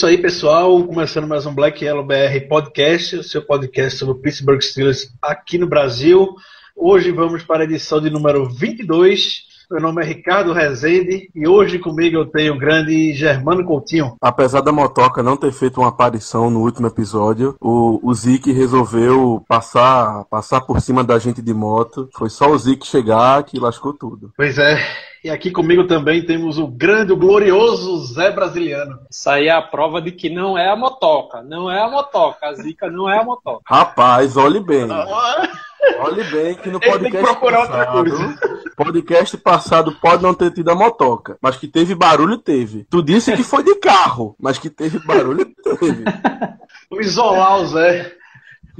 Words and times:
isso 0.00 0.06
aí, 0.06 0.16
pessoal. 0.16 0.82
Começando 0.84 1.26
mais 1.26 1.44
um 1.44 1.54
Black 1.54 1.84
Yellow 1.84 2.02
BR 2.02 2.48
Podcast, 2.48 3.16
o 3.16 3.22
seu 3.22 3.42
podcast 3.42 3.98
sobre 3.98 4.14
o 4.14 4.18
Pittsburgh 4.18 4.62
Steelers 4.62 5.12
aqui 5.20 5.58
no 5.58 5.66
Brasil. 5.66 6.36
Hoje 6.74 7.12
vamos 7.12 7.42
para 7.42 7.64
a 7.64 7.64
edição 7.64 8.00
de 8.00 8.08
número 8.08 8.48
22. 8.48 9.42
Meu 9.70 9.78
nome 9.78 10.02
é 10.02 10.06
Ricardo 10.06 10.54
Rezende 10.54 11.28
e 11.34 11.46
hoje 11.46 11.78
comigo 11.78 12.16
eu 12.16 12.24
tenho 12.24 12.54
o 12.54 12.58
grande 12.58 13.12
Germano 13.12 13.62
Coutinho. 13.62 14.16
Apesar 14.22 14.62
da 14.62 14.72
motoca 14.72 15.22
não 15.22 15.36
ter 15.36 15.52
feito 15.52 15.82
uma 15.82 15.90
aparição 15.90 16.48
no 16.48 16.60
último 16.60 16.86
episódio, 16.86 17.54
o, 17.60 18.00
o 18.02 18.14
Zik 18.14 18.50
resolveu 18.52 19.44
passar, 19.46 20.24
passar 20.30 20.62
por 20.62 20.80
cima 20.80 21.04
da 21.04 21.18
gente 21.18 21.42
de 21.42 21.52
moto. 21.52 22.08
Foi 22.16 22.30
só 22.30 22.50
o 22.50 22.58
Zik 22.58 22.86
chegar 22.86 23.44
que 23.44 23.60
lascou 23.60 23.92
tudo. 23.92 24.32
Pois 24.34 24.56
é. 24.56 25.09
E 25.22 25.28
aqui 25.28 25.50
comigo 25.50 25.86
também 25.86 26.24
temos 26.24 26.56
o 26.56 26.66
grande, 26.66 27.12
o 27.12 27.16
glorioso 27.16 28.06
Zé 28.06 28.30
Brasiliano. 28.30 29.00
Isso 29.10 29.28
aí 29.28 29.48
é 29.48 29.50
a 29.50 29.60
prova 29.60 30.00
de 30.00 30.12
que 30.12 30.30
não 30.30 30.56
é 30.56 30.70
a 30.70 30.76
motoca. 30.76 31.42
Não 31.42 31.70
é 31.70 31.82
a 31.82 31.90
motoca. 31.90 32.46
A 32.46 32.54
zica 32.54 32.90
não 32.90 33.08
é 33.08 33.18
a 33.18 33.24
motoca. 33.24 33.60
Rapaz, 33.66 34.38
olhe 34.38 34.60
bem. 34.60 34.88
Olhe 35.98 36.24
bem 36.24 36.54
que 36.54 36.70
no 36.70 36.78
Ele 36.82 36.98
tem 36.98 37.10
que 37.10 37.18
podcast 37.18 37.22
procurar 37.22 37.60
outra 37.60 37.86
passado, 37.86 38.38
podcast 38.76 39.36
passado 39.38 39.92
pode 40.00 40.22
não 40.22 40.34
ter 40.34 40.50
tido 40.52 40.70
a 40.70 40.74
motoca, 40.74 41.38
mas 41.40 41.56
que 41.56 41.66
teve 41.66 41.94
barulho, 41.94 42.38
teve. 42.38 42.86
Tu 42.88 43.02
disse 43.02 43.34
que 43.34 43.42
foi 43.42 43.62
de 43.62 43.74
carro, 43.76 44.34
mas 44.38 44.58
que 44.58 44.70
teve 44.70 44.98
barulho, 45.00 45.46
teve. 45.78 46.04
Vamos 46.90 47.06
isolar 47.06 47.60
o 47.60 47.66
Zé. 47.66 48.19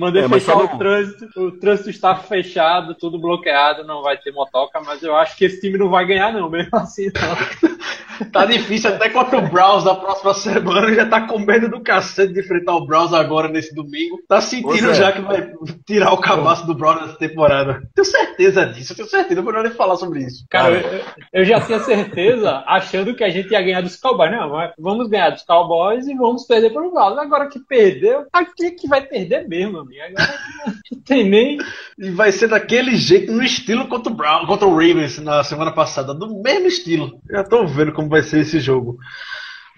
Mandei 0.01 0.25
É, 0.25 0.29
fechar 0.31 0.57
o 0.57 0.79
trânsito. 0.79 1.29
O 1.37 1.53
trânsito 1.53 1.91
está 1.91 2.17
fechado, 2.17 2.95
tudo 2.95 3.21
bloqueado, 3.21 3.85
não 3.85 4.03
vai 4.03 4.17
ter 4.17 4.33
motoca, 4.33 4.81
mas 4.81 5.03
eu 5.03 5.15
acho 5.15 5.37
que 5.37 5.45
esse 5.45 5.61
time 5.61 5.77
não 5.77 5.91
vai 5.91 6.07
ganhar, 6.07 6.33
não, 6.33 6.49
mesmo 6.49 6.71
assim, 6.79 7.11
não. 7.15 8.31
Tá 8.33 8.45
difícil 8.45 8.91
até 8.91 9.09
contra 9.09 9.39
o 9.39 9.49
Browns 9.49 9.85
da 9.85 9.95
próxima 9.95 10.35
semana. 10.35 10.95
Já 10.95 11.07
tá 11.07 11.27
com 11.27 11.39
medo 11.39 11.69
do 11.69 11.81
cacete 11.81 12.33
de 12.33 12.41
enfrentar 12.41 12.77
o 12.77 12.87
Browns 12.87 13.13
agora 13.13 13.49
nesse 13.49 13.75
domingo. 13.75 14.19
Tá 14.29 14.41
sentindo 14.41 14.91
é. 14.91 14.95
já 14.95 15.13
que 15.13 15.21
vai 15.23 15.53
tirar 15.87 16.13
o 16.13 16.19
cabaço 16.19 16.67
do 16.67 16.75
Browns 16.75 17.01
nessa 17.01 17.19
temporada. 17.19 17.83
Tenho 17.95 18.05
certeza 18.05 18.67
disso, 18.67 18.93
eu 18.93 18.97
tenho 18.97 19.09
certeza. 19.09 19.41
Eu 19.41 19.45
vou 19.45 19.53
nem 19.53 19.73
falar 19.73 19.97
sobre 19.97 20.21
isso. 20.21 20.45
Cara, 20.51 20.81
eu, 20.81 21.05
eu 21.33 21.45
já 21.45 21.61
tinha 21.61 21.81
certeza, 21.81 22.63
achando 22.67 23.15
que 23.15 23.25
a 23.25 23.31
gente 23.31 23.51
ia 23.51 23.63
ganhar 23.63 23.81
dos 23.81 23.97
Cowboys. 23.97 24.31
Não, 24.31 24.51
mas 24.51 24.73
vamos 24.79 25.09
ganhar 25.09 25.31
dos 25.31 25.43
Cowboys 25.43 26.07
e 26.07 26.15
vamos 26.15 26.45
perder 26.45 26.71
para 26.71 26.87
o 26.87 26.91
Browns. 26.91 27.19
Agora 27.19 27.49
que 27.49 27.59
perdeu, 27.59 28.27
aqui 28.33 28.73
que 28.73 28.87
vai 28.87 29.01
perder 29.01 29.49
mesmo, 29.49 29.90
Agora 29.99 30.39
não 30.93 31.01
tem 31.03 31.29
nem. 31.29 31.59
E 31.99 32.11
vai 32.11 32.31
ser 32.33 32.49
daquele 32.49 32.95
jeito, 32.97 33.33
no 33.33 33.43
estilo 33.43 33.89
contra 33.89 34.13
o 34.13 34.15
Brown, 34.15 34.47
contra 34.47 34.67
o 34.67 34.73
Ravens 34.73 35.19
na 35.19 35.43
semana 35.43 35.73
passada. 35.73 36.15
Do 36.15 36.41
mesmo 36.43 36.67
estilo. 36.67 37.21
Já 37.31 37.43
tô 37.45 37.67
vendo 37.67 37.93
como 37.93 38.09
vai 38.09 38.23
ser 38.23 38.41
esse 38.41 38.61
jogo. 38.61 38.99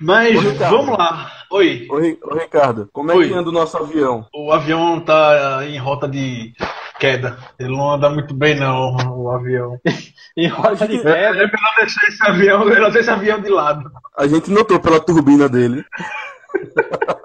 Mas 0.00 0.36
Ô, 0.36 0.50
vamos 0.54 0.98
lá. 0.98 1.30
Oi. 1.50 1.86
Ô, 1.90 2.34
Ricardo, 2.34 2.88
como 2.92 3.12
é 3.12 3.14
Oi. 3.14 3.28
que 3.28 3.34
anda 3.34 3.48
o 3.48 3.52
nosso 3.52 3.76
avião? 3.76 4.26
O 4.34 4.50
avião 4.52 5.00
tá 5.00 5.60
em 5.64 5.78
rota 5.78 6.08
de 6.08 6.52
queda. 6.98 7.38
Ele 7.58 7.70
não 7.76 7.92
anda 7.92 8.10
muito 8.10 8.34
bem, 8.34 8.58
não, 8.58 8.96
o 9.16 9.30
avião. 9.30 9.78
Em 10.34 10.48
roda 10.48 10.88
de 10.88 10.96
É 10.96 11.02
guerra. 11.02 11.32
melhor 11.34 11.74
deixar 11.76 12.08
esse 12.08 12.26
avião, 12.26 12.64
melhor 12.64 12.90
deixar 12.90 13.00
esse 13.00 13.10
avião 13.10 13.38
de 13.42 13.50
lado. 13.50 13.90
A 14.16 14.26
gente 14.26 14.50
notou 14.50 14.80
pela 14.80 14.98
turbina 14.98 15.46
dele. 15.46 15.84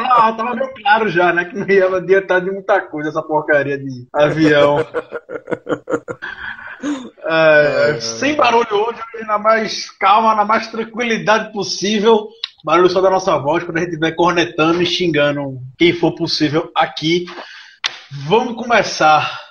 Não, 0.00 0.36
tava 0.36 0.54
meio 0.54 0.72
claro 0.74 1.08
já, 1.08 1.32
né? 1.32 1.44
Que 1.44 1.56
não 1.56 1.68
ia 1.68 1.86
adiantar 1.96 2.40
de 2.40 2.50
muita 2.50 2.80
coisa 2.80 3.10
essa 3.10 3.22
porcaria 3.22 3.78
de 3.78 4.06
avião. 4.12 4.78
É, 7.26 7.98
sem 7.98 8.36
barulho 8.36 8.66
hoje, 8.70 9.00
hoje 9.14 9.26
na 9.26 9.38
mais 9.38 9.90
calma, 9.92 10.34
na 10.34 10.44
mais 10.44 10.68
tranquilidade 10.68 11.50
possível. 11.50 12.28
Barulho 12.62 12.90
só 12.90 13.00
da 13.00 13.08
nossa 13.08 13.38
voz 13.38 13.64
quando 13.64 13.78
a 13.78 13.80
gente 13.80 13.90
estiver 13.90 14.12
cornetando 14.12 14.82
e 14.82 14.86
xingando 14.86 15.58
quem 15.78 15.94
for 15.94 16.14
possível 16.14 16.70
aqui. 16.74 17.24
Vamos 18.26 18.56
começar. 18.56 19.43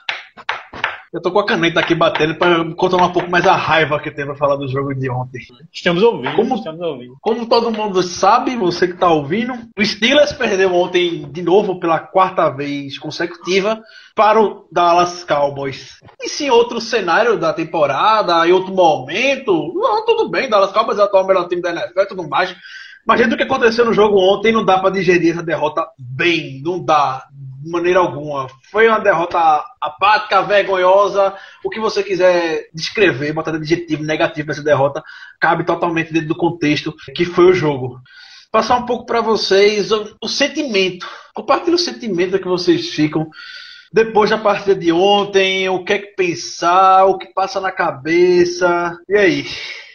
Eu 1.13 1.21
tô 1.21 1.31
com 1.31 1.37
a 1.39 1.45
caneta 1.45 1.79
aqui 1.79 1.93
batendo 1.93 2.33
para 2.35 2.73
controlar 2.73 3.05
um 3.05 3.11
pouco 3.11 3.29
mais 3.29 3.45
a 3.45 3.55
raiva 3.55 3.99
que 3.99 4.09
tem 4.09 4.25
pra 4.25 4.33
falar 4.35 4.55
do 4.55 4.67
jogo 4.67 4.95
de 4.95 5.11
ontem. 5.11 5.41
Estamos 5.71 6.01
ouvindo, 6.01 6.35
Como- 6.35 6.55
estamos 6.55 6.81
ouvindo. 6.81 7.15
Como 7.21 7.45
todo 7.45 7.71
mundo 7.71 8.01
sabe, 8.01 8.55
você 8.55 8.87
que 8.87 8.93
está 8.95 9.11
ouvindo, 9.11 9.53
o 9.77 9.85
Steelers 9.85 10.33
perdeu 10.33 10.73
ontem 10.73 11.29
de 11.31 11.43
novo 11.43 11.79
pela 11.79 11.99
quarta 11.99 12.49
vez 12.49 12.97
consecutiva 12.97 13.79
para 14.15 14.41
o 14.41 14.67
Dallas 14.71 15.23
Cowboys. 15.23 15.99
E 16.19 16.27
se 16.27 16.45
em 16.45 16.49
outro 16.49 16.81
cenário 16.81 17.37
da 17.37 17.53
temporada, 17.53 18.47
em 18.47 18.51
outro 18.51 18.73
momento, 18.73 19.71
não, 19.75 20.03
tudo 20.05 20.29
bem, 20.31 20.49
Dallas 20.49 20.71
Cowboys 20.71 20.97
é 20.97 21.01
o 21.01 21.05
atual 21.05 21.27
melhor 21.27 21.47
time 21.47 21.61
da 21.61 21.69
NFL 21.71 21.99
e 21.99 22.07
tudo 22.07 22.27
mais. 22.27 22.55
Mas 23.05 23.19
dentro 23.19 23.35
do 23.35 23.37
que 23.37 23.43
aconteceu 23.43 23.85
no 23.85 23.93
jogo 23.93 24.17
ontem, 24.17 24.51
não 24.51 24.65
dá 24.65 24.79
para 24.79 24.89
digerir 24.89 25.33
essa 25.33 25.43
derrota 25.43 25.85
bem, 25.99 26.59
não 26.63 26.83
dá, 26.83 27.23
de 27.63 27.69
maneira 27.69 27.99
alguma. 27.99 28.47
Foi 28.69 28.87
uma 28.87 28.99
derrota 28.99 29.63
apática, 29.81 30.41
vergonhosa, 30.41 31.33
o 31.63 31.69
que 31.69 31.79
você 31.79 32.03
quiser 32.03 32.67
descrever, 32.73 33.31
botar 33.33 33.51
de 33.51 33.57
adjetivo 33.57 34.03
negativo 34.03 34.49
nessa 34.49 34.63
derrota, 34.63 35.01
cabe 35.39 35.63
totalmente 35.63 36.11
dentro 36.11 36.27
do 36.27 36.35
contexto 36.35 36.93
que 37.15 37.23
foi 37.23 37.45
o 37.45 37.53
jogo. 37.53 37.99
Passar 38.51 38.77
um 38.77 38.85
pouco 38.85 39.05
para 39.05 39.21
vocês 39.21 39.91
o, 39.91 40.15
o 40.21 40.27
sentimento. 40.27 41.07
Compartilhe 41.33 41.75
o 41.75 41.79
sentimento 41.79 42.37
que 42.37 42.47
vocês 42.47 42.89
ficam 42.89 43.29
depois 43.91 44.29
da 44.29 44.39
partida 44.39 44.75
de 44.75 44.91
ontem, 44.91 45.69
o 45.69 45.83
que 45.85 45.93
é 45.93 45.99
que 45.99 46.15
pensar, 46.15 47.05
o 47.05 47.17
que 47.17 47.27
passa 47.27 47.61
na 47.61 47.71
cabeça. 47.71 48.97
E 49.07 49.15
aí? 49.15 49.45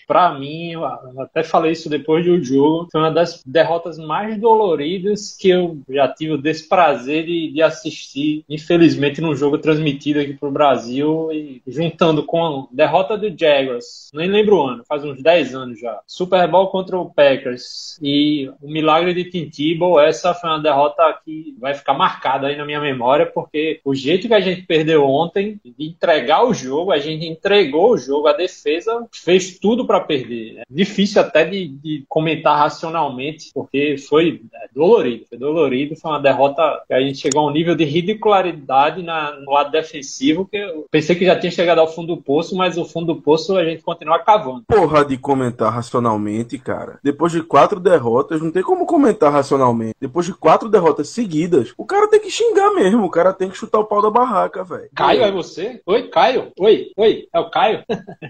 Pra 0.08 0.32
mim, 0.32 0.72
até 1.18 1.42
falei 1.42 1.72
isso 1.72 1.90
depois 1.90 2.24
do 2.24 2.42
jogo, 2.42 2.88
foi 2.90 2.98
uma 2.98 3.10
das 3.10 3.42
derrotas 3.44 3.98
mais 3.98 4.40
doloridas 4.40 5.36
que 5.38 5.50
eu 5.50 5.78
já 5.86 6.08
tive 6.08 6.32
o 6.32 6.40
desprazer 6.40 7.26
de, 7.26 7.52
de 7.52 7.60
assistir, 7.60 8.42
infelizmente, 8.48 9.20
num 9.20 9.36
jogo 9.36 9.58
transmitido 9.58 10.20
aqui 10.20 10.32
pro 10.32 10.50
Brasil 10.50 11.30
e 11.30 11.62
juntando 11.66 12.24
com 12.24 12.42
a 12.42 12.66
derrota 12.72 13.18
do 13.18 13.28
Jaguars, 13.38 14.10
nem 14.14 14.30
lembro 14.30 14.56
o 14.56 14.66
ano, 14.66 14.84
faz 14.88 15.04
uns 15.04 15.22
10 15.22 15.54
anos 15.54 15.78
já. 15.78 16.00
Super 16.06 16.48
Bowl 16.48 16.68
contra 16.68 16.98
o 16.98 17.12
Packers 17.12 17.98
e 18.00 18.50
o 18.62 18.70
milagre 18.70 19.12
de 19.12 19.24
Tim 19.24 19.50
Tebow, 19.50 20.00
essa 20.00 20.32
foi 20.32 20.48
uma 20.48 20.62
derrota 20.62 21.02
que 21.22 21.54
vai 21.60 21.74
ficar 21.74 21.92
marcada 21.92 22.46
aí 22.46 22.56
na 22.56 22.64
minha 22.64 22.80
memória, 22.80 23.26
porque 23.26 23.78
o 23.84 23.94
jeito 23.94 24.26
que 24.26 24.34
a 24.34 24.40
gente 24.40 24.62
perdeu 24.62 25.04
ontem, 25.04 25.60
de 25.62 25.86
entregar 25.86 26.44
o 26.44 26.54
jogo, 26.54 26.92
a 26.92 26.98
gente 26.98 27.26
entregou 27.26 27.90
o 27.90 27.98
jogo, 27.98 28.26
a 28.26 28.32
defesa 28.32 29.06
fez 29.12 29.58
tudo 29.58 29.86
para 29.86 29.97
perder. 30.00 30.58
É 30.58 30.62
difícil 30.70 31.20
até 31.20 31.44
de, 31.44 31.68
de 31.68 32.04
comentar 32.08 32.58
racionalmente, 32.58 33.50
porque 33.54 33.96
foi 33.98 34.42
é, 34.54 34.68
dolorido, 34.74 35.26
foi 35.28 35.38
dolorido, 35.38 35.96
foi 35.96 36.10
uma 36.10 36.20
derrota 36.20 36.82
que 36.86 36.94
a 36.94 37.00
gente 37.00 37.18
chegou 37.18 37.42
a 37.42 37.50
um 37.50 37.52
nível 37.52 37.74
de 37.74 37.84
ridicularidade 37.84 39.02
na, 39.02 39.32
no 39.32 39.52
lado 39.52 39.70
defensivo, 39.70 40.46
que 40.46 40.56
eu 40.56 40.86
pensei 40.90 41.16
que 41.16 41.24
já 41.24 41.38
tinha 41.38 41.50
chegado 41.50 41.80
ao 41.80 41.92
fundo 41.92 42.14
do 42.14 42.22
poço, 42.22 42.56
mas 42.56 42.76
o 42.76 42.84
fundo 42.84 43.14
do 43.14 43.20
poço 43.20 43.56
a 43.56 43.64
gente 43.64 43.82
continua 43.82 44.18
cavando. 44.18 44.64
Porra 44.66 45.04
de 45.04 45.16
comentar 45.16 45.72
racionalmente, 45.72 46.58
cara. 46.58 46.98
Depois 47.02 47.32
de 47.32 47.42
quatro 47.42 47.80
derrotas, 47.80 48.40
não 48.40 48.50
tem 48.50 48.62
como 48.62 48.86
comentar 48.86 49.32
racionalmente. 49.32 49.94
Depois 50.00 50.26
de 50.26 50.32
quatro 50.32 50.68
derrotas 50.68 51.08
seguidas, 51.08 51.72
o 51.76 51.84
cara 51.84 52.08
tem 52.08 52.20
que 52.20 52.30
xingar 52.30 52.72
mesmo. 52.74 53.04
O 53.04 53.10
cara 53.10 53.32
tem 53.32 53.50
que 53.50 53.56
chutar 53.56 53.78
o 53.78 53.84
pau 53.84 54.02
da 54.02 54.10
barraca, 54.10 54.64
velho. 54.64 54.88
Caio, 54.94 55.22
é 55.22 55.30
você? 55.30 55.80
Oi, 55.86 56.08
Caio? 56.08 56.52
Oi, 56.58 56.92
oi, 56.96 57.28
é 57.32 57.40
o 57.40 57.50
Caio? 57.50 57.84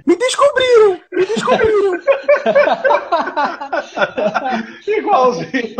Me 0.06 0.16
descobriram! 0.16 1.00
Me 1.12 1.26
descobriram! 1.26 1.57
Igualzinho. 4.87 5.76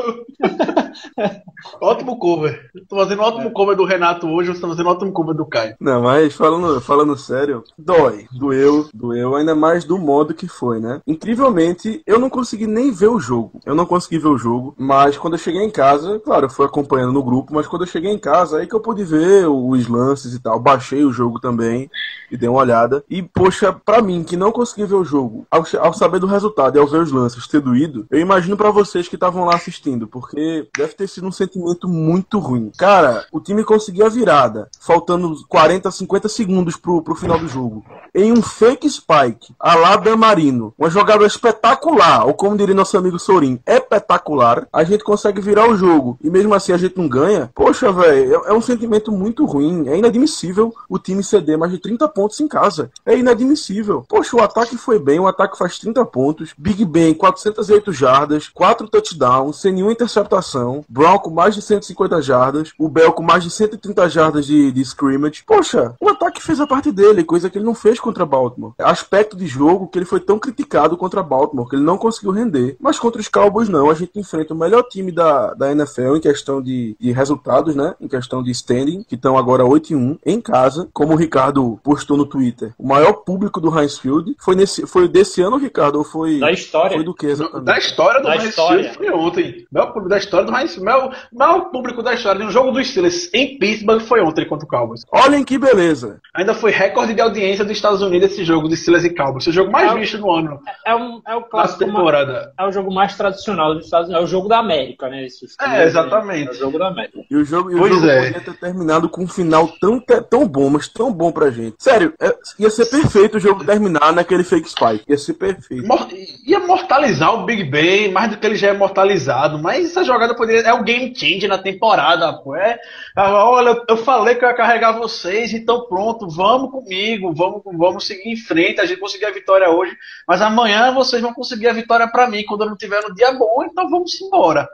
ótimo 1.81 2.19
cover. 2.19 2.71
Tô 2.89 2.97
fazendo 2.97 3.21
um 3.21 3.25
ótimo 3.25 3.51
cover 3.53 3.77
do 3.77 3.85
Renato 3.85 4.27
hoje, 4.29 4.51
você 4.55 4.61
tá 4.61 4.69
fazendo 4.69 4.87
um 4.87 4.91
ótimo 4.91 5.13
cover 5.13 5.35
do 5.35 5.47
Caio. 5.47 5.77
Não, 5.81 6.03
mas 6.03 6.35
falando, 6.35 6.81
falando 6.81 7.17
sério, 7.17 7.63
dói. 7.79 8.27
Doeu, 8.33 8.89
doeu 8.95 9.37
ainda 9.37 9.55
mais 9.55 9.85
do 9.85 9.99
modo 9.99 10.35
que 10.35 10.49
foi, 10.49 10.81
né? 10.81 11.01
Incrivelmente, 11.07 12.03
eu 12.07 12.19
não 12.19 12.31
consegui 12.31 12.67
nem 12.67 12.91
ver 12.93 13.09
o 13.09 13.21
jogo. 13.21 13.61
Eu 13.65 13.75
não 13.75 13.87
consegui 13.87 14.19
ver 14.19 14.29
o 14.29 14.39
jogo, 14.39 14.75
mas 14.79 15.17
quando 15.17 15.35
eu 15.35 15.39
cheguei 15.39 15.63
em 15.63 15.71
casa, 15.71 16.19
claro, 16.21 16.47
eu 16.47 16.51
fui 16.51 16.67
acompanhando 16.67 17.13
no 17.13 17.23
grupo, 17.23 17.55
mas 17.55 17.67
quando 17.67 17.83
eu 17.83 17.89
cheguei 17.89 18.11
em 18.11 18.19
casa, 18.19 18.59
aí 18.59 18.67
que 18.67 18.75
eu 18.75 18.81
pude 18.81 19.05
ver 19.05 19.47
os 19.49 19.87
lances 19.89 20.35
e 20.35 20.41
tal. 20.41 20.59
Baixei 20.59 21.05
o 21.05 21.13
jogo 21.13 21.41
também 21.41 21.91
e 22.31 22.37
dei 22.37 22.49
uma 22.49 22.61
olhada. 22.61 23.05
E, 23.09 23.23
poxa, 23.23 23.73
pra 23.73 24.03
mim, 24.03 24.23
que 24.25 24.37
não 24.37 24.53
consegui 24.53 24.85
ver 24.85 24.95
o 24.95 25.05
jogo, 25.05 25.47
ao, 25.51 25.65
che- 25.65 25.68
ao 25.77 25.93
saber 25.93 26.21
do 26.21 26.27
resultado 26.27 26.77
e 26.77 26.81
ao 26.81 26.87
ver 26.87 27.03
os 27.03 27.13
lances 27.13 27.47
ter 27.47 27.61
doído, 27.61 28.07
eu 28.11 28.21
imagino 28.21 28.57
pra 28.57 28.71
vocês 28.71 29.09
que 29.09 29.17
estavam 29.17 29.45
lá 29.45 29.55
assistindo, 29.55 30.07
porque 30.07 30.69
deve 30.77 30.95
ter 30.95 31.09
sido 31.09 31.27
um 31.27 31.33
sentimento 31.33 31.89
muito 31.89 32.39
ruim. 32.39 32.71
Cara, 32.77 33.27
o 33.33 33.41
time 33.41 33.65
conseguiu 33.65 34.07
a 34.07 34.09
virada, 34.09 34.69
faltando 34.81 35.35
40, 35.49 35.91
50 35.91 36.29
segundos 36.29 36.77
pro, 36.77 37.03
pro 37.03 37.15
final 37.15 37.39
do 37.39 37.49
jogo. 37.49 37.85
Em 38.15 38.33
um 38.33 38.43
fake 38.43 38.89
spike, 38.89 39.55
a 39.59 39.75
lá 39.75 39.97
Dan 39.97 40.17
Marino, 40.17 40.73
uma 40.79 40.91
jogada 40.91 41.27
espetacular, 41.27 42.27
ou 42.27 42.35
como 42.35 42.57
diria 42.57 42.75
nosso 42.75 42.97
amigo 42.97 43.19
Sorin, 43.19 43.61
espetacular, 43.67 44.67
a 44.73 44.85
gente 44.85 45.05
consegue 45.05 45.41
virar 45.41 45.69
o 45.69 45.77
jogo 45.77 46.19
e 46.23 46.31
mesmo 46.31 46.55
assim 46.55 46.73
a 46.73 46.77
gente 46.77 46.97
não 46.97 47.09
ganha. 47.09 47.51
Poxa, 47.55 47.93
velho, 47.93 48.43
é, 48.47 48.51
é 48.51 48.53
um 48.53 48.63
sentimento 48.63 49.13
muito 49.13 49.45
ruim. 49.45 49.89
É 49.89 49.97
inadmissível 49.97 50.75
o 50.89 50.99
time 50.99 51.23
ceder 51.23 51.59
mais 51.59 51.73
de 51.73 51.79
30 51.79 52.09
pontos 52.09 52.41
em 52.41 52.49
casa. 52.49 52.91
É 53.05 53.17
inadmissível. 53.17 54.05
Poxa, 54.09 54.37
o 54.37 54.41
ataque 54.41 54.77
foi 54.77 54.99
bem, 54.99 55.19
o 55.19 55.27
ataque 55.27 55.58
faz 55.59 55.79
30 55.79 56.05
pontos. 56.07 56.55
Big 56.57 56.85
Ben, 56.85 57.15
408 57.15 57.93
jardas, 57.93 58.49
4 58.49 58.89
touchdowns, 58.89 59.61
sem 59.61 59.73
nenhuma 59.73 59.93
interceptação. 59.93 60.85
Brown 60.89 61.19
com 61.19 61.31
mais 61.31 61.55
de 61.55 61.63
150 61.63 62.23
jardas. 62.23 62.73
O 62.79 62.89
Bell 62.89 63.13
com 63.13 63.23
mais 63.23 63.43
de 63.45 63.51
130 63.51 64.09
jardas 64.09 64.47
de, 64.47 64.71
de 64.73 64.81
scrimmage. 64.83 65.43
Poxa, 65.47 65.95
o 66.01 66.09
ataque 66.09 66.43
fez 66.43 66.61
a 66.61 66.67
parte 66.67 66.93
dele, 66.93 67.25
coisa 67.25 67.51
que 67.51 67.59
ele 67.59 67.65
não 67.65 67.75
fez 67.75 67.99
contra 68.01 68.25
Baltimore. 68.25 68.73
Aspecto 68.79 69.37
de 69.37 69.47
jogo 69.47 69.89
que 69.89 69.99
ele 69.99 70.05
foi 70.05 70.21
tão 70.21 70.39
criticado 70.39 70.97
contra 70.97 71.23
Baltimore, 71.23 71.69
que 71.69 71.77
ele 71.77 71.85
não 71.85 71.99
conseguiu 71.99 72.31
render. 72.31 72.77
Mas 72.81 72.99
contra 72.99 73.21
os 73.21 73.29
Cowboys, 73.29 73.69
não. 73.69 73.91
A 73.91 73.95
gente 73.95 74.19
enfrenta 74.19 74.55
o 74.55 74.57
melhor 74.57 74.83
time 74.85 75.11
da, 75.13 75.55
da 75.55 75.73
NFL 75.73 76.17
em 76.17 76.21
questão 76.21 76.63
de, 76.63 76.97
de 76.99 77.13
resultados, 77.13 77.75
né? 77.75 77.95
Em 78.01 78.09
questão 78.09 78.43
de 78.43 78.51
standing, 78.51 79.03
que 79.03 79.15
estão 79.15 79.37
agora 79.37 79.65
8 79.65 79.93
e 79.93 79.97
1 79.97 80.19
em 80.25 80.41
casa. 80.41 80.89
Como 80.93 81.15
o 81.15 81.17
Ricardo 81.17 81.79
postou 81.83 82.17
no 82.17 82.27
Twitter, 82.27 82.73
o 82.79 82.87
maior 82.87 83.13
público 83.13 83.61
do 83.61 83.77
Heinz 83.77 83.99
Field 83.99 84.37
foi, 84.39 84.55
nesse, 84.55 84.87
foi 84.87 85.09
desse 85.09 85.38
ano, 85.43 85.57
Ricardo? 85.57 85.97
Ou 85.97 86.05
foi. 86.05 86.39
Da 86.39 86.51
história. 86.51 86.97
Foi 86.97 87.05
do 87.05 87.15
que 87.15 87.27
exatamente? 87.27 87.65
Da 87.65 87.79
história 87.79 88.21
do 88.21 88.27
Da 88.27 88.35
Heinz 88.35 88.45
história. 88.49 88.93
Foi 88.95 89.11
ontem. 89.11 89.67
O 89.71 89.75
maior 89.75 89.87
público 89.93 90.09
da 90.09 90.19
história 90.19 90.47
do. 90.47 90.51
O 90.51 90.85
maior, 90.85 91.17
maior 91.33 91.61
público 91.71 92.03
da 92.03 92.15
história 92.15 92.41
de 92.41 92.47
um 92.47 92.51
jogo 92.51 92.71
dos 92.73 92.87
Steelers 92.89 93.31
em 93.33 93.59
Pittsburgh 93.59 94.01
foi 94.01 94.21
ontem 94.21 94.47
contra 94.47 94.65
o 94.67 94.69
Cowboys. 94.69 95.03
Olhem 95.13 95.45
que 95.45 95.59
beleza. 95.59 96.21
Ainda 96.35 96.55
foi 96.55 96.71
recorde 96.71 97.15
de 97.15 97.21
audiência 97.21 97.65
dos 97.65 97.73
Estados 97.77 98.03
Unidos 98.03 98.31
esse 98.33 98.45
jogo 98.45 98.69
de 98.69 98.77
Steelers 98.77 99.05
e 99.05 99.15
Cowboys. 99.15 99.43
Esse 99.47 99.51
é 99.51 99.53
o 99.53 99.55
jogo 99.55 99.73
mais 99.73 99.91
É 99.91 99.95
o- 99.95 99.99
visto 99.99 100.19
no 100.19 100.31
ano. 100.31 100.61
É, 100.87 100.95
um, 100.95 101.21
é 101.27 101.35
o 101.37 101.43
clássico. 101.43 101.85
temporada. 101.85 102.53
É 102.59 102.65
o 102.67 102.73
jogo 102.73 102.93
mais 102.93 103.17
tradicional 103.17 103.75
dos 103.75 103.85
Estados 103.85 104.09
Unidos. 104.09 104.23
É 104.23 104.25
o 104.25 104.29
jogo 104.29 104.49
da 104.49 104.59
América, 104.59 105.09
né? 105.09 105.27
Esse- 105.27 105.47
É, 105.61 105.85
exatamente. 105.85 106.49
É 106.49 106.53
o 106.53 106.55
jogo 106.55 106.79
da 106.79 106.89
América. 106.89 107.19
E 107.31 107.37
o 107.37 107.45
jogo, 107.45 107.71
e 107.71 107.75
o 107.75 107.79
Pois 107.79 107.95
jogo 107.95 108.07
é. 108.07 108.27
podia 108.33 108.41
ter 108.41 108.59
terminado 108.59 109.09
com 109.09 109.23
um 109.25 109.29
final 109.29 109.69
tão, 109.81 110.01
tão 110.31 110.47
bom, 110.47 110.69
mas 110.71 110.89
tão 110.89 111.13
bom 111.13 111.31
pra 111.33 111.51
gente. 111.51 111.77
Sério, 111.79 112.13
é- 112.21 112.35
ia 112.59 112.71
ser 112.71 112.87
perfeito 112.87 113.37
o 113.37 113.41
jogo 113.41 113.65
terminar 113.65 114.13
naquele 114.13 114.45
fake 114.45 114.69
spike. 114.69 115.05
Ia 115.09 115.19
ser 115.19 115.28
perfeito. 115.35 115.87
Mor- 115.87 116.09
Ia 116.47 116.61
mortalizar 116.61 117.35
o 117.35 117.45
Big 117.45 117.65
Ben, 117.65 118.11
mais 118.11 118.31
do 118.31 118.37
que 118.39 118.47
ele 118.47 118.57
já 118.57 118.69
é 118.69 118.73
mortalizado, 118.73 119.59
mas 119.59 119.87
essa 119.87 120.05
jogada 120.05 120.35
poderia. 120.35 120.63
É 120.63 120.73
o 120.73 120.83
game 120.83 121.15
change 121.15 121.47
na 121.47 121.59
temporada, 121.59 122.33
pô. 122.43 122.55
É, 122.57 122.79
ah, 123.17 123.45
olha, 123.49 123.83
eu- 123.89 123.97
falei 123.97 124.35
que 124.35 124.45
eu 124.45 124.49
ia 124.49 124.55
carregar 124.55 124.93
vocês, 124.99 125.53
então 125.53 125.87
pronto, 125.89 126.29
vamos 126.29 126.71
comigo, 126.71 127.33
vamos, 127.35 127.63
vamos 127.65 128.07
seguir 128.07 128.31
em 128.31 128.37
frente. 128.37 128.81
A 128.81 128.87
gente 128.87 129.01
conseguiu 129.01 129.29
a 129.29 129.33
vitória 129.33 129.69
hoje, 129.71 129.97
mas 130.27 130.41
amanhã 130.41 130.93
vocês 130.93 131.21
vão 131.23 131.35
conseguir 131.35 131.69
a 131.69 131.73
vitória 131.73 132.09
pra 132.11 132.29
mim 132.29 132.45
quando 132.45 132.63
eu 132.63 132.69
não 132.71 132.77
tiver 132.77 133.03
no 133.03 133.15
dia 133.15 133.33
bom, 133.33 133.65
então 133.65 133.89
vamos 133.91 134.21
embora. 134.21 134.69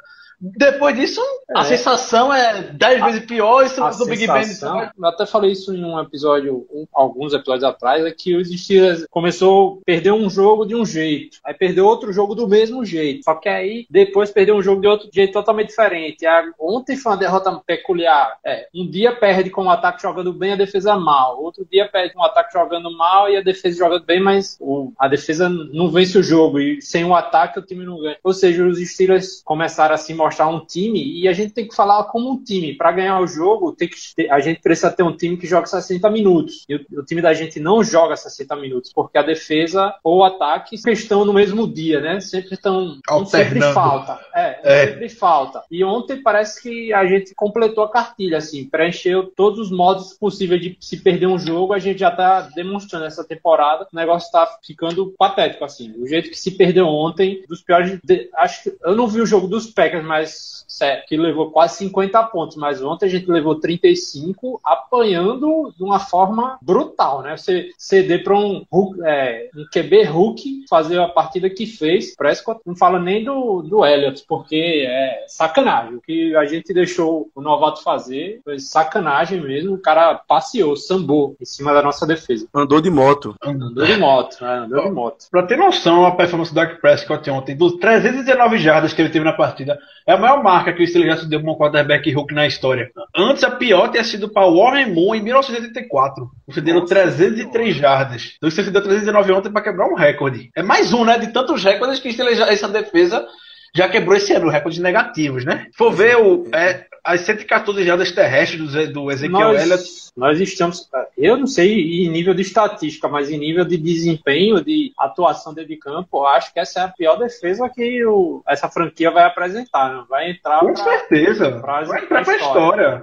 Depois 0.56 0.94
disso, 0.96 1.20
a 1.56 1.60
É. 1.62 1.64
sensação 1.64 2.32
é 2.32 2.62
10 2.62 3.04
vezes 3.04 3.24
pior 3.26 3.64
isso 3.64 3.82
A 3.82 3.90
do 3.90 4.04
Big 4.06 4.26
Ben. 4.26 4.44
sensação, 4.44 4.90
eu 4.98 5.06
até 5.06 5.24
falei 5.26 5.52
isso 5.52 5.74
em 5.74 5.84
um 5.84 5.98
episódio, 6.00 6.66
um- 6.72 6.86
alguns 6.92 7.32
episódios 7.32 7.64
atrás, 7.64 8.04
é 8.04 8.10
que 8.10 8.36
os 8.36 8.48
Steelers 8.50 9.06
começou 9.10 9.78
a 9.80 9.84
perder 9.84 10.12
um 10.12 10.28
jogo 10.28 10.66
de 10.66 10.74
um 10.74 10.84
jeito, 10.84 11.38
aí 11.44 11.54
perdeu 11.54 11.86
outro 11.86 12.12
jogo 12.12 12.34
do 12.34 12.46
mesmo 12.46 12.84
jeito, 12.84 13.24
só 13.24 13.34
que 13.34 13.48
aí 13.48 13.86
depois 13.90 14.30
perdeu 14.30 14.56
um 14.56 14.62
jogo 14.62 14.80
de 14.80 14.86
outro 14.88 15.08
jeito 15.12 15.32
totalmente 15.32 15.68
diferente. 15.68 16.26
A- 16.26 16.50
ontem 16.60 16.96
foi 16.96 17.12
uma 17.12 17.18
derrota 17.18 17.50
peculiar. 17.66 18.36
É, 18.44 18.66
um 18.74 18.88
dia 18.88 19.12
perde 19.14 19.50
com 19.50 19.64
o 19.64 19.70
ataque 19.70 20.02
jogando 20.02 20.32
bem, 20.32 20.52
a 20.52 20.56
defesa 20.56 20.96
mal. 20.96 21.42
Outro 21.42 21.64
dia 21.70 21.88
perde 21.88 22.12
com 22.14 22.20
o 22.20 22.24
ataque 22.24 22.52
jogando 22.52 22.90
mal 22.96 23.30
e 23.30 23.36
a 23.36 23.40
defesa 23.42 23.78
jogando 23.78 24.04
bem, 24.04 24.20
mas 24.20 24.56
o- 24.60 24.92
a 24.98 25.08
defesa 25.08 25.48
não 25.48 25.88
vence 25.90 26.18
o 26.18 26.22
jogo 26.22 26.60
e 26.60 26.82
sem 26.82 27.04
o 27.04 27.14
ataque 27.14 27.58
o 27.58 27.62
time 27.62 27.84
não 27.84 27.98
ganha. 28.00 28.16
Ou 28.22 28.32
seja, 28.32 28.64
os 28.66 28.78
Steelers 28.78 29.42
começaram 29.44 29.94
a 29.94 29.98
se 29.98 30.12
mostrar 30.12 30.33
um 30.48 30.64
time 30.64 31.02
e 31.20 31.28
a 31.28 31.32
gente 31.32 31.52
tem 31.52 31.66
que 31.68 31.74
falar 31.74 32.04
como 32.04 32.30
um 32.32 32.42
time. 32.42 32.74
Para 32.74 32.92
ganhar 32.92 33.20
o 33.20 33.26
jogo, 33.26 33.72
tem 33.72 33.88
que 33.88 33.96
ter- 34.16 34.30
a 34.30 34.40
gente 34.40 34.60
precisa 34.60 34.90
ter 34.90 35.02
um 35.02 35.16
time 35.16 35.36
que 35.36 35.46
joga 35.46 35.66
60 35.66 36.10
minutos. 36.10 36.64
E 36.68 36.74
o, 36.76 36.80
o 37.00 37.04
time 37.04 37.20
da 37.22 37.32
gente 37.32 37.60
não 37.60 37.82
joga 37.84 38.16
60 38.16 38.56
minutos, 38.56 38.92
porque 38.92 39.16
a 39.18 39.22
defesa 39.22 39.94
ou 40.02 40.18
o 40.18 40.24
ataque 40.24 40.74
estão 40.74 41.24
no 41.24 41.32
mesmo 41.32 41.66
dia, 41.72 42.00
né? 42.00 42.20
Sempre 42.20 42.54
estão. 42.54 42.98
Sempre 43.26 43.60
falta. 43.72 44.18
É, 44.34 44.60
É. 44.62 44.86
sempre 44.88 45.08
falta. 45.08 45.62
E 45.70 45.84
ontem 45.84 46.22
parece 46.22 46.62
que 46.62 46.92
a 46.92 47.06
gente 47.06 47.34
completou 47.34 47.84
a 47.84 47.90
cartilha, 47.90 48.38
assim, 48.38 48.64
preencheu 48.68 49.24
todos 49.36 49.58
os 49.60 49.70
modos 49.70 50.14
possíveis 50.14 50.60
de 50.60 50.76
se 50.80 50.96
perder 50.98 51.26
um 51.26 51.38
jogo, 51.38 51.72
a 51.72 51.78
gente 51.78 51.98
já 52.00 52.10
tá 52.10 52.42
demonstrando 52.54 53.04
essa 53.04 53.24
temporada. 53.24 53.86
O 53.92 53.96
negócio 53.96 54.30
tá 54.32 54.48
ficando 54.64 55.14
patético, 55.18 55.64
assim. 55.64 55.92
O 55.98 56.06
jeito 56.06 56.30
que 56.30 56.38
se 56.38 56.52
perdeu 56.52 56.86
ontem, 56.86 57.42
dos 57.48 57.62
piores. 57.62 57.98
de- 58.04 58.28
acho 58.36 58.62
que 58.64 58.76
eu 58.84 58.94
não 58.94 59.06
vi 59.06 59.20
o 59.20 59.26
jogo 59.26 59.46
dos 59.46 59.66
Packers, 59.66 60.04
mas 60.04 60.23
sério, 60.26 61.04
que 61.06 61.16
levou 61.16 61.50
quase 61.50 61.76
50 61.78 62.22
pontos, 62.24 62.56
mas 62.56 62.82
ontem 62.82 63.06
a 63.06 63.08
gente 63.08 63.30
levou 63.30 63.54
35, 63.54 64.60
apanhando 64.64 65.72
de 65.76 65.82
uma 65.82 66.00
forma 66.00 66.58
brutal, 66.60 67.22
né? 67.22 67.36
Você 67.36 67.70
ceder 67.78 68.24
para 68.24 68.36
um, 68.36 68.64
é, 69.04 69.48
um 69.56 69.64
QB 69.72 70.04
Hulk 70.04 70.64
fazer 70.68 71.00
a 71.00 71.08
partida 71.08 71.48
que 71.48 71.66
fez, 71.66 72.16
Prescott 72.16 72.60
não 72.66 72.74
fala 72.74 72.98
nem 72.98 73.24
do, 73.24 73.62
do 73.62 73.84
Elliott, 73.84 74.24
porque 74.26 74.84
é 74.88 75.24
sacanagem. 75.28 75.96
O 75.96 76.00
que 76.00 76.34
a 76.36 76.44
gente 76.46 76.72
deixou 76.72 77.28
o 77.34 77.40
novato 77.40 77.82
fazer 77.82 78.40
foi 78.44 78.58
sacanagem 78.58 79.40
mesmo. 79.40 79.74
O 79.74 79.80
cara 79.80 80.14
passeou, 80.14 80.76
sambou 80.76 81.36
em 81.40 81.44
cima 81.44 81.72
da 81.72 81.82
nossa 81.82 82.06
defesa. 82.06 82.48
Andou 82.54 82.80
de 82.80 82.90
moto. 82.90 83.34
Andou 83.42 83.84
de 83.84 83.96
moto, 83.96 84.38
né? 84.40 84.58
Andou 84.58 84.82
de 84.82 84.90
moto. 84.90 85.26
Pra 85.30 85.42
ter 85.42 85.56
noção, 85.56 86.06
a 86.06 86.12
performance 86.12 86.52
do 86.52 86.56
Dak 86.56 86.80
Prescott 86.80 87.28
ontem, 87.30 87.56
dos 87.56 87.74
319 87.76 88.58
jardas 88.58 88.92
que 88.92 89.00
ele 89.00 89.10
teve 89.10 89.24
na 89.24 89.32
partida, 89.32 89.78
é 90.06 90.12
a 90.12 90.18
maior 90.18 90.42
marca 90.42 90.72
que 90.72 90.82
o 90.82 90.86
Steelers 90.86 91.14
já 91.14 91.20
se 91.22 91.28
deu 91.28 91.42
com 91.42 91.52
um 91.52 91.56
quarterback 91.56 92.12
Hulk 92.12 92.34
na 92.34 92.46
história. 92.46 92.90
Antes, 93.16 93.42
a 93.42 93.50
pior 93.50 93.88
tinha 93.88 94.04
sido 94.04 94.28
para 94.28 94.46
Warren 94.46 94.92
Moon 94.92 95.14
em 95.14 95.22
1984. 95.22 96.28
Concederam 96.46 96.84
303 96.84 97.74
jardas. 97.74 98.34
Então, 98.36 98.50
você 98.50 98.62
deu 98.70 98.82
319 98.82 99.32
ontem 99.32 99.50
para 99.50 99.62
quebrar 99.62 99.86
um 99.86 99.94
recorde. 99.94 100.50
É 100.54 100.62
mais 100.62 100.92
um, 100.92 101.04
né? 101.04 101.18
De 101.18 101.28
tantos 101.28 101.64
recordes 101.64 102.00
que 102.00 102.08
o 102.08 102.12
Steelers 102.12 102.38
essa 102.40 102.68
defesa 102.68 103.26
já 103.74 103.88
quebrou 103.88 104.16
esse 104.16 104.32
ano, 104.32 104.48
recordes 104.48 104.78
negativos, 104.78 105.44
né? 105.44 105.66
Se 105.70 105.76
for 105.76 105.90
ver 105.90 106.16
o, 106.16 106.46
é, 106.54 106.86
as 107.04 107.20
114 107.22 107.84
jardas 107.84 108.10
terrestres 108.12 108.72
do, 108.72 108.92
do 108.92 109.10
Ezequiel 109.10 109.50
Elliott. 109.54 109.68
Nós, 109.68 110.12
nós 110.16 110.40
estamos, 110.40 110.88
eu 111.18 111.36
não 111.36 111.46
sei 111.46 112.04
em 112.06 112.08
nível 112.08 112.32
de 112.34 112.42
estatística, 112.42 113.08
mas 113.08 113.30
em 113.30 113.38
nível 113.38 113.64
de 113.64 113.76
desempenho, 113.76 114.64
de 114.64 114.92
atuação 114.98 115.52
dentro 115.52 115.68
de 115.70 115.76
campo, 115.76 116.18
eu 116.18 116.26
acho 116.26 116.52
que 116.52 116.60
essa 116.60 116.80
é 116.80 116.82
a 116.84 116.88
pior 116.88 117.16
defesa 117.16 117.68
que 117.68 118.04
o- 118.06 118.42
essa 118.48 118.68
franquia 118.68 119.10
vai 119.10 119.24
apresentar. 119.24 119.92
Né? 119.92 120.04
Vai 120.08 120.30
entrar 120.30 120.60
Com 120.60 120.72
pra- 120.72 120.82
certeza. 120.84 121.50
pra- 121.60 121.82
Vai 121.82 122.02
entrar 122.04 122.24
pra 122.24 122.36
história. 122.36 122.42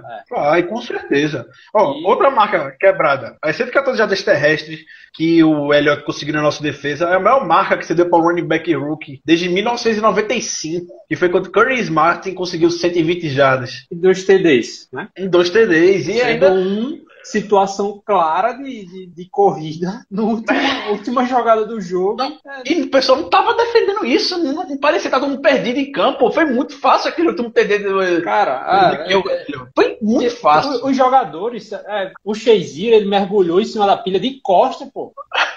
Vai, 0.30 0.62
com 0.64 0.80
certeza. 0.82 1.46
Ó, 1.74 1.94
E- 1.98 2.04
outra 2.04 2.30
marca 2.30 2.74
quebrada. 2.80 3.36
As 3.42 3.54
114 3.56 3.98
jardas 3.98 4.22
terrestres 4.22 4.80
que 5.14 5.44
o 5.44 5.74
Elliott 5.74 6.04
conseguiu 6.04 6.34
na 6.34 6.40
nossa 6.42 6.62
defesa 6.62 7.04
é 7.06 7.14
a 7.16 7.20
maior 7.20 7.46
marca 7.46 7.76
que 7.76 7.84
você 7.86 7.94
deu 7.94 8.08
para 8.08 8.18
o 8.18 8.22
running 8.22 8.46
back 8.46 8.72
rookie 8.74 9.20
desde 9.24 9.48
1995, 9.50 10.86
que 11.08 11.16
foi 11.16 11.28
quando 11.28 11.52
Curtis 11.52 11.88
Martin 11.88 12.32
conseguiu 12.34 12.70
120 12.70 13.28
jardas 13.28 13.86
e 13.92 13.94
dois 13.94 14.24
TDs, 14.24 14.88
né? 14.90 15.08
em 15.16 15.28
dois 15.28 15.50
TDs. 15.50 16.08
E 16.08 16.14
Sendo 16.14 16.24
ainda 16.24 16.52
um 16.54 17.04
situação 17.24 18.00
clara 18.04 18.52
de, 18.52 18.84
de, 18.86 19.06
de 19.06 19.28
corrida 19.30 20.04
na 20.10 20.22
última, 20.22 20.58
última 20.90 21.24
jogada 21.26 21.64
do 21.64 21.80
jogo. 21.80 22.22
É, 22.22 22.38
E 22.72 22.82
o 22.82 22.90
pessoal 22.90 23.18
não 23.18 23.30
tava 23.30 23.54
defendendo 23.54 24.04
isso, 24.04 24.38
não, 24.38 24.66
não 24.68 24.76
parecia 24.78 25.08
que 25.08 25.10
tava 25.10 25.22
todo 25.24 25.30
mundo 25.32 25.42
perdido 25.42 25.78
em 25.78 25.92
campo. 25.92 26.30
Foi 26.30 26.44
muito 26.44 26.78
fácil 26.78 27.08
aquele 27.10 27.28
último 27.28 27.50
TD 27.50 27.78
do. 27.78 28.22
cara, 28.22 28.58
do 28.58 28.64
ah, 28.64 28.94
Ezequiel 28.94 29.22
Elliott. 29.26 29.70
Foi 29.74 29.98
muito 30.02 30.36
fácil. 30.36 30.84
Os, 30.84 30.96
jogadores, 30.96 31.72
é, 31.72 32.12
o 32.24 32.34
Shazier, 32.34 32.94
ele 32.94 33.06
mergulhou 33.06 33.60
em 33.60 33.64
cima 33.64 33.86
da 33.86 33.96
pilha 33.96 34.18
de 34.20 34.40
costa, 34.42 34.86
pô. 34.92 35.12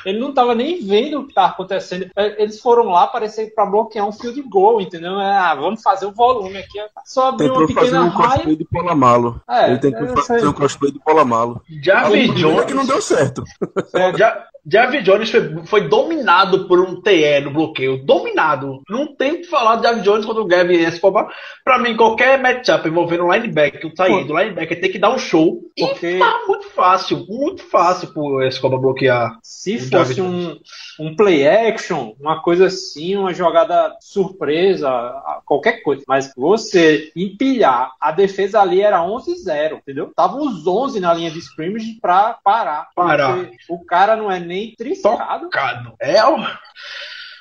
Ele 0.06 0.20
não 0.20 0.34
tava 0.34 0.54
nem 0.54 0.80
vendo 0.86 1.20
o 1.22 1.28
que 1.28 1.34
tava 1.34 1.54
acontecendo. 1.54 2.10
É, 2.16 2.42
Eles 2.42 2.60
foram 2.60 2.86
lá, 2.86 3.08
parecia 3.08 3.50
pra 3.56 3.66
bloquear 3.66 4.08
um 4.08 4.12
field 4.12 4.40
goal, 4.44 4.80
entendeu? 4.80 5.20
É, 5.20 5.36
Ah, 5.36 5.56
vamos 5.56 5.82
fazer 5.82 6.06
o 6.06 6.12
volume 6.12 6.58
aqui. 6.58 6.80
Só 7.04 7.30
abrir 7.30 7.50
uma 7.50 7.66
Tentou 7.66 7.76
fazer 7.76 7.92
pequena 7.92 8.06
um 8.06 8.12
cosplay 8.12 8.44
raia. 8.46 8.56
de 8.56 8.66
Polamalo. 8.66 9.42
É, 9.50 9.70
Ele 9.70 9.80
tentou 9.80 10.02
eu 10.08 10.18
fazer 10.24 10.48
um 10.48 10.54
cosplay 10.54 10.92
de 10.92 11.00
Polamalo. 11.00 11.55
Jarvis 11.82 12.32
Primeiro 12.32 12.40
Jones. 12.40 12.66
que 12.66 12.74
não 12.74 12.86
deu 12.86 13.02
certo. 13.02 13.44
Ja- 14.18 14.46
Javi 14.72 15.02
Jones 15.04 15.30
foi, 15.30 15.66
foi 15.66 15.88
dominado 15.88 16.68
por 16.68 16.80
um 16.80 17.00
TE 17.02 17.40
no 17.42 17.52
bloqueio. 17.52 18.04
Dominado. 18.06 18.82
Não 18.90 19.16
tem 19.16 19.34
o 19.34 19.38
que 19.42 19.44
falar 19.48 19.76
de 19.78 19.84
Javi 19.84 20.02
Jones 20.02 20.26
contra 20.26 20.42
o 20.42 20.48
Gavin 20.48 20.74
Escobar. 20.78 21.28
Pra 21.64 21.78
mim, 21.80 21.96
qualquer 21.96 22.42
matchup 22.42 22.88
envolvendo 22.88 23.26
o 23.26 23.32
linebacker, 23.34 23.86
o 23.86 23.94
Taí 23.94 24.24
do 24.26 24.38
linebacker 24.38 24.80
tem 24.82 24.92
que 24.92 25.00
dar 25.00 25.14
um 25.14 25.18
show. 25.20 25.62
Porque- 25.78 26.16
E 26.16 26.20
tá 26.20 26.40
muito 26.48 26.68
fácil, 26.70 27.26
muito 27.28 27.64
fácil 27.64 28.14
pro 28.14 28.42
Escobar 28.44 28.80
bloquear. 28.80 29.38
Se 29.44 29.78
fosse 30.06 30.22
um, 30.22 30.58
um 31.00 31.16
play 31.16 31.48
action, 31.48 32.14
uma 32.20 32.42
coisa 32.42 32.66
assim, 32.68 33.16
uma 33.16 33.34
jogada 33.34 33.94
surpresa, 34.00 34.90
qualquer 35.46 35.82
coisa. 35.84 36.04
Mas 36.08 36.32
você 36.36 37.12
empilhar, 37.16 37.92
a 38.00 38.12
defesa 38.12 38.62
ali 38.62 38.82
era 38.82 39.02
11-0, 39.04 39.78
entendeu? 39.78 40.12
Tava 40.16 40.38
os 40.38 40.66
11 40.66 41.00
na 41.00 41.14
linha 41.14 41.30
de 41.32 41.40
scrimmage 41.40 41.98
pra 42.02 42.38
parar. 42.44 42.88
Parar. 42.96 43.36
Você- 43.38 43.52
o 43.70 43.84
cara 43.86 44.16
não 44.16 44.32
é 44.32 44.40
nem 44.40 44.55
triscado. 44.78 45.46
Tocado. 45.46 45.96
É 46.00 46.24
o. 46.24 46.38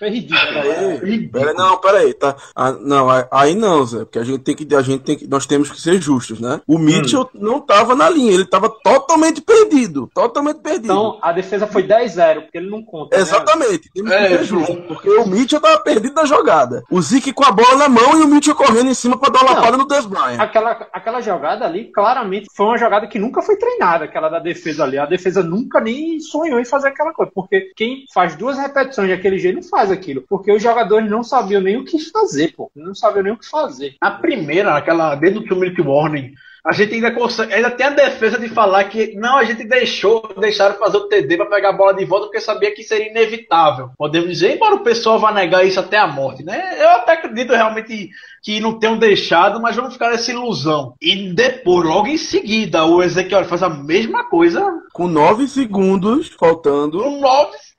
Foi 0.04 0.10
ridículo. 0.10 0.62
Peraí, 1.00 1.28
pera, 1.28 1.54
não, 1.54 1.76
peraí, 1.78 2.14
tá? 2.14 2.36
Ah, 2.54 2.72
não, 2.72 3.06
aí- 3.30 3.54
não, 3.54 3.84
Zé, 3.86 3.98
porque 4.00 4.18
a 4.18 4.24
gente 4.24 4.40
tem 4.40 4.54
que, 4.54 4.74
a 4.74 4.82
gente 4.82 5.02
tem 5.02 5.16
que, 5.16 5.26
nós 5.26 5.46
temos 5.46 5.70
que 5.70 5.80
ser 5.80 6.00
justos, 6.00 6.40
né? 6.40 6.60
O 6.66 6.78
Mitchell 6.78 7.28
não 7.34 7.60
tava 7.60 7.94
na 7.94 8.08
linha, 8.10 8.32
ele 8.32 8.44
tava 8.44 8.68
totalmente 8.68 9.40
perdido, 9.40 10.10
totalmente 10.14 10.60
perdido. 10.60 10.84
Então 10.92 11.18
a 11.22 11.32
defesa 11.32 11.66
foi 11.66 11.82
10-0, 11.84 12.42
porque 12.42 12.58
ele 12.58 12.68
não 12.70 12.82
conta. 12.82 13.16
né? 13.16 13.22
Exatamente, 13.22 13.90
temos 13.92 14.10
que 14.10 14.16
É, 14.16 14.28
ser 14.28 14.44
justos, 14.44 14.76
porque 14.86 15.08
o 15.08 15.26
Mitchell 15.26 15.60
tava 15.60 15.78
perdido 15.80 16.14
na 16.14 16.24
jogada. 16.24 16.82
O 16.90 17.00
Zeke 17.00 17.32
com 17.32 17.44
a 17.44 17.50
bola 17.50 17.76
na 17.76 17.88
mão 17.88 18.18
e 18.20 18.22
o 18.24 18.28
Mitchell 18.28 18.54
correndo 18.54 18.90
em 18.90 18.94
cima 18.94 19.18
pra 19.18 19.30
dar 19.30 19.42
uma 19.42 19.52
lapada 19.54 19.76
no 19.76 19.86
Des 19.86 20.04
Bryant. 20.06 20.38
Aquela, 20.40 20.70
aquela 20.92 21.20
jogada 21.20 21.64
ali, 21.64 21.84
claramente, 21.92 22.48
foi 22.54 22.66
uma 22.66 22.78
jogada 22.78 23.06
que 23.06 23.18
nunca 23.18 23.40
foi 23.42 23.56
treinada, 23.56 24.04
aquela 24.04 24.28
da 24.28 24.38
defesa 24.38 24.84
ali. 24.84 24.98
A 24.98 25.06
defesa 25.06 25.42
nunca 25.42 25.80
nem 25.80 26.20
sonhou 26.20 26.58
em 26.60 26.64
fazer 26.64 26.88
aquela 26.88 27.12
coisa. 27.12 27.30
Porque 27.34 27.72
quem 27.76 28.04
faz 28.12 28.34
duas 28.36 28.58
repetições 28.58 29.08
daquele 29.08 29.38
jeito 29.38 29.56
não 29.56 29.62
faz 29.62 29.90
aquilo. 29.94 30.24
Porque 30.28 30.52
os 30.52 30.62
jogadores 30.62 31.10
não 31.10 31.22
sabiam 31.22 31.60
nem 31.60 31.76
o 31.76 31.84
que 31.84 31.98
fazer, 32.10 32.52
pô. 32.54 32.70
Não 32.74 32.94
sabiam 32.94 33.22
nem 33.22 33.32
o 33.32 33.38
que 33.38 33.48
fazer. 33.48 33.94
A 34.00 34.10
primeira, 34.10 34.76
aquela 34.76 35.14
dentro 35.14 35.40
do 35.40 35.46
two 35.46 35.56
minute 35.58 35.80
warning, 35.80 36.34
a 36.66 36.72
gente 36.72 36.94
ainda 36.94 37.10
consegue, 37.10 37.52
ainda 37.52 37.70
tem 37.70 37.84
a 37.86 37.90
defesa 37.90 38.38
de 38.38 38.48
falar 38.48 38.84
que 38.84 39.14
não, 39.16 39.36
a 39.36 39.44
gente 39.44 39.64
deixou, 39.64 40.26
deixaram 40.40 40.76
fazer 40.76 40.96
o 40.96 41.08
TD 41.08 41.36
para 41.36 41.46
pegar 41.46 41.68
a 41.68 41.72
bola 41.74 41.92
de 41.92 42.06
volta 42.06 42.24
porque 42.26 42.40
sabia 42.40 42.74
que 42.74 42.82
seria 42.82 43.10
inevitável. 43.10 43.90
Podemos 43.98 44.30
dizer, 44.30 44.54
embora 44.56 44.74
o 44.74 44.82
pessoal 44.82 45.18
vá 45.18 45.30
negar 45.30 45.66
isso 45.66 45.78
até 45.78 45.98
a 45.98 46.06
morte, 46.06 46.42
né? 46.42 46.76
Eu 46.80 46.88
até 46.92 47.12
acredito 47.12 47.52
realmente 47.52 48.08
que 48.42 48.60
não 48.60 48.78
tenham 48.78 48.98
deixado, 48.98 49.60
mas 49.60 49.76
vamos 49.76 49.92
ficar 49.92 50.10
nessa 50.10 50.30
ilusão. 50.30 50.94
E 51.02 51.34
depois, 51.34 51.86
logo 51.86 52.06
em 52.06 52.16
seguida, 52.16 52.84
o 52.86 53.02
Ezequiel 53.02 53.44
faz 53.44 53.62
a 53.62 53.68
mesma 53.68 54.24
coisa 54.30 54.66
Com 54.94 55.06
nove 55.06 55.46
segundos 55.46 56.28
faltando. 56.28 56.98
com 56.98 57.20
9 57.20 57.52
segundos 57.58 57.73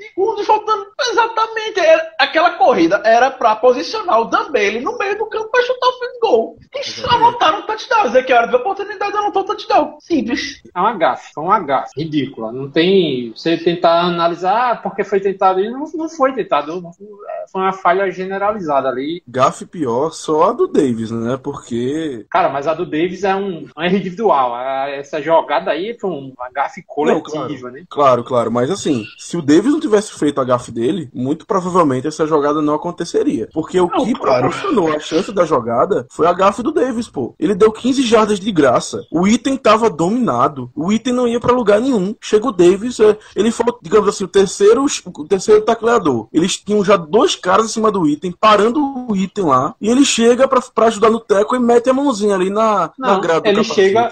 faltando 0.45 0.85
exatamente. 1.11 1.79
Era- 1.79 2.11
aquela 2.19 2.51
corrida 2.51 3.01
era 3.05 3.31
pra 3.31 3.55
posicionar 3.55 4.21
o 4.21 4.25
Dan 4.25 4.51
Bailey 4.51 4.81
no 4.81 4.97
meio 4.97 5.17
do 5.17 5.25
campo 5.27 5.49
pra 5.49 5.61
chutar 5.61 5.87
o 5.87 5.99
field 5.99 6.19
goal. 6.21 6.57
E 6.75 6.83
só 6.83 7.07
anotaram 7.09 7.59
um 7.59 7.65
touchdown. 7.65 8.05
Ezequiel 8.07 8.41
teve 8.43 8.55
a 8.55 8.59
oportunidade 8.59 9.11
de 9.11 9.17
anotar 9.17 9.43
um 9.43 9.45
touchdown. 9.45 9.97
Simples. 9.99 10.61
É 10.73 10.79
uma 10.79 10.93
gafe, 10.93 11.31
foi 11.33 11.43
uma 11.43 11.59
gafe. 11.59 11.91
Ridícula. 11.97 12.51
Não 12.51 12.69
tem. 12.69 13.31
Você 13.35 13.57
tentar 13.57 14.01
analisar 14.01 14.71
ah, 14.71 14.75
porque 14.75 15.03
foi 15.03 15.19
tentado. 15.19 15.59
E 15.59 15.69
não, 15.69 15.85
não 15.95 16.09
foi 16.09 16.33
tentado. 16.33 16.81
Não 16.81 16.91
foi- 16.93 17.07
Foi 17.51 17.61
uma 17.61 17.73
falha 17.73 18.09
generalizada 18.11 18.89
ali. 18.89 19.21
Gafe 19.27 19.65
pior 19.65 20.11
só 20.11 20.49
a 20.49 20.51
do 20.53 20.67
Davis, 20.67 21.11
né? 21.11 21.37
Porque. 21.41 22.25
Cara, 22.29 22.49
mas 22.49 22.67
a 22.67 22.73
do 22.73 22.85
Davis 22.85 23.23
é 23.23 23.35
um, 23.35 23.67
um 23.77 23.83
erro 23.83 23.95
individual. 23.97 24.55
A- 24.55 24.89
Essa 24.89 25.21
jogada 25.21 25.71
aí 25.71 25.97
foi 25.99 26.09
uma 26.09 26.49
gafe 26.53 26.83
coletiva, 26.85 27.71
né? 27.71 27.83
Claro, 27.89 28.23
claro, 28.23 28.51
mas 28.51 28.69
assim, 28.71 29.03
se 29.17 29.37
o 29.37 29.41
Davis 29.41 29.71
não 29.71 29.79
tivesse 29.95 30.13
feito 30.19 30.41
a 30.41 30.43
gafe 30.43 30.71
dele, 30.71 31.09
muito 31.13 31.45
provavelmente 31.45 32.07
essa 32.07 32.25
jogada 32.27 32.61
não 32.61 32.73
aconteceria. 32.75 33.47
Porque 33.53 33.79
o 33.79 33.87
Não, 33.87 34.03
que 34.05 34.13
claro. 34.13 34.49
proporcionou 34.49 34.93
a 34.93 34.99
chance 34.99 35.31
da 35.31 35.45
jogada 35.45 36.05
foi 36.11 36.27
a 36.27 36.33
gafe 36.33 36.61
do 36.61 36.71
Davis, 36.71 37.07
pô. 37.07 37.33
Ele 37.39 37.55
deu 37.55 37.71
15 37.71 38.01
jardas 38.03 38.39
de 38.39 38.51
graça. 38.51 39.05
O 39.11 39.27
item 39.27 39.55
tava 39.57 39.89
dominado. 39.89 40.69
O 40.75 40.91
item 40.91 41.13
não 41.13 41.27
ia 41.27 41.39
pra 41.39 41.53
lugar 41.53 41.79
nenhum. 41.79 42.15
Chega 42.21 42.47
o 42.47 42.51
Davis, 42.51 42.99
é, 42.99 43.17
ele 43.35 43.51
foi, 43.51 43.65
digamos 43.81 44.07
assim, 44.09 44.23
o 44.23 44.27
terceiro, 44.27 44.85
o 45.05 45.27
terceiro 45.27 45.61
tacleador. 45.61 46.27
Eles 46.33 46.57
tinham 46.57 46.83
já 46.83 46.97
dois 46.97 47.35
caras 47.35 47.65
em 47.65 47.69
cima 47.69 47.91
do 47.91 48.05
item, 48.07 48.31
parando 48.31 48.79
o 49.09 49.15
item 49.15 49.45
lá, 49.45 49.75
e 49.79 49.89
ele 49.89 50.03
chega 50.03 50.47
pra, 50.47 50.61
pra 50.61 50.87
ajudar 50.87 51.09
no 51.09 51.19
teco 51.19 51.55
e 51.55 51.59
mete 51.59 51.89
a 51.89 51.93
mãozinha 51.93 52.35
ali 52.35 52.49
na, 52.49 52.91
na 52.97 53.13
Não, 53.13 53.21
grade 53.21 53.41
do 53.43 53.47
ele 53.49 53.63
chega- 53.63 54.11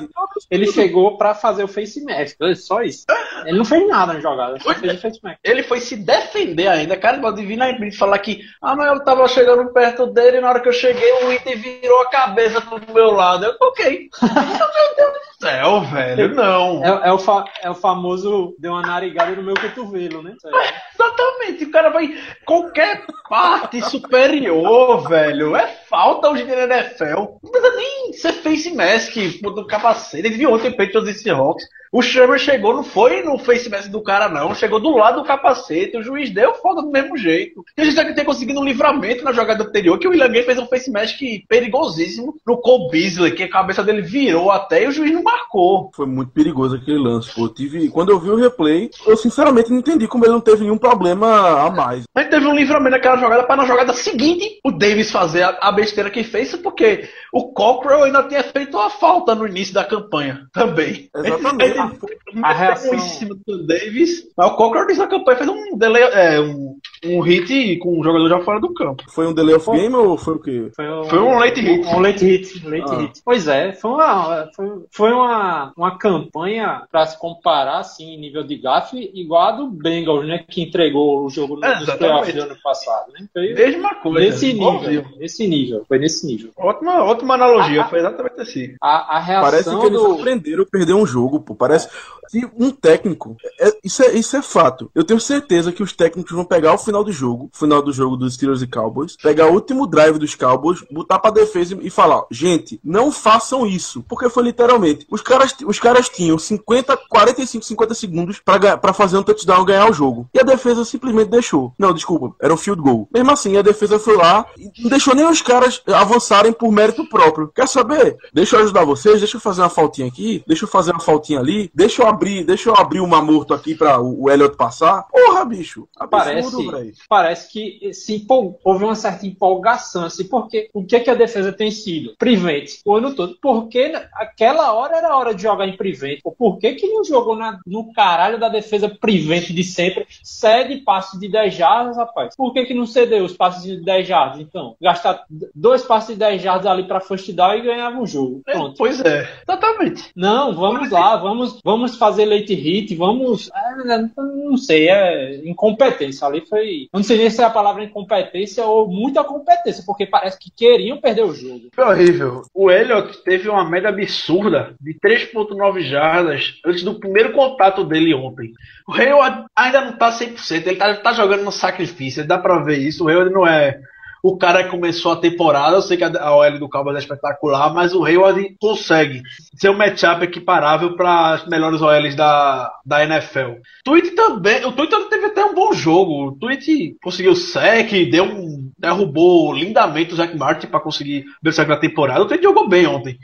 Ele 0.50 0.72
chegou 0.72 1.18
pra 1.18 1.36
fazer 1.36 1.64
o 1.64 1.68
face 1.68 2.04
mask. 2.04 2.38
Só 2.56 2.82
isso. 2.82 3.06
Ele 3.46 3.58
não 3.58 3.66
fez 3.66 3.88
nada 3.88 4.14
na 4.14 4.20
jogada. 4.20 4.60
Só 4.60 4.74
fez 4.76 4.98
o 4.98 5.02
face 5.02 5.20
mask. 5.24 5.40
Ele 5.44 5.63
foi 5.64 5.80
se 5.80 5.96
defender 5.96 6.68
ainda. 6.68 6.96
Cara, 6.98 7.20
pode 7.20 7.46
vir 7.46 7.58
na 7.58 7.72
imprensa 7.72 7.98
falar 7.98 8.20
que, 8.20 8.42
ah, 8.62 8.76
mas 8.76 8.88
eu 8.88 9.04
tava 9.04 9.28
chegando 9.28 9.72
perto 9.74 10.08
dele 10.08 10.38
e 10.38 10.42
na 10.42 10.50
hora 10.50 10.60
que 10.60 10.70
eu 10.70 10.74
cheguei 10.74 11.12
o 11.24 11.32
item 11.34 11.56
virou 11.58 12.02
a 12.02 12.10
cabeça 12.10 12.62
pro 12.62 12.82
meu 12.94 13.12
lado. 13.12 13.46
Eu 13.46 13.58
toquei. 13.58 14.10
meu 14.22 14.96
Deus 14.96 15.14
do 15.14 15.46
céu, 15.46 15.82
velho. 15.82 16.36
Não. 16.36 16.84
É, 16.84 17.10
é 17.10 17.12
o 17.12 17.18
fa- 17.18 17.46
é 17.62 17.70
o 17.70 17.76
famoso 17.76 18.56
deu 18.60 18.72
uma 18.74 18.82
narigada 18.82 19.32
no 19.36 19.44
meu 19.44 19.56
cotovelo, 19.56 20.22
né? 20.22 20.36
Aí. 20.46 20.70
Exatamente, 20.96 21.66
o 21.66 21.72
cara 21.72 21.90
vai. 21.90 22.16
Qualquer 22.46 23.04
parte 23.30 23.82
superior, 23.90 25.08
velho. 25.08 25.56
É 25.56 25.68
falta 25.90 26.30
hoje 26.30 26.44
na 26.44 26.64
NFL. 26.64 27.40
Não 27.44 27.52
precisa 27.52 27.76
nem 27.76 28.14
ser 28.14 28.34
face 28.34 28.74
mask 28.74 29.16
no 29.42 29.68
capacete. 29.68 30.26
Ele 30.26 30.36
viu 30.38 30.52
ontem 30.52 30.72
Patriots 30.72 31.10
e 31.10 31.14
Seahawks. 31.14 31.66
O 31.94 32.02
Sherman 32.02 32.40
chegou, 32.40 32.74
não 32.74 32.84
foi 32.84 33.22
no 33.22 33.38
face 33.38 33.70
mask 33.70 33.92
do 33.92 34.02
cara, 34.02 34.28
não. 34.28 34.56
Chegou 34.56 34.80
do 34.80 34.98
lado 34.98 35.22
do 35.22 35.28
capacete. 35.28 35.96
O 35.96 36.02
juiz 36.02 36.32
deu 36.32 36.56
falta 36.56 36.82
do 36.82 36.90
mesmo 36.90 37.16
jeito. 37.16 37.64
E 37.78 37.82
a 37.82 37.86
gente 37.86 38.16
tem 38.16 38.26
conseguido 38.26 38.60
um 38.60 38.64
livramento 38.64 39.24
na 39.24 39.32
jogada 39.32 39.64
anterior, 39.64 40.00
que 40.00 40.08
o 40.08 40.10
William 40.10 40.30
Gay 40.30 40.42
fez 40.42 40.58
um 40.58 40.66
face 40.66 40.90
mask 40.90 41.20
perigosíssimo 41.48 42.34
no 42.48 42.58
Cole 42.58 42.90
Beasley, 42.90 43.36
que 43.36 43.44
a 43.44 43.50
cabeça 43.50 43.84
dele 43.84 44.02
virou 44.02 44.50
até 44.50 44.84
e 44.84 44.88
o 44.88 44.92
juiz 44.92 45.12
não 45.12 45.22
marcou. 45.22 45.92
Foi 45.94 46.08
muito 46.08 46.32
perigoso 46.32 46.78
aquele 46.78 46.98
lance, 46.98 47.32
pô. 47.32 47.44
Eu 47.44 47.50
Tive... 47.50 47.88
Quando 47.90 48.10
eu 48.10 48.20
vi 48.20 48.32
o 48.32 48.38
replay, 48.38 48.90
eu 49.06 49.16
sinceramente 49.16 49.70
não 49.70 49.78
entendi 49.78 50.08
como 50.08 50.26
ele 50.26 50.34
não 50.34 50.42
teve 50.42 50.64
nenhum 50.64 50.80
problema 50.80 51.62
a 51.62 51.70
mais. 51.70 52.06
A 52.16 52.22
gente 52.22 52.32
teve 52.32 52.48
um 52.48 52.56
livramento 52.56 52.96
naquela 52.96 53.18
jogada 53.18 53.44
para 53.44 53.58
na 53.58 53.66
jogada 53.66 53.94
seguinte 53.94 54.60
o 54.66 54.72
Davis 54.72 55.12
fazer 55.12 55.44
a, 55.44 55.60
a 55.62 55.72
besteira 55.72 56.10
que 56.10 56.24
fez, 56.24 56.56
porque 56.56 57.08
o 57.32 57.54
Cockrell 57.54 58.06
ainda 58.06 58.24
tinha 58.24 58.42
feito 58.42 58.78
uma 58.78 58.90
falta 58.90 59.36
no 59.36 59.48
início 59.48 59.76
da 59.76 59.84
campanha 59.84 60.48
também. 60.52 61.08
Exatamente. 61.16 61.83
Foi 61.90 62.18
A 62.42 62.54
reação- 62.54 62.94
em 62.94 63.00
cima 63.00 63.36
do 63.46 63.66
Davis, 63.66 64.28
mas 64.36 64.52
o 64.52 64.56
Cockrell 64.56 64.88
nessa 64.88 65.08
campanha 65.08 65.38
fez 65.38 65.50
um, 65.50 65.78
delay, 65.78 66.04
é, 66.04 66.40
um, 66.40 66.78
um 67.06 67.20
hit 67.22 67.78
com 67.78 68.00
um 68.00 68.04
jogador 68.04 68.30
já 68.30 68.40
fora 68.40 68.60
do 68.60 68.74
campo. 68.74 69.04
Foi 69.10 69.28
um 69.28 69.34
delay 69.34 69.56
of 69.56 69.70
game 69.72 69.94
ou 69.96 70.18
foi 70.18 70.36
o 70.36 70.40
quê? 70.40 70.72
Foi 70.76 70.90
um, 70.90 71.04
Foi 71.06 71.20
um 71.20 71.38
late 71.38 71.62
hit. 71.62 71.88
Um 71.88 72.00
late 72.00 72.26
hit. 72.26 72.68
late 72.68 72.92
Ah. 72.94 72.96
hit. 73.02 73.22
Pois 73.24 73.48
é, 73.48 73.74
foi 73.74 73.92
uma, 73.92 74.50
foi, 74.56 74.68
foi 74.92 75.12
uma, 75.12 75.74
uma 75.78 75.98
campanha 75.98 76.84
pra 76.92 77.06
se 77.06 77.18
comparar, 77.20 77.80
assim, 77.80 78.14
em 78.14 78.20
nível 78.20 78.44
de 78.44 78.58
gafe, 78.58 79.12
igual 79.14 79.42
a 79.48 79.52
do 79.54 79.68
Bengals, 79.68 80.28
né? 80.28 80.44
Que 80.50 80.62
entregou 80.62 81.26
o 81.26 81.30
jogo 81.30 81.56
no 81.58 81.66
É, 81.66 81.98
playoffs 81.98 82.34
do 82.36 82.42
ano 82.42 82.56
passado, 82.64 83.12
né? 83.14 83.26
Foi 83.34 83.54
Mesma 83.54 83.96
coisa. 83.96 84.20
nesse 84.20 84.54
nível. 84.54 85.06
Nesse 85.18 85.48
nível. 85.48 85.86
Foi 85.88 85.98
nesse 86.00 86.26
nível. 86.26 86.52
Ótima, 86.58 87.04
ótima 87.04 87.34
analogia, 87.36 87.82
ah. 87.84 87.88
foi 87.90 88.00
exatamente 88.00 88.42
assim. 88.42 88.76
A, 88.82 89.18
a 89.18 89.42
Parece 89.42 89.70
reação 89.70 89.80
que 89.82 89.88
eles 89.88 90.00
do. 90.02 90.12
aprenderam 90.14 90.64
a 90.64 90.66
perder 90.66 90.94
um 90.94 91.06
jogo, 91.06 91.40
pô. 91.40 91.56
Parece 91.56 91.90
que 92.30 92.46
um 92.58 92.72
técnico. 92.72 93.36
é- 93.60 93.74
isso, 93.84 94.04
é, 94.04 94.12
isso 94.14 94.36
é 94.38 94.42
fato. 94.42 94.90
Eu 94.94 95.04
tenho 95.04 95.20
certeza 95.20 95.72
que 95.72 95.84
os 95.84 95.94
técnicos 95.94 96.32
vão 96.32 96.46
pegar 96.46 96.74
o 96.74 96.78
final 96.78 96.93
do 97.02 97.14
jogo, 97.14 97.50
final 97.54 97.82
do 97.82 97.94
jogo 97.94 98.18
dos 98.18 98.34
Steelers 98.34 98.62
e 98.62 98.68
Cowboys, 98.68 99.16
pegar 99.16 99.48
o 99.48 99.54
último 99.54 99.88
drive 99.88 100.20
dos 100.20 100.36
Cowboys, 100.36 100.84
botar 100.92 101.18
pra 101.18 101.32
defesa 101.32 101.78
e 101.82 101.90
falar: 101.90 102.26
gente, 102.30 102.78
não 102.84 103.10
façam 103.10 103.66
isso. 103.66 104.04
Porque 104.10 104.30
foi 104.30 104.44
literalmente. 104.44 105.08
Os 105.10 105.22
caras, 105.22 105.56
os 105.66 105.80
caras 105.80 106.10
tinham 106.10 106.38
50, 106.38 106.98
45, 107.08 107.64
50 107.64 107.94
segundos 107.94 108.42
pra 108.44 108.94
fazer 108.94 109.18
um 109.18 109.24
touchdown 109.24 109.64
e 109.64 109.68
ganhar 109.68 109.90
o 109.90 109.94
jogo. 109.94 110.28
E 110.34 110.40
a 110.40 110.44
defesa 110.44 110.84
simplesmente 110.84 111.30
deixou. 111.30 111.74
Não, 111.80 111.94
desculpa, 111.94 112.36
era 112.42 112.54
um 112.54 112.58
field 112.58 112.82
goal. 112.82 113.08
Mesmo 113.14 113.32
assim, 113.32 113.56
a 113.56 113.62
defesa 113.62 113.98
foi 113.98 114.18
lá 114.18 114.46
e 114.58 114.70
não 114.82 114.90
deixou 114.90 115.16
nem 115.16 115.26
os 115.26 115.42
caras 115.42 115.82
avançarem 115.88 116.52
por 116.52 116.72
mérito 116.72 117.08
próprio. 117.08 117.48
Quer 117.48 117.68
saber? 117.68 118.18
Deixa 118.34 118.56
eu 118.56 118.64
ajudar 118.64 118.84
vocês, 118.84 119.20
deixa 119.20 119.38
eu 119.38 119.42
fazer 119.42 119.62
uma 119.62 119.70
faltinha 119.70 120.08
aqui, 120.08 120.44
deixa 120.46 120.66
eu 120.66 120.70
fazer 120.70 120.92
uma 120.92 121.00
faltinha 121.00 121.40
ali, 121.40 121.72
deixa 121.74 122.02
eu 122.02 122.08
abrir, 122.08 122.44
deixa 122.44 122.70
eu 122.70 122.76
abrir 122.76 123.00
uma 123.00 123.22
morto 123.22 123.54
aqui 123.54 123.76
pra 123.76 124.02
o, 124.02 124.24
o 124.24 124.30
Elliot 124.30 124.56
passar. 124.56 125.04
Porra, 125.04 125.46
bicho. 125.46 125.88
Parece, 126.10 126.48
Absurdo, 126.48 126.83
velho. 126.84 126.96
parece 127.10 127.52
que 127.52 127.94
se 127.94 128.16
empol- 128.16 128.60
houve 128.64 128.84
uma 128.84 128.96
certa 128.96 129.26
empolgação, 129.26 130.06
assim, 130.06 130.28
porque 130.28 130.70
o 130.74 130.84
que, 130.86 131.00
que 131.00 131.10
a 131.10 131.16
defesa 131.16 131.52
tem 131.52 131.72
sido? 131.72 132.16
Prevent, 132.18 132.70
o 132.86 132.96
ano 132.96 133.16
todo. 133.16 133.38
Porque 133.42 133.92
aquela 134.14 134.74
hora 134.74 134.98
era 134.98 135.10
a 135.10 135.18
hora 135.18 135.34
de 135.36 135.42
jogar 135.44 135.68
em 135.68 135.76
prevent. 135.78 136.20
Pô, 136.24 136.32
Por 136.32 136.58
que, 136.60 136.74
que 136.74 136.88
não 136.88 137.04
jogou 137.04 137.36
na- 137.36 137.60
no 137.66 137.92
caralho 137.94 138.40
da 138.40 138.50
defesa 138.50 138.90
prevent 138.90 139.48
de 139.52 139.64
sempre? 139.64 140.06
Cede 140.24 140.78
passe 140.78 141.20
de 141.20 141.28
10 141.30 141.54
jardas, 141.56 141.98
rapaz. 141.98 142.36
Por 142.36 142.54
que, 142.54 142.66
que 142.66 142.74
não 142.74 142.86
cedeu 142.86 143.24
os 143.24 143.34
passes 143.36 143.64
de 143.64 143.78
10 143.84 144.08
jardas, 144.08 144.40
então? 144.40 144.76
Gastar 144.82 145.24
dois 145.56 145.84
passes 145.84 146.10
de 146.14 146.16
10 146.20 146.42
jardas 146.42 146.66
ali 146.68 146.84
pra 146.84 147.00
first 147.00 147.32
down 147.32 147.56
e 147.56 147.62
ganhava 147.62 147.98
um 148.00 148.06
jogo. 148.06 148.42
É, 148.48 148.52
Pronto. 148.54 148.76
Pois 148.78 149.00
é. 149.02 149.28
Exatamente. 149.48 150.12
Não, 150.16 150.54
vamos 150.56 150.90
lá, 150.90 151.16
vamos, 151.18 151.60
vamos 151.64 151.96
fazer 151.98 152.26
late 152.26 152.54
hit, 152.54 152.96
vamos. 152.96 153.50
é, 153.54 154.22
não 154.22 154.58
sei, 154.58 154.90
é 154.90 155.36
incompetência. 155.48 156.28
Ali 156.28 156.42
foi. 156.46 156.73
Eu 156.82 156.98
Não 156.98 157.04
sei 157.04 157.18
nem 157.18 157.30
se 157.30 157.42
é 157.42 157.46
a 157.46 157.50
palavra 157.50 157.84
incompetência 157.84 158.66
ou 158.66 158.88
muita 158.88 159.24
competência, 159.24 159.84
porque 159.86 160.06
parece 160.06 160.38
que 160.40 160.52
queriam 160.52 161.00
perder 161.00 161.24
o 161.24 161.34
jogo. 161.34 161.70
Foi 161.74 161.84
horrível. 161.84 162.44
O 162.54 162.72
Elliott 162.72 163.24
teve 163.24 163.50
uma 163.50 163.68
média 163.68 163.90
absurda 163.90 164.76
de 164.80 164.94
3.9 164.94 165.82
jardas 165.82 166.60
antes 166.66 166.84
do 166.84 167.00
primeiro 167.00 167.34
contato 167.34 167.84
dele 167.84 168.14
ontem. 168.14 168.52
O 168.88 168.94
Hayward 168.94 169.46
ainda 169.56 169.82
não 169.82 169.98
tá 169.98 170.12
100%, 170.12 170.68
ele 170.68 170.76
tá, 170.76 170.96
tá 170.96 171.14
jogando 171.14 171.44
no 171.44 171.52
sacrifício, 171.52 172.28
dá 172.28 172.38
pra 172.38 172.60
ver 172.60 172.78
isso. 172.78 173.06
O 173.06 173.08
Hayward 173.08 173.34
não 173.34 173.48
é 173.48 173.80
o 174.24 174.38
cara 174.38 174.70
começou 174.70 175.12
a 175.12 175.18
temporada, 175.18 175.76
eu 175.76 175.82
sei 175.82 175.98
que 175.98 176.04
a 176.06 176.34
OL 176.34 176.58
do 176.58 176.70
Cowboys 176.70 176.96
é 176.96 177.00
espetacular, 177.00 177.74
mas 177.74 177.94
o 177.94 178.06
Hayward 178.06 178.56
consegue 178.58 179.22
ser 179.54 179.70
um 179.70 179.78
matchup 179.78 180.24
equiparável 180.24 180.96
para 180.96 181.34
as 181.34 181.46
melhores 181.46 181.82
OLs 181.82 182.16
da, 182.16 182.72
da 182.86 183.04
NFL. 183.04 183.60
Tweet 183.84 184.12
também, 184.12 184.66
o 184.66 184.72
Tweet 184.72 185.10
teve 185.10 185.26
até 185.26 185.44
um 185.44 185.54
bom 185.54 185.74
jogo. 185.74 186.28
O 186.28 186.32
Tweet 186.38 186.96
conseguiu 187.04 187.36
sec, 187.36 187.92
deu 188.10 188.24
um, 188.24 188.72
derrubou 188.80 189.54
lindamente 189.54 190.14
o 190.14 190.16
Zack 190.16 190.38
Martin 190.38 190.68
para 190.68 190.80
conseguir 190.80 191.26
o 191.46 191.52
sec 191.52 191.68
da 191.68 191.76
temporada. 191.76 192.22
O 192.22 192.26
Tweet 192.26 192.42
jogou 192.42 192.70
bem 192.70 192.88
ontem. 192.88 193.20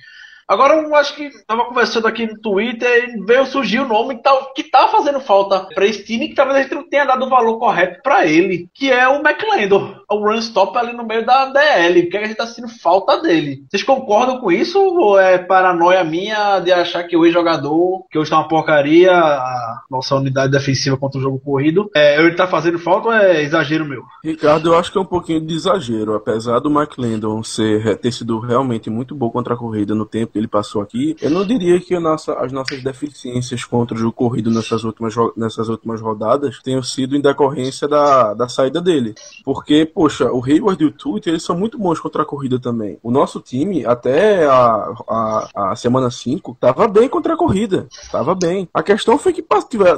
Agora, 0.49 0.81
eu 0.81 0.95
acho 0.95 1.15
que 1.15 1.29
tava 1.45 1.65
conversando 1.65 2.07
aqui 2.07 2.25
no 2.25 2.39
Twitter 2.41 3.07
e 3.07 3.23
veio 3.23 3.45
surgir 3.45 3.81
o 3.81 3.87
nome 3.87 4.15
que 4.15 4.23
tá, 4.23 4.31
que 4.55 4.63
tá 4.63 4.87
fazendo 4.87 5.19
falta 5.19 5.67
pra 5.75 5.85
esse 5.85 6.03
time 6.03 6.27
que 6.27 6.33
talvez 6.33 6.57
a 6.57 6.61
gente 6.63 6.73
não 6.73 6.89
tenha 6.89 7.05
dado 7.05 7.23
o 7.23 7.29
valor 7.29 7.59
correto 7.59 8.01
pra 8.01 8.25
ele, 8.25 8.67
que 8.73 8.91
é 8.91 9.07
o 9.07 9.21
McLendon, 9.21 9.93
o 10.09 10.17
run 10.17 10.39
stop 10.39 10.75
ali 10.75 10.93
no 10.93 11.05
meio 11.05 11.23
da 11.23 11.45
DL, 11.45 12.01
porque 12.01 12.17
a 12.17 12.25
gente 12.25 12.35
tá 12.35 12.47
sentindo 12.47 12.67
falta 12.67 13.21
dele. 13.21 13.63
Vocês 13.69 13.83
concordam 13.83 14.39
com 14.39 14.51
isso 14.51 14.79
ou 14.79 15.19
é 15.19 15.37
paranoia 15.37 16.03
minha 16.03 16.59
de 16.59 16.71
achar 16.71 17.03
que 17.03 17.15
o 17.15 17.27
ex-jogador, 17.27 18.07
que 18.09 18.17
hoje 18.17 18.31
tá 18.31 18.37
uma 18.37 18.47
porcaria, 18.47 19.11
a 19.11 19.81
nossa 19.87 20.15
unidade 20.15 20.51
defensiva 20.51 20.97
contra 20.97 21.19
o 21.19 21.21
jogo 21.21 21.39
corrido, 21.39 21.91
é, 21.95 22.19
ele 22.19 22.33
tá 22.33 22.47
fazendo 22.47 22.79
falta 22.79 23.09
ou 23.09 23.13
é 23.13 23.43
exagero 23.43 23.85
meu? 23.85 24.01
Ricardo, 24.23 24.69
eu 24.69 24.79
acho 24.79 24.91
que 24.91 24.97
é 24.97 25.01
um 25.01 25.05
pouquinho 25.05 25.45
de 25.45 25.53
exagero. 25.53 26.15
Apesar 26.15 26.57
do 26.57 26.71
Mike 26.71 26.99
Landon 26.99 27.43
ser, 27.43 27.97
ter 27.97 28.11
sido 28.11 28.39
realmente 28.39 28.89
muito 28.89 29.13
bom 29.13 29.29
contra 29.29 29.53
a 29.53 29.57
corrida 29.57 29.93
no 29.93 30.07
tempo 30.07 30.38
ele 30.39 30.47
passou 30.47 30.81
aqui, 30.81 31.15
eu 31.21 31.29
não 31.29 31.45
diria 31.45 31.79
que 31.79 31.97
nossa- 31.99 32.33
as 32.33 32.51
nossas 32.51 32.81
deficiências 32.83 33.63
contra 33.63 33.95
o 33.95 33.99
jogo 33.99 34.13
corrido 34.13 34.49
nessas 34.51 34.83
últimas, 34.83 35.13
nessas 35.35 35.69
últimas 35.69 36.01
rodadas 36.01 36.59
tenham 36.63 36.81
sido 36.83 37.15
em 37.15 37.21
decorrência 37.21 37.87
da, 37.87 38.33
da 38.33 38.47
saída 38.47 38.81
dele. 38.81 39.13
Porque, 39.43 39.85
poxa, 39.85 40.31
o 40.31 40.43
Hayward 40.43 40.81
e 40.83 40.87
o 40.87 40.91
Twitter, 40.91 41.33
eles 41.33 41.43
são 41.43 41.57
muito 41.57 41.77
bons 41.77 41.99
contra 41.99 42.23
a 42.23 42.25
corrida 42.25 42.59
também. 42.59 42.97
O 43.03 43.11
nosso 43.11 43.39
time, 43.39 43.85
até 43.85 44.45
a, 44.45 44.91
a, 45.07 45.71
a 45.71 45.75
semana 45.75 46.09
5, 46.09 46.57
tava 46.59 46.87
bem 46.87 47.07
contra 47.09 47.33
a 47.33 47.37
corrida. 47.37 47.87
Tava 48.11 48.33
bem. 48.35 48.67
A 48.73 48.81
questão 48.83 49.17
foi 49.17 49.33
que 49.33 49.43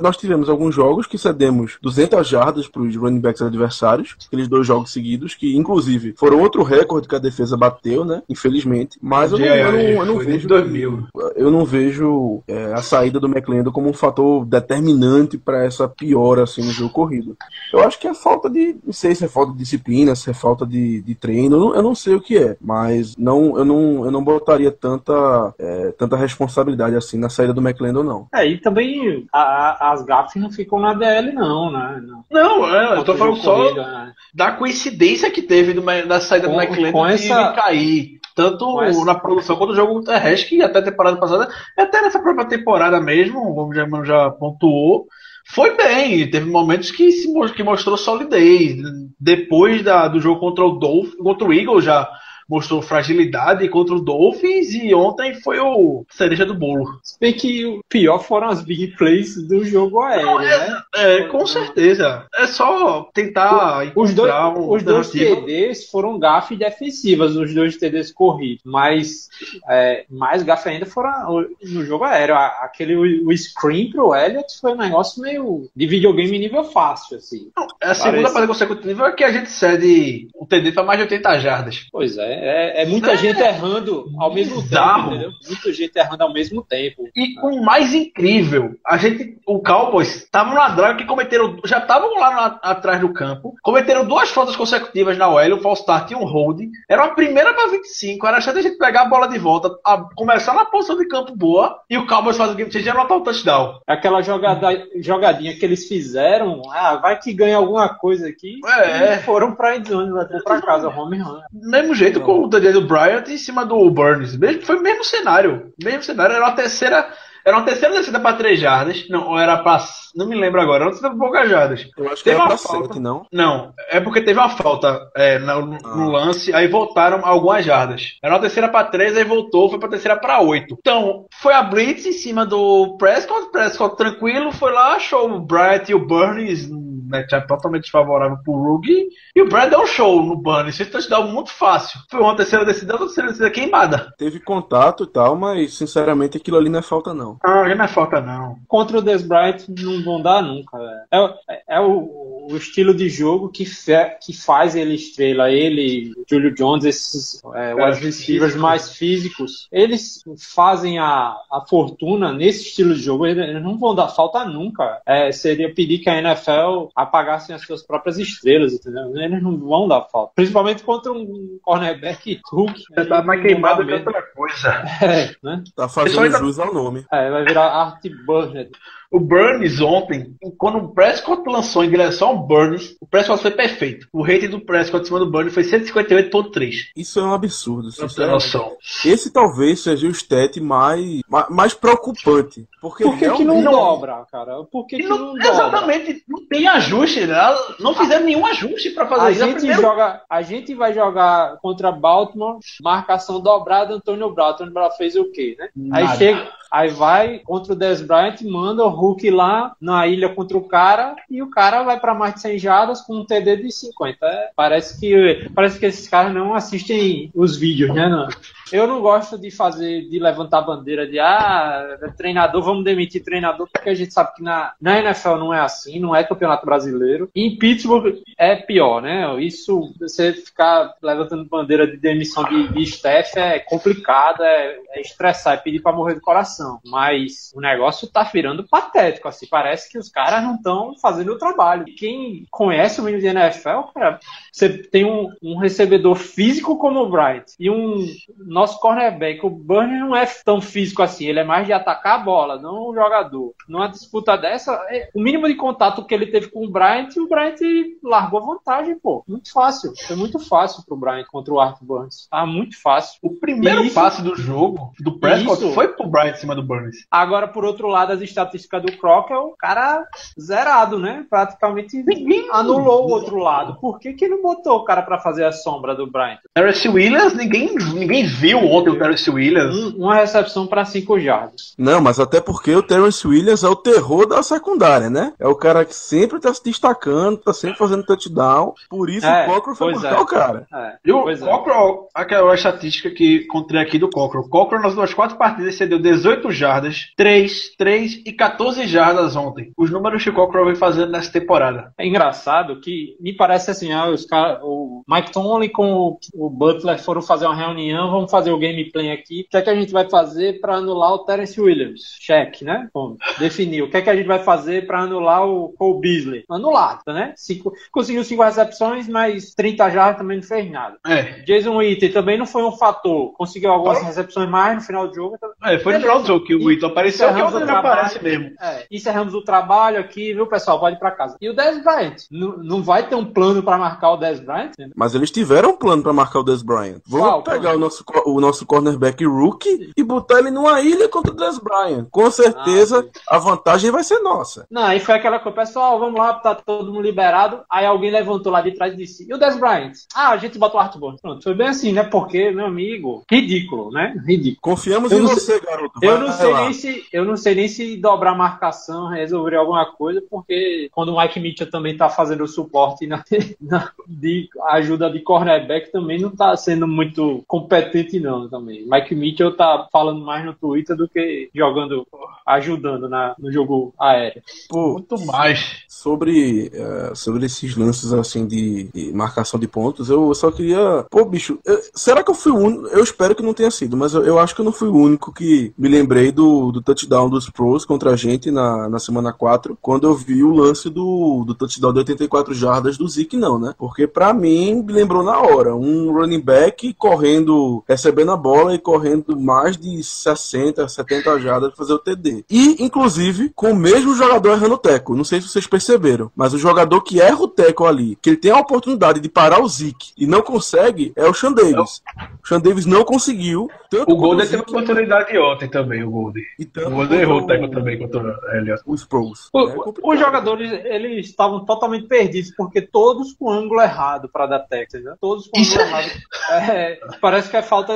nós 0.01 0.17
tivemos 0.17 0.49
alguns 0.49 0.73
jogos 0.75 1.07
que 1.07 1.17
cedemos 1.17 1.77
200 1.81 2.27
jardas 2.27 2.67
para 2.67 2.81
os 2.81 2.95
running 2.95 3.19
backs 3.19 3.41
adversários, 3.41 4.15
aqueles 4.27 4.47
dois 4.47 4.65
jogos 4.65 4.91
seguidos, 4.91 5.35
que 5.35 5.55
inclusive 5.55 6.13
foram 6.17 6.39
outro 6.41 6.63
recorde 6.63 7.07
que 7.07 7.15
a 7.15 7.19
defesa 7.19 7.55
bateu, 7.57 8.03
né? 8.05 8.21
Infelizmente. 8.29 8.97
Mas 9.01 9.31
eu 9.31 9.37
não, 9.39 9.45
eu 9.45 9.71
não, 9.71 9.79
eu 9.79 10.05
não 10.05 10.15
Foi 10.15 10.25
vejo. 10.31 10.47
desde 10.47 10.69
2000. 10.69 11.07
Eu 11.35 11.51
não 11.51 11.65
vejo 11.65 12.41
é, 12.47 12.73
a 12.73 12.81
saída 12.81 13.19
do 13.19 13.27
McLendon 13.27 13.71
como 13.71 13.89
um 13.89 13.93
fator 13.93 14.45
determinante 14.45 15.37
para 15.37 15.63
essa 15.65 15.87
piora 15.87 16.43
assim, 16.43 16.63
no 16.63 16.71
jogo 16.71 16.91
corrido. 16.93 17.35
Eu 17.73 17.81
acho 17.83 17.99
que 17.99 18.07
é 18.07 18.13
falta 18.13 18.49
de. 18.49 18.75
Não 18.85 18.93
sei 18.93 19.13
se 19.15 19.25
é 19.25 19.27
falta 19.27 19.51
de 19.53 19.57
disciplina, 19.59 20.15
se 20.15 20.29
é 20.29 20.33
falta 20.33 20.65
de, 20.65 21.01
de 21.01 21.15
treino, 21.15 21.55
eu 21.55 21.59
não, 21.59 21.75
eu 21.75 21.83
não 21.83 21.95
sei 21.95 22.15
o 22.15 22.21
que 22.21 22.37
é. 22.37 22.55
Mas 22.61 23.15
não, 23.17 23.57
eu, 23.57 23.65
não, 23.65 24.05
eu 24.05 24.11
não 24.11 24.23
botaria 24.23 24.71
tanta, 24.71 25.53
é, 25.59 25.91
tanta 25.97 26.15
responsabilidade 26.15 26.95
assim 26.95 27.17
na 27.17 27.29
saída 27.29 27.53
do 27.53 27.61
McLendon, 27.61 28.03
não. 28.03 28.27
É, 28.33 28.45
e 28.47 28.57
também 28.59 29.25
a- 29.33 29.39
a- 29.41 29.91
as 29.93 30.03
gafes 30.03 30.41
não 30.41 30.51
ficam 30.51 30.79
na 30.79 30.93
DL, 30.93 31.31
não, 31.33 31.71
né? 31.71 32.01
Não. 32.05 32.23
Não, 32.31 32.75
é, 32.75 32.97
eu 32.97 33.03
tô 33.03 33.15
falando 33.15 33.37
só 33.37 33.55
corrido, 33.55 33.81
né? 33.81 34.11
da 34.33 34.51
coincidência 34.53 35.29
que 35.29 35.41
teve 35.41 35.73
do, 35.73 35.81
da 35.81 36.19
saída 36.21 36.47
Com- 36.47 36.53
do 36.55 36.61
McLendon 36.61 36.91
com 36.91 37.07
de 37.07 37.13
essa- 37.13 37.51
cair. 37.53 38.20
Tanto 38.35 38.81
essa- 38.81 39.05
na 39.05 39.15
produção 39.15 39.55
quanto 39.55 39.71
no 39.71 39.75
jogo 39.75 40.03
terrestre, 40.03 40.57
que 40.57 40.61
até 40.61 40.79
a 40.79 40.83
temporada 40.83 41.17
passada, 41.17 41.49
e 41.77 41.81
até 41.81 42.01
nessa 42.01 42.19
própria 42.19 42.45
temporada 42.47 42.99
mesmo, 43.01 43.39
o 43.39 43.73
Germano 43.73 44.05
já 44.05 44.29
pontuou, 44.29 45.07
foi 45.45 45.75
bem. 45.75 46.29
Teve 46.29 46.49
momentos 46.49 46.91
que, 46.91 47.11
se, 47.11 47.27
que 47.53 47.63
mostrou 47.63 47.97
solidez. 47.97 48.77
Depois 49.19 49.83
da, 49.83 50.07
do 50.07 50.19
jogo 50.19 50.39
contra 50.39 50.63
o 50.65 50.79
Dolphins, 50.79 51.15
contra 51.15 51.47
o 51.47 51.53
Eagles 51.53 51.83
já 51.83 52.09
mostrou 52.51 52.81
fragilidade 52.81 53.67
contra 53.69 53.95
o 53.95 54.01
Dolphins 54.01 54.73
e 54.73 54.93
ontem 54.93 55.33
foi 55.35 55.57
o 55.57 56.05
cereja 56.09 56.45
do 56.45 56.53
bolo. 56.53 56.99
Se 57.01 57.17
bem 57.17 57.31
que 57.31 57.65
o 57.65 57.81
pior 57.87 58.19
foram 58.19 58.49
as 58.49 58.61
big 58.61 58.87
plays 58.97 59.41
do 59.47 59.63
jogo 59.63 60.01
aéreo, 60.01 60.39
né? 60.39 60.81
É, 60.93 61.23
com 61.23 61.47
certeza. 61.47 62.25
É 62.35 62.45
só 62.47 63.09
tentar 63.13 63.93
Os 63.95 64.13
dois, 64.13 64.33
um 64.57 64.69
os 64.69 64.83
dois. 64.83 65.09
TDs 65.09 65.89
foram 65.89 66.19
gafes 66.19 66.59
defensivas, 66.59 67.37
os 67.37 67.53
dois 67.53 67.77
TDs 67.77 68.11
corridos. 68.11 68.61
Mas 68.65 69.29
é, 69.69 70.03
mais 70.09 70.43
gafe 70.43 70.67
ainda 70.67 70.85
foram 70.85 71.47
no 71.63 71.85
jogo 71.85 72.03
aéreo. 72.03 72.35
Aquele 72.35 72.95
o, 72.95 73.29
o 73.29 73.37
screen 73.37 73.89
pro 73.89 74.13
Elliott 74.13 74.59
foi 74.59 74.73
um 74.73 74.77
negócio 74.77 75.21
meio 75.21 75.69
de 75.73 75.87
videogame 75.87 76.37
nível 76.37 76.65
fácil, 76.65 77.17
assim. 77.17 77.49
É 77.81 77.91
a 77.91 77.93
segunda 77.93 78.29
Parece. 78.29 78.33
partida 78.33 78.47
consecutiva 78.47 79.11
que 79.13 79.23
a 79.23 79.31
gente 79.31 79.49
cede 79.49 80.27
o 80.35 80.45
TD 80.45 80.73
para 80.73 80.83
mais 80.83 80.99
de 80.99 81.03
80 81.03 81.39
jardas. 81.39 81.87
Pois 81.91 82.17
é, 82.17 82.40
é, 82.41 82.81
é 82.81 82.85
muita 82.85 83.15
gente 83.15 83.39
errando 83.39 84.05
ao 84.19 84.33
mesmo 84.33 84.61
Bizarro. 84.61 85.03
tempo, 85.03 85.15
entendeu? 85.15 85.31
Muita 85.47 85.73
gente 85.73 85.95
errando 85.97 86.23
ao 86.23 86.33
mesmo 86.33 86.61
tempo. 86.63 87.03
E 87.15 87.39
o 87.41 87.63
mais 87.63 87.93
incrível, 87.93 88.75
a 88.85 88.97
gente, 88.97 89.37
o 89.47 89.61
Cowboys 89.61 90.15
estavam 90.15 90.53
na 90.53 90.69
draga 90.69 90.97
que 90.97 91.05
cometeram, 91.05 91.57
já 91.65 91.77
estavam 91.79 92.17
lá 92.19 92.31
na- 92.31 92.59
atrás 92.71 92.99
do 92.99 93.13
campo, 93.13 93.53
cometeram 93.61 94.05
duas 94.05 94.29
faltas 94.29 94.55
consecutivas 94.55 95.17
na 95.17 95.29
OL, 95.29 95.55
um 95.55 95.59
false 95.61 95.81
start 95.81 96.11
e 96.11 96.15
um 96.15 96.25
hold. 96.25 96.61
Era 96.89 97.03
uma 97.05 97.15
primeira 97.15 97.53
para 97.53 97.69
25, 97.71 98.25
era 98.27 98.37
a 98.37 98.41
chance 98.41 98.59
de 98.59 98.59
a 98.67 98.69
gente 98.69 98.77
pegar 98.77 99.01
a 99.03 99.05
bola 99.09 99.27
de 99.27 99.37
volta, 99.37 99.69
a- 99.85 100.05
começar 100.15 100.53
na 100.53 100.65
posição 100.65 100.97
de 100.97 101.07
campo 101.07 101.35
boa 101.35 101.77
e 101.89 101.97
o 101.97 102.07
Cowboys 102.07 102.37
faz 102.37 102.51
o 102.51 102.55
game 102.55 102.71
change 102.71 102.87
e 102.87 102.89
anotar 102.89 103.17
o 103.17 103.21
touchdown. 103.23 103.79
Aquela 103.87 104.21
jogada, 104.21 104.67
jogadinha 104.99 105.55
que 105.55 105.63
eles 105.65 105.87
fizeram, 105.87 106.61
ah, 106.71 106.95
vai 106.97 107.17
que 107.19 107.33
ganha 107.33 107.57
alguma 107.57 107.89
coisa 107.89 108.27
aqui. 108.27 108.59
É. 108.79 109.15
E 109.15 109.17
foram 109.19 109.53
pra 109.55 109.75
endzone, 109.75 110.11
levaram 110.11 110.43
pra 110.43 110.61
casa, 110.61 110.87
home 110.89 111.17
run. 111.19 111.39
Do 111.51 111.69
mesmo 111.69 111.93
jeito 111.95 112.19
com 112.35 112.45
o 112.45 112.47
do 112.47 112.81
Bryant 112.87 113.27
em 113.27 113.37
cima 113.37 113.65
do 113.65 113.89
Burns. 113.89 114.35
Mesmo, 114.37 114.61
foi 114.63 114.77
o 114.77 114.81
mesmo 114.83 115.03
cenário. 115.03 115.71
Mesmo 115.81 116.03
cenário. 116.03 116.35
Era 116.35 116.45
uma 116.45 116.55
terceira. 116.55 117.07
Era 117.43 117.57
uma 117.57 117.65
terceira 117.65 117.95
descida 117.95 118.19
para 118.19 118.35
3 118.37 118.59
jardas. 118.59 119.07
Não, 119.09 119.29
ou 119.29 119.39
era 119.39 119.57
para. 119.57 119.81
Não 120.15 120.27
me 120.27 120.35
lembro 120.35 120.61
agora. 120.61 120.83
Era 120.83 120.85
uma 120.85 120.91
descida 120.91 121.09
para 121.09 121.17
poucas 121.17 121.49
jardas. 121.49 121.87
Eu 121.97 122.05
acho 122.05 122.17
que 122.17 122.23
Teve 122.25 122.35
era 122.35 122.43
uma 122.43 122.47
pra 122.49 122.57
falta. 122.57 122.87
sete, 122.89 122.99
não? 122.99 123.25
Não, 123.33 123.73
é 123.89 123.99
porque 123.99 124.21
teve 124.21 124.39
uma 124.39 124.49
falta 124.49 125.09
é, 125.17 125.39
no, 125.39 125.65
no 125.65 125.77
Ah. 125.83 126.05
lance, 126.19 126.53
aí 126.53 126.67
voltaram 126.67 127.25
algumas 127.25 127.65
jardas. 127.65 128.17
Era 128.21 128.35
uma 128.35 128.41
terceira 128.41 128.69
para 128.69 128.85
3, 128.85 129.17
aí 129.17 129.23
voltou, 129.23 129.69
foi 129.71 129.79
para 129.79 129.89
terceira 129.89 130.19
para 130.19 130.39
8. 130.39 130.75
Então, 130.79 131.25
foi 131.41 131.53
a 131.55 131.63
Blitz 131.63 132.05
em 132.05 132.13
cima 132.13 132.45
do 132.45 132.95
Prescott. 132.99 133.51
Prescott 133.51 133.97
tranquilo, 133.97 134.51
foi 134.51 134.71
lá, 134.71 134.93
achou 134.93 135.27
o 135.31 135.39
Bryant 135.39 135.89
e 135.89 135.95
o 135.95 136.05
Burns, 136.05 136.69
matchup 137.11 137.47
totalmente 137.47 137.83
desfavorável 137.83 138.37
pro 138.43 138.53
Ruggie. 138.53 139.07
E 139.35 139.41
o 139.41 139.47
Bryant 139.49 139.69
deu 139.69 139.81
um 139.81 139.87
show 139.87 140.23
no 140.23 140.35
Burns, 140.37 140.77
fez 140.77 140.89
touchdown 140.89 141.27
muito 141.27 141.51
fácil. 141.51 141.99
Foi 142.09 142.19
uma 142.19 142.35
terceira 142.35 142.65
descida, 142.65 142.93
outra 142.93 143.07
terceira 143.07 143.29
descida 143.29 143.49
queimada. 143.51 144.13
Teve 144.17 144.39
contato 144.39 145.03
e 145.03 145.07
tal, 145.07 145.35
mas 145.35 145.73
sinceramente 145.75 146.37
aquilo 146.37 146.57
ali 146.57 146.69
não 146.69 146.79
é 146.79 146.83
falta, 146.83 147.13
não. 147.13 147.37
Ah, 147.43 147.67
já 147.67 147.75
não 147.75 147.85
é 147.85 147.87
falta 147.87 148.19
não. 148.21 148.57
Contra 148.67 148.97
o 148.97 149.01
Des 149.01 149.21
Bryant 149.21 149.67
não 149.69 150.03
vão 150.03 150.21
dar 150.21 150.41
nunca. 150.41 150.77
velho. 150.77 150.91
É, 151.11 151.19
o- 151.19 151.33
é 151.69 151.79
o, 151.81 152.47
o 152.51 152.57
estilo 152.57 152.93
de 152.93 153.09
jogo 153.09 153.49
que, 153.49 153.65
fe- 153.65 154.17
que 154.21 154.33
faz 154.33 154.75
ele 154.75 154.95
estrela. 154.95 155.49
Ele, 155.51 156.11
Julio 156.29 156.53
Jones, 156.53 156.85
esses 156.85 157.41
é, 157.53 157.73
Cara, 157.75 157.91
wide 157.93 158.05
receivers 158.05 158.55
mais 158.55 158.91
físicos, 158.95 159.67
eles 159.71 160.21
fazem 160.37 160.99
a, 160.99 161.35
a 161.51 161.65
fortuna 161.69 162.31
nesse 162.31 162.63
estilo 162.67 162.93
de 162.95 163.01
jogo. 163.01 163.25
Eles 163.25 163.41
eles 163.51 163.63
não 163.63 163.77
vão 163.77 163.93
dar 163.95 164.07
falta 164.07 164.45
nunca. 164.45 165.01
É, 165.05 165.31
seria 165.31 165.73
pedir 165.73 165.99
que 165.99 166.09
a 166.09 166.17
NFL 166.17 166.87
apagasse 167.01 167.53
as 167.53 167.61
suas 167.63 167.85
próprias 167.85 168.17
estrelas, 168.17 168.73
entendeu? 168.73 169.15
Eles 169.17 169.41
não 169.41 169.57
vão 169.57 169.87
dar 169.87 170.01
falta. 170.11 170.33
Principalmente 170.35 170.83
contra 170.83 171.11
um 171.11 171.59
cornerback 171.61 172.39
Hulk. 172.51 172.79
Você 172.95 173.05
tá 173.05 173.23
mais 173.23 173.41
queimado 173.41 173.85
que 173.85 173.93
outra 173.93 174.21
coisa. 174.35 174.69
É, 175.01 175.35
né? 175.43 175.63
Tá 175.75 175.87
fazendo 175.89 176.21
ainda- 176.21 176.37
jus 176.39 176.59
ao 176.59 176.73
nome. 176.73 177.05
É, 177.11 177.29
vai 177.29 177.43
virar 177.43 177.65
Art 177.67 178.01
Burnett. 178.25 178.71
O 179.11 179.19
Burns 179.19 179.81
ontem, 179.81 180.33
quando 180.57 180.77
o 180.77 180.87
Prescott 180.93 181.43
lançou 181.45 181.83
em 181.83 181.89
direção 181.89 182.29
ao 182.29 182.37
Burns, 182.47 182.95
o 183.01 183.05
Prescott 183.05 183.41
foi 183.41 183.51
perfeito. 183.51 184.07
O 184.13 184.23
rating 184.23 184.47
do 184.47 184.61
Prescott 184.61 185.03
em 185.03 185.05
cima 185.05 185.19
do 185.19 185.29
Burns 185.29 185.53
foi 185.53 185.63
158.3. 185.63 186.73
Isso 186.95 187.19
é 187.19 187.23
um 187.23 187.33
absurdo. 187.33 187.89
Noção. 188.27 188.77
Esse 189.05 189.31
talvez 189.31 189.81
seja 189.81 190.07
o 190.07 190.11
stat 190.11 190.59
mais, 190.61 191.21
ma- 191.29 191.47
mais 191.49 191.73
preocupante. 191.73 192.65
Porque, 192.79 193.03
Por 193.03 193.17
que, 193.17 193.29
que 193.31 193.43
não, 193.43 193.61
dobra, 193.61 194.25
cara? 194.31 194.63
Por 194.63 194.87
que, 194.87 194.97
que 194.97 195.03
não- 195.03 195.17
não, 195.17 195.33
dobra? 195.33 195.49
exatamente, 195.49 196.23
não 196.27 196.45
tem 196.47 196.67
ajuste, 196.67 197.25
né? 197.25 197.37
Não 197.79 197.93
fizeram 197.93 198.25
nenhum 198.25 198.45
ajuste 198.45 198.91
pra 198.91 199.07
fazer 199.07 199.25
A 199.25 199.31
isso. 199.31 199.43
É 199.43 199.45
gente, 199.47 199.57
primeiro- 199.57 199.81
joga, 199.81 200.21
a 200.29 200.41
gente 200.41 200.73
vai 200.73 200.93
jogar 200.93 201.57
contra 201.61 201.91
Baltimore, 201.91 202.59
marcação 202.81 203.39
dobrada, 203.41 203.93
Antônio 203.93 204.33
Brown. 204.33 204.51
Antônio 204.51 204.73
Brown 204.73 204.89
fez 204.91 205.15
o 205.15 205.25
quê, 205.31 205.55
né? 205.59 205.69
Aí 205.91 206.07
chega, 206.17 206.49
aí 206.71 206.89
vai 206.89 207.39
contra 207.39 207.73
o 207.73 207.75
Dez 207.75 208.01
Bryant, 208.01 208.41
manda 208.43 208.85
o 208.85 208.89
Hulk 208.89 209.29
lá 209.29 209.75
na 209.79 210.07
ilha 210.07 210.29
contra 210.29 210.57
o 210.57 210.67
cara 210.67 211.15
e 211.29 211.41
o 211.41 211.49
cara 211.49 211.83
vai 211.83 211.99
pra 211.99 212.15
mais 212.15 212.35
de 212.35 212.41
100 212.41 212.59
jardas 212.59 213.01
com 213.01 213.17
um 213.17 213.25
TD 213.25 213.57
de 213.57 213.71
50. 213.71 214.25
É, 214.25 214.49
parece 214.55 214.99
que 214.99 215.49
parece 215.53 215.77
que 215.77 215.85
esses 215.85 216.07
caras 216.07 216.33
não 216.33 216.55
assistem 216.55 217.29
os 217.35 217.57
vídeos, 217.57 217.93
né? 217.93 218.07
Não. 218.07 218.27
Eu 218.71 218.87
não 218.87 219.01
gosto 219.01 219.37
de 219.37 219.51
fazer, 219.51 220.07
de 220.09 220.17
levantar 220.17 220.61
bandeira 220.61 221.05
de 221.05 221.19
ah, 221.19 221.97
treinador, 222.17 222.63
vamos 222.63 222.85
demitir 222.85 223.21
treinador, 223.21 223.67
porque 223.71 223.89
a 223.89 223.93
gente 223.93 224.13
sabe 224.13 224.33
que 224.35 224.41
na, 224.41 224.73
na 224.79 224.99
NFL 224.99 225.35
não 225.35 225.53
é 225.53 225.59
assim, 225.59 225.99
não 225.99 226.15
é 226.15 226.23
campeonato 226.23 226.65
brasileiro. 226.65 227.29
E 227.35 227.45
em 227.45 227.57
Pittsburgh 227.57 228.21
é 228.37 228.55
pior, 228.55 229.01
né? 229.01 229.41
Isso, 229.41 229.93
você 229.99 230.31
ficar 230.31 230.95
levantando 231.01 231.43
bandeira 231.43 231.85
de 231.85 231.97
demissão 231.97 232.45
de, 232.45 232.69
de 232.69 232.83
staff 232.83 233.37
é 233.37 233.59
complicado, 233.59 234.41
é, 234.41 234.77
é 234.91 235.01
estressar, 235.01 235.55
é 235.55 235.57
pedir 235.57 235.81
pra 235.81 235.91
morrer 235.91 236.13
do 236.13 236.21
coração. 236.21 236.60
Mas 236.85 237.51
o 237.55 237.61
negócio 237.61 238.07
tá 238.07 238.23
virando 238.23 238.67
patético, 238.67 239.27
assim, 239.27 239.47
parece 239.49 239.91
que 239.91 239.97
os 239.97 240.09
caras 240.09 240.43
não 240.43 240.55
estão 240.55 240.93
fazendo 241.01 241.33
o 241.33 241.37
trabalho. 241.37 241.85
E 241.87 241.93
Quem 241.93 242.45
conhece 242.49 242.99
o 242.99 243.03
menino 243.03 243.21
de 243.21 243.27
NFL, 243.27 243.91
cara, 243.93 244.19
você 244.51 244.69
tem 244.69 245.05
um, 245.05 245.29
um 245.41 245.57
recebedor 245.57 246.15
físico 246.15 246.77
como 246.77 246.99
o 247.01 247.09
Bryant 247.09 247.45
e 247.59 247.69
um 247.69 248.05
nosso 248.37 248.79
cornerback, 248.79 249.45
o 249.45 249.49
Burns 249.49 249.99
não 249.99 250.15
é 250.15 250.25
tão 250.43 250.61
físico 250.61 251.01
assim, 251.01 251.25
ele 251.25 251.39
é 251.39 251.43
mais 251.43 251.65
de 251.65 251.73
atacar 251.73 252.19
a 252.19 252.23
bola, 252.23 252.61
não 252.61 252.89
o 252.89 252.93
jogador. 252.93 253.53
Numa 253.67 253.87
disputa 253.87 254.37
dessa, 254.37 254.73
é, 254.89 255.09
o 255.13 255.21
mínimo 255.21 255.47
de 255.47 255.55
contato 255.55 256.05
que 256.05 256.13
ele 256.13 256.27
teve 256.27 256.49
com 256.49 256.65
o 256.65 256.69
Bryant, 256.69 257.09
o 257.17 257.27
Bryant 257.27 257.59
largou 258.03 258.39
a 258.39 258.45
vantagem, 258.45 258.97
pô. 258.97 259.23
Muito 259.27 259.51
fácil. 259.51 259.93
Foi 260.07 260.15
muito 260.15 260.39
fácil 260.39 260.83
pro 260.85 260.97
Bryant 260.97 261.25
contra 261.25 261.53
o 261.53 261.59
Arthur 261.59 261.85
Burns. 261.85 262.27
Tá 262.29 262.45
muito 262.45 262.81
fácil. 262.81 263.19
O 263.21 263.35
primeiro 263.35 263.83
Isso. 263.83 263.95
passe 263.95 264.21
do 264.21 264.35
jogo 264.35 264.91
do 264.99 265.19
Prescott 265.19 265.63
Isso. 265.63 265.73
foi 265.73 265.89
pro 265.89 266.07
Bryant 266.07 266.41
em 266.41 266.47
cima 266.51 266.55
do 266.55 266.63
Burns. 266.63 266.97
Agora, 267.09 267.47
por 267.47 267.63
outro 267.65 267.87
lado, 267.87 268.11
as 268.13 268.21
estatísticas 268.21 268.81
do 268.81 268.97
Croc 268.97 269.31
é 269.31 269.37
o 269.37 269.55
cara 269.57 270.05
zerado, 270.39 270.99
né? 270.99 271.25
Praticamente 271.29 272.03
Ninguém 272.03 272.47
anulou 272.51 273.07
o 273.07 273.11
outro 273.11 273.37
lado. 273.37 273.77
Por 273.79 273.99
que, 273.99 274.13
que 274.13 274.27
não 274.27 274.41
botou 274.41 274.77
o 274.77 274.83
cara 274.85 275.01
pra 275.01 275.19
fazer 275.19 275.45
a 275.45 275.51
sombra 275.51 275.95
do 275.95 276.09
Bryant? 276.09 276.39
Terence 276.53 276.87
Williams, 276.87 277.33
ninguém, 277.33 277.75
ninguém 277.93 278.25
viu 278.25 278.59
ontem 278.59 278.89
o 278.91 278.97
Terence 278.99 279.29
Williams. 279.29 279.75
Um- 279.75 280.01
uma 280.01 280.15
recepção 280.15 280.67
pra 280.67 280.83
cinco 280.85 281.19
jardas. 281.19 281.73
Não, 281.77 282.01
mas 282.01 282.19
até 282.19 282.41
porque 282.41 282.75
o 282.75 282.83
Terence 282.83 283.25
Williams 283.27 283.63
é 283.63 283.67
o 283.69 283.75
terror 283.75 284.25
da 284.27 284.41
secundária, 284.43 285.09
né? 285.09 285.33
É 285.39 285.47
o 285.47 285.55
cara 285.55 285.85
que 285.85 285.93
sempre 285.95 286.39
tá 286.39 286.53
se 286.53 286.63
destacando, 286.63 287.37
tá 287.37 287.53
sempre 287.53 287.77
fazendo 287.77 288.05
touchdown. 288.05 288.73
Por 288.89 289.09
isso 289.09 289.25
É, 289.25 289.47
o 289.47 289.53
Cochran 289.61 289.75
foi 289.75 289.93
é. 289.93 290.19
o 290.19 290.25
cara. 290.25 290.67
É, 290.73 290.95
E 291.05 291.11
o 291.11 291.29
é. 291.29 291.37
Cockrell, 291.37 292.07
aquela 292.13 292.53
estatística 292.53 293.09
que 293.11 293.43
encontrei 293.45 293.81
aqui 293.81 293.97
do 293.97 294.09
Cockrell. 294.09 294.47
Cockrell 294.49 294.81
nas 294.81 294.95
duas 294.95 295.13
quatro 295.13 295.37
partidas 295.37 295.75
cedeu 295.75 295.99
18 295.99 296.40
jardas, 296.49 297.11
3, 297.15 297.75
3 297.77 298.21
e 298.25 298.31
14 298.31 298.87
jardas 298.87 299.35
ontem. 299.35 299.71
Os 299.77 299.91
números 299.91 300.23
que 300.23 300.29
o 300.29 300.33
Cockrell 300.33 300.65
vem 300.65 300.75
fazendo 300.75 301.11
nessa 301.11 301.31
temporada. 301.31 301.93
É 301.97 302.07
engraçado 302.07 302.79
que 302.79 303.15
me 303.19 303.33
parece 303.33 303.69
assim, 303.69 303.91
ah, 303.91 304.09
os 304.09 304.25
cara, 304.25 304.59
o 304.63 305.03
Mike 305.07 305.31
Tomlin 305.31 305.69
com 305.69 306.17
o, 306.33 306.49
Butler 306.49 306.99
foram 307.01 307.21
fazer 307.21 307.45
uma 307.45 307.55
reunião, 307.55 308.11
vamos 308.11 308.31
fazer 308.31 308.51
o 308.51 308.59
gameplay 308.59 309.11
aqui. 309.11 309.41
O 309.41 309.49
que 309.49 309.57
é 309.57 309.61
que 309.61 309.69
a 309.69 309.75
gente 309.75 309.91
vai 309.91 310.09
fazer 310.09 310.59
para 310.59 310.75
anular 310.75 311.13
o 311.13 311.19
Terence 311.19 311.59
Williams? 311.59 312.01
Cheque, 312.19 312.63
né? 312.63 312.89
Bom, 312.93 313.17
definiu. 313.37 313.85
O 313.85 313.89
que 313.89 313.97
é 313.97 314.01
que 314.01 314.09
a 314.09 314.15
gente 314.15 314.27
vai 314.27 314.39
fazer 314.39 314.87
para 314.87 315.01
anular 315.01 315.45
o 315.45 315.69
Cole 315.69 315.99
Beasley? 315.99 316.43
Anulado, 316.49 317.01
né? 317.07 317.33
Cinco, 317.35 317.73
conseguiu 317.91 318.23
cinco 318.23 318.43
recepções, 318.43 319.07
mas 319.07 319.53
30 319.53 319.89
jardas 319.89 320.17
também 320.17 320.37
não 320.37 320.43
fez 320.43 320.71
nada. 320.71 320.97
É, 321.05 321.41
Jason 321.41 321.75
Witten 321.77 322.11
também 322.11 322.37
não 322.37 322.45
foi 322.45 322.63
um 322.63 322.71
fator. 322.71 323.33
Conseguiu 323.33 323.71
algumas 323.71 324.03
recepções 324.03 324.49
mais 324.49 324.75
no 324.75 324.81
final 324.81 325.07
do 325.07 325.15
jogo. 325.15 325.35
então- 325.35 325.51
é 325.63 325.79
foi 325.79 325.93
no 325.93 325.99
final 325.99 326.21
do 326.21 326.27
jogo 326.31 326.45
que 326.45 326.55
o 326.55 326.65
Witton 326.65 326.87
apareceu, 326.87 327.33
que 327.33 327.41
o 327.41 327.51
trabalho. 327.51 327.77
aparece 327.77 328.23
mesmo. 328.23 328.51
É, 328.61 328.85
encerramos 328.91 329.33
o 329.33 329.41
trabalho 329.41 329.99
aqui, 329.99 330.33
viu, 330.33 330.47
pessoal? 330.47 330.79
Pode 330.79 330.95
ir 330.95 330.99
pra 330.99 331.11
casa. 331.11 331.37
E 331.41 331.49
o 331.49 331.53
Dez 331.55 331.83
Bryant? 331.83 332.15
Não, 332.31 332.57
não 332.57 332.83
vai 332.83 333.07
ter 333.07 333.15
um 333.15 333.25
plano 333.25 333.61
pra 333.63 333.77
marcar 333.77 334.11
o 334.11 334.17
Dez 334.17 334.39
Bryant? 334.39 334.71
Mas 334.95 335.15
eles 335.15 335.31
tiveram 335.31 335.71
um 335.71 335.77
plano 335.77 336.01
pra 336.03 336.13
marcar 336.13 336.39
o 336.39 336.43
Des 336.43 336.61
Bryant. 336.61 337.01
Vamos 337.07 337.27
Qual 337.27 337.43
pegar 337.43 337.59
plano? 337.61 337.77
o 337.77 337.79
nosso, 337.79 338.03
o 338.25 338.41
nosso 338.41 338.65
cornerback 338.65 339.25
rookie 339.25 339.91
e 339.95 340.03
botar 340.03 340.39
ele 340.39 340.51
numa 340.51 340.81
ilha 340.81 341.07
contra 341.09 341.31
o 341.31 341.35
Des 341.35 341.59
Bryant. 341.59 342.07
Com 342.11 342.29
certeza 342.31 343.07
Ah, 343.29 343.35
a 343.35 343.39
vantagem 343.39 343.91
vai 343.91 344.03
ser 344.03 344.19
nossa. 344.19 344.65
Não, 344.69 344.83
aí 344.83 344.99
foi 344.99 345.15
aquela 345.15 345.39
coisa, 345.39 345.55
pessoal, 345.57 345.99
vamos 345.99 346.19
lá, 346.19 346.33
tá 346.35 346.55
todo 346.55 346.91
mundo 346.91 347.01
liberado. 347.03 347.61
Aí 347.69 347.85
alguém 347.85 348.11
levantou 348.11 348.51
lá 348.51 348.61
de 348.61 348.71
trás 348.73 348.93
e 348.93 348.97
disse, 348.97 349.25
e 349.29 349.33
o 349.33 349.37
Dez 349.37 349.57
Bryant? 349.57 349.93
Ah, 350.15 350.29
a 350.29 350.37
gente 350.37 350.57
bota 350.57 350.77
o 350.77 350.79
Arthur. 350.79 351.15
Pronto, 351.21 351.43
foi 351.43 351.53
bem 351.53 351.67
assim, 351.67 351.91
né? 351.91 352.03
Porque, 352.03 352.51
meu 352.51 352.65
amigo, 352.65 353.23
ridículo, 353.29 353.91
né? 353.91 354.13
Ridículo. 354.25 354.57
Confiamos 354.61 355.11
Eu 355.11 355.19
em 355.19 355.21
você, 355.23 355.59
garoto. 355.59 355.99
Eu 356.11 356.19
não, 356.19 356.31
sei 356.31 356.53
nem 356.53 356.73
se, 356.73 357.03
eu 357.13 357.25
não 357.25 357.37
sei 357.37 357.55
nem 357.55 357.67
se 357.67 357.97
dobrar 357.97 358.31
a 358.31 358.35
marcação 358.35 359.07
resolver 359.09 359.55
alguma 359.55 359.85
coisa, 359.85 360.21
porque 360.29 360.89
quando 360.91 361.09
o 361.13 361.19
Mike 361.19 361.39
Mitchell 361.39 361.69
também 361.69 361.95
tá 361.95 362.09
fazendo 362.09 362.43
o 362.43 362.47
suporte 362.47 363.05
na, 363.07 363.23
na- 363.61 363.91
de 364.07 364.49
ajuda 364.69 365.09
de 365.09 365.19
cornerback, 365.19 365.91
também 365.91 366.19
não 366.19 366.29
tá 366.29 366.55
sendo 366.55 366.87
muito 366.87 367.43
competente, 367.47 368.19
não, 368.19 368.49
também. 368.49 368.85
Mike 368.89 369.15
Mitchell 369.15 369.55
tá 369.55 369.87
falando 369.91 370.21
mais 370.23 370.45
no 370.45 370.53
Twitter 370.53 370.95
do 370.95 371.07
que 371.07 371.49
jogando, 371.53 372.05
ajudando 372.45 373.07
na, 373.09 373.35
no 373.39 373.51
jogo 373.51 373.93
aéreo. 373.99 374.41
Pô, 374.69 374.93
Muito 374.93 375.19
mais. 375.25 375.83
sobre, 375.87 376.71
eh, 376.73 377.11
sobre 377.15 377.45
esses 377.45 377.75
lances 377.75 378.11
assim 378.13 378.45
de, 378.47 378.83
de 378.93 379.13
marcação 379.13 379.59
de 379.59 379.67
pontos, 379.67 380.09
eu 380.09 380.33
só 380.33 380.51
queria. 380.51 381.05
Pô, 381.09 381.23
bicho, 381.25 381.59
eu- 381.65 381.81
será 381.93 382.23
que 382.23 382.31
eu 382.31 382.35
fui 382.35 382.51
o 382.51 382.57
único? 382.57 382.87
Eu 382.87 383.03
espero 383.03 383.35
que 383.35 383.43
não 383.43 383.53
tenha 383.53 383.71
sido, 383.71 383.95
mas 383.97 384.13
eu, 384.13 384.23
eu 384.25 384.39
acho 384.39 384.55
que 384.55 384.61
eu 384.61 384.65
não 384.65 384.71
fui 384.71 384.87
o 384.87 384.95
único 384.95 385.33
que 385.33 385.73
me 385.77 385.87
lembrei 386.01 386.31
do, 386.31 386.71
do 386.71 386.81
touchdown 386.81 387.29
dos 387.29 387.49
pros 387.49 387.85
contra 387.85 388.11
a 388.11 388.15
gente 388.15 388.49
na, 388.49 388.89
na 388.89 388.99
semana 388.99 389.31
4, 389.31 389.77
quando 389.81 390.07
eu 390.07 390.15
vi 390.15 390.43
o 390.43 390.53
lance 390.53 390.89
do, 390.89 391.43
do 391.45 391.53
touchdown 391.53 391.93
de 391.93 391.99
84 391.99 392.53
jardas 392.53 392.97
do 392.97 393.07
Zeke, 393.07 393.37
não, 393.37 393.59
né? 393.59 393.73
Porque 393.77 394.07
pra 394.07 394.33
mim 394.33 394.83
me 394.83 394.93
lembrou 394.93 395.23
na 395.23 395.39
hora. 395.39 395.75
Um 395.75 396.11
running 396.11 396.41
back 396.41 396.93
correndo, 396.95 397.83
recebendo 397.87 398.31
a 398.31 398.37
bola 398.37 398.73
e 398.73 398.79
correndo 398.79 399.39
mais 399.39 399.77
de 399.77 400.03
60, 400.03 400.87
70 400.87 401.39
jardas 401.39 401.69
pra 401.69 401.77
fazer 401.77 401.93
o 401.93 401.99
TD. 401.99 402.45
E, 402.49 402.83
inclusive, 402.83 403.51
com 403.55 403.71
o 403.71 403.75
mesmo 403.75 404.15
jogador 404.15 404.53
errando 404.53 404.75
o 404.75 404.79
teco. 404.79 405.15
Não 405.15 405.23
sei 405.23 405.39
se 405.41 405.49
vocês 405.49 405.67
perceberam, 405.67 406.31
mas 406.35 406.53
o 406.53 406.57
jogador 406.57 407.01
que 407.01 407.21
erra 407.21 407.41
o 407.41 407.47
teco 407.47 407.85
ali, 407.85 408.17
que 408.21 408.31
ele 408.31 408.37
tem 408.37 408.51
a 408.51 408.59
oportunidade 408.59 409.19
de 409.19 409.29
parar 409.29 409.61
o 409.61 409.67
Zeke 409.67 410.11
e 410.17 410.25
não 410.25 410.41
consegue, 410.41 411.13
é 411.15 411.27
o 411.27 411.33
Sean 411.33 411.53
Davis. 411.53 412.01
O 412.43 412.47
Sean 412.47 412.59
Davis 412.59 412.85
não 412.85 413.03
conseguiu. 413.03 413.69
O 414.07 414.15
Golden 414.15 414.45
teve 414.45 414.57
Zeke 414.57 414.71
oportunidade 414.71 415.37
ontem 415.37 415.69
também, 415.69 415.90
o 416.03 416.09
Golden. 416.11 416.43
e 416.59 416.65
tanto 416.65 416.87
O 416.89 416.91
Golden 416.95 417.19
errou 417.19 417.41
o 417.41 417.47
teco 417.47 417.69
também 417.69 417.97
contra 417.97 418.21
o 418.21 418.55
Elliott. 418.55 418.81
Os 418.85 419.03
pros. 419.05 419.49
O- 419.53 419.59
É 419.69 420.13
os 420.13 420.19
jogadores, 420.19 420.71
eles 420.85 421.27
estavam 421.27 421.65
totalmente 421.65 422.07
perdidos, 422.07 422.53
porque 422.55 422.81
todos 422.81 423.33
com 423.33 423.49
ângulo 423.49 423.81
errado 423.81 424.29
para 424.31 424.45
dar 424.45 424.59
Texas, 424.59 425.03
né? 425.03 425.15
Todos 425.19 425.47
com 425.47 425.59
ângulo 425.59 425.81
errado. 425.81 426.11
É, 426.51 426.99
parece 427.19 427.49
que 427.49 427.57
é 427.57 427.61
falta, 427.61 427.93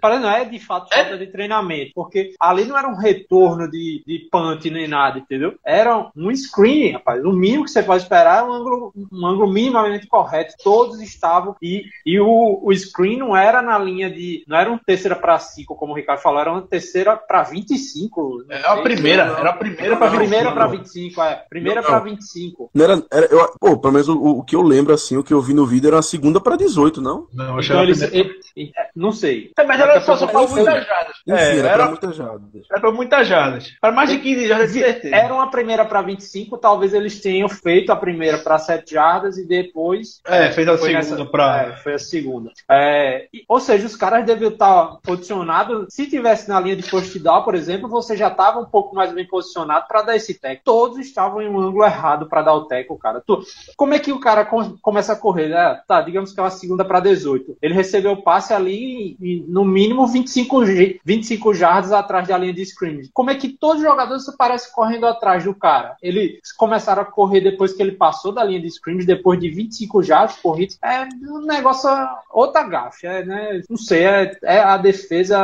parece 0.00 0.22
não 0.22 0.30
é 0.30 0.44
de 0.44 0.58
fato 0.58 0.92
falta 0.94 1.16
de 1.18 1.26
treinamento, 1.26 1.92
porque 1.94 2.34
ali 2.40 2.64
não 2.64 2.76
era 2.78 2.88
um 2.88 2.96
retorno 2.96 3.70
de, 3.70 4.02
de 4.06 4.28
punt 4.30 4.64
nem 4.70 4.88
nada, 4.88 5.18
entendeu? 5.18 5.54
Era 5.64 6.10
um 6.16 6.34
screen, 6.34 6.92
rapaz. 6.92 7.22
O 7.24 7.32
mínimo 7.32 7.64
que 7.64 7.70
você 7.70 7.82
pode 7.82 8.02
esperar 8.02 8.40
é 8.40 8.42
um 8.42 8.52
ângulo, 8.52 8.92
um 9.12 9.26
ângulo 9.26 9.52
minimamente 9.52 10.06
correto. 10.06 10.54
Todos 10.62 11.00
estavam 11.00 11.54
e, 11.62 11.84
e 12.04 12.18
o, 12.20 12.60
o 12.62 12.72
screen 12.76 13.18
não 13.18 13.36
era 13.36 13.60
na 13.62 13.78
linha 13.78 14.10
de, 14.10 14.44
não 14.46 14.56
era 14.56 14.70
um 14.70 14.78
terceira 14.78 15.14
para 15.16 15.38
5, 15.38 15.74
como 15.76 15.92
o 15.92 15.96
Ricardo 15.96 16.20
falou, 16.20 16.40
era 16.40 16.50
uma 16.52 16.62
terceira 16.62 17.16
para 17.16 17.37
25. 17.42 18.44
não 18.48 18.56
É 18.56 18.66
a 18.66 18.76
primeira, 18.82 19.22
era 19.38 19.50
a 19.50 19.52
primeira 19.52 19.96
pra 19.96 20.06
A 20.06 20.10
primeira 20.10 20.50
25. 20.50 20.54
para 20.54 20.66
25, 20.66 21.22
é. 21.22 21.44
Primeira 21.48 21.82
para 21.82 21.98
25. 22.00 22.70
Não 22.74 22.84
era, 22.84 23.02
era, 23.12 23.26
eu, 23.26 23.52
pô, 23.60 23.78
pelo 23.78 23.92
menos 23.92 24.08
o, 24.08 24.16
o 24.20 24.44
que 24.44 24.56
eu 24.56 24.62
lembro, 24.62 24.92
assim, 24.94 25.16
o 25.16 25.22
que 25.24 25.32
eu 25.32 25.40
vi 25.40 25.54
no 25.54 25.66
vídeo 25.66 25.88
era 25.88 25.98
a 25.98 26.02
segunda 26.02 26.40
pra 26.40 26.56
18, 26.56 27.00
não? 27.00 27.26
Não, 27.32 27.58
Então 27.60 27.82
eles. 27.82 27.98
primeira. 28.02 28.28
ele- 28.56 28.72
é, 28.76 28.88
não 28.96 29.12
sei. 29.12 29.52
É, 29.56 29.64
mas 29.64 29.80
era 29.80 30.00
só, 30.00 30.16
só 30.16 30.26
pra 30.26 30.40
Daqui 30.40 30.52
a 30.52 30.54
pouco- 30.54 30.54
muitas 30.64 30.86
jardas. 30.86 31.16
É, 31.28 31.58
era, 31.58 31.68
era, 31.68 31.76
pra 31.76 31.88
muita 31.88 32.12
jardas. 32.12 32.62
era 32.70 32.80
pra 32.80 32.92
muitas 32.92 33.28
jardas. 33.28 33.70
Para 33.80 33.92
mais 33.92 34.10
de 34.10 34.18
15 34.18 34.48
jardas, 34.48 34.72
de 34.72 34.78
certeza. 34.80 35.14
Era 35.14 35.34
uma 35.34 35.50
primeira 35.50 35.84
para 35.84 36.02
25, 36.02 36.58
talvez 36.58 36.92
eles 36.94 37.20
tenham 37.20 37.48
feito 37.48 37.92
a 37.92 37.96
primeira 37.96 38.38
para 38.38 38.58
7 38.58 38.94
jardas 38.94 39.38
e 39.38 39.46
depois. 39.46 40.20
É, 40.26 40.50
fez 40.50 40.66
a 40.68 40.76
foi 40.76 41.02
segunda 41.02 41.26
pra- 41.26 41.62
É, 41.68 41.76
foi 41.82 41.94
a 41.94 41.98
segunda. 41.98 42.50
É, 42.70 43.26
ou 43.48 43.60
seja, 43.60 43.86
os 43.86 43.94
caras 43.96 44.24
deviam 44.26 44.50
estar 44.50 44.96
posicionados. 45.02 45.86
Se 45.90 46.06
tivesse 46.08 46.48
na 46.48 46.58
linha 46.60 46.76
de 46.76 46.82
first 46.82 47.16
por 47.42 47.54
exemplo, 47.54 47.88
você 47.88 48.16
já 48.16 48.28
estava 48.28 48.58
um 48.58 48.64
pouco 48.64 48.94
mais 48.94 49.12
bem 49.12 49.26
posicionado 49.26 49.86
para 49.86 50.02
dar 50.02 50.16
esse 50.16 50.34
tackle. 50.34 50.62
Todos 50.64 50.98
estavam 50.98 51.42
em 51.42 51.48
um 51.48 51.60
ângulo 51.60 51.84
errado 51.84 52.26
para 52.26 52.42
dar 52.42 52.54
o 52.54 52.64
tackle, 52.64 52.98
cara. 52.98 53.22
Tu, 53.24 53.42
como 53.76 53.94
é 53.94 53.98
que 53.98 54.12
o 54.12 54.20
cara 54.20 54.44
com, 54.44 54.76
começa 54.78 55.12
a 55.12 55.16
correr? 55.16 55.52
É, 55.52 55.80
tá, 55.86 56.00
digamos 56.00 56.32
que 56.32 56.40
é 56.40 56.42
uma 56.42 56.50
segunda 56.50 56.84
para 56.84 57.00
18. 57.00 57.58
Ele 57.60 57.74
recebeu 57.74 58.12
o 58.12 58.22
passe 58.22 58.52
ali 58.52 59.16
e, 59.20 59.44
no 59.46 59.64
mínimo 59.64 60.06
25, 60.06 60.62
25 61.04 61.54
jardas 61.54 61.92
atrás 61.92 62.26
da 62.26 62.38
linha 62.38 62.52
de 62.52 62.62
scrimmage. 62.62 63.10
Como 63.12 63.30
é 63.30 63.34
que 63.34 63.48
todos 63.48 63.82
os 63.82 63.88
jogadores 63.88 64.24
parecem 64.36 64.72
correndo 64.72 65.06
atrás 65.06 65.44
do 65.44 65.54
cara? 65.54 65.96
Eles 66.02 66.52
começaram 66.56 67.02
a 67.02 67.06
correr 67.06 67.40
depois 67.40 67.72
que 67.72 67.82
ele 67.82 67.92
passou 67.92 68.32
da 68.32 68.44
linha 68.44 68.60
de 68.60 68.68
scrimmage, 68.68 69.06
depois 69.06 69.38
de 69.38 69.50
25 69.50 70.02
jardas 70.02 70.36
corridos. 70.36 70.78
É 70.82 71.06
um 71.28 71.40
negócio, 71.40 71.90
outra 72.30 72.62
gafe, 72.62 73.06
é, 73.06 73.24
né? 73.24 73.62
Não 73.68 73.76
sei, 73.76 74.04
é, 74.04 74.38
é 74.42 74.58
a 74.60 74.76
defesa 74.76 75.38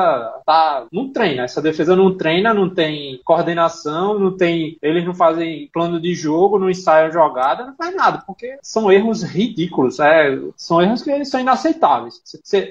tá, 0.47 0.87
não 0.93 1.13
treina. 1.13 1.43
Essa 1.45 1.61
defesa 1.61 1.74
não 1.97 2.17
treina, 2.17 2.55
não 2.55 2.69
tem 2.69 3.21
coordenação, 3.25 4.19
não 4.19 4.37
tem. 4.37 4.79
Eles 4.83 5.05
não 5.05 5.15
fazem 5.15 5.69
plano 5.73 6.01
de 6.01 6.15
jogo, 6.15 6.59
não 6.59 6.71
ensaiam 6.71 7.13
jogada, 7.13 7.67
não 7.67 7.75
faz 7.77 7.95
nada, 7.95 8.23
porque 8.27 8.57
são 8.63 8.91
erros 8.91 9.23
ridículos. 9.23 9.99
É, 10.01 10.39
são 10.57 10.83
erros 10.83 11.03
que 11.03 11.25
são 11.25 11.41
inaceitáveis. 11.41 12.21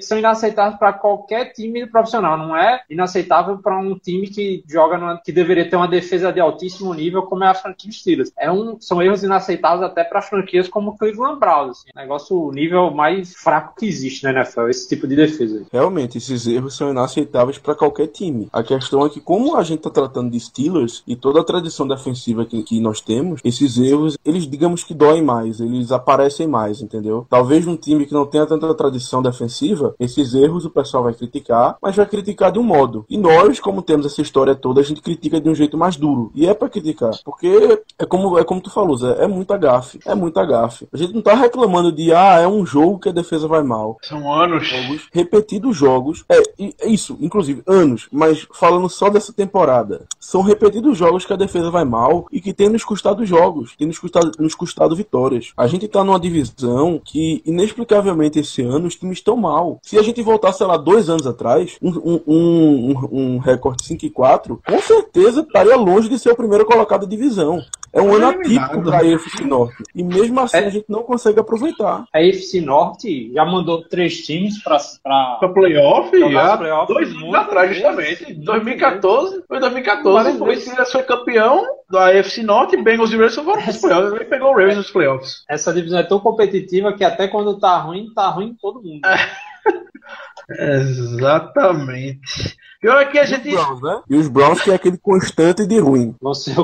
São 0.01 0.17
inaceitáveis 0.17 0.77
para 0.77 0.93
qualquer 0.93 1.53
time 1.53 1.85
profissional, 1.87 2.37
não 2.37 2.55
é 2.55 2.81
inaceitável 2.89 3.57
para 3.57 3.77
um 3.77 3.97
time 3.97 4.27
que 4.27 4.63
joga 4.67 4.97
numa, 4.97 5.17
que 5.17 5.31
deveria 5.31 5.69
ter 5.69 5.75
uma 5.75 5.87
defesa 5.87 6.31
de 6.31 6.39
altíssimo 6.39 6.93
nível, 6.93 7.23
como 7.23 7.43
é 7.43 7.47
a 7.47 7.53
franquia 7.53 7.91
Steelers. 7.91 8.31
É 8.37 8.51
um, 8.51 8.79
são 8.79 9.01
erros 9.01 9.23
inaceitáveis 9.23 9.83
até 9.83 10.03
para 10.03 10.21
franquias 10.21 10.67
como 10.67 10.97
Cleveland 10.97 11.39
Browns. 11.39 11.79
Assim, 11.79 11.89
negócio 11.95 12.37
o 12.37 12.51
nível 12.51 12.91
mais 12.91 13.33
fraco 13.35 13.75
que 13.77 13.85
existe 13.85 14.23
na 14.23 14.31
NFL, 14.31 14.67
esse 14.69 14.87
tipo 14.87 15.07
de 15.07 15.15
defesa. 15.15 15.65
Realmente, 15.71 16.17
esses 16.17 16.47
erros 16.47 16.75
são 16.75 16.91
inaceitáveis 16.91 17.57
para 17.57 17.75
qualquer 17.75 18.07
time. 18.07 18.47
A 18.51 18.63
questão 18.63 18.92
é 19.01 19.09
que, 19.09 19.21
como 19.21 19.55
a 19.55 19.63
gente 19.63 19.79
está 19.79 19.89
tratando 19.89 20.29
de 20.29 20.39
Steelers 20.39 21.03
e 21.07 21.15
toda 21.15 21.39
a 21.39 21.43
tradição 21.43 21.87
defensiva 21.87 22.45
que, 22.45 22.61
que 22.63 22.79
nós 22.79 22.99
temos, 22.99 23.39
esses 23.43 23.77
erros, 23.77 24.17
eles 24.25 24.47
digamos 24.47 24.83
que 24.83 24.93
doem 24.93 25.21
mais, 25.21 25.59
eles 25.59 25.91
aparecem 25.91 26.47
mais, 26.47 26.81
entendeu? 26.81 27.25
Talvez 27.29 27.65
num 27.65 27.75
time 27.75 28.05
que 28.05 28.13
não 28.13 28.25
tenha 28.25 28.45
tanta 28.45 28.73
tradição 28.73 29.21
defensiva, 29.21 29.95
esses 29.99 30.33
erros 30.33 30.65
o 30.65 30.69
pessoal 30.69 31.03
vai 31.03 31.13
criticar, 31.13 31.77
mas 31.81 31.95
vai 31.95 32.05
criticar 32.05 32.51
de 32.51 32.59
um 32.59 32.63
modo. 32.63 33.05
E 33.09 33.17
nós, 33.17 33.59
como 33.59 33.81
temos 33.81 34.05
essa 34.05 34.21
história 34.21 34.55
toda, 34.55 34.81
a 34.81 34.83
gente 34.83 35.01
critica 35.01 35.39
de 35.39 35.49
um 35.49 35.55
jeito 35.55 35.77
mais 35.77 35.95
duro. 35.95 36.31
E 36.35 36.45
é 36.45 36.53
para 36.53 36.69
criticar, 36.69 37.13
porque 37.23 37.81
é 37.97 38.05
como, 38.05 38.37
é 38.37 38.43
como 38.43 38.61
tu 38.61 38.69
falou, 38.69 38.97
Zé, 38.97 39.23
é 39.23 39.27
muita 39.27 39.57
gafe, 39.57 39.99
é 40.05 40.13
muita 40.13 40.45
gafe. 40.45 40.87
A 40.91 40.97
gente 40.97 41.13
não 41.13 41.21
tá 41.21 41.33
reclamando 41.33 41.91
de, 41.91 42.13
ah, 42.13 42.39
é 42.39 42.47
um 42.47 42.65
jogo 42.65 42.99
que 42.99 43.09
a 43.09 43.13
defesa 43.13 43.47
vai 43.47 43.63
mal. 43.63 43.97
São 44.01 44.33
anos. 44.33 44.67
Jogos, 44.67 45.07
repetidos 45.11 45.75
jogos. 45.75 46.23
É, 46.29 46.41
é 46.81 46.87
isso, 46.87 47.17
inclusive, 47.21 47.63
anos, 47.67 48.07
mas 48.11 48.47
falando 48.53 48.82
só 48.89 49.09
dessa 49.09 49.33
temporada. 49.33 50.05
São 50.19 50.41
repetidos 50.41 50.97
jogos 50.97 51.25
que 51.25 51.33
a 51.33 51.37
defesa 51.37 51.69
vai 51.69 51.85
mal 51.85 52.25
e 52.31 52.39
que 52.41 52.53
tem 52.53 52.69
nos 52.69 52.83
custado 52.83 53.25
jogos, 53.25 53.75
tem 53.77 53.87
nos 53.87 53.99
custado, 53.99 54.31
nos 54.39 54.55
custado 54.55 54.95
vitórias. 54.95 55.51
A 55.57 55.67
gente 55.67 55.87
tá 55.87 56.03
numa 56.03 56.19
divisão 56.19 57.01
que, 57.03 57.41
inexplicavelmente, 57.45 58.39
esse 58.39 58.61
ano 58.61 58.87
os 58.87 58.95
times 58.95 59.19
estão 59.19 59.35
mal. 59.35 59.79
Se 59.81 59.97
a 59.97 60.01
gente 60.01 60.21
voltar, 60.21 60.53
sei 60.53 60.67
lá, 60.67 60.77
dois 60.77 61.09
anos 61.09 61.27
atrás, 61.27 61.77
um, 61.81 61.89
um, 61.89 62.23
um, 62.27 63.07
um 63.11 63.37
recorde 63.37 63.83
5 63.83 64.05
e 64.05 64.09
4, 64.09 64.61
com 64.65 64.81
certeza 64.81 65.41
estaria 65.41 65.75
longe 65.75 66.09
de 66.09 66.19
ser 66.19 66.31
o 66.31 66.35
primeiro 66.35 66.65
colocado 66.65 67.01
da 67.01 67.07
divisão. 67.07 67.61
É 67.93 68.01
um 68.01 68.11
ano 68.15 68.29
atípico 68.29 68.81
para 68.81 68.99
a 68.99 69.05
EFC 69.05 69.43
Norte. 69.43 69.83
E 69.93 70.03
mesmo 70.03 70.39
assim 70.39 70.57
é. 70.57 70.65
a 70.65 70.69
gente 70.69 70.85
não 70.89 71.03
consegue 71.03 71.39
aproveitar. 71.39 72.05
A 72.11 72.23
EFC 72.23 72.59
Norte 72.59 73.31
já 73.31 73.45
mandou 73.45 73.83
três 73.83 74.17
times 74.25 74.61
para 74.63 74.79
para 75.03 75.49
playoff, 75.49 76.17
já 76.31 76.57
playoff 76.57 76.91
dois 76.91 77.09
anos 77.11 77.35
atrás, 77.35 77.75
justamente. 77.75 78.33
2014, 78.63 79.43
foi 79.47 79.59
2014, 79.59 80.37
foi, 80.37 80.55
o 80.55 80.85
foi 80.85 81.03
campeão 81.03 81.65
da 81.89 82.13
EFC 82.13 82.43
Norte, 82.43 82.77
Bengals 82.77 83.11
e 83.11 83.15
Ravens 83.15 83.35
foram 83.35 83.59
os 83.59 83.77
playoffs. 83.77 84.13
Ele 84.13 84.25
pegou 84.25 84.49
o 84.49 84.55
Ravens 84.55 84.77
nos 84.77 84.91
playoffs. 84.91 85.43
Essa 85.49 85.73
divisão 85.73 85.99
é 85.99 86.03
tão 86.03 86.19
competitiva 86.19 86.93
que 86.93 87.03
até 87.03 87.27
quando 87.27 87.59
tá 87.59 87.77
ruim, 87.77 88.11
tá 88.13 88.29
ruim 88.29 88.55
todo 88.59 88.81
mundo. 88.81 89.01
Exatamente. 90.49 92.57
Pior 92.83 93.01
é 93.01 93.05
que 93.05 93.17
a 93.17 93.23
gente. 93.23 93.49
Browns, 93.49 93.81
né? 93.81 94.01
E 94.09 94.17
os 94.17 94.27
Browns 94.27 94.61
que 94.61 94.69
é 94.69 94.73
aquele 94.73 94.97
constante 94.97 95.65
de 95.65 95.79
ruim. 95.79 96.13
Você, 96.19 96.51
é 96.51 96.55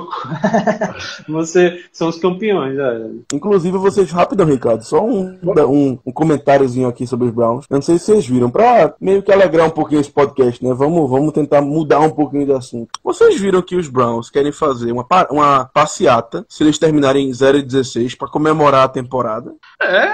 você 1.32 1.82
são 1.94 2.10
os 2.10 2.18
campeões, 2.18 2.76
né? 2.76 3.10
Inclusive, 3.32 3.78
vocês, 3.78 4.12
rapidão, 4.12 4.46
Ricardo, 4.46 4.84
só 4.84 5.02
um, 5.02 5.40
um, 5.42 5.98
um, 6.06 6.12
comentáriozinho 6.12 6.90
aqui 6.90 7.08
sobre 7.08 7.28
os 7.28 7.34
Browns. 7.34 7.66
Eu 7.70 7.76
não 7.76 7.82
sei 7.82 7.98
se 7.98 8.04
vocês 8.04 8.28
viram, 8.28 8.52
pra 8.52 8.94
meio 9.00 9.24
que 9.24 9.32
alegrar 9.32 9.66
um 9.66 9.72
pouquinho 9.72 10.02
esse 10.02 10.12
podcast, 10.12 10.62
né? 10.62 10.74
Vamos, 10.74 11.10
vamos 11.10 11.32
tentar 11.32 11.62
mudar 11.62 12.02
um 12.02 12.10
pouquinho 12.10 12.46
de 12.46 12.52
assunto. 12.52 13.00
Vocês 13.02 13.40
viram 13.40 13.62
que 13.62 13.78
os 13.78 13.88
Browns 13.88 14.30
querem 14.30 14.52
fazer 14.52 14.92
uma, 14.92 15.08
uma 15.32 15.70
passeata 15.74 16.46
se 16.50 16.64
eles 16.64 16.78
terminarem 16.78 17.32
0 17.32 17.60
e 17.60 17.62
16 17.62 18.16
pra 18.16 18.28
comemorar 18.28 18.84
a 18.84 18.90
temporada? 18.90 19.54
É. 19.82 20.10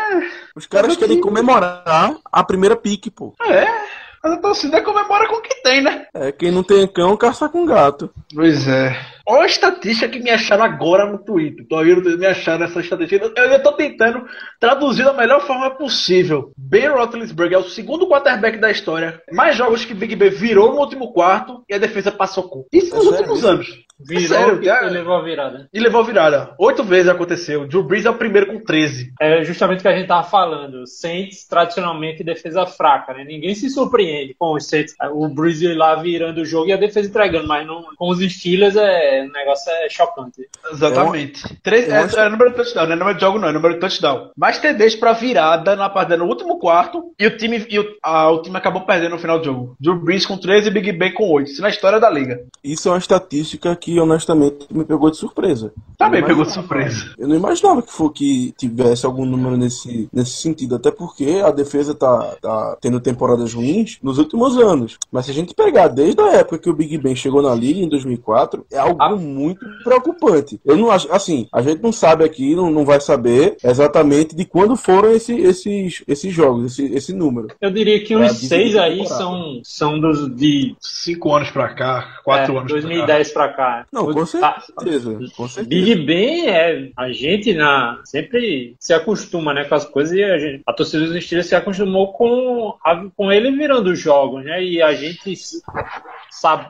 Os 0.55 0.67
caras 0.67 0.95
querem 0.95 1.19
comemorar 1.19 2.15
a 2.31 2.43
primeira 2.43 2.75
pique, 2.75 3.09
pô. 3.09 3.33
É. 3.41 3.84
Mas 4.25 4.33
a 4.33 4.37
torcida 4.37 4.81
comemora 4.81 5.27
com 5.27 5.35
o 5.35 5.41
que 5.41 5.61
tem, 5.61 5.81
né? 5.83 6.07
É, 6.11 6.31
quem 6.31 6.49
não 6.49 6.63
tem 6.63 6.87
cão, 6.87 7.15
caça 7.15 7.47
com 7.47 7.63
gato. 7.63 8.09
Pois 8.33 8.67
é. 8.67 8.99
Olha 9.27 9.43
a 9.43 9.45
estatística 9.45 10.09
que 10.09 10.19
me 10.19 10.31
acharam 10.31 10.63
agora 10.63 11.05
no 11.05 11.19
Twitter. 11.19 11.63
Tô 11.67 11.83
vendo 11.83 12.17
me 12.17 12.25
acharam 12.25 12.65
essa 12.65 12.79
estatística. 12.79 13.31
Eu 13.35 13.43
ainda 13.43 13.59
tô 13.59 13.73
tentando 13.73 14.25
traduzir 14.59 15.05
da 15.05 15.13
melhor 15.13 15.45
forma 15.45 15.69
possível. 15.69 16.51
Ben 16.57 16.87
Roethlisberger 16.87 17.59
é 17.59 17.61
o 17.61 17.69
segundo 17.69 18.07
quarterback 18.07 18.57
da 18.57 18.71
história. 18.71 19.21
Mais 19.31 19.55
jogos 19.55 19.85
que 19.85 19.93
Big 19.93 20.15
Ben 20.15 20.31
virou 20.31 20.73
no 20.73 20.79
último 20.79 21.13
quarto 21.13 21.63
e 21.69 21.75
a 21.75 21.77
defesa 21.77 22.11
passou 22.11 22.49
com. 22.49 22.65
Isso 22.73 22.95
nos 22.95 23.05
é 23.05 23.09
últimos 23.09 23.41
sério? 23.41 23.55
anos. 23.55 23.84
Virou 23.99 24.27
sério, 24.27 24.63
e, 24.63 24.67
é... 24.67 24.81
levou 24.81 25.15
a 25.15 25.23
virada. 25.23 25.69
E 25.73 25.79
levou 25.79 26.01
a 26.01 26.03
virada. 26.03 26.53
Oito 26.59 26.83
vezes 26.83 27.07
aconteceu. 27.07 27.67
Drew 27.67 27.83
Brees 27.83 28.05
é 28.05 28.09
o 28.09 28.17
primeiro 28.17 28.47
com 28.47 28.59
13. 28.59 29.13
É 29.19 29.43
justamente 29.43 29.79
o 29.79 29.81
que 29.81 29.87
a 29.87 29.95
gente 29.95 30.07
tava 30.07 30.27
falando. 30.27 30.85
Saints, 30.85 31.47
tradicionalmente, 31.47 32.23
defesa 32.23 32.65
fraca, 32.65 33.13
né? 33.13 33.23
Ninguém 33.23 33.55
se 33.55 33.69
surpreende 33.69 34.35
com 34.37 34.53
os 34.53 34.67
Saints. 34.67 34.93
O 35.11 35.29
Brees 35.29 35.61
lá 35.77 35.95
virando 35.95 36.41
o 36.41 36.45
jogo 36.45 36.67
e 36.67 36.73
a 36.73 36.77
defesa 36.77 37.07
entregando, 37.07 37.47
mas 37.47 37.65
não, 37.65 37.85
com 37.95 38.09
os 38.09 38.19
Steelers 38.19 38.75
é, 38.75 39.25
o 39.27 39.31
negócio 39.31 39.71
é 39.71 39.89
chocante. 39.89 40.47
Exatamente. 40.71 41.45
É, 41.45 41.55
Três, 41.63 41.89
é, 41.89 42.25
é, 42.25 42.29
número 42.29 42.49
de 42.49 42.57
touchdown, 42.57 42.85
não 42.87 42.93
é 42.93 42.95
número 42.95 43.15
de 43.15 43.21
jogo 43.21 43.39
não, 43.39 43.47
é 43.47 43.53
número 43.53 43.75
de 43.75 43.79
touchdown. 43.79 44.31
Mais 44.35 44.59
TDs 44.59 44.95
pra 44.95 45.13
virada 45.13 45.75
na 45.75 45.89
partida 45.89 46.17
no 46.17 46.25
último 46.25 46.59
quarto 46.59 47.13
e 47.17 47.25
o 47.25 47.37
time, 47.37 47.65
e 47.69 47.79
o, 47.79 47.85
a, 48.03 48.29
o 48.29 48.41
time 48.41 48.57
acabou 48.57 48.81
perdendo 48.81 49.11
no 49.11 49.19
final 49.19 49.39
do 49.39 49.45
jogo. 49.45 49.75
Drew 49.79 49.95
Brees 49.95 50.25
com 50.25 50.37
13 50.37 50.67
e 50.67 50.71
Big 50.71 50.91
Ben 50.91 51.13
com 51.13 51.29
8. 51.31 51.51
Isso 51.51 51.61
na 51.61 51.69
história 51.69 51.99
da 51.99 52.09
liga. 52.09 52.45
Isso 52.63 52.89
é 52.89 52.91
uma 52.91 52.97
estatística 52.97 53.75
que 53.75 53.84
honestamente 53.99 54.67
me 54.71 54.85
pegou 54.85 55.09
de 55.09 55.17
surpresa. 55.17 55.73
Também 55.97 56.23
pegou 56.23 56.43
de 56.43 56.51
surpresa. 56.51 57.13
Eu 57.17 57.27
não 57.27 57.35
imaginava 57.35 57.81
que, 57.81 57.91
for, 57.91 58.11
que 58.11 58.53
tivesse 58.57 59.05
algum 59.05 59.25
número 59.25 59.57
nesse, 59.57 60.09
nesse 60.11 60.31
sentido, 60.31 60.75
até 60.75 60.91
porque 60.91 61.41
a 61.43 61.51
defesa 61.51 61.93
tá, 61.93 62.35
tá 62.41 62.77
tendo 62.81 62.99
temporadas 62.99 63.53
ruins 63.53 63.97
nos 64.01 64.17
últimos 64.17 64.57
anos. 64.57 64.97
Mas 65.11 65.25
se 65.25 65.31
a 65.31 65.33
gente 65.33 65.53
pegar 65.53 65.87
desde 65.87 66.21
a 66.21 66.33
época 66.33 66.59
que 66.59 66.69
o 66.69 66.73
Big 66.73 66.97
Ben 66.97 67.15
chegou 67.15 67.41
na 67.41 67.53
liga 67.53 67.79
em 67.79 67.89
2004, 67.89 68.65
é 68.71 68.77
algo 68.77 69.01
ah. 69.01 69.15
muito 69.15 69.65
preocupante. 69.83 70.59
Eu 70.65 70.77
não 70.77 70.91
acho, 70.91 71.11
assim, 71.11 71.47
a 71.51 71.61
gente 71.61 71.81
não 71.81 71.91
sabe 71.91 72.23
aqui, 72.23 72.55
não, 72.55 72.71
não 72.71 72.85
vai 72.85 72.99
saber 72.99 73.57
exatamente 73.63 74.35
de 74.35 74.45
quando 74.45 74.75
foram 74.75 75.11
esse, 75.11 75.33
esses, 75.33 76.03
esses 76.07 76.33
jogos, 76.33 76.73
esse, 76.73 76.93
esse 76.93 77.13
número. 77.13 77.47
Eu 77.61 77.71
diria 77.71 78.03
que 78.03 78.15
uns 78.15 78.33
seis 78.33 78.75
aí 78.75 79.05
são, 79.07 79.61
são 79.63 79.99
dos 79.99 80.33
de 80.35 80.75
cinco 80.79 81.33
anos 81.33 81.51
pra 81.51 81.73
cá, 81.73 82.19
quatro 82.23 82.53
é, 82.53 82.57
anos 82.57 82.71
2010 82.71 83.33
pra 83.33 83.47
cá. 83.47 83.55
Pra 83.55 83.55
cá. 83.55 83.74
Não, 83.91 84.11
com 84.11 84.25
certeza, 84.25 85.19
com 85.35 85.47
certeza. 85.47 85.67
Big 85.67 85.95
Ben 86.05 86.47
é. 86.49 86.91
A 86.95 87.11
gente 87.11 87.53
na, 87.53 88.01
sempre 88.03 88.75
se 88.79 88.93
acostuma 88.93 89.53
né, 89.53 89.65
com 89.65 89.75
as 89.75 89.85
coisas 89.85 90.15
e 90.15 90.23
a, 90.23 90.37
gente, 90.37 90.63
a 90.65 90.73
torcida 90.73 91.05
dos 91.05 91.23
Steelers 91.23 91.47
se 91.47 91.55
acostumou 91.55 92.13
com, 92.13 92.75
a, 92.83 93.05
com 93.15 93.31
ele 93.31 93.51
virando 93.51 93.95
jogos, 93.95 94.43
né? 94.43 94.63
E 94.63 94.81
a 94.81 94.93
gente 94.93 95.33
sabe. 96.29 96.69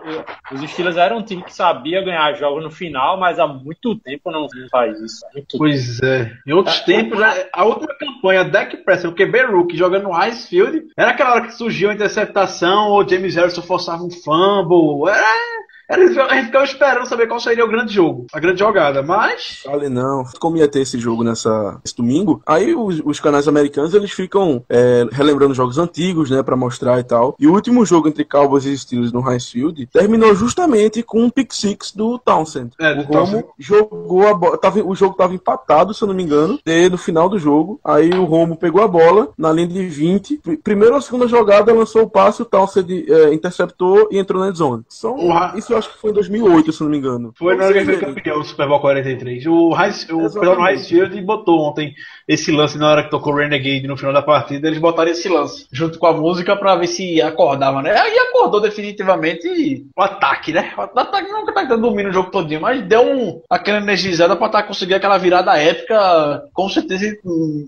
Os 0.51 0.69
Steelers 0.69 0.97
eram 0.97 1.17
um 1.17 1.23
time 1.23 1.43
que 1.43 1.53
sabia 1.53 2.03
ganhar 2.03 2.33
jogos 2.33 2.63
no 2.63 2.71
final, 2.71 3.19
mas 3.19 3.39
há 3.39 3.47
muito 3.47 3.95
tempo 3.95 4.31
não, 4.31 4.47
faz 4.69 4.99
isso. 4.99 5.25
pois 5.57 6.01
é. 6.01 6.31
Em 6.45 6.53
outros 6.53 6.79
é, 6.79 6.83
tempos, 6.83 7.19
é, 7.19 7.49
a 7.51 7.65
última 7.65 7.93
campanha, 7.97 8.43
Dak 8.43 8.77
Prescott, 8.77 9.07
o 9.07 9.15
QB 9.15 9.41
Rookie 9.45 9.77
jogando 9.77 10.03
no 10.03 10.25
Ice 10.25 10.47
Field, 10.47 10.87
era 10.97 11.11
aquela 11.11 11.33
hora 11.33 11.47
que 11.47 11.55
surgiu 11.55 11.89
a 11.89 11.93
interceptação 11.93 12.89
ou 12.89 13.07
James 13.07 13.35
Harrison 13.35 13.61
forçava 13.61 14.03
um 14.03 14.11
fumble. 14.11 15.09
Era 15.09 15.25
Eles, 15.25 15.74
a 15.89 15.99
gente 16.35 16.45
ficava 16.45 16.63
esperando 16.65 17.05
saber 17.07 17.27
qual 17.27 17.39
seria 17.39 17.63
o 17.65 17.67
grande 17.69 17.93
jogo, 17.93 18.25
a 18.33 18.39
grande 18.39 18.59
jogada, 18.59 19.01
mas. 19.03 19.61
Fale 19.63 19.89
não. 19.89 20.23
Como 20.39 20.57
ia 20.57 20.67
ter 20.67 20.81
esse 20.81 20.97
jogo 20.99 21.23
nessa, 21.23 21.79
esse 21.83 21.95
domingo, 21.95 22.41
aí 22.45 22.75
os, 22.75 23.01
os 23.05 23.19
canais 23.19 23.47
americanos 23.47 23.93
eles 23.93 24.11
ficam 24.11 24.63
é, 24.69 25.05
relembrando 25.11 25.53
jogos 25.53 25.77
antigos, 25.77 26.29
né, 26.29 26.41
pra 26.43 26.55
mostrar 26.55 26.99
e 26.99 27.03
tal. 27.03 27.35
E 27.39 27.47
o 27.47 27.53
último 27.53 27.85
jogo 27.85 28.07
entre 28.07 28.23
Cowboys 28.25 28.65
e 28.65 28.77
Steelers 28.77 29.11
no 29.11 29.27
Heinz 29.29 29.49
Field 29.49 29.85
terminou 29.87 30.33
justamente 30.35 31.03
com 31.03 31.23
um 31.23 31.29
pick 31.29 31.53
six 31.53 31.91
do 31.91 32.17
Townsend. 32.19 32.71
É, 32.79 32.91
o 32.91 32.95
do 32.95 33.01
Romo 33.03 33.11
Townsend. 33.13 33.45
jogou 33.59 34.27
a 34.27 34.33
bola, 34.33 34.57
tava, 34.57 34.79
o 34.83 34.95
jogo 34.95 35.15
tava 35.15 35.33
empatado, 35.33 35.93
se 35.93 36.03
eu 36.03 36.07
não 36.07 36.15
me 36.15 36.23
engano, 36.23 36.59
e 36.65 36.89
no 36.89 36.97
final 36.97 37.29
do 37.29 37.37
jogo. 37.37 37.79
Aí 37.83 38.09
o 38.11 38.25
Romo 38.25 38.55
pegou 38.57 38.81
a 38.81 38.87
bola 38.87 39.29
na 39.37 39.51
linha 39.51 39.67
de 39.67 39.85
20. 39.87 40.37
Pr- 40.37 40.55
Primeiro 40.63 40.95
ou 40.95 41.01
segunda 41.01 41.27
jogada, 41.27 41.73
lançou 41.73 42.03
o 42.03 42.09
passe, 42.09 42.41
o 42.41 42.45
Townsend 42.45 43.05
é, 43.11 43.33
interceptou 43.33 44.07
e 44.11 44.17
entrou 44.17 44.41
na 44.43 44.51
zone. 44.51 44.83
São, 44.89 45.17
isso 45.55 45.74
eu 45.75 45.79
acho 45.79 45.93
que 45.93 45.97
foi 45.99 46.11
em 46.11 46.13
2008, 46.13 46.71
se 46.71 46.81
não 46.81 46.89
me 46.89 46.97
engano. 46.97 47.33
Foi 47.37 47.55
na 47.55 47.65
hora 47.65 47.73
que 47.73 47.85
foi 47.85 47.97
campeão 47.97 48.39
do 48.39 48.45
Super 48.45 48.67
Bowl 48.67 48.79
43. 48.79 49.45
O, 49.45 49.71
Heinz, 49.79 50.07
o 50.09 50.29
Field 50.87 51.21
botou 51.21 51.59
ontem 51.61 51.93
esse 52.27 52.51
lance 52.51 52.77
na 52.77 52.89
hora 52.89 53.03
que 53.03 53.09
tocou 53.11 53.35
Renegade 53.35 53.87
no 53.87 53.97
final 53.97 54.13
da 54.13 54.21
partida. 54.21 54.67
Eles 54.67 54.79
botaram 54.79 55.11
esse 55.11 55.27
lance 55.29 55.67
junto 55.71 55.99
com 55.99 56.07
a 56.07 56.13
música 56.13 56.55
pra 56.55 56.75
ver 56.75 56.87
se 56.87 57.21
acordava, 57.21 57.81
né? 57.81 57.95
Aí 57.97 58.17
acordou 58.17 58.59
definitivamente 58.61 59.85
o 59.95 60.01
ataque, 60.01 60.51
né? 60.51 60.73
O 60.77 60.99
ataque 60.99 61.31
nunca 61.31 61.53
tá 61.53 61.63
domínio 61.75 62.09
o 62.09 62.13
jogo 62.13 62.31
todinho, 62.31 62.61
mas 62.61 62.81
deu 62.83 63.01
um, 63.01 63.41
aquela 63.49 63.77
energizada 63.79 64.35
pra 64.35 64.49
tá 64.49 64.63
conseguir 64.63 64.93
aquela 64.95 65.17
virada 65.17 65.57
épica. 65.57 66.43
Com 66.53 66.69
certeza 66.69 67.15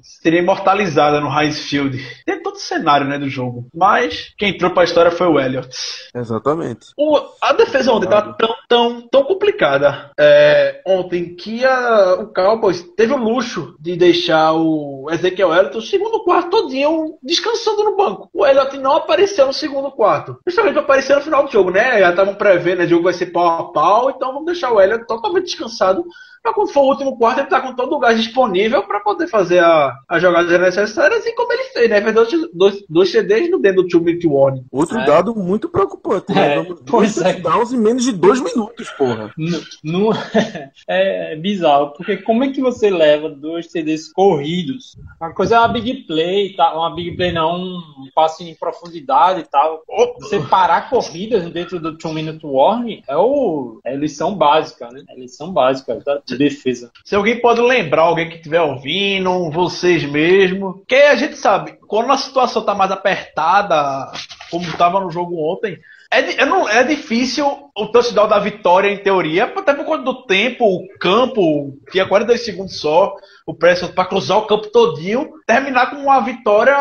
seria 0.01 0.39
imortalizada 0.39 1.19
no 1.19 1.29
Heinz 1.29 1.59
Field. 1.59 1.97
Tem 2.25 2.41
todo 2.41 2.55
o 2.55 2.59
cenário, 2.59 3.07
né, 3.07 3.17
do 3.19 3.29
jogo. 3.29 3.67
Mas 3.75 4.33
quem 4.37 4.49
entrou 4.49 4.71
pra 4.71 4.83
história 4.83 5.11
foi 5.11 5.27
o 5.27 5.39
Elliott. 5.39 5.69
Exatamente. 6.15 6.87
O- 6.97 7.19
a 7.41 7.53
defesa 7.53 7.91
ontem 7.97 8.07
tá 8.09 8.21
tão, 8.33 8.55
tão, 8.67 9.01
tão 9.09 9.23
complicada 9.23 10.11
é, 10.19 10.81
ontem 10.85 11.35
que 11.35 11.63
a- 11.65 12.15
o 12.21 12.27
Cowboys 12.33 12.81
teve 12.95 13.13
o 13.13 13.17
luxo 13.17 13.75
de 13.79 13.95
deixar 13.95 14.53
o 14.53 15.07
Ezequiel 15.11 15.53
Elliott 15.53 15.77
o 15.77 15.81
segundo 15.81 16.23
quarto 16.23 16.49
todinho 16.49 17.17
descansando 17.21 17.83
no 17.83 17.95
banco. 17.95 18.29
O 18.33 18.45
Elliott 18.45 18.77
não 18.77 18.95
apareceu 18.95 19.45
no 19.47 19.53
segundo 19.53 19.91
quarto. 19.91 20.37
Justamente 20.45 20.73
pra 20.73 20.81
aparecer 20.83 21.15
no 21.15 21.21
final 21.21 21.43
do 21.45 21.51
jogo, 21.51 21.71
né? 21.71 21.99
Já 21.99 22.09
estavam 22.11 22.35
prevendo, 22.35 22.79
né? 22.79 22.85
O 22.85 22.89
jogo 22.89 23.03
vai 23.03 23.13
ser 23.13 23.27
pau 23.27 23.47
a 23.47 23.71
pau, 23.71 24.09
então 24.09 24.29
vamos 24.33 24.45
deixar 24.45 24.71
o 24.71 24.79
Elliott 24.81 25.05
totalmente 25.07 25.45
descansado. 25.45 26.03
Pra 26.47 26.53
quando 26.53 26.71
for 26.71 26.83
o 26.83 26.87
último 26.87 27.17
quarto, 27.17 27.39
ele 27.41 27.47
tá 27.49 27.59
com 27.59 27.75
todo 27.75 27.93
o 27.93 27.99
gás 27.99 28.17
disponível 28.17 28.81
pra 28.83 29.01
poder 29.01 29.27
fazer 29.27 29.59
a, 29.59 29.93
as 30.07 30.21
jogadas 30.21 30.57
necessárias 30.57 31.25
e 31.25 31.33
como 31.33 31.51
ele 31.51 31.63
fez, 31.65 31.89
né? 31.89 32.01
Fez 32.01 32.15
dois, 32.15 32.29
dois, 32.53 32.85
dois 32.87 33.11
CDs 33.11 33.51
no 33.51 33.59
dentro 33.59 33.83
do 33.83 33.89
two 33.89 33.99
minute 34.01 34.25
warning. 34.25 34.63
Outro 34.71 34.97
É. 34.97 35.05
dado 35.05 35.35
muito 35.35 35.67
preocupante, 35.67 36.31
né? 36.33 36.59
É, 36.59 36.63
pois 36.63 37.15
dois 37.15 37.17
é. 37.17 37.33
touchdowns 37.33 37.73
em 37.73 37.77
menos 37.77 38.05
de 38.05 38.13
dois 38.13 38.39
minutos, 38.39 38.89
porra. 38.91 39.33
Não, 39.37 39.59
não- 39.83 40.09
é 40.87 41.35
bizarro, 41.35 41.91
porque 41.97 42.15
como 42.15 42.45
é 42.45 42.49
que 42.49 42.61
você 42.61 42.89
leva 42.89 43.29
dois 43.29 43.69
CDs 43.69 44.09
corridos? 44.13 44.95
Uma 45.19 45.33
coisa 45.33 45.57
é 45.57 45.59
uma 45.59 45.67
big 45.67 46.05
play, 46.05 46.53
tá? 46.55 46.73
uma 46.77 46.95
big 46.95 47.17
play 47.17 47.33
não, 47.33 47.57
um 47.57 47.81
passe 48.15 48.49
em 48.49 48.55
profundidade 48.55 49.41
e 49.41 49.45
tal. 49.45 49.83
Você 50.21 50.39
parar 50.39 50.89
corridas 50.89 51.43
dentro 51.51 51.77
do 51.77 51.97
two 51.97 52.13
minute 52.13 52.45
warning 52.45 53.01
é, 53.05 53.17
o, 53.17 53.81
é 53.83 53.97
lição 53.97 54.33
básica, 54.33 54.89
né? 54.89 55.03
É 55.09 55.19
lição 55.19 55.51
básica 55.51 55.99
defesa. 56.37 56.91
Se 57.03 57.15
alguém 57.15 57.39
pode 57.41 57.61
lembrar, 57.61 58.03
alguém 58.03 58.29
que 58.29 58.35
estiver 58.35 58.61
ouvindo, 58.61 59.49
vocês 59.51 60.03
mesmo. 60.03 60.83
Que 60.87 60.95
a 60.95 61.15
gente 61.15 61.35
sabe, 61.35 61.77
quando 61.87 62.11
a 62.11 62.17
situação 62.17 62.63
tá 62.63 62.75
mais 62.75 62.91
apertada, 62.91 64.11
como 64.49 64.67
estava 64.67 64.99
no 64.99 65.11
jogo 65.11 65.35
ontem, 65.39 65.79
é, 66.11 66.41
é, 66.41 66.45
não, 66.45 66.67
é 66.67 66.83
difícil 66.83 67.45
o 67.75 67.85
touchdown 67.87 68.27
da 68.27 68.39
vitória, 68.39 68.89
em 68.89 68.97
teoria, 68.97 69.45
até 69.45 69.73
por 69.73 69.85
conta 69.85 70.03
do 70.03 70.23
tempo, 70.25 70.65
o 70.65 70.87
campo, 70.99 71.73
tinha 71.91 72.07
42 72.07 72.43
segundos 72.43 72.79
só, 72.79 73.13
o 73.45 73.53
Prescott 73.53 73.93
para 73.93 74.05
cruzar 74.05 74.37
o 74.37 74.45
campo 74.47 74.67
todinho, 74.71 75.29
terminar 75.45 75.89
com 75.91 75.97
uma 75.97 76.19
vitória, 76.21 76.75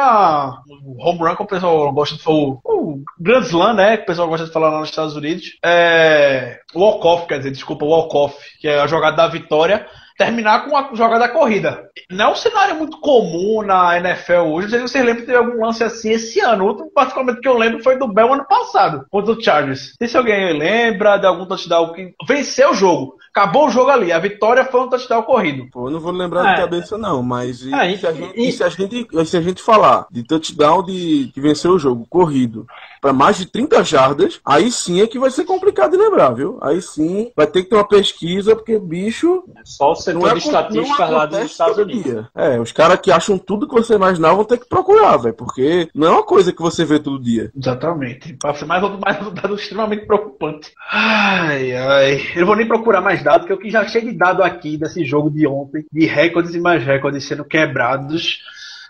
o 0.84 0.96
home 1.06 1.18
run, 1.20 1.34
como 1.36 1.46
o 1.46 1.50
pessoal 1.50 1.92
gosta 1.92 2.16
de 2.16 2.22
falar, 2.22 2.36
o- 2.36 2.60
o 2.64 3.02
Grand 3.20 3.40
Slam, 3.42 3.74
né, 3.74 3.96
que 3.96 4.04
o 4.04 4.06
pessoal 4.06 4.28
gosta 4.28 4.46
de 4.46 4.52
falar 4.52 4.70
lá 4.70 4.80
nos 4.80 4.88
Estados 4.90 5.16
Unidos, 5.16 5.58
é, 5.64 6.60
walk-off, 6.74 7.26
quer 7.26 7.38
dizer, 7.38 7.50
desculpa, 7.50 7.84
walk-off, 7.84 8.36
que 8.60 8.68
é 8.68 8.80
a 8.80 8.86
jogada 8.86 9.16
da 9.16 9.28
vitória, 9.28 9.86
terminar 10.16 10.64
com 10.64 10.76
a 10.76 10.90
jogada 10.94 11.26
da 11.26 11.28
corrida. 11.28 11.88
Não 12.10 12.26
é 12.26 12.32
um 12.32 12.36
cenário 12.36 12.76
muito 12.76 12.98
comum 13.00 13.62
na 13.62 13.98
NFL 13.98 14.48
hoje. 14.52 14.68
Não 14.68 14.70
sei 14.70 14.80
se 14.80 14.88
vocês 14.88 15.04
lembram 15.04 15.26
ter 15.26 15.36
algum 15.36 15.64
lance 15.64 15.84
assim 15.84 16.10
esse 16.10 16.40
ano. 16.40 16.66
Outro, 16.66 16.90
particularmente, 16.94 17.40
que 17.40 17.48
eu 17.48 17.56
lembro 17.56 17.82
foi 17.82 17.98
do 17.98 18.12
Bell 18.12 18.32
ano 18.32 18.46
passado, 18.46 19.06
contra 19.10 19.32
o 19.32 19.42
Chargers. 19.42 19.88
Não 19.88 19.96
sei 19.98 20.08
se 20.08 20.16
alguém 20.16 20.58
lembra 20.58 21.18
de 21.18 21.26
algum 21.26 21.46
touchdown 21.46 21.92
que 21.92 22.14
venceu 22.26 22.70
o 22.70 22.74
jogo. 22.74 23.16
Acabou 23.36 23.66
o 23.66 23.70
jogo 23.70 23.90
ali. 23.90 24.10
A 24.12 24.18
vitória 24.18 24.64
foi 24.64 24.80
um 24.80 24.88
touchdown 24.88 25.22
corrido. 25.22 25.66
Pô, 25.70 25.88
eu 25.88 25.90
não 25.92 26.00
vou 26.00 26.10
lembrar 26.10 26.52
É. 26.52 26.54
de 26.54 26.60
cabeça, 26.62 26.96
não, 26.96 27.22
mas 27.22 27.60
e, 27.60 27.74
É, 27.74 27.92
e- 27.92 27.98
se, 27.98 28.06
a 28.06 28.12
gente, 28.12 28.32
e- 28.34 28.50
se, 28.52 28.64
a 28.64 28.68
gente, 28.70 29.06
se 29.26 29.36
a 29.36 29.42
gente 29.42 29.62
falar 29.62 30.06
de 30.10 30.22
touchdown 30.22 30.82
de 30.82 31.30
que 31.34 31.40
venceu 31.40 31.72
o 31.72 31.78
jogo 31.78 32.06
corrido 32.08 32.66
para 33.02 33.12
mais 33.12 33.36
de 33.36 33.44
30 33.44 33.84
jardas, 33.84 34.40
aí 34.42 34.72
sim 34.72 35.02
é 35.02 35.06
que 35.06 35.18
vai 35.18 35.30
ser 35.30 35.44
complicado 35.44 35.90
de 35.90 35.98
lembrar, 35.98 36.30
viu? 36.30 36.58
Aí 36.62 36.80
sim 36.80 37.30
vai 37.36 37.46
ter 37.46 37.62
que 37.62 37.68
ter 37.68 37.76
uma 37.76 37.86
pesquisa, 37.86 38.56
porque 38.56 38.78
bicho. 38.78 39.44
É 39.54 39.60
só 39.64 39.92
o 39.92 39.94
setor 39.94 40.18
Não 40.22 40.28
é, 40.28 40.32
de 40.32 40.38
estatísticas 40.38 41.10
lá 41.10 41.26
dos 41.26 41.38
Estados 41.40 41.76
Unidos. 41.76 42.04
dia. 42.04 42.28
É, 42.34 42.58
os 42.58 42.72
caras 42.72 42.98
que 43.00 43.10
acham 43.12 43.36
tudo 43.36 43.68
que 43.68 43.74
você 43.74 43.94
imaginar 43.94 44.32
vão 44.32 44.44
ter 44.46 44.56
que 44.58 44.66
procurar, 44.66 45.18
velho, 45.18 45.34
porque 45.34 45.90
não 45.94 46.06
é 46.06 46.10
uma 46.10 46.22
coisa 46.22 46.54
que 46.54 46.62
você 46.62 46.86
vê 46.86 46.98
todo 46.98 47.22
dia. 47.22 47.50
Exatamente. 47.54 48.32
Para 48.40 48.54
ser 48.54 48.64
mais 48.64 48.82
outro, 48.82 48.98
mais 48.98 49.20
um 49.26 49.30
dado 49.30 49.54
extremamente 49.54 50.06
preocupante. 50.06 50.72
Ai, 50.90 51.72
ai. 51.74 52.20
Eu 52.34 52.40
não 52.40 52.46
vou 52.46 52.56
nem 52.56 52.66
procurar 52.66 53.02
mais 53.02 53.22
dados, 53.26 53.40
porque 53.46 53.54
o 53.54 53.58
que 53.58 53.70
já 53.70 53.86
cheio 53.86 54.06
de 54.06 54.12
dado 54.12 54.42
aqui 54.42 54.78
desse 54.78 55.04
jogo 55.04 55.28
de 55.28 55.46
ontem, 55.46 55.84
de 55.92 56.06
recordes 56.06 56.54
e 56.54 56.60
mais 56.60 56.84
recordes 56.84 57.24
sendo 57.24 57.44
quebrados, 57.44 58.40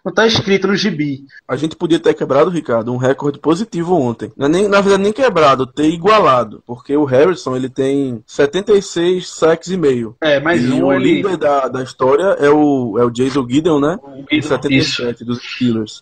não 0.06 0.12
tá 0.12 0.26
escrito 0.26 0.66
no 0.68 0.76
gibi. 0.76 1.24
A 1.48 1.56
gente 1.56 1.74
podia 1.76 1.98
ter 1.98 2.14
quebrado, 2.14 2.48
Ricardo, 2.48 2.92
um 2.92 2.96
recorde 2.96 3.38
positivo 3.38 3.94
ontem. 3.94 4.32
É 4.38 4.48
nem, 4.48 4.68
na 4.68 4.80
verdade, 4.80 5.02
nem 5.02 5.12
quebrado, 5.12 5.66
ter 5.66 5.88
igualado. 5.90 6.62
Porque 6.66 6.96
o 6.96 7.04
Harrison, 7.04 7.56
ele 7.56 7.68
tem 7.68 8.22
76 8.26 9.28
sacks 9.28 9.68
e 9.68 9.76
meio. 9.76 10.14
É, 10.20 10.40
mais 10.40 10.62
e 10.64 10.68
um 10.72 10.86
o 10.86 10.92
ele. 10.92 11.14
líder 11.14 11.36
da, 11.36 11.68
da 11.68 11.82
história 11.82 12.36
é 12.38 12.48
o, 12.48 12.96
é 12.98 13.04
o 13.04 13.10
Jason 13.10 13.46
Gideon, 13.48 13.80
né? 13.80 13.98
o 14.02 14.22
Guido- 14.24 14.46
77 14.46 15.24
dos 15.24 15.38
Steelers. 15.42 16.00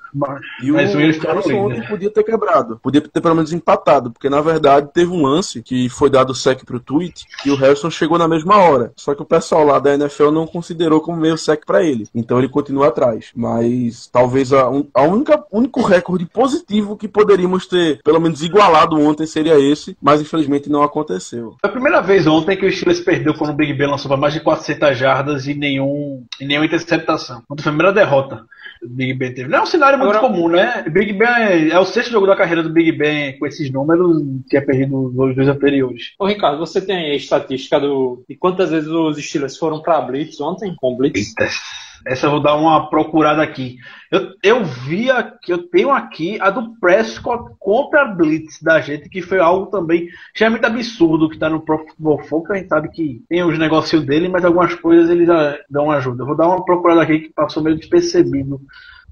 E 0.62 0.70
o 0.70 0.74
Mas 0.74 0.92
no 0.92 1.00
Harrison 1.00 1.32
líder. 1.36 1.54
ontem 1.54 1.86
podia 1.88 2.10
ter 2.10 2.22
quebrado. 2.24 2.78
Podia 2.82 3.00
ter 3.00 3.20
pelo 3.20 3.34
menos 3.34 3.52
empatado. 3.52 4.10
Porque, 4.10 4.28
na 4.28 4.40
verdade, 4.40 4.90
teve 4.92 5.10
um 5.10 5.22
lance 5.22 5.62
que 5.62 5.88
foi 5.88 6.10
dado 6.10 6.34
sec 6.34 6.62
pro 6.64 6.78
tweet 6.80 7.24
e 7.46 7.50
o 7.50 7.56
Harrison 7.56 7.90
chegou 7.90 8.18
na 8.18 8.28
mesma 8.28 8.56
hora. 8.58 8.92
Só 8.96 9.14
que 9.14 9.22
o 9.22 9.26
pessoal 9.26 9.64
lá 9.64 9.78
da 9.78 9.94
NFL 9.94 10.30
não 10.30 10.46
considerou 10.46 11.00
como 11.00 11.18
meio 11.18 11.38
sec 11.38 11.64
pra 11.66 11.82
ele. 11.82 12.06
Então 12.14 12.38
ele 12.38 12.48
continua 12.48 12.88
atrás. 12.88 13.30
Mas 13.34 13.93
talvez 14.10 14.52
a, 14.52 14.68
um, 14.70 14.86
a 14.94 15.02
única 15.02 15.44
único 15.52 15.82
recorde 15.82 16.26
positivo 16.26 16.96
que 16.96 17.08
poderíamos 17.08 17.66
ter, 17.66 18.00
pelo 18.02 18.20
menos, 18.20 18.42
igualado 18.42 18.96
ontem 19.00 19.26
seria 19.26 19.58
esse. 19.58 19.96
Mas 20.02 20.20
infelizmente 20.20 20.68
não 20.70 20.82
aconteceu. 20.82 21.56
Foi 21.60 21.70
a 21.70 21.72
primeira 21.72 22.00
vez 22.00 22.26
ontem 22.26 22.56
que 22.56 22.66
o 22.66 22.72
Steelers 22.72 23.00
perdeu 23.00 23.34
quando 23.34 23.50
o 23.50 23.54
Big 23.56 23.72
Ben 23.74 23.88
lançou 23.88 24.08
para 24.08 24.16
mais 24.20 24.32
de 24.34 24.40
400 24.40 24.96
jardas 24.96 25.46
e, 25.46 25.54
nenhum, 25.54 26.24
e 26.40 26.44
nenhuma 26.44 26.66
interceptação. 26.66 27.42
Ontem 27.50 27.62
foi 27.62 27.70
a 27.70 27.74
primeira 27.74 27.92
derrota 27.92 28.44
que 28.80 28.86
o 28.86 28.88
Big 28.90 29.14
Ben 29.14 29.32
teve. 29.34 29.48
Não 29.48 29.58
é 29.58 29.62
um 29.62 29.66
cenário 29.66 29.98
muito 29.98 30.16
Agora- 30.16 30.26
comum, 30.32 30.48
né? 30.48 30.84
O 30.86 30.90
Big 30.90 31.12
Ben 31.12 31.28
é, 31.28 31.68
é 31.70 31.78
o 31.78 31.84
sexto 31.84 32.10
jogo 32.10 32.26
da 32.26 32.36
carreira 32.36 32.62
do 32.62 32.70
Big 32.70 32.92
Ben 32.92 33.38
com 33.38 33.46
esses 33.46 33.70
números, 33.70 34.22
tinha 34.48 34.64
perdido 34.64 35.06
os 35.08 35.34
dois 35.34 35.48
anteriores. 35.48 36.12
Ô, 36.18 36.26
Ricardo, 36.26 36.58
você 36.58 36.80
tem 36.80 36.96
aí 36.96 37.10
a 37.12 37.16
estatística 37.16 37.78
do, 37.80 38.22
de 38.28 38.36
quantas 38.36 38.70
vezes 38.70 38.88
os 38.88 39.16
Steelers 39.16 39.56
foram 39.56 39.80
pra 39.80 40.00
Blitz 40.00 40.40
ontem, 40.40 40.74
com 40.76 40.96
Blitz? 40.96 41.28
Eita, 41.28 41.50
essa 42.06 42.26
eu 42.26 42.30
vou 42.30 42.42
dar 42.42 42.56
uma 42.56 42.88
procurada 42.88 43.42
aqui. 43.42 43.76
Eu, 44.10 44.34
eu 44.42 44.64
vi 44.64 45.10
aqui, 45.10 45.52
eu 45.52 45.66
tenho 45.68 45.90
aqui 45.90 46.38
a 46.40 46.50
do 46.50 46.78
Prescott 46.78 47.54
contra 47.58 48.02
a 48.02 48.04
Blitz 48.06 48.62
da 48.62 48.80
gente, 48.80 49.08
que 49.08 49.22
foi 49.22 49.38
algo 49.38 49.66
também 49.66 50.08
já 50.34 50.46
é 50.46 50.50
muito 50.50 50.64
absurdo 50.64 51.28
que 51.28 51.38
tá 51.38 51.48
no 51.48 51.60
Pro 51.60 51.78
Football 51.78 52.24
Focus, 52.24 52.50
a 52.50 52.56
gente 52.56 52.68
sabe 52.68 52.88
que 52.90 53.22
tem 53.28 53.42
os 53.42 53.58
negócios 53.58 54.04
dele, 54.04 54.28
mas 54.28 54.44
algumas 54.44 54.74
coisas 54.74 55.10
eles 55.10 55.26
já 55.26 55.58
dão 55.68 55.90
ajuda. 55.90 56.22
Eu 56.22 56.26
vou 56.26 56.36
dar 56.36 56.48
uma 56.48 56.64
procurada 56.64 57.02
aqui 57.02 57.20
que 57.20 57.32
passou 57.32 57.62
meio 57.62 57.76
despercebido 57.76 58.60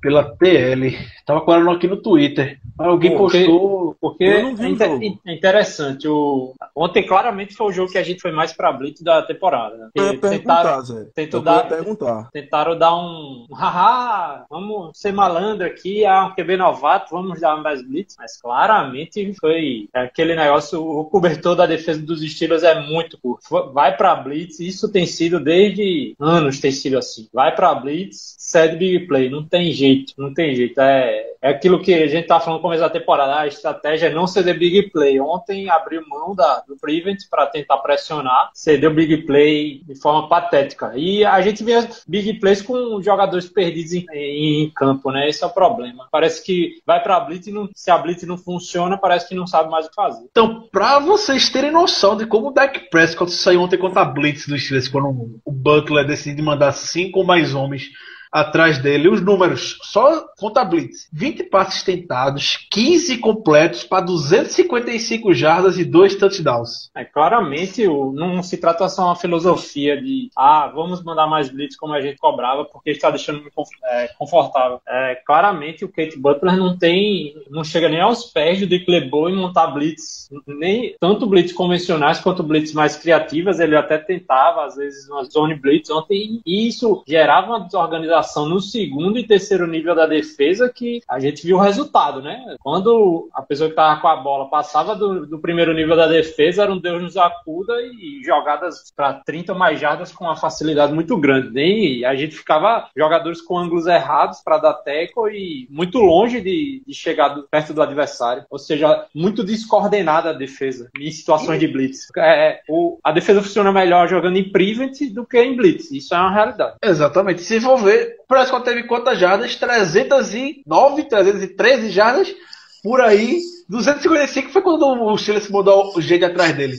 pela 0.02 0.24
TL. 0.36 0.98
Tava 1.24 1.40
colando 1.40 1.70
aqui 1.70 1.86
no 1.86 1.96
Twitter. 1.96 2.58
Alguém 2.78 3.16
Porque- 3.16 3.44
postou. 3.46 3.82
Porque 4.00 4.24
Eu 4.24 4.42
não 4.42 4.56
vi 4.56 4.64
é, 4.64 4.66
o 4.66 4.70
inter- 4.72 4.88
jogo. 4.88 5.20
é 5.26 5.32
interessante. 5.34 6.08
O... 6.08 6.54
Ontem, 6.74 7.06
claramente, 7.06 7.54
foi 7.54 7.68
o 7.68 7.72
jogo 7.72 7.92
que 7.92 7.98
a 7.98 8.02
gente 8.02 8.20
foi 8.20 8.32
mais 8.32 8.52
pra 8.52 8.72
Blitz 8.72 9.00
da 9.00 9.22
temporada. 9.22 9.76
Né? 9.76 9.90
Eu 9.94 10.18
tentaram, 10.20 10.80
Zé. 10.82 11.06
tentou 11.14 11.40
Eu 11.40 11.46
ia 11.46 11.52
dar- 11.52 11.68
perguntar. 11.68 12.28
tentaram 12.32 12.76
dar 12.76 12.96
um. 12.96 13.46
um 13.48 13.54
Haha, 13.54 14.44
vamos 14.50 14.90
ser 14.98 15.12
malandro 15.12 15.64
aqui, 15.66 16.04
ah, 16.04 16.24
um 16.26 16.34
QB 16.34 16.56
novato, 16.56 17.12
vamos 17.14 17.40
dar 17.40 17.56
mais 17.62 17.80
Blitz. 17.86 18.16
Mas 18.18 18.36
claramente 18.40 19.32
foi 19.38 19.88
aquele 19.92 20.34
negócio. 20.34 20.82
O 20.84 21.04
cobertor 21.04 21.54
da 21.54 21.66
defesa 21.66 22.02
dos 22.02 22.20
Steelers 22.28 22.64
é 22.64 22.80
muito 22.80 23.16
curto. 23.20 23.42
Vai 23.72 23.96
pra 23.96 24.16
Blitz, 24.16 24.58
isso 24.58 24.90
tem 24.90 25.06
sido 25.06 25.38
desde 25.38 26.16
anos, 26.18 26.58
tem 26.58 26.72
sido 26.72 26.98
assim. 26.98 27.28
Vai 27.32 27.54
pra 27.54 27.72
Blitz, 27.74 28.34
cede 28.38 28.76
big 28.76 29.06
play, 29.06 29.30
não 29.30 29.44
tem 29.44 29.70
jeito. 29.70 29.91
Jeito, 29.92 30.14
não 30.18 30.32
tem 30.32 30.54
jeito. 30.54 30.80
É, 30.80 31.32
é 31.40 31.48
aquilo 31.48 31.80
que 31.80 31.92
a 31.94 32.06
gente 32.06 32.26
tá 32.26 32.40
falando 32.40 32.58
no 32.58 32.62
começo 32.62 32.80
da 32.80 32.90
temporada, 32.90 33.40
a 33.40 33.46
estratégia 33.46 34.06
é 34.06 34.14
não 34.14 34.26
ceder 34.26 34.58
big 34.58 34.90
play. 34.90 35.20
Ontem 35.20 35.68
abriu 35.68 36.02
mão 36.08 36.34
da, 36.34 36.60
do 36.66 36.76
Prevent 36.76 37.18
para 37.30 37.46
tentar 37.46 37.78
pressionar, 37.78 38.50
cedeu 38.54 38.92
big 38.92 39.18
play 39.18 39.82
de 39.84 39.94
forma 39.94 40.28
patética. 40.28 40.92
E 40.96 41.24
a 41.24 41.40
gente 41.40 41.64
vê 41.64 41.72
big 42.06 42.34
plays 42.34 42.62
com 42.62 43.02
jogadores 43.02 43.48
perdidos 43.48 43.92
em, 43.92 44.06
em, 44.12 44.64
em 44.64 44.70
campo, 44.70 45.10
né? 45.10 45.28
Esse 45.28 45.42
é 45.42 45.46
o 45.46 45.50
problema. 45.50 46.06
Parece 46.10 46.44
que 46.44 46.80
vai 46.86 47.02
pra 47.02 47.20
Blitz 47.20 47.46
e 47.46 47.52
não, 47.52 47.68
se 47.74 47.90
a 47.90 47.98
Blitz 47.98 48.22
não 48.24 48.38
funciona, 48.38 48.96
parece 48.96 49.28
que 49.28 49.34
não 49.34 49.46
sabe 49.46 49.70
mais 49.70 49.86
o 49.86 49.88
que 49.90 49.94
fazer. 49.94 50.26
Então, 50.30 50.68
pra 50.70 50.98
vocês 50.98 51.48
terem 51.50 51.70
noção 51.70 52.16
de 52.16 52.26
como 52.26 52.48
o 52.48 52.52
Dak 52.52 52.88
Prescott 52.90 53.30
saiu 53.32 53.62
ontem 53.62 53.78
contra 53.78 54.02
a 54.02 54.04
Blitz 54.04 54.46
do 54.46 54.58
Steelers, 54.58 54.88
quando 54.88 55.40
o 55.44 55.52
Butler 55.52 56.06
decide 56.06 56.40
mandar 56.40 56.72
cinco 56.72 57.24
mais 57.24 57.54
homens 57.54 57.90
atrás 58.32 58.78
dele. 58.78 59.08
Os 59.08 59.20
números, 59.20 59.78
só 59.82 60.24
conta 60.38 60.64
Blitz: 60.64 61.06
20 61.12 61.44
passes 61.44 61.82
tentados, 61.82 62.66
15 62.70 63.18
completos 63.18 63.84
para 63.84 64.04
255 64.04 65.34
jardas 65.34 65.78
e 65.78 65.84
2 65.84 66.16
touchdowns. 66.16 66.90
É, 66.94 67.04
claramente 67.04 67.86
não 67.86 68.42
se 68.42 68.56
trata 68.56 68.88
só 68.88 69.06
uma 69.06 69.16
filosofia 69.16 70.00
de 70.00 70.30
ah, 70.36 70.70
vamos 70.74 71.04
mandar 71.04 71.26
mais 71.26 71.50
Blitz 71.50 71.76
como 71.76 71.92
a 71.92 72.00
gente 72.00 72.16
cobrava, 72.18 72.64
porque 72.64 72.90
está 72.90 73.10
deixando 73.10 73.42
muito 73.42 73.52
é, 73.84 74.08
confortável. 74.18 74.80
É, 74.88 75.20
claramente 75.26 75.84
o 75.84 75.92
Kate 75.92 76.18
Butler 76.18 76.56
não 76.56 76.78
tem, 76.78 77.34
não 77.50 77.62
chega 77.62 77.88
nem 77.88 78.00
aos 78.00 78.24
pés 78.24 78.60
do 78.60 78.66
Dick 78.66 78.90
LeBeau 78.90 79.28
em 79.28 79.36
montar 79.36 79.66
Blitz, 79.68 80.30
nem 80.46 80.96
tanto 80.98 81.26
Blitz 81.26 81.52
convencionais 81.52 82.20
quanto 82.20 82.42
Blitz 82.42 82.72
mais 82.72 82.96
criativas. 82.96 83.60
Ele 83.60 83.76
até 83.76 83.98
tentava, 83.98 84.64
às 84.64 84.76
vezes, 84.76 85.08
uma 85.08 85.24
zone 85.24 85.54
Blitz 85.54 85.90
ontem, 85.90 86.40
e 86.46 86.68
isso 86.68 87.02
gerava 87.06 87.48
uma 87.48 87.60
desorganização 87.60 88.21
no 88.46 88.60
segundo 88.60 89.18
e 89.18 89.26
terceiro 89.26 89.66
nível 89.66 89.94
da 89.94 90.06
defesa 90.06 90.72
que 90.72 91.00
a 91.08 91.18
gente 91.18 91.46
viu 91.46 91.56
o 91.56 91.60
resultado, 91.60 92.22
né? 92.22 92.56
Quando 92.60 93.28
a 93.32 93.42
pessoa 93.42 93.68
que 93.68 93.72
estava 93.72 94.00
com 94.00 94.08
a 94.08 94.16
bola 94.16 94.48
passava 94.48 94.94
do, 94.94 95.26
do, 95.26 95.38
primeiro 95.38 95.74
nível 95.74 95.96
da 95.96 96.06
defesa, 96.06 96.62
era 96.62 96.72
um 96.72 96.78
Deus 96.78 97.02
nos 97.02 97.16
acuda 97.16 97.74
e 97.82 98.22
jogadas 98.24 98.92
para 98.94 99.14
30 99.14 99.54
mais 99.54 99.80
jardas 99.80 100.12
com 100.12 100.24
uma 100.24 100.36
facilidade 100.36 100.92
muito 100.92 101.16
grande. 101.16 101.60
E 101.60 102.04
a 102.04 102.14
gente 102.14 102.36
ficava 102.36 102.88
jogadores 102.96 103.40
com 103.40 103.58
ângulos 103.58 103.86
errados 103.86 104.40
para 104.40 104.58
dar 104.58 104.74
teco 104.74 105.28
e 105.28 105.66
muito 105.70 105.98
longe 105.98 106.40
de, 106.40 106.82
de 106.86 106.94
chegar 106.94 107.28
do, 107.28 107.42
perto 107.44 107.72
do 107.72 107.82
adversário. 107.82 108.44
Ou 108.50 108.58
seja, 108.58 109.06
muito 109.14 109.44
descoordenada 109.44 110.30
a 110.30 110.34
defesa 110.34 110.90
em 110.98 111.10
situações 111.10 111.58
de 111.58 111.68
blitz. 111.68 112.08
É, 112.16 112.60
o, 112.68 112.98
a 113.02 113.12
defesa 113.12 113.42
funciona 113.42 113.72
melhor 113.72 114.08
jogando 114.08 114.36
em 114.36 114.50
prevent 114.50 114.98
do 115.12 115.26
que 115.26 115.42
em 115.42 115.56
blitz. 115.56 115.90
Isso 115.90 116.14
é 116.14 116.18
uma 116.18 116.32
realidade. 116.32 116.76
Exatamente. 116.82 117.42
Se 117.42 117.60
for 117.60 117.76
ver, 117.78 118.11
Prescott 118.28 118.64
teve 118.64 118.84
quantas 118.84 119.18
jardas? 119.18 119.56
309, 119.56 121.08
313 121.08 121.90
jardas 121.90 122.34
por 122.82 123.00
aí. 123.00 123.40
255 123.72 124.50
foi 124.50 124.60
quando 124.60 124.86
o 124.86 125.16
Steelers 125.16 125.48
mudou 125.48 125.96
o 125.96 126.00
jeito 126.02 126.26
atrás 126.26 126.54
dele. 126.54 126.76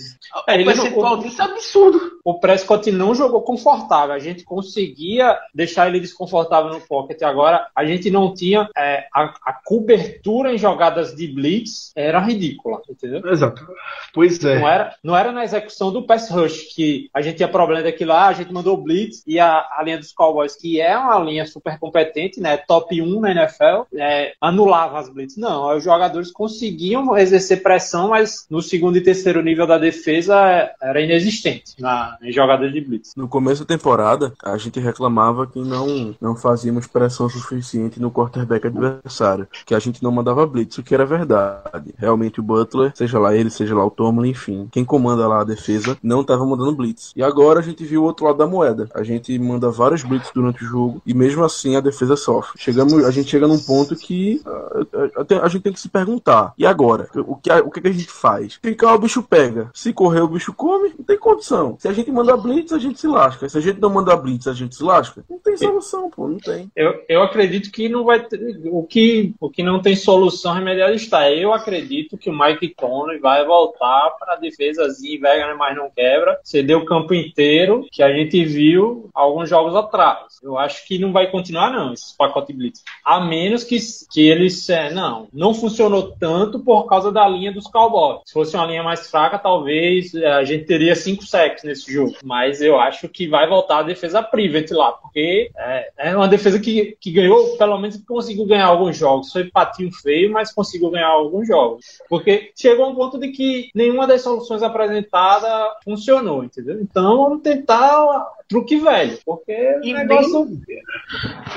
É, 0.47 0.61
o 0.61 0.65
percentual 0.65 1.17
disso 1.17 1.41
é 1.41 1.45
absurdo. 1.45 1.99
O 2.23 2.39
Prescott 2.39 2.91
não 2.91 3.15
jogou 3.15 3.41
confortável. 3.41 4.13
A 4.13 4.19
gente 4.19 4.43
conseguia 4.43 5.35
deixar 5.53 5.87
ele 5.87 5.99
desconfortável 5.99 6.71
no 6.71 6.79
pocket. 6.81 7.23
Agora, 7.23 7.67
a 7.75 7.83
gente 7.83 8.11
não 8.11 8.31
tinha 8.31 8.69
é, 8.77 9.07
a, 9.11 9.33
a, 9.43 9.53
cobertura 9.65 10.53
em 10.53 10.57
jogadas 10.57 11.15
de 11.15 11.27
blitz 11.27 11.91
era 11.95 12.19
ridícula, 12.19 12.81
entendeu? 12.87 13.27
Exato. 13.27 13.67
Pois 14.13 14.43
é. 14.43 14.59
Não 14.59 14.67
era, 14.67 14.95
não 15.03 15.17
era 15.17 15.31
na 15.31 15.43
execução 15.43 15.91
do 15.91 16.05
pass 16.05 16.29
rush 16.29 16.75
que 16.75 17.09
a 17.11 17.21
gente 17.21 17.37
tinha 17.37 17.47
problema 17.47 17.81
daquilo 17.81 18.11
lá, 18.11 18.27
a 18.27 18.33
gente 18.33 18.53
mandou 18.53 18.77
blitz 18.77 19.23
e 19.25 19.39
a, 19.39 19.67
a 19.77 19.81
linha 19.83 19.97
dos 19.97 20.11
Cowboys, 20.11 20.55
que 20.55 20.79
é 20.79 20.95
uma 20.95 21.19
linha 21.19 21.45
super 21.45 21.79
competente, 21.79 22.39
né, 22.39 22.57
top 22.57 23.01
1 23.01 23.19
na 23.19 23.31
NFL, 23.31 23.83
é, 23.95 24.33
anulava 24.39 24.99
as 24.99 25.09
blitz. 25.09 25.37
Não, 25.37 25.75
os 25.75 25.83
jogadores 25.83 26.31
conseguiam 26.31 26.82
exercer 27.17 27.61
pressão, 27.61 28.09
mas 28.09 28.45
no 28.49 28.61
segundo 28.61 28.97
e 28.97 29.01
terceiro 29.01 29.41
nível 29.41 29.65
da 29.67 29.77
defesa 29.77 30.71
era 30.81 31.01
inexistente 31.01 31.75
na, 31.79 32.17
em 32.21 32.31
jogadas 32.31 32.71
de 32.71 32.81
blitz. 32.81 33.13
No 33.15 33.27
começo 33.27 33.63
da 33.63 33.75
temporada, 33.75 34.33
a 34.43 34.57
gente 34.57 34.79
reclamava 34.79 35.47
que 35.47 35.59
não, 35.59 36.15
não 36.19 36.35
fazíamos 36.35 36.87
pressão 36.87 37.29
suficiente 37.29 37.99
no 37.99 38.11
quarterback 38.11 38.67
adversário, 38.67 39.47
que 39.65 39.75
a 39.75 39.79
gente 39.79 40.03
não 40.03 40.11
mandava 40.11 40.45
blitz, 40.45 40.77
o 40.77 40.83
que 40.83 40.93
era 40.93 41.05
verdade. 41.05 41.93
Realmente 41.97 42.39
o 42.39 42.43
Butler, 42.43 42.91
seja 42.95 43.19
lá 43.19 43.35
ele, 43.35 43.49
seja 43.49 43.75
lá 43.75 43.85
o 43.85 43.91
Tomlin, 43.91 44.29
enfim, 44.29 44.67
quem 44.71 44.83
comanda 44.83 45.27
lá 45.27 45.41
a 45.41 45.45
defesa, 45.45 45.97
não 46.01 46.21
estava 46.21 46.45
mandando 46.45 46.75
blitz. 46.75 47.13
E 47.15 47.23
agora 47.23 47.59
a 47.59 47.63
gente 47.63 47.83
viu 47.85 48.03
o 48.03 48.05
outro 48.05 48.25
lado 48.25 48.37
da 48.37 48.47
moeda. 48.47 48.89
A 48.93 49.03
gente 49.03 49.37
manda 49.39 49.69
vários 49.69 50.03
blitz 50.03 50.31
durante 50.33 50.63
o 50.63 50.67
jogo 50.67 51.01
e 51.05 51.13
mesmo 51.13 51.43
assim 51.43 51.75
a 51.75 51.81
defesa 51.81 52.15
sofre. 52.15 52.53
Chegamos, 52.57 52.93
a 53.05 53.11
gente 53.11 53.29
chega 53.29 53.47
num 53.47 53.59
ponto 53.59 53.95
que 53.95 54.41
a, 54.45 55.39
a, 55.39 55.45
a 55.45 55.47
gente 55.47 55.61
tem 55.61 55.73
que 55.73 55.79
se 55.79 55.89
perguntar. 55.89 56.53
E 56.63 56.65
agora? 56.65 57.09
O 57.27 57.35
que, 57.35 57.51
o 57.51 57.69
que 57.69 57.85
a 57.85 57.91
gente 57.91 58.07
faz? 58.07 58.57
Ficar 58.63 58.95
o 58.95 58.97
bicho 58.97 59.21
pega. 59.21 59.69
Se 59.73 59.91
correr 59.91 60.21
o 60.21 60.29
bicho 60.29 60.53
come, 60.53 60.93
não 60.97 61.03
tem 61.03 61.17
condição. 61.17 61.75
Se 61.77 61.89
a 61.89 61.91
gente 61.91 62.09
manda 62.09 62.37
blitz, 62.37 62.71
a 62.71 62.79
gente 62.79 63.01
se 63.01 63.05
lasca. 63.05 63.49
Se 63.49 63.57
a 63.57 63.61
gente 63.61 63.81
não 63.81 63.89
manda 63.89 64.15
blitz, 64.15 64.47
a 64.47 64.53
gente 64.53 64.73
se 64.73 64.81
lasca. 64.81 65.25
Não 65.29 65.39
tem 65.39 65.57
solução, 65.57 66.09
pô, 66.09 66.25
não 66.25 66.37
tem. 66.37 66.71
Eu, 66.73 67.03
eu 67.09 67.21
acredito 67.21 67.69
que 67.69 67.89
não 67.89 68.05
vai 68.05 68.25
ter. 68.25 68.61
O 68.71 68.81
que, 68.83 69.35
o 69.41 69.49
que 69.49 69.61
não 69.61 69.81
tem 69.81 69.93
solução 69.93 70.53
remediada 70.53 70.93
está. 70.93 71.29
Eu 71.29 71.51
acredito 71.51 72.17
que 72.17 72.29
o 72.29 72.39
Mike 72.39 72.73
Conley 72.75 73.19
vai 73.19 73.45
voltar 73.45 74.11
para 74.17 74.35
a 74.35 74.37
defesazinha, 74.37 75.19
velha, 75.19 75.55
mas 75.55 75.75
não 75.75 75.89
quebra. 75.89 76.39
Cedeu 76.45 76.79
o 76.79 76.85
campo 76.85 77.13
inteiro, 77.13 77.85
que 77.91 78.01
a 78.01 78.13
gente 78.13 78.41
viu 78.45 79.09
alguns 79.13 79.49
jogos 79.49 79.75
atrás. 79.75 80.39
Eu 80.41 80.57
acho 80.57 80.87
que 80.87 80.97
não 80.97 81.11
vai 81.11 81.29
continuar, 81.29 81.73
não, 81.73 81.91
esses 81.91 82.13
pacotes 82.13 82.55
blitz. 82.55 82.81
A 83.03 83.19
menos 83.19 83.65
que, 83.65 83.77
que 84.09 84.25
eles. 84.25 84.69
É, 84.69 84.93
não, 84.93 85.27
não 85.33 85.53
funcionou 85.53 86.13
tanto 86.17 86.52
por 86.59 86.87
causa 86.87 87.11
da 87.11 87.27
linha 87.27 87.51
dos 87.51 87.67
Cowboys. 87.67 88.21
Se 88.25 88.33
fosse 88.33 88.55
uma 88.55 88.65
linha 88.65 88.83
mais 88.83 89.09
fraca, 89.09 89.37
talvez 89.37 90.13
é, 90.13 90.31
a 90.33 90.43
gente 90.43 90.65
teria 90.65 90.95
cinco 90.95 91.25
sacks 91.25 91.63
nesse 91.63 91.91
jogo. 91.91 92.13
Mas 92.23 92.61
eu 92.61 92.79
acho 92.79 93.07
que 93.09 93.27
vai 93.27 93.47
voltar 93.47 93.79
a 93.79 93.83
defesa 93.83 94.21
private 94.21 94.73
lá, 94.73 94.91
porque 94.91 95.51
é, 95.57 95.91
é 95.97 96.15
uma 96.15 96.27
defesa 96.27 96.59
que, 96.59 96.97
que 96.99 97.11
ganhou, 97.11 97.57
pelo 97.57 97.79
menos 97.79 98.01
conseguiu 98.07 98.45
ganhar 98.45 98.67
alguns 98.67 98.97
jogos. 98.97 99.31
Foi 99.31 99.45
patinho 99.45 99.91
feio, 99.91 100.31
mas 100.31 100.53
conseguiu 100.53 100.89
ganhar 100.89 101.09
alguns 101.09 101.47
jogos. 101.47 101.85
Porque 102.09 102.51
chegou 102.55 102.85
a 102.85 102.89
um 102.89 102.95
ponto 102.95 103.19
de 103.19 103.29
que 103.29 103.69
nenhuma 103.73 104.07
das 104.07 104.21
soluções 104.21 104.63
apresentadas 104.63 105.51
funcionou, 105.83 106.43
entendeu? 106.43 106.79
Então 106.81 107.17
vamos 107.17 107.41
tentar 107.41 108.27
truque 108.47 108.77
velho, 108.77 109.17
porque 109.25 109.79
e 109.83 109.93
negócio... 109.93 110.45
Nem, 110.45 110.83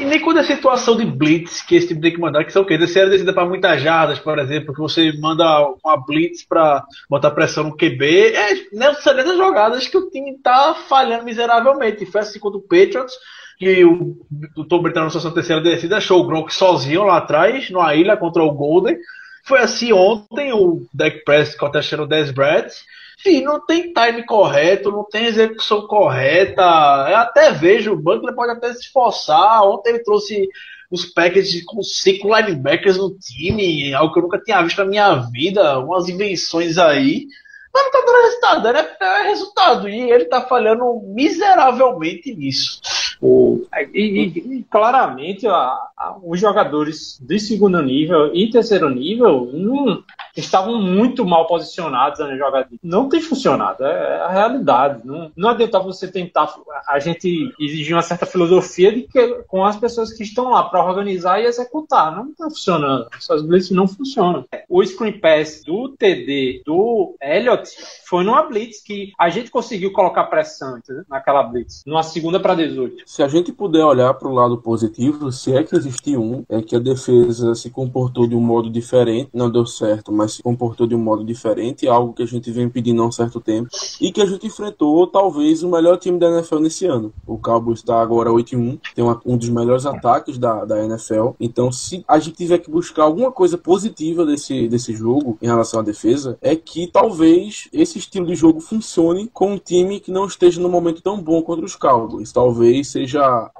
e 0.00 0.04
nem 0.06 0.20
quando 0.20 0.38
a 0.38 0.44
situação 0.44 0.96
de 0.96 1.04
blitz, 1.04 1.60
que 1.60 1.76
esse 1.76 1.88
tipo 1.88 2.00
tem 2.00 2.12
que 2.12 2.20
mandar, 2.20 2.44
que 2.44 2.52
são 2.52 2.62
o 2.62 2.66
quê? 2.66 2.78
Descer 2.78 3.10
descida 3.10 3.32
para 3.32 3.44
muitas 3.44 3.82
jardas, 3.82 4.18
por 4.18 4.38
exemplo, 4.38 4.74
que 4.74 4.80
você 4.88 5.12
manda 5.12 5.44
uma 5.84 5.96
blitz 5.96 6.44
para 6.44 6.84
botar 7.08 7.30
pressão 7.30 7.64
no 7.64 7.76
QB, 7.76 8.34
é 8.34 8.54
necessariamente 8.72 9.32
as 9.32 9.36
jogadas 9.36 9.88
que 9.88 9.96
o 9.96 10.10
time 10.10 10.38
tá 10.38 10.74
falhando 10.88 11.24
miseravelmente. 11.24 12.06
Foi 12.06 12.20
assim 12.20 12.38
contra 12.38 12.58
o 12.58 12.62
Patriots, 12.62 13.14
que 13.58 13.84
o, 13.84 14.16
o 14.56 14.64
Tom 14.64 14.82
Brady 14.82 14.98
na 14.98 15.10
sua 15.10 15.32
terceira 15.32 15.62
descida 15.62 15.96
achou 15.96 16.20
o 16.20 16.26
Gronk 16.26 16.52
sozinho 16.52 17.04
lá 17.04 17.18
atrás, 17.18 17.70
numa 17.70 17.94
ilha 17.94 18.16
contra 18.16 18.42
o 18.42 18.52
Golden. 18.52 18.96
Foi 19.44 19.60
assim 19.60 19.92
ontem, 19.92 20.52
o 20.52 20.86
Dak 20.92 21.24
Prescott 21.24 21.76
o 21.94 22.06
Des 22.06 22.30
Bradley 22.30 22.70
Sim, 23.18 23.42
não 23.42 23.64
tem 23.64 23.92
time 23.92 24.24
correto, 24.24 24.92
não 24.92 25.02
tem 25.04 25.24
execução 25.24 25.86
correta. 25.86 26.62
Eu 26.62 27.16
até 27.16 27.50
vejo, 27.50 27.92
o 27.92 27.96
Butler 27.96 28.34
pode 28.34 28.52
até 28.52 28.72
se 28.72 28.80
esforçar. 28.80 29.64
Ontem 29.64 29.90
ele 29.90 30.04
trouxe 30.04 30.48
os 30.90 31.04
packages 31.04 31.64
com 31.64 31.82
cinco 31.82 32.34
linebackers 32.34 32.96
no 32.96 33.16
time, 33.18 33.92
algo 33.94 34.12
que 34.12 34.18
eu 34.18 34.22
nunca 34.22 34.40
tinha 34.40 34.62
visto 34.62 34.78
na 34.78 34.84
minha 34.84 35.14
vida, 35.14 35.78
umas 35.80 36.08
invenções 36.08 36.78
aí. 36.78 37.26
Mas 37.76 37.84
não 37.84 37.90
tá 37.90 38.02
dando 38.06 38.22
resultado, 38.22 38.68
é, 38.68 38.96
é 39.00 39.22
resultado. 39.28 39.88
E 39.88 40.10
ele 40.10 40.24
tá 40.24 40.40
falhando 40.40 41.02
miseravelmente 41.04 42.34
nisso. 42.34 42.80
E, 43.92 44.00
e, 44.00 44.58
e 44.58 44.64
claramente 44.64 45.46
os 46.22 46.40
jogadores 46.40 47.18
de 47.20 47.38
segundo 47.38 47.82
nível 47.82 48.34
e 48.34 48.50
terceiro 48.50 48.88
nível 48.88 49.50
não, 49.52 50.02
estavam 50.36 50.80
muito 50.80 51.24
mal 51.24 51.46
posicionados 51.46 52.18
na 52.18 52.36
jogada. 52.36 52.68
Não 52.82 53.08
tem 53.08 53.20
funcionado, 53.20 53.84
é, 53.84 53.92
é 53.92 54.20
a 54.20 54.28
realidade. 54.28 55.00
Não, 55.04 55.30
não 55.36 55.50
adianta 55.50 55.78
você 55.78 56.08
tentar. 56.08 56.54
A 56.88 56.98
gente 56.98 57.52
exigir 57.58 57.94
uma 57.94 58.02
certa 58.02 58.26
filosofia 58.26 58.92
de 58.92 59.02
que, 59.02 59.42
com 59.46 59.64
as 59.64 59.76
pessoas 59.76 60.12
que 60.12 60.22
estão 60.22 60.50
lá 60.50 60.64
para 60.64 60.84
organizar 60.84 61.40
e 61.40 61.46
executar. 61.46 62.14
Não 62.14 62.30
está 62.30 62.44
funcionando. 62.44 63.08
Essas 63.16 63.42
blitz 63.42 63.70
não 63.70 63.88
funcionam. 63.88 64.44
O 64.68 64.84
screen 64.84 65.18
pass 65.18 65.62
do 65.64 65.88
TD 65.96 66.62
do 66.64 67.16
Foi 68.08 68.24
numa 68.24 68.42
blitz 68.42 68.82
que 68.82 69.12
a 69.18 69.28
gente 69.28 69.50
conseguiu 69.50 69.92
colocar 69.92 70.24
pressão 70.24 70.78
entendeu? 70.78 71.04
naquela 71.08 71.42
blitz, 71.42 71.82
numa 71.86 72.02
segunda 72.02 72.38
para 72.38 72.54
18. 72.54 73.02
Se 73.06 73.22
a 73.22 73.28
gente 73.28 73.52
puder 73.52 73.84
olhar 73.84 74.12
para 74.14 74.28
o 74.28 74.34
lado 74.34 74.58
positivo, 74.58 75.32
se 75.32 75.52
é 75.52 75.62
que 75.62 75.76
existe 75.76 76.16
um, 76.16 76.44
é 76.48 76.62
que 76.62 76.76
a 76.76 76.78
defesa 76.78 77.54
se 77.54 77.70
comportou 77.70 78.26
de 78.26 78.34
um 78.34 78.40
modo 78.40 78.70
diferente, 78.70 79.30
não 79.32 79.50
deu 79.50 79.66
certo, 79.66 80.12
mas 80.12 80.34
se 80.34 80.42
comportou 80.42 80.86
de 80.86 80.94
um 80.94 80.98
modo 80.98 81.24
diferente, 81.24 81.88
algo 81.88 82.12
que 82.12 82.22
a 82.22 82.26
gente 82.26 82.50
vem 82.50 82.68
pedindo 82.68 83.02
há 83.02 83.06
um 83.06 83.12
certo 83.12 83.40
tempo, 83.40 83.68
e 84.00 84.12
que 84.12 84.20
a 84.20 84.26
gente 84.26 84.46
enfrentou 84.46 85.06
talvez 85.06 85.62
o 85.62 85.70
melhor 85.70 85.98
time 85.98 86.18
da 86.18 86.28
NFL 86.28 86.58
nesse 86.58 86.86
ano. 86.86 87.12
O 87.26 87.38
Cowboys 87.38 87.80
está 87.80 88.00
agora 88.00 88.30
8-1, 88.30 88.78
tem 88.94 89.04
uma, 89.04 89.20
um 89.24 89.36
dos 89.36 89.48
melhores 89.48 89.86
ataques 89.86 90.38
da, 90.38 90.64
da 90.64 90.84
NFL. 90.84 91.30
Então, 91.40 91.70
se 91.72 92.04
a 92.06 92.18
gente 92.18 92.36
tiver 92.36 92.58
que 92.58 92.70
buscar 92.70 93.04
alguma 93.04 93.32
coisa 93.32 93.58
positiva 93.58 94.24
desse, 94.24 94.68
desse 94.68 94.94
jogo 94.94 95.38
em 95.40 95.46
relação 95.46 95.80
à 95.80 95.82
defesa, 95.82 96.38
é 96.40 96.54
que 96.54 96.86
talvez 97.56 97.68
esse 97.72 97.98
estilo 97.98 98.26
de 98.26 98.34
jogo 98.34 98.60
funcione 98.60 99.28
com 99.32 99.52
um 99.52 99.58
time 99.58 100.00
que 100.00 100.10
não 100.10 100.26
esteja 100.26 100.60
no 100.60 100.68
momento 100.68 101.00
tão 101.00 101.20
bom 101.20 101.40
contra 101.42 101.64
os 101.64 101.76
Cowboys. 101.76 102.32
Talvez 102.32 102.88
seja 102.88 103.50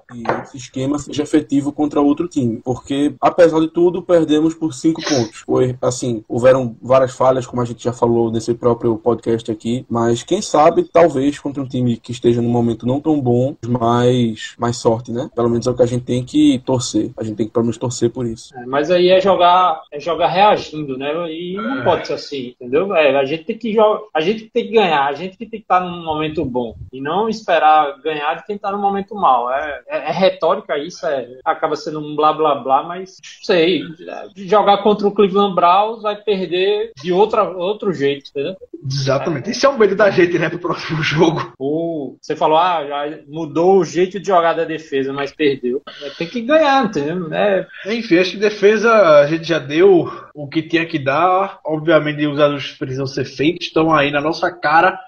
esse 0.45 0.57
esquema 0.57 0.99
seja 0.99 1.23
efetivo 1.23 1.73
contra 1.73 2.01
outro 2.01 2.29
time, 2.29 2.61
porque 2.65 3.15
apesar 3.21 3.61
de 3.61 3.69
tudo 3.69 4.03
perdemos 4.03 4.55
por 4.55 4.75
cinco 4.75 5.03
pontos. 5.03 5.41
Foi 5.41 5.77
assim, 5.81 6.25
houveram 6.29 6.77
várias 6.83 7.13
falhas, 7.13 7.47
como 7.47 7.63
a 7.63 7.65
gente 7.65 7.83
já 7.83 7.93
falou 7.93 8.31
nesse 8.31 8.55
próprio 8.55 8.97
podcast 8.97 9.51
aqui, 9.51 9.87
mas 9.89 10.23
quem 10.23 10.43
sabe 10.43 10.85
talvez 10.85 11.39
contra 11.39 11.63
um 11.63 11.69
time 11.69 11.97
que 11.97 12.13
esteja 12.13 12.43
num 12.43 12.51
momento 12.51 12.87
não 12.87 13.01
tão 13.01 13.21
bom, 13.21 13.57
mais 13.67 14.55
mais 14.59 14.77
sorte, 14.77 15.11
né? 15.11 15.31
Pelo 15.35 15.49
menos 15.49 15.67
é 15.67 15.71
o 15.71 15.75
que 15.75 15.83
a 15.83 15.87
gente 15.87 16.05
tem 16.05 16.25
que 16.25 16.61
torcer. 16.65 17.11
A 17.17 17.25
gente 17.25 17.37
tem 17.37 17.47
que 17.47 17.53
pelo 17.53 17.65
menos 17.65 17.79
torcer 17.79 18.11
por 18.11 18.27
isso. 18.27 18.57
É, 18.57 18.67
mas 18.67 18.91
aí 18.91 19.09
é 19.09 19.21
jogar, 19.21 19.83
é 19.93 19.99
jogar 19.99 20.29
reagindo, 20.29 20.97
né? 20.97 21.07
E 21.31 21.57
não 21.57 21.83
pode 21.83 22.07
ser 22.07 22.15
assim, 22.15 22.55
entendeu? 22.61 22.95
É, 22.95 23.17
a 23.17 23.25
gente 23.25 23.45
tem 23.45 23.59
que 23.59 23.73
a 24.15 24.21
gente 24.21 24.49
tem 24.51 24.67
que 24.67 24.73
ganhar, 24.73 25.07
a 25.07 25.13
gente 25.13 25.37
que 25.37 25.47
tem 25.47 25.61
que 25.61 25.65
estar 25.65 25.81
num 25.81 26.05
momento 26.05 26.45
bom 26.45 26.75
e 26.93 27.01
não 27.01 27.29
esperar 27.29 28.01
ganhar 28.01 28.35
de 28.35 28.47
quem 28.47 28.57
está 28.57 28.71
num 28.71 28.81
momento 28.81 29.15
mal. 29.15 29.51
É, 29.53 29.83
é, 29.89 29.97
é 29.97 30.13
retórica 30.13 30.79
isso, 30.79 31.07
é, 31.07 31.39
acaba 31.45 31.77
sendo 31.77 32.01
um 32.01 32.15
blá 32.15 32.33
blá 32.33 32.55
blá, 32.57 32.83
mas 32.83 33.17
sei, 33.43 33.83
jogar 34.35 34.79
contra 34.83 35.07
o 35.07 35.13
Cleveland 35.13 35.55
Browns 35.55 36.03
vai 36.03 36.17
perder 36.17 36.93
de 37.03 37.13
outra, 37.13 37.45
outro 37.45 37.93
jeito, 37.93 38.31
entendeu? 38.31 38.57
Exatamente. 38.85 39.51
Esse 39.51 39.67
é 39.67 39.69
um 39.69 39.79
medo 39.79 39.95
da 39.95 40.11
gente, 40.11 40.39
né, 40.39 40.49
pro 40.49 40.59
próximo 40.59 41.03
jogo. 41.05 41.53
Você 42.21 42.35
falou, 42.35 42.59
ah, 42.59 42.85
já 42.87 43.19
mudou 43.29 43.79
o 43.79 43.85
jeito 43.85 44.19
de 44.19 44.27
jogar 44.27 44.55
da 44.55 44.65
defesa, 44.65 45.13
mas 45.13 45.33
perdeu. 45.33 45.83
É, 46.03 46.11
tem 46.11 46.27
que 46.27 46.41
ganhar, 46.41 46.85
entendeu? 46.85 47.33
É, 47.33 47.67
Enfim, 47.87 48.19
acho 48.19 48.33
que 48.33 48.37
defesa 48.37 48.93
a 49.21 49.27
gente 49.27 49.45
já 49.45 49.59
deu 49.59 50.11
o 50.35 50.49
que 50.49 50.63
tinha 50.63 50.87
que 50.87 50.99
dar. 50.99 51.61
Obviamente, 51.65 52.27
os 52.27 52.39
ajustes 52.39 52.79
precisam 52.79 53.07
ser 53.07 53.25
feitos, 53.25 53.67
estão 53.67 53.95
aí 53.95 54.11
na 54.11 54.21
nossa 54.21 54.51
cara. 54.51 54.99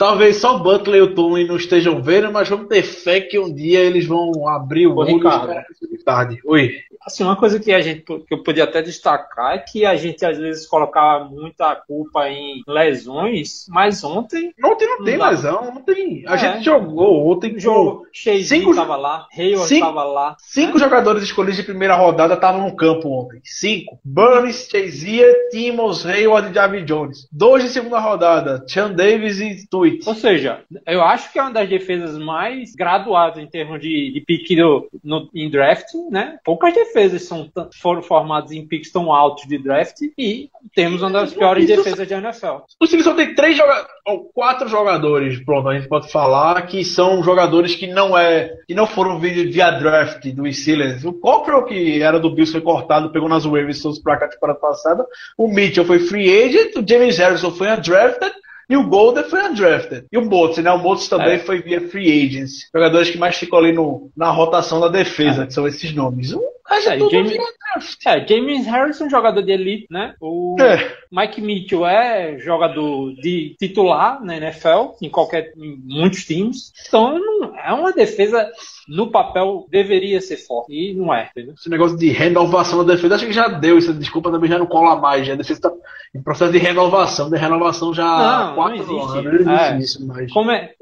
Talvez 0.00 0.36
só 0.38 0.56
o 0.56 0.60
Butler 0.60 1.00
e 1.00 1.02
o 1.02 1.14
Tony 1.14 1.44
não 1.44 1.56
estejam 1.56 2.02
vendo, 2.02 2.32
mas 2.32 2.48
vamos 2.48 2.68
ter 2.68 2.82
fé 2.82 3.20
que 3.20 3.38
um 3.38 3.52
dia 3.54 3.80
eles 3.80 4.06
vão 4.06 4.48
abrir 4.48 4.86
o 4.86 4.96
olho 4.96 5.16
Ricardo. 5.16 5.52
seja 5.78 6.02
tarde. 6.02 6.38
Oi. 6.46 6.70
Assim, 7.04 7.22
uma 7.22 7.36
coisa 7.36 7.58
que 7.60 7.70
a 7.72 7.80
gente 7.80 8.02
que 8.02 8.32
eu 8.34 8.42
podia 8.42 8.64
até 8.64 8.80
destacar 8.82 9.54
é 9.54 9.58
que 9.58 9.84
a 9.84 9.94
gente 9.96 10.24
às 10.24 10.36
vezes 10.38 10.66
colocava 10.66 11.24
muita 11.26 11.74
culpa 11.76 12.28
em 12.28 12.62
lesões, 12.66 13.66
mas 13.68 14.02
ontem 14.04 14.52
Ontem 14.64 14.86
não 14.86 14.98
Não 14.98 15.04
tem 15.04 15.18
dá. 15.18 15.30
lesão, 15.30 15.64
não 15.74 15.82
tem. 15.82 16.24
A 16.26 16.34
É. 16.34 16.38
gente 16.38 16.64
jogou 16.64 17.30
ontem 17.30 17.50
o 17.50 17.54
com 17.54 17.58
jogo 17.60 18.06
Chase 18.12 18.44
Cinco- 18.44 18.70
estava 18.70 18.96
lá, 18.96 19.26
Hayward 19.36 19.74
estava 19.74 20.04
lá. 20.04 20.36
Cinco 20.40 20.78
jogadores 20.78 21.22
escolhidos 21.22 21.56
de 21.56 21.62
primeira 21.62 21.94
rodada 21.96 22.34
estavam 22.34 22.62
no 22.68 22.76
campo 22.76 23.08
ontem. 23.08 23.40
Cinco. 23.44 23.98
Burns, 24.04 24.68
Chazier, 24.70 25.34
Timmons, 25.50 26.04
Hayward 26.06 26.50
e 26.50 26.54
Javi 26.54 26.82
Jones. 26.84 27.26
Dois 27.32 27.62
de 27.64 27.70
segunda 27.70 27.98
rodada. 27.98 28.64
Chan 28.68 28.92
Davis 28.92 29.40
e 29.40 29.66
Ou 30.06 30.14
seja, 30.14 30.60
eu 30.86 31.02
acho 31.02 31.32
que 31.32 31.38
é 31.38 31.42
uma 31.42 31.52
das 31.52 31.68
defesas 31.68 32.18
mais 32.18 32.74
graduadas 32.74 33.42
em 33.42 33.46
termos 33.46 33.80
de, 33.80 34.12
de 34.12 34.20
pique 34.20 34.56
do- 34.56 34.88
no- 35.02 35.28
em 35.34 35.50
draft, 35.50 35.86
né? 36.10 36.38
Poucas 36.44 36.72
defesas 36.74 37.22
são, 37.24 37.50
foram 37.80 38.02
formadas 38.02 38.52
em 38.52 38.66
piques 38.66 38.90
tão 38.92 39.12
altos 39.12 39.46
de 39.46 39.58
draft 39.58 39.96
e 40.18 40.50
temos 40.74 41.02
uma 41.02 41.10
das 41.10 41.32
piores 41.34 41.68
Isso- 41.68 41.76
defesas 41.82 42.08
da 42.08 42.18
NFL. 42.18 42.56
O 42.80 42.86
só 42.86 43.14
tem 43.14 43.34
três 43.34 43.56
joga 43.56 43.86
ou 44.06 44.24
quatro 44.34 44.68
jogadores, 44.68 45.42
pronto, 45.44 45.68
a 45.68 45.74
gente 45.78 45.88
pode 45.88 46.10
falar 46.10 46.60
que 46.66 46.84
são 46.84 47.22
jogadores 47.22 47.74
que 47.74 47.86
não 47.86 48.16
é 48.16 48.52
que 48.66 48.74
não 48.74 48.86
foram 48.86 49.18
via, 49.18 49.44
via 49.50 49.70
draft 49.70 50.26
do 50.32 50.50
Steelers. 50.52 51.04
O 51.04 51.12
Cockrell, 51.12 51.64
que 51.64 52.02
era 52.02 52.18
do 52.18 52.30
Bills, 52.30 52.50
foi 52.52 52.60
cortado, 52.60 53.10
pegou 53.10 53.28
nas 53.28 53.44
waivers 53.44 53.80
todos 53.82 53.98
pra 53.98 54.16
cá 54.16 54.28
temporada 54.28 54.58
passada. 54.58 55.06
O 55.38 55.48
Mitchell 55.48 55.84
foi 55.84 56.00
free 56.00 56.28
agent, 56.44 56.76
o 56.76 56.84
James 56.88 57.18
Harrison 57.18 57.50
foi 57.50 57.68
undrafted. 57.70 58.32
E 58.70 58.76
o 58.76 58.86
Golden 58.86 59.24
foi 59.24 59.42
undrafted. 59.42 60.04
E 60.12 60.16
o 60.16 60.24
Motes, 60.24 60.62
né? 60.62 60.70
O 60.70 60.78
Motes 60.78 61.08
também 61.08 61.34
É. 61.34 61.38
foi 61.40 61.60
via 61.60 61.80
free 61.88 62.24
agents. 62.24 62.68
Jogadores 62.72 63.10
que 63.10 63.18
mais 63.18 63.36
ficam 63.36 63.58
ali 63.58 63.72
no, 63.72 64.12
na 64.16 64.30
rotação 64.30 64.78
da 64.78 64.86
defesa, 64.86 65.44
que 65.44 65.52
são 65.52 65.66
esses 65.66 65.92
nomes. 65.92 66.32
O 66.32 66.40
resto 66.70 66.90
é 66.90 66.94
É, 66.94 66.98
tudo 66.98 67.10
James- 67.10 67.30
via 67.32 67.40
draft. 67.74 68.06
É, 68.06 68.26
James 68.26 68.66
Harrison, 68.66 69.08
jogador 69.08 69.42
de 69.42 69.52
elite, 69.52 69.86
né? 69.90 70.14
O 70.20 70.56
É. 70.60 70.92
Mike 71.12 71.40
Mitchell 71.40 71.86
é 71.86 72.38
jogador 72.38 73.12
de 73.14 73.54
titular 73.58 74.24
na 74.24 74.36
NFL, 74.36 74.92
em 75.02 75.08
qualquer, 75.10 75.52
em 75.56 75.76
muitos 75.84 76.24
times. 76.24 76.72
Então, 76.88 77.18
não- 77.18 77.58
é 77.58 77.72
uma 77.72 77.92
defesa 77.92 78.50
no 78.88 79.10
papel 79.10 79.66
deveria 79.70 80.20
ser 80.20 80.36
forte 80.36 80.72
e 80.72 80.94
não 80.94 81.12
é, 81.14 81.28
entendeu? 81.30 81.54
Esse 81.56 81.68
negócio 81.70 81.96
de 81.96 82.08
renovação 82.10 82.84
da 82.84 82.94
defesa, 82.94 83.14
acho 83.14 83.26
que 83.26 83.32
já 83.32 83.46
deu. 83.48 83.78
Isso, 83.78 83.92
desculpa, 83.94 84.30
também 84.32 84.50
já 84.50 84.58
não 84.58 84.66
cola 84.66 84.96
mais. 84.96 85.26
Já. 85.26 85.34
A 85.34 85.36
defesa 85.36 85.58
está 85.58 85.72
em 86.14 86.20
processo 86.22 86.50
de 86.52 86.58
renovação. 86.58 87.30
De 87.30 87.36
renovação 87.36 87.94
já 87.94 88.04
há 88.06 88.46
Não, 88.48 88.54
quatro 88.56 88.76
não 88.78 88.82
existe. 88.82 89.18
anos. 89.28 89.46
Não 89.46 89.52
É. 89.56 89.76
existe 89.76 89.98
isso 89.98 90.06
mais. 90.08 90.32
Como 90.32 90.50
é 90.50 90.72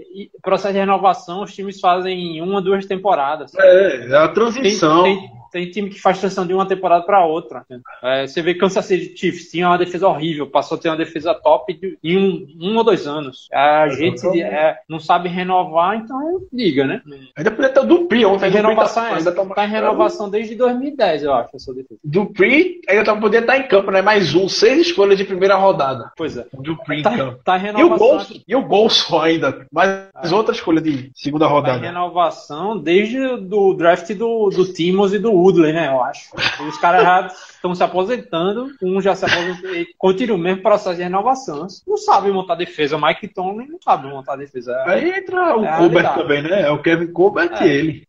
processo 0.42 0.72
de 0.72 0.78
renovação, 0.80 1.42
os 1.42 1.54
times 1.54 1.78
fazem 1.80 2.38
em 2.38 2.40
uma, 2.40 2.62
duas 2.62 2.86
temporadas. 2.86 3.52
É, 3.54 4.06
é 4.10 4.16
a 4.16 4.28
transição. 4.28 5.02
tem, 5.04 5.18
tem 5.20 5.30
time 5.50 5.90
que 5.90 6.00
faz 6.00 6.18
transição 6.18 6.46
de 6.46 6.52
uma 6.54 6.66
temporada 6.66 7.04
para 7.04 7.24
outra. 7.24 7.64
né? 7.68 7.80
É, 8.02 8.26
você 8.26 8.42
vê 8.42 8.54
que 8.54 8.60
Kansas 8.60 8.84
City 8.84 9.16
Chiefs 9.16 9.50
tinha 9.50 9.68
uma 9.68 9.78
defesa 9.78 10.06
horrível, 10.08 10.46
passou 10.48 10.76
a 10.76 10.80
ter 10.80 10.88
uma 10.88 10.96
defesa 10.96 11.34
top 11.34 11.72
de- 11.74 11.98
em 12.02 12.16
um, 12.16 12.46
um 12.72 12.76
ou 12.76 12.84
dois 12.84 13.06
anos. 13.06 13.48
A 13.52 13.88
gente 13.88 14.26
é, 14.42 14.76
não 14.88 14.98
sabe 15.00 15.28
renovar, 15.28 15.96
então 15.96 16.18
liga, 16.52 16.86
né? 16.86 17.00
Ainda 17.36 17.50
podia 17.50 17.70
ter 17.70 17.80
o 17.80 17.84
Dupri 17.86 18.24
ontem. 18.24 18.40
Tem 18.40 18.48
o 18.48 18.52
Dupri 18.52 18.68
renovação 18.68 19.02
tá, 19.02 19.10
é 19.10 19.14
ainda 19.14 19.32
tá 19.32 19.44
Tá 19.54 19.64
em 19.64 19.70
renovação 19.70 20.30
desde 20.30 20.54
2010, 20.54 21.22
eu 21.24 21.32
acho, 21.34 21.50
essa 21.56 21.72
defesa. 21.74 22.00
Dupri 22.04 22.80
ainda 22.88 23.04
tá, 23.04 23.16
podia 23.16 23.40
estar 23.40 23.56
em 23.58 23.66
campo, 23.68 23.90
né? 23.90 24.02
Mais 24.02 24.34
um, 24.34 24.48
seis 24.48 24.86
escolhas 24.88 25.16
de 25.18 25.24
primeira 25.24 25.56
rodada. 25.56 26.10
Pois 26.16 26.36
é. 26.36 26.46
O 26.52 26.62
Dupri 26.62 26.98
em 27.00 27.02
Tá, 27.02 27.16
campo. 27.16 27.40
tá 27.44 27.58
em 27.58 27.78
E 27.78 27.84
o. 27.84 27.96
Golson, 27.96 28.34
e 28.46 28.56
o 28.56 28.62
Golson 28.62 29.20
ainda. 29.20 29.66
Mais 29.72 30.32
outra 30.32 30.54
escolha 30.54 30.80
de 30.80 31.10
segunda 31.14 31.46
Tá 31.46 31.50
em 31.50 31.54
rodada. 31.54 31.78
renovação 31.86 32.78
desde 32.78 33.18
do 33.38 33.74
draft 33.74 34.12
do, 34.14 34.50
do 34.50 34.72
Timmons 34.72 35.12
e 35.12 35.18
do 35.18 35.32
Woodley, 35.38 35.72
né? 35.72 35.88
Eu 35.88 36.02
acho. 36.02 36.28
E 36.60 36.62
os 36.64 36.78
caras 36.78 37.02
já 37.02 37.26
estão 37.54 37.74
se 37.74 37.82
aposentando, 37.82 38.68
um 38.82 39.00
já 39.00 39.14
se 39.14 39.24
aposentou 39.24 39.74
e 39.74 39.86
continua 39.98 40.36
o 40.36 40.40
mesmo 40.40 40.62
processo 40.62 40.96
de 40.96 41.02
renovação. 41.02 41.66
Não 41.86 41.96
sabe 41.96 42.30
montar 42.30 42.54
defesa. 42.54 42.98
Mike 42.98 43.28
Tomlin 43.28 43.68
não 43.68 43.78
sabe 43.82 44.08
montar 44.08 44.36
defesa. 44.36 44.74
Aí 44.86 45.10
entra 45.10 45.56
o 45.56 45.64
É, 45.64 45.76
Colbert 45.78 46.14
também, 46.14 46.42
né? 46.42 46.62
É 46.62 46.70
o 46.70 46.82
Kevin 46.82 47.12
Colbert 47.12 47.50
É. 47.60 47.66
e 47.66 47.70
ele. 47.70 48.02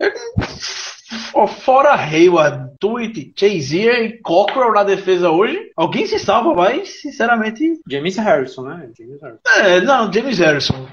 Ó, 1.34 1.48
Fora 1.48 1.96
Hayward, 1.96 2.72
Tweet, 2.80 3.34
Chazier 3.36 4.04
e 4.06 4.18
Cockrell 4.22 4.72
na 4.74 4.84
defesa 4.84 5.32
hoje, 5.32 5.72
alguém 5.76 6.06
se 6.06 6.20
salva, 6.20 6.54
mas 6.54 7.02
sinceramente. 7.02 7.80
James 7.90 8.16
Harrison, 8.18 8.64
né? 8.64 8.90
James 8.98 9.20
Harrison. 9.22 9.40
É, 9.56 9.82
não, 9.82 10.12
James 10.14 10.38
Harrison. 10.38 10.88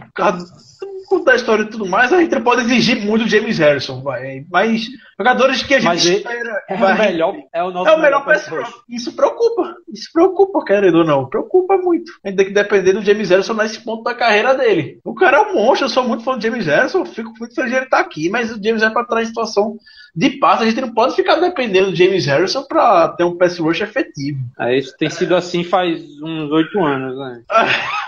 Contar 1.09 1.33
a 1.33 1.37
história 1.37 1.63
e 1.63 1.67
tudo 1.67 1.87
mais, 1.87 2.13
a 2.13 2.21
gente 2.21 2.39
pode 2.41 2.63
exigir 2.63 3.01
muito 3.05 3.25
do 3.25 3.31
James 3.31 3.59
Harrison, 3.59 4.03
vai. 4.03 4.45
Mas 4.51 4.87
jogadores 5.19 5.63
que 5.63 5.75
a 5.75 5.79
gente 5.79 5.89
Mas 5.89 6.05
ele- 6.07 6.17
espera. 6.17 6.63
É 6.69 6.77
vai- 6.77 6.95
o 6.95 6.99
melhor, 6.99 7.35
é 7.55 7.63
o 7.63 7.71
nosso 7.71 7.89
É 7.89 7.95
o 7.95 8.01
melhor 8.01 8.25
pass 8.25 8.43
pass 8.43 8.49
rush. 8.53 8.69
rush. 8.69 8.75
Isso 8.89 9.13
preocupa. 9.15 9.75
Isso 9.93 10.11
preocupa, 10.13 10.65
querendo 10.65 10.99
ou 10.99 11.05
não. 11.05 11.29
Preocupa 11.29 11.77
muito. 11.79 12.11
A 12.25 12.29
gente 12.29 12.37
tem 12.39 12.47
que 12.47 12.53
depender 12.53 12.93
do 12.93 13.03
James 13.03 13.31
Harrison 13.31 13.55
nesse 13.55 13.81
ponto 13.81 14.03
da 14.03 14.15
carreira 14.15 14.55
dele. 14.55 14.99
O 15.05 15.15
cara 15.15 15.39
é 15.39 15.41
um 15.43 15.55
monstro. 15.55 15.87
Eu 15.87 15.91
sou 15.91 16.05
muito 16.07 16.25
fã 16.25 16.37
do 16.37 16.43
James 16.43 16.67
Harrison. 16.67 17.05
Fico 17.05 17.33
muito 17.39 17.55
feliz 17.55 17.71
de 17.71 17.77
ele 17.77 17.85
estar 17.87 18.01
aqui. 18.01 18.29
Mas 18.29 18.51
o 18.51 18.55
James 18.63 18.83
Harrison 18.83 18.93
para 18.93 19.05
trás 19.07 19.25
em 19.27 19.29
situação 19.29 19.77
de 20.15 20.31
passe. 20.31 20.65
A 20.65 20.67
gente 20.67 20.81
não 20.81 20.93
pode 20.93 21.15
ficar 21.15 21.37
dependendo 21.37 21.91
do 21.91 21.97
James 21.97 22.27
Harrison 22.27 22.63
para 22.65 23.09
ter 23.11 23.25
um 23.25 23.37
pass 23.37 23.59
rush 23.59 23.81
efetivo. 23.81 24.39
É, 24.59 24.77
isso 24.77 24.95
tem 24.99 25.09
sido 25.09 25.37
assim 25.37 25.63
faz 25.63 26.03
uns 26.23 26.51
oito 26.51 26.79
anos, 26.85 27.17
né? 27.19 27.43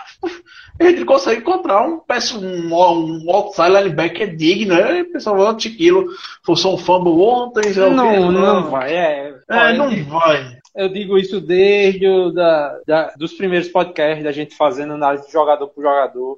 A 0.81 0.85
gente 0.85 1.05
consegue 1.05 1.41
encontrar 1.41 1.87
um 1.87 2.01
um, 2.39 2.75
um 3.27 3.31
outside 3.35 3.69
linebacker 3.71 4.37
digno. 4.37 4.75
Né? 4.75 5.03
O 5.03 5.13
pessoal 5.13 5.37
vai, 5.37 5.55
Tiquilo 5.57 6.07
forçou 6.45 6.75
um 6.75 6.79
fumble 6.79 7.13
ontem. 7.21 7.73
sei 7.73 7.83
lá 7.83 7.89
o 7.89 8.11
quê. 8.11 8.21
Não, 8.21 8.33
não 8.33 8.71
vai. 8.71 8.95
É, 8.95 9.35
É, 9.51 9.73
não 9.73 9.89
digo- 9.89 10.11
vai. 10.11 10.57
Eu 10.77 10.89
digo 10.89 11.19
isso 11.19 11.41
desde 11.41 12.07
o 12.07 12.31
da, 12.31 12.79
da- 12.87 13.13
dos 13.17 13.33
primeiros 13.33 13.69
podcasts 13.69 14.23
da 14.23 14.31
gente 14.31 14.55
fazendo 14.55 14.93
análise 14.93 15.27
de 15.27 15.33
jogador 15.33 15.67
por 15.69 15.83
jogador. 15.83 16.37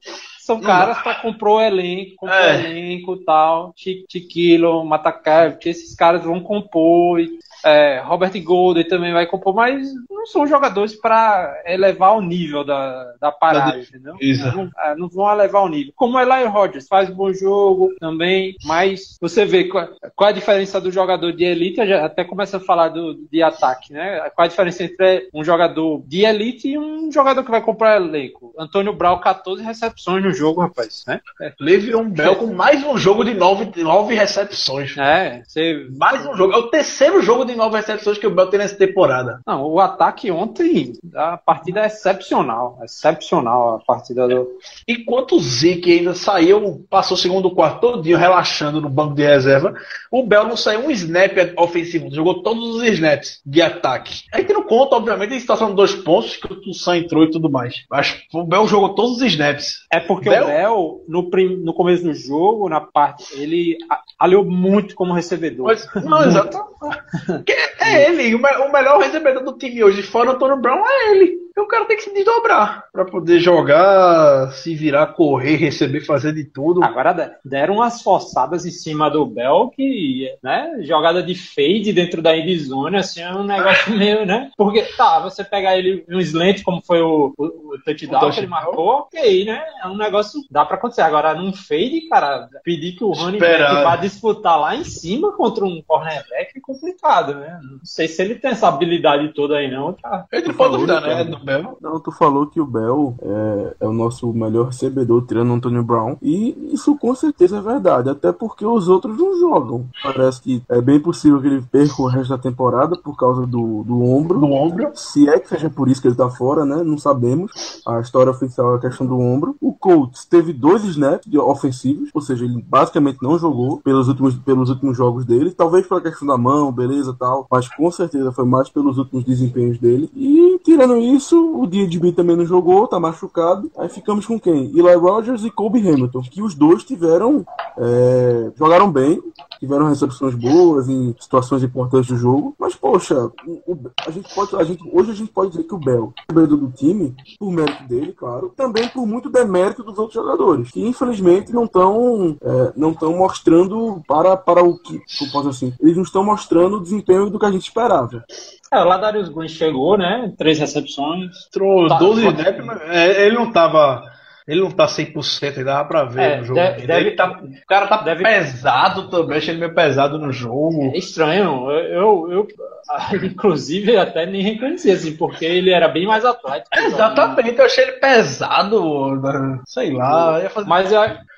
São 0.55 0.61
caras 0.61 0.99
pra 1.03 1.15
comprou 1.17 1.57
o 1.59 1.61
elenco, 1.61 2.17
comprou 2.17 2.39
É. 2.39 2.57
o 2.57 2.61
elenco 2.61 3.15
e 3.15 3.25
tal. 3.25 3.73
Chi- 3.77 4.05
Chiquilo, 4.11 4.85
Matakev, 4.85 5.57
esses 5.65 5.95
caras 5.95 6.23
vão 6.25 6.41
compor. 6.41 7.21
e, 7.21 7.39
é, 7.65 8.01
Robert 8.03 8.33
Golden 8.43 8.89
também 8.89 9.13
vai 9.13 9.27
compor, 9.27 9.55
mas 9.55 9.87
não 10.11 10.25
são 10.27 10.47
jogadores 10.47 10.95
pra 10.95 11.55
elevar 11.67 12.17
o 12.17 12.23
nível 12.23 12.65
da, 12.65 13.13
da 13.21 13.31
parada, 13.31 13.79
entendeu? 13.79 14.15
Isso. 14.21 14.47
Não, 14.57 14.71
é, 14.79 14.95
não 14.95 15.09
vão 15.09 15.31
elevar 15.31 15.63
o 15.63 15.69
nível. 15.69 15.93
Como 15.95 16.17
o 16.17 16.21
Eli 16.21 16.45
Rodgers 16.47 16.89
faz 16.89 17.11
um 17.11 17.15
bom 17.15 17.33
jogo 17.35 17.91
também, 18.01 18.57
mas 18.65 19.19
você 19.21 19.45
vê 19.45 19.65
qual, 19.65 19.89
qual 20.17 20.29
é 20.29 20.33
a 20.33 20.35
diferença 20.35 20.81
do 20.81 20.91
jogador 20.91 21.33
de 21.33 21.45
elite, 21.45 21.81
até 21.81 22.25
começa 22.25 22.57
a 22.57 22.61
falar 22.61 22.89
do, 22.89 23.15
de 23.31 23.43
ataque, 23.43 23.93
né? 23.93 24.21
Qual 24.35 24.45
é 24.45 24.47
a 24.47 24.51
diferença 24.51 24.83
entre 24.85 25.29
um 25.35 25.45
jogador 25.45 26.03
de 26.07 26.25
elite 26.25 26.69
e 26.69 26.79
um 26.79 27.13
jogador 27.13 27.45
que 27.45 27.51
vai 27.51 27.61
comprar 27.61 27.97
elenco? 27.97 28.55
Antônio 28.59 28.95
Brau, 28.95 29.21
14 29.21 29.63
recepções 29.63 30.23
no 30.25 30.33
jogo, 30.33 30.40
rapaz, 30.59 31.05
né? 31.07 31.21
Le'Veon 31.61 32.09
Bell 32.11 32.37
com 32.37 32.47
mais 32.47 32.85
um 32.85 32.97
jogo 32.97 33.25
de 33.25 33.35
nove, 33.35 33.71
nove 33.83 34.15
recepções. 34.15 34.97
É, 34.97 35.43
você... 35.47 35.87
Mais 35.97 36.27
um 36.27 36.35
jogo. 36.35 36.53
É 36.53 36.57
o 36.57 36.69
terceiro 36.69 37.23
jogo 37.23 37.45
de 37.45 37.55
nove 37.55 37.77
recepções 37.77 38.19
que 38.19 38.27
o 38.27 38.35
Bell 38.35 38.49
tem 38.49 38.59
nessa 38.59 38.77
temporada. 38.77 39.41
Não, 39.47 39.65
o 39.65 39.81
ataque 39.81 40.31
ontem, 40.31 40.95
a 41.15 41.37
partida 41.37 41.81
é 41.81 41.87
excepcional, 41.87 42.79
excepcional 42.83 43.77
a 43.77 43.79
partida 43.81 44.27
do... 44.27 44.49
Enquanto 44.87 45.37
o 45.37 45.41
Zeke 45.41 45.99
ainda 45.99 46.15
saiu, 46.15 46.85
passou 46.89 47.17
o 47.17 47.21
segundo 47.21 47.51
quarto 47.51 47.81
todinho 47.81 48.19
relaxando 48.19 48.81
no 48.81 48.89
banco 48.89 49.15
de 49.15 49.25
reserva, 49.25 49.75
o 50.11 50.23
Bell 50.23 50.45
não 50.45 50.57
saiu 50.57 50.87
um 50.87 50.91
snap 50.91 51.33
ofensivo, 51.57 52.13
jogou 52.13 52.43
todos 52.43 52.77
os 52.77 52.83
snaps 52.85 53.41
de 53.45 53.63
ataque. 53.63 54.23
Aí 54.33 54.45
que 54.45 54.53
não 54.53 54.63
conta, 54.63 54.97
obviamente, 54.97 55.35
a 55.35 55.41
situação 55.41 55.71
de 55.71 55.77
dois 55.77 55.95
pontos, 55.95 56.37
que 56.37 56.53
o 56.53 56.61
Toussaint 56.61 57.05
entrou 57.05 57.25
e 57.25 57.31
tudo 57.31 57.51
mais. 57.51 57.85
Mas 57.91 58.23
o 58.33 58.45
Bell 58.45 58.67
jogou 58.69 58.95
todos 58.95 59.17
os 59.17 59.23
snaps. 59.23 59.87
É 59.93 59.99
porque 59.99 60.20
Bell? 60.29 60.45
o 60.45 60.47
Bell, 60.47 61.05
no, 61.09 61.31
prim- 61.31 61.57
no 61.65 61.73
começo 61.73 62.03
do 62.03 62.13
jogo, 62.13 62.69
na 62.69 62.81
parte, 62.81 63.41
ele 63.41 63.79
aliou 64.19 64.45
muito 64.45 64.95
como 64.95 65.13
recebedor. 65.15 65.67
Mas, 65.67 65.89
não, 66.05 66.23
exato. 66.25 66.59
Porque 67.27 67.55
É 67.81 68.09
ele, 68.11 68.35
o 68.35 68.73
melhor 68.73 68.99
recebedor 69.01 69.43
do 69.45 69.57
time 69.57 69.83
hoje, 69.83 70.03
fora 70.03 70.31
o 70.31 70.33
Antônio 70.35 70.57
Brown, 70.59 70.83
é 70.87 71.11
ele. 71.13 71.39
E 71.61 71.63
o 71.63 71.67
cara 71.67 71.85
tem 71.85 71.97
que 71.97 72.05
se 72.05 72.15
desdobrar 72.15 72.85
pra 72.91 73.05
poder 73.05 73.39
jogar, 73.39 74.51
se 74.53 74.75
virar, 74.75 75.09
correr, 75.09 75.57
receber, 75.57 76.01
fazer 76.01 76.33
de 76.33 76.45
tudo. 76.45 76.83
Agora 76.83 77.13
de- 77.13 77.31
deram 77.45 77.75
umas 77.75 78.01
forçadas 78.01 78.65
em 78.65 78.71
cima 78.71 79.11
do 79.11 79.27
Bell 79.27 79.71
que, 79.77 80.31
né, 80.43 80.79
jogada 80.81 81.23
de 81.23 81.35
fade 81.35 81.93
dentro 81.93 82.23
da 82.23 82.35
endzone, 82.37 82.97
assim, 82.97 83.21
é 83.21 83.31
um 83.33 83.45
negócio 83.45 83.93
meio, 83.95 84.25
né? 84.25 84.51
Porque, 84.57 84.83
tá, 84.97 85.19
você 85.21 85.45
pegar 85.45 85.77
ele 85.77 86.03
um 86.09 86.19
slant, 86.21 86.63
como 86.63 86.81
foi 86.83 87.03
o, 87.03 87.35
o, 87.37 87.45
o 87.75 87.79
touchdown 87.85 88.31
que 88.31 88.39
ele 88.41 88.47
marcou, 88.47 88.89
ok, 88.89 89.45
né? 89.45 89.63
É 89.83 89.87
um 89.87 89.97
negócio, 89.97 90.41
dá 90.51 90.65
pra 90.65 90.77
acontecer. 90.77 91.03
Agora, 91.03 91.35
num 91.35 91.53
fade, 91.53 92.09
cara, 92.09 92.49
pedir 92.65 92.93
que 92.93 93.05
o 93.05 93.11
back 93.39 93.59
vá 93.85 93.97
disputar 93.97 94.59
lá 94.59 94.75
em 94.75 94.85
cima 94.85 95.33
contra 95.33 95.65
um 95.65 95.83
cornerback 95.87 96.53
é 96.57 96.61
complicado, 96.61 97.35
né? 97.35 97.61
Não 97.63 97.81
sei 97.85 98.09
se 98.09 98.23
ele 98.23 98.37
tem 98.37 98.53
essa 98.53 98.67
habilidade 98.69 99.33
toda 99.35 99.57
aí, 99.57 99.71
não, 99.71 99.93
tá? 99.93 100.25
Ele 100.33 100.49
não 100.49 100.55
pode 100.55 100.71
falou, 100.71 100.87
duvidar, 100.87 101.03
né, 101.03 101.25
Bell. 101.51 101.79
Não, 101.81 101.99
tu 101.99 102.13
falou 102.13 102.47
que 102.47 102.61
o 102.61 102.67
Bell 102.67 103.15
é, 103.21 103.77
é 103.81 103.87
o 103.87 103.93
nosso 103.93 104.33
melhor 104.33 104.67
recebedor, 104.67 105.25
tirando 105.27 105.51
o 105.51 105.55
Antônio 105.55 105.83
Brown. 105.83 106.17
E 106.23 106.71
isso 106.73 106.97
com 106.97 107.15
certeza 107.15 107.59
é 107.59 107.61
verdade, 107.61 108.11
até 108.11 108.31
porque 108.33 108.65
os 108.65 108.89
outros 108.89 109.19
não 109.19 109.39
jogam. 109.39 109.87
Parece 110.03 110.41
que 110.41 110.63
é 110.69 110.81
bem 110.81 111.01
possível 111.01 111.41
que 111.41 111.47
ele 111.47 111.63
perca 111.63 112.03
o 112.03 112.07
resto 112.07 112.31
da 112.31 112.39
temporada 112.39 112.97
por 112.97 113.17
causa 113.17 113.47
do, 113.47 113.83
do 113.83 114.03
ombro. 114.03 114.39
No 114.39 114.53
ombro. 114.53 114.91
Se 114.95 115.29
é 115.29 115.39
que 115.39 115.49
seja 115.49 115.69
por 115.69 115.89
isso 115.89 116.01
que 116.01 116.09
ele 116.09 116.15
tá 116.15 116.31
fora, 116.31 116.65
né? 116.65 116.83
Não 116.83 116.99
sabemos. 116.99 117.83
A 117.87 118.01
história 118.01 118.31
oficial 118.31 118.75
é 118.75 118.77
a 118.77 118.81
questão 118.81 119.07
do 119.07 119.19
ombro. 119.19 119.57
O 119.61 119.73
Colts 119.73 120.25
teve 120.25 120.53
dois 120.53 120.85
snaps 120.85 121.29
de 121.29 121.39
ofensivos, 121.39 122.11
ou 122.15 122.21
seja, 122.21 122.45
ele 122.45 122.63
basicamente 122.69 123.19
não 123.23 123.39
jogou 123.39 123.81
pelos 123.81 124.09
últimos, 124.09 124.35
pelos 124.37 124.71
últimos 124.71 124.97
jogos 124.97 125.25
dele. 125.25 125.51
Talvez 125.51 125.87
pela 125.87 126.01
questão 126.01 126.27
da 126.29 126.39
mão, 126.39 126.73
beleza 126.73 127.15
tal. 127.19 127.47
Mas 127.51 127.69
com 127.69 127.91
certeza 127.91 128.33
foi 128.33 128.45
mais 128.45 128.69
pelos 128.69 128.99
últimos 128.99 129.25
desempenhos 129.25 129.79
dele. 129.79 130.11
E 130.15 130.61
tirando 130.65 130.97
isso, 130.97 131.30
o 131.37 131.67
DJB 131.67 132.13
também 132.13 132.37
não 132.37 132.45
jogou, 132.47 132.87
tá 132.87 132.99
machucado. 132.99 133.71
Aí 133.77 133.89
ficamos 133.89 134.27
com 134.27 134.39
quem? 134.39 134.67
Eli 134.77 134.95
Rogers 134.95 135.45
e 135.45 135.51
Kobe 135.51 135.79
Hamilton, 135.81 136.23
que 136.23 136.43
os 136.43 136.55
dois 136.55 136.85
tiveram. 136.85 137.45
é, 137.79 138.51
jogaram 138.59 138.91
bem, 138.91 139.23
tiveram 139.59 139.89
recepções 139.89 140.35
boas 140.35 140.89
em 140.89 141.15
situações 141.19 141.63
importantes 141.63 142.11
do 142.11 142.17
jogo. 142.17 142.55
Mas, 142.59 142.75
poxa, 142.75 143.31
o- 143.47 143.77
a 144.07 144.11
gente 144.11 144.35
pode, 144.35 144.55
a 144.57 144.65
gente, 144.65 144.83
hoje 144.93 145.11
a 145.13 145.15
gente 145.15 145.31
pode 145.33 145.51
dizer 145.53 145.65
que 145.65 145.75
o 145.75 145.79
Bell 145.79 146.13
é 146.29 146.33
do 146.47 146.71
time, 146.73 147.15
por 147.39 147.51
mérito 147.51 147.85
dele, 147.85 148.13
claro, 148.13 148.53
também 148.57 148.87
por 148.89 149.07
muito 149.07 149.31
demérito 149.31 149.83
dos 149.83 149.97
outros 149.99 150.15
jogadores, 150.15 150.71
que 150.71 150.85
infelizmente 150.87 151.53
não 151.55 151.65
estão 151.65 152.37
não 152.77 152.91
estão 152.91 153.17
mostrando 153.17 154.03
para, 154.07 154.37
para 154.37 154.63
o 154.63 154.77
que, 154.79 155.01
como 155.19 155.33
posso 155.33 155.49
assim, 155.49 155.73
eles 155.81 155.97
não 155.97 156.03
estão 156.05 156.25
mostrando 156.25 156.77
o 156.77 156.81
desempenho 156.83 157.31
do 157.31 157.39
que 157.39 157.47
a 157.47 157.51
gente 157.51 157.63
esperava. 157.63 158.25
É, 158.73 158.79
o 158.81 158.85
Ladarius 158.85 159.29
Green 159.29 159.49
chegou, 159.49 159.99
né? 159.99 160.33
Três 160.39 160.59
recepções. 160.59 161.47
Entrou 161.49 161.89
Tá, 161.89 161.99
12 161.99 162.23
pode- 162.23 162.39
snaps, 162.41 162.65
mas 162.65 162.81
é, 162.83 163.27
ele 163.27 163.35
não 163.35 163.51
tava. 163.51 164.03
Ele 164.51 164.61
não 164.61 164.71
tá 164.71 164.87
100%, 164.87 165.55
ele 165.57 165.65
dava 165.65 165.87
pra 165.89 166.05
ver 166.05 166.21
É, 166.23 166.37
no 166.39 166.45
jogo. 166.45 166.55
deve- 166.61 166.87
deve- 166.87 167.11
tá- 167.13 167.41
o 167.43 167.67
cara 167.67 167.87
tá 167.87 167.99
deve- 167.99 168.23
pesado 168.25 169.09
também, 169.09 169.39
achei 169.39 169.53
ele 169.55 169.61
meio 169.61 169.75
pesado 169.75 170.19
no 170.19 170.33
jogo. 170.33 170.91
É 170.95 170.99
estranho. 170.99 171.71
Eu, 171.71 171.79
eu, 171.81 172.33
eu, 172.33 172.49
ah, 172.91 173.11
inclusive, 173.23 173.97
até 173.97 174.27
nem 174.27 174.43
reconheci, 174.43 174.91
assim, 174.91 175.17
porque 175.17 175.45
ele 175.45 175.71
era 175.71 175.89
bem 175.89 176.07
mais 176.07 176.25
atlético. 176.25 176.69
Exatamente, 176.77 177.59
eu 177.59 177.65
achei 177.65 177.85
ele 177.85 177.93
pesado, 177.93 179.17
né? 179.21 179.61
sei 179.67 179.93
lá. 179.93 180.41
Fazer... 180.51 180.69
Mas, 180.69 180.91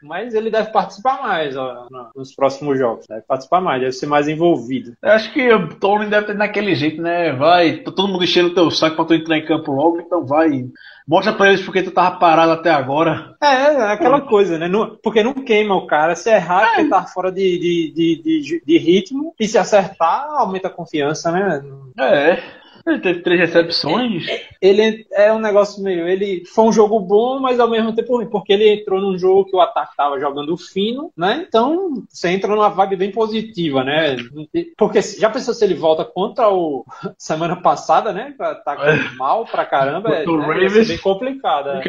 mas 0.02 0.34
ele 0.34 0.50
deve 0.50 0.70
participar 0.70 1.22
mais 1.22 1.56
ó, 1.56 1.86
no- 1.90 2.10
nos 2.16 2.34
próximos 2.34 2.78
jogos. 2.78 3.06
Deve 3.06 3.22
participar 3.22 3.60
mais, 3.60 3.80
deve 3.80 3.92
ser 3.92 4.06
mais 4.06 4.28
envolvido. 4.28 4.92
Eu 5.02 5.12
acho 5.12 5.32
que 5.32 5.52
o 5.52 5.68
Tony 5.74 6.06
deve 6.06 6.26
ter 6.28 6.36
daquele 6.36 6.74
jeito, 6.74 7.00
né? 7.02 7.32
Vai, 7.32 7.78
todo 7.78 8.08
mundo 8.08 8.24
enchendo 8.24 8.48
o 8.48 8.54
teu 8.54 8.70
saco 8.70 8.96
pra 8.96 9.04
tu 9.04 9.14
entrar 9.14 9.36
em 9.38 9.44
campo 9.44 9.72
logo, 9.72 10.00
então 10.00 10.24
vai. 10.24 10.64
Mostra 11.07 11.32
pra 11.32 11.48
eles 11.48 11.62
porque 11.64 11.82
tu 11.82 11.90
tava 11.90 12.16
parado 12.18 12.53
até 12.53 12.70
agora. 12.70 13.34
É, 13.42 13.46
é 13.46 13.92
aquela 13.92 14.20
coisa, 14.20 14.59
né? 14.59 14.68
Não- 14.68 14.96
porque 15.03 15.22
não 15.22 15.34
queima 15.34 15.74
o 15.74 15.86
cara. 15.86 16.14
Se 16.14 16.30
errar, 16.30 16.68
porque 16.68 16.88
tá 16.88 17.05
fora 17.05 17.30
de, 17.32 17.59
de, 17.59 17.92
de, 17.92 18.22
de, 18.42 18.62
de 18.64 18.78
ritmo. 18.78 19.34
E 19.38 19.48
se 19.48 19.59
acertar, 19.59 20.26
aumenta 20.30 20.68
a 20.68 20.70
confiança, 20.70 21.30
né? 21.32 21.62
É. 21.98 22.61
Ele 22.87 22.99
teve 23.01 23.20
três 23.20 23.41
recepções. 23.41 24.26
ele 24.61 25.07
é 25.12 25.33
um 25.33 25.39
negócio 25.39 25.83
meio. 25.83 26.09
Ele 26.09 26.45
foi 26.47 26.64
um 26.64 26.72
jogo 26.72 26.99
bom, 27.01 27.39
mas 27.39 27.61
ao 27.61 27.68
mesmo 27.68 27.95
tempo 27.95 28.16
ruim, 28.16 28.26
porque 28.26 28.53
ele 28.53 28.68
entrou 28.68 29.01
num 29.01 29.18
jogo 29.18 29.45
que 29.45 29.57
o 29.57 29.61
ataque 29.61 29.97
tava 29.97 30.18
jogando 30.18 30.57
fino, 30.57 31.11
né? 31.16 31.45
Então 31.47 32.05
você 32.09 32.28
entra 32.28 32.55
numa 32.55 32.68
vibe 32.68 32.97
bem 32.97 33.11
positiva, 33.11 33.85
né? 33.85 34.16
Porque 34.76 35.01
já 35.01 35.30
pensou 35.30 35.55
se 35.55 35.64
ele 35.64 35.74
volta 35.74 36.05
contra 36.05 36.49
o 36.51 36.85
semana 37.16 37.57
passada, 37.57 38.12
né? 38.12 38.35
Que 38.37 38.43
o 38.43 38.47
ataque 38.47 38.83
mal 39.16 39.45
pra 39.47 39.64
caramba, 39.64 40.11
é, 40.11 40.26
né? 40.26 40.47
Ravens. 40.47 40.89
bem 40.89 40.99
complicado. 40.99 41.70
é. 41.70 41.83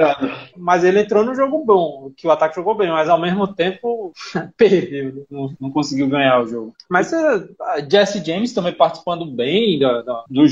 Mas 0.58 0.84
ele 0.84 1.00
entrou 1.00 1.24
no 1.24 1.36
jogo 1.36 1.64
bom, 1.66 2.12
que 2.16 2.28
o 2.28 2.32
ataque 2.32 2.56
jogou 2.56 2.76
bem, 2.76 2.90
mas 2.90 3.10
ao 3.10 3.20
mesmo 3.20 3.48
tempo 3.48 4.12
perdeu, 4.58 5.26
não, 5.30 5.54
não 5.60 5.72
conseguiu 5.72 6.08
ganhar 6.08 6.42
o 6.42 6.48
jogo. 6.48 6.74
Mas 6.90 7.12
é, 7.14 7.48
Jesse 7.90 8.24
James 8.24 8.54
também 8.54 8.74
participando 8.74 9.26
bem 9.26 9.80
do, 9.80 10.04
do, 10.04 10.24
do 10.30 10.48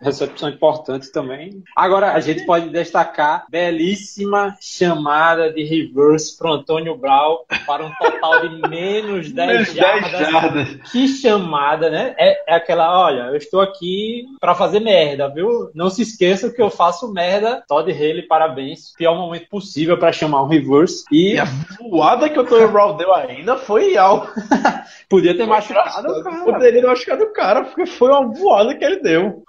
recepção 0.00 0.48
importante 0.48 1.10
também. 1.10 1.62
Agora 1.74 2.12
a 2.12 2.20
gente 2.20 2.44
pode 2.44 2.68
destacar 2.68 3.46
belíssima 3.50 4.56
chamada 4.60 5.52
de 5.52 5.64
reverse 5.64 6.36
pro 6.36 6.52
Antônio 6.52 6.96
Brown 6.96 7.38
para 7.66 7.84
um 7.84 7.92
total 7.94 8.48
de 8.48 8.60
menos 8.68 9.32
10 9.32 9.48
Menos 9.48 9.72
10 9.72 10.10
jardas. 10.10 10.68
Que 10.90 11.08
chamada, 11.08 11.90
né? 11.90 12.14
É, 12.18 12.52
é 12.52 12.54
aquela, 12.54 13.04
olha, 13.04 13.22
eu 13.22 13.36
estou 13.36 13.60
aqui 13.60 14.26
pra 14.38 14.54
fazer 14.54 14.80
merda, 14.80 15.28
viu? 15.28 15.70
Não 15.74 15.88
se 15.88 16.02
esqueça 16.02 16.50
que 16.50 16.60
eu 16.60 16.70
faço 16.70 17.12
merda. 17.12 17.64
Todd 17.66 17.90
Haley, 17.90 18.22
parabéns. 18.22 18.92
Pior 18.96 19.14
momento 19.14 19.48
possível 19.48 19.96
pra 19.96 20.12
chamar 20.12 20.42
um 20.42 20.48
reverse. 20.48 21.04
E 21.10 21.22
E 21.22 21.38
a 21.38 21.46
voada 21.88 22.28
que 22.28 22.38
o 22.38 22.44
Tony 22.44 22.66
Brown 22.66 22.96
deu 22.96 23.14
ainda 23.14 23.56
foi 23.56 23.96
algo. 23.96 24.26
podia 25.08 25.36
ter 25.36 25.46
machucado 25.46 26.08
o 26.08 26.22
cara. 26.22 26.44
Poderia 26.44 26.80
ter 26.80 26.86
machucado 26.86 27.24
o 27.24 27.32
cara, 27.32 27.64
porque 27.64 27.86
foi 27.86 28.10
uma 28.10 28.26
voada 28.26 28.74
que 28.74 28.84
ele 28.84 28.96
deu. 28.96 29.44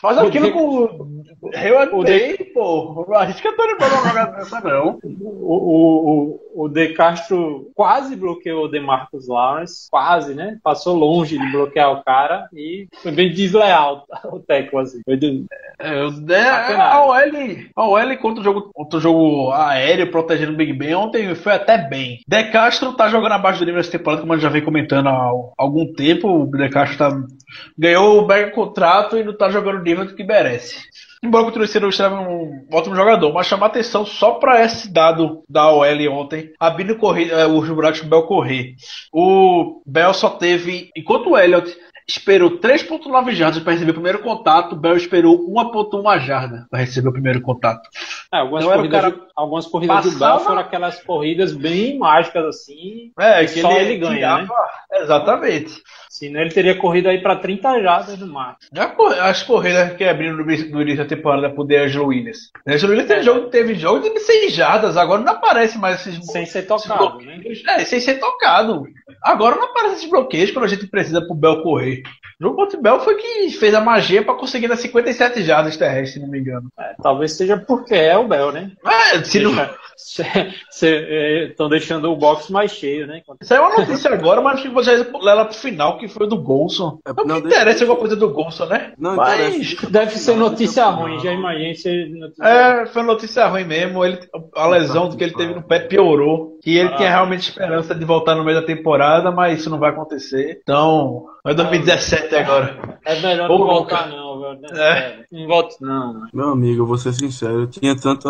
Faz 0.00 0.18
aquilo 0.18 0.52
com 0.52 1.22
eu 1.52 1.78
andei, 2.00 2.36
pô. 2.54 3.06
Arrisca 3.14 3.48
o 3.50 3.52
Tony 3.56 3.74
Brown 3.76 3.90
não 3.90 4.08
jogar 4.08 4.24
dessa, 4.26 4.60
não. 4.60 4.98
O, 5.02 5.54
o, 5.54 6.40
o, 6.54 6.64
o 6.64 6.68
De 6.68 6.88
Castro 6.94 7.70
quase 7.74 8.16
bloqueou 8.16 8.64
o 8.64 8.68
DeMarcus 8.68 9.28
Lawrence, 9.28 9.88
quase, 9.90 10.34
né? 10.34 10.58
Passou 10.62 10.96
longe 10.96 11.38
de 11.38 11.52
bloquear 11.52 11.92
o 11.92 12.02
cara 12.04 12.48
e 12.54 12.86
foi 13.02 13.12
bem 13.12 13.32
desleal 13.32 14.06
o 14.32 14.38
teco, 14.40 14.78
assim. 14.78 15.00
Foi 15.04 15.16
de- 15.16 15.44
É, 15.78 16.00
eu- 16.02 16.08
é, 16.34 16.74
a 16.76 17.04
OL, 17.04 17.16
a 17.76 17.88
OL 17.88 18.16
contra 18.18 18.40
o 18.40 18.44
jogo, 18.44 18.70
contra 18.74 18.98
o 18.98 19.00
jogo 19.02 19.50
aéreo, 19.52 20.10
protegendo 20.10 20.52
o 20.52 20.56
Big 20.56 20.72
Ben, 20.72 20.94
ontem 20.94 21.34
foi 21.34 21.52
até 21.52 21.76
bem. 21.78 22.20
De 22.26 22.44
Castro 22.44 22.94
tá 22.94 23.08
jogando 23.08 23.32
abaixo 23.32 23.58
do 23.60 23.64
nível 23.66 23.80
dessa 23.80 23.92
temporada, 23.92 24.22
como 24.22 24.32
a 24.32 24.36
gente 24.36 24.42
já 24.44 24.48
vem 24.48 24.64
comentando 24.64 25.08
há 25.08 25.30
algum 25.58 25.92
tempo. 25.92 26.28
O 26.28 26.46
De 26.46 26.68
Castro 26.70 26.98
tá, 26.98 27.10
ganhou 27.78 28.22
o 28.22 28.26
mega 28.26 28.50
contrato 28.50 29.16
e 29.16 29.24
não 29.24 29.36
tá 29.36 29.48
jogando 29.50 29.78
o 29.78 29.82
nível 29.82 30.04
do 30.04 30.14
que 30.14 30.24
merece. 30.24 30.76
embora 31.22 31.44
continue 31.44 31.68
sendo 31.68 31.88
um 32.14 32.66
ótimo 32.72 32.94
jogador, 32.94 33.32
mas 33.32 33.46
chamar 33.46 33.66
atenção 33.66 34.04
só 34.04 34.32
para 34.32 34.64
esse 34.64 34.92
dado 34.92 35.42
da 35.48 35.70
OL 35.70 36.12
ontem, 36.12 36.52
abrindo 36.58 36.96
corrida, 36.96 37.34
é, 37.34 37.46
os 37.46 37.68
buracos 37.68 38.00
do 38.02 38.08
Bel 38.08 38.24
correr. 38.24 38.74
O 39.12 39.82
Bel 39.86 40.14
só 40.14 40.30
teve, 40.30 40.90
enquanto 40.96 41.30
o 41.30 41.38
Elliott 41.38 41.76
esperou 42.08 42.58
3.9 42.60 43.32
jardas 43.32 43.62
para 43.62 43.72
receber 43.72 43.90
o 43.90 43.94
primeiro 43.94 44.20
contato, 44.20 44.72
o 44.74 44.76
Bell 44.76 44.96
esperou 44.96 45.38
1.1 45.50 46.20
jarda 46.20 46.66
para 46.70 46.80
receber 46.80 47.08
o 47.08 47.12
primeiro 47.12 47.40
contato. 47.40 47.88
É, 48.32 48.38
algumas 48.38 48.64
Então 48.64 48.76
corridas, 48.76 49.00
cara 49.00 49.12
do- 49.12 49.26
algumas 49.34 49.66
corridas 49.66 50.04
do 50.04 50.12
passava- 50.12 50.36
Bell 50.36 50.44
foram 50.46 50.60
aquelas 50.60 51.02
corridas 51.02 51.52
bem 51.52 51.98
mágicas 51.98 52.44
assim. 52.44 53.10
É, 53.18 53.44
que 53.44 53.60
só 53.60 53.72
ele 53.72 53.96
ganha, 53.98 54.38
né? 54.42 54.48
Exatamente. 54.94 55.72
Senão 56.08 56.40
ele 56.40 56.50
teria 56.50 56.74
corrido 56.74 57.08
aí 57.10 57.20
para 57.20 57.36
30 57.36 57.78
jardas 57.82 58.18
no 58.18 58.26
máximo. 58.26 58.70
As 59.20 59.42
corridas 59.42 59.92
que 59.96 60.04
abriram 60.04 60.36
no 60.36 60.42
início 60.82 60.96
da 60.96 61.04
temporada 61.04 61.50
por 61.50 61.66
D'Angelo 61.66 62.06
Williams. 62.06 62.50
D'Angelo 62.66 62.92
Williams 62.92 63.08
teve, 63.08 63.22
jogo, 63.22 63.46
teve 63.50 63.74
jogo 63.74 64.00
de 64.00 64.18
6 64.20 64.54
jardas, 64.54 64.96
agora 64.96 65.22
não 65.22 65.32
aparece 65.32 65.76
mais 65.76 66.00
esses, 66.06 66.24
Sem 66.26 66.46
ser 66.46 66.60
esses 66.60 66.68
tocado, 66.68 67.18
né? 67.18 67.34
bloqueios. 67.34 67.62
É, 67.68 67.84
sem 67.84 68.00
ser 68.00 68.14
tocado. 68.18 68.84
Agora 69.22 69.56
não 69.56 69.64
aparece 69.64 69.96
esses 69.96 70.10
bloqueios 70.10 70.50
quando 70.52 70.64
a 70.64 70.68
gente 70.68 70.86
precisa 70.86 71.20
pro 71.20 71.34
Bel 71.34 71.62
correr. 71.62 71.95
O 72.40 72.44
jogo 72.44 72.56
contra 72.56 72.78
o 72.78 72.82
Bel 72.82 73.00
foi 73.00 73.14
que 73.16 73.50
fez 73.52 73.74
a 73.74 73.80
magia 73.80 74.22
para 74.22 74.34
conseguir 74.34 74.68
dar 74.68 74.76
57 74.76 75.42
jardas 75.42 75.76
terrestres, 75.76 76.14
se 76.14 76.20
não 76.20 76.28
me 76.28 76.38
engano. 76.40 76.68
É, 76.78 76.94
talvez 77.02 77.32
seja 77.32 77.56
porque 77.56 77.94
é 77.94 78.16
o 78.16 78.28
Bell, 78.28 78.52
né? 78.52 78.72
É, 78.84 79.22
se 79.24 79.40
não, 79.40 79.52
Estão 81.48 81.68
deixando 81.70 82.12
o 82.12 82.16
box 82.16 82.50
mais 82.50 82.70
cheio, 82.72 83.06
né? 83.06 83.22
Isso 83.40 83.52
aí 83.54 83.58
é 83.58 83.62
uma 83.62 83.78
notícia 83.78 84.12
agora, 84.12 84.40
mas 84.42 84.54
acho 84.54 84.62
que 84.64 84.74
você 84.74 85.02
vai 85.04 85.30
ela 85.32 85.44
pro 85.46 85.54
final, 85.54 85.98
que 85.98 86.08
foi 86.08 86.26
o 86.26 86.28
do 86.28 86.36
Golson. 86.36 86.98
É, 87.06 87.12
Não, 87.12 87.24
não, 87.24 87.34
me 87.36 87.42
deixa- 87.42 87.56
interessa 87.56 87.84
alguma 87.84 87.98
coisa 88.00 88.16
do 88.16 88.30
Golson, 88.30 88.66
né? 88.66 88.92
Não 88.98 89.16
mas, 89.16 89.54
interessa. 89.56 89.90
Deve 89.90 90.10
ser 90.18 90.32
Não, 90.32 90.50
notícia 90.50 90.84
não. 90.84 90.96
ruim, 90.96 91.20
já 91.20 91.32
notícia 92.18 92.44
É, 92.44 92.86
foi 92.86 93.02
notícia 93.02 93.46
ruim 93.46 93.64
mesmo. 93.64 94.04
Ele, 94.04 94.18
a 94.54 94.66
lesão 94.66 95.10
que 95.16 95.24
ele 95.24 95.32
teve 95.34 95.54
no 95.54 95.62
pé 95.62 95.80
piorou. 95.80 96.55
E 96.66 96.76
ele 96.76 96.88
Ah. 96.88 96.96
tinha 96.96 97.08
realmente 97.10 97.48
esperança 97.48 97.94
de 97.94 98.04
voltar 98.04 98.34
no 98.34 98.44
meio 98.44 98.60
da 98.60 98.66
temporada, 98.66 99.30
mas 99.30 99.60
isso 99.60 99.70
não 99.70 99.78
vai 99.78 99.90
acontecer. 99.90 100.58
Então, 100.62 101.26
é 101.46 101.54
2017 101.54 102.34
agora. 102.34 102.98
É 103.04 103.20
melhor 103.20 103.48
Ô, 103.50 103.58
não 103.58 103.64
Luca. 103.66 103.72
voltar, 103.74 104.08
não, 104.08 104.40
velho. 104.40 104.60
né? 104.60 104.68
É. 104.72 104.74
Sério. 104.76 105.24
Não 105.30 105.46
volte, 105.46 105.76
não. 105.80 106.26
Meu 106.34 106.48
amigo, 106.50 106.82
eu 106.82 106.86
vou 106.86 106.98
ser 106.98 107.12
sincero, 107.12 107.60
eu 107.62 107.66
tinha 107.68 107.94
tanta. 107.96 108.28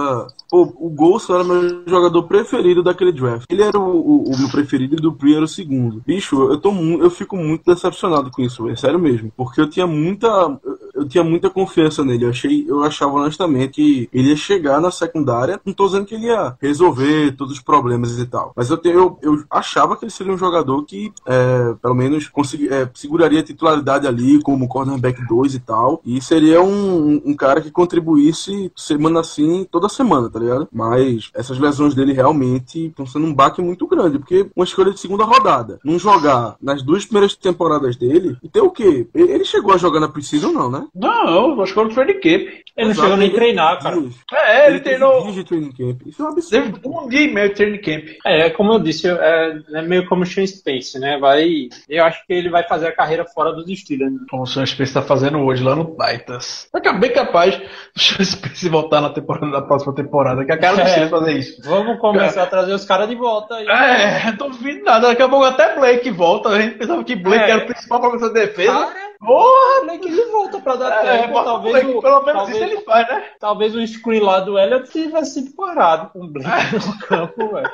Pô, 0.51 0.63
o 0.79 0.91
Golson 0.91 1.35
era 1.37 1.45
meu 1.45 1.83
jogador 1.87 2.23
preferido 2.25 2.83
daquele 2.83 3.13
draft. 3.13 3.45
Ele 3.51 3.63
era 3.63 3.79
o, 3.79 3.83
o- 3.97 4.25
o 4.33 4.39
meu 4.39 4.51
preferido 4.51 4.95
e 4.97 5.01
do 5.01 5.13
Pri 5.13 5.35
era 5.35 5.45
o 5.45 5.49
segundo. 5.49 6.03
Bicho, 6.07 6.51
eu, 6.53 6.59
tô 6.61 6.71
eu 6.73 7.11
fico 7.11 7.37
muito 7.37 7.65
decepcionado 7.65 8.31
com 8.31 8.43
isso, 8.43 8.69
é 8.69 8.77
sério 8.77 8.99
mesmo. 8.99 9.33
Porque 9.37 9.61
eu 9.61 9.69
tinha 9.71 9.87
muita. 9.87 10.27
eu- 10.27 10.79
Eu 10.97 11.07
tinha 11.07 11.23
muita 11.23 11.51
confiança 11.51 12.05
nele. 12.05 12.25
Eu, 12.25 12.31
achei, 12.31 12.65
eu 12.69 12.83
achava 12.83 13.13
honestamente 13.13 13.75
que 13.75 14.09
ele 14.13 14.31
ia 14.31 14.37
chegar 14.37 14.81
na 14.81 14.91
secundária. 14.91 15.61
Não 15.65 15.73
tô 15.73 15.87
dizendo 15.87 16.07
que 16.07 16.15
ele 16.15 16.27
ia 16.27 16.57
resolver 16.61 17.33
todos 17.37 17.53
os 17.55 17.61
problemas 17.61 18.19
e 18.19 18.27
tal. 18.27 18.53
Mas 18.57 18.71
eu, 18.71 18.81
eu, 18.85 19.19
eu 19.23 19.45
achava 19.51 19.97
que 19.97 20.05
ele 20.05 20.11
seria 20.13 20.33
um 20.33 20.39
jogador 20.39 20.83
que, 20.85 21.13
é, 21.27 21.75
pelo 21.83 21.95
menos, 21.95 22.29
consegui- 22.29 22.69
é, 22.69 22.89
seguraria 22.95 23.41
a 23.41 23.45
titularidade 23.45 24.07
ali 24.07 24.41
como 24.43 24.69
cornerback 24.69 25.27
2 25.29 25.55
e 25.55 25.61
tal. 25.61 26.01
E 26.05 26.21
seria 26.21 26.63
um, 26.63 27.21
um 27.25 27.35
cara 27.35 27.61
que 27.61 27.71
contribuísse 27.71 28.71
semana 28.77 29.21
assim, 29.21 29.67
toda 29.71 29.89
semana, 29.89 30.31
tá 30.31 30.39
ligado? 30.39 30.69
Mas 30.73 31.31
essas 31.35 31.59
lesões 31.59 31.95
dele 31.95 32.13
realmente 32.13 32.87
estão 32.87 33.07
sendo 33.07 33.27
um 33.27 33.35
baque 33.35 33.61
muito 33.61 33.87
grande. 33.87 34.19
Porque 34.19 34.49
uma 34.57 34.65
escolha 34.65 34.93
de 34.93 35.01
segunda 35.01 35.25
rodada, 35.25 35.79
não 35.85 35.99
jogar 35.99 36.57
nas 36.63 36.83
duas 36.83 37.05
primeiras 37.05 37.35
temporadas 37.37 37.97
dele, 37.97 38.37
e 38.43 38.49
ter 38.49 38.61
o 38.61 38.71
quê? 38.71 39.07
Ele 39.15 39.45
chegou 39.45 39.75
a 39.75 39.77
jogar 39.77 40.01
na 40.01 40.09
Precision, 40.09 40.53
não, 40.53 40.71
né? 40.71 40.86
Não, 40.95 41.61
acho 41.63 41.73
que 41.73 41.75
foi 41.75 41.85
no 41.85 41.95
training 41.95 42.21
camp. 42.21 42.55
Ele 42.77 42.89
não 42.89 42.95
chegou 42.95 43.17
nem 43.17 43.31
a 43.31 43.33
treinar, 43.35 43.83
cara. 43.83 43.99
Dias. 43.99 44.15
É, 44.35 44.67
ele 44.69 44.81
teve 44.81 44.97
treinou. 44.97 45.23
dias 45.23 45.35
de 45.35 45.45
training 45.45 45.73
camp. 45.73 46.03
Isso 46.07 46.21
é 46.21 46.25
um 46.27 46.29
absurdo. 46.29 46.79
Teve 46.79 46.89
um 46.95 47.09
dia 47.09 47.21
e 47.23 47.33
meio 47.33 47.49
de 47.49 47.55
training 47.55 47.81
camp. 47.81 48.05
É, 48.27 48.51
como 48.51 48.75
eu 48.75 48.79
disse, 48.79 49.09
é, 49.09 49.57
é 49.73 49.83
meio 49.83 50.07
como 50.07 50.25
o 50.25 50.27
Sean 50.27 50.47
Spence, 50.47 50.99
né? 50.99 51.19
Vai, 51.19 51.69
eu 51.89 52.05
acho 52.05 52.25
que 52.27 52.35
ele 52.35 52.51
vai 52.51 52.65
fazer 52.65 52.89
a 52.89 52.93
carreira 52.95 53.25
fora 53.25 53.53
dos 53.55 53.67
Steelers. 53.81 54.13
né? 54.13 54.19
Como 54.29 54.43
o 54.43 54.47
Sean 54.47 54.67
Spence 54.67 54.93
tá 54.93 55.01
fazendo 55.01 55.39
hoje 55.39 55.65
lá 55.65 55.75
no 55.75 55.97
Titans. 55.97 56.69
É 56.75 56.93
bem 56.93 57.13
capaz 57.13 57.57
do 57.57 57.99
Sean 58.01 58.25
Spence 58.25 58.69
voltar 58.69 59.01
na 59.01 59.09
temporada 59.09 59.51
da 59.51 59.63
próxima 59.63 59.95
temporada. 59.95 60.45
Que 60.45 60.53
a 60.53 60.59
cara 60.59 60.77
do 60.77 60.83
É. 60.83 60.87
Steelers 60.87 61.11
fazer 61.11 61.33
isso. 61.33 61.63
Vamos 61.65 61.99
começar 61.99 62.43
a 62.43 62.47
trazer 62.47 62.75
os 62.75 62.85
caras 62.85 63.09
de 63.09 63.15
volta 63.15 63.55
aí. 63.55 63.67
É, 63.67 64.33
não 64.39 64.51
duvido 64.51 64.85
nada. 64.85 65.09
Daqui 65.09 65.23
a 65.23 65.29
pouco 65.31 65.47
até 65.47 65.75
Blake 65.77 66.11
volta. 66.11 66.51
A 66.51 66.61
gente 66.61 66.77
pensava 66.77 67.03
que 67.03 67.17
Blake 67.17 67.45
É. 67.45 67.51
era 67.53 67.63
o 67.65 67.67
principal 67.67 68.01
pra 68.01 68.17
essa 68.17 68.31
defesa. 68.31 68.71
Cara, 68.73 68.95
Porra! 69.19 69.85
Blake 69.85 70.09
ele 70.09 70.25
volta 70.27 70.61
pra 70.61 70.77
dar 70.77 71.05
É, 71.05 71.23
tempo. 71.23 71.39
o 71.39 71.45
talvez, 71.45 71.85
o, 71.85 72.01
pelo 72.01 72.23
menos 72.23 72.43
talvez, 72.43 72.57
isso 72.57 72.65
ele 72.65 72.81
faz, 72.83 73.09
né? 73.09 73.25
talvez 73.41 73.75
o 73.75 73.87
screen 73.87 74.21
lá 74.21 74.41
do 74.41 74.59
Elliot 74.59 74.91
tivesse 74.91 75.35
sido 75.35 75.55
parado 75.57 76.11
com 76.11 76.25
o 76.25 76.29
Blake 76.29 76.75
no 76.75 76.99
campo, 77.07 77.49
velho. 77.49 77.71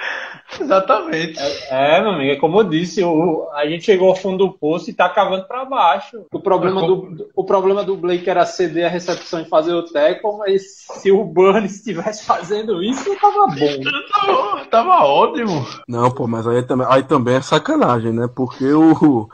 Exatamente. 0.58 1.38
É, 1.70 2.00
meu 2.00 2.12
amigo, 2.12 2.32
é 2.32 2.36
como 2.36 2.60
eu 2.60 2.64
disse, 2.64 3.02
o, 3.02 3.48
a 3.54 3.66
gente 3.66 3.84
chegou 3.84 4.08
ao 4.08 4.16
fundo 4.16 4.46
do 4.46 4.52
poço 4.52 4.90
e 4.90 4.94
tá 4.94 5.08
cavando 5.08 5.44
pra 5.44 5.64
baixo. 5.64 6.24
O 6.32 6.40
problema, 6.40 6.86
do, 6.86 7.30
o 7.34 7.44
problema 7.44 7.84
do 7.84 7.96
Blake 7.96 8.28
era 8.28 8.44
ceder 8.44 8.86
a 8.86 8.88
recepção 8.88 9.40
e 9.40 9.48
fazer 9.48 9.74
o 9.74 9.84
tackle, 9.84 10.38
mas 10.38 10.62
se 11.00 11.10
o 11.12 11.24
Burns 11.24 11.74
estivesse 11.76 12.24
fazendo 12.24 12.82
isso, 12.82 13.14
tava 13.20 13.46
bom. 13.46 13.80
Tava, 14.10 14.64
tava 14.66 15.04
ótimo. 15.04 15.66
Não, 15.88 16.10
pô, 16.10 16.26
mas 16.26 16.46
aí 16.46 16.62
também, 16.62 16.86
aí 16.90 17.02
também 17.02 17.36
é 17.36 17.40
sacanagem, 17.40 18.12
né? 18.12 18.28
Porque 18.34 18.70
o, 18.72 19.28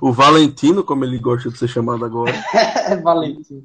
o 0.00 0.12
Valentino, 0.12 0.84
como 0.84 1.04
ele 1.04 1.18
gosta 1.18 1.50
de 1.50 1.58
ser 1.58 1.68
chamado 1.68 2.04
agora, 2.04 2.32
É, 2.54 2.96
Valentim. 2.96 3.64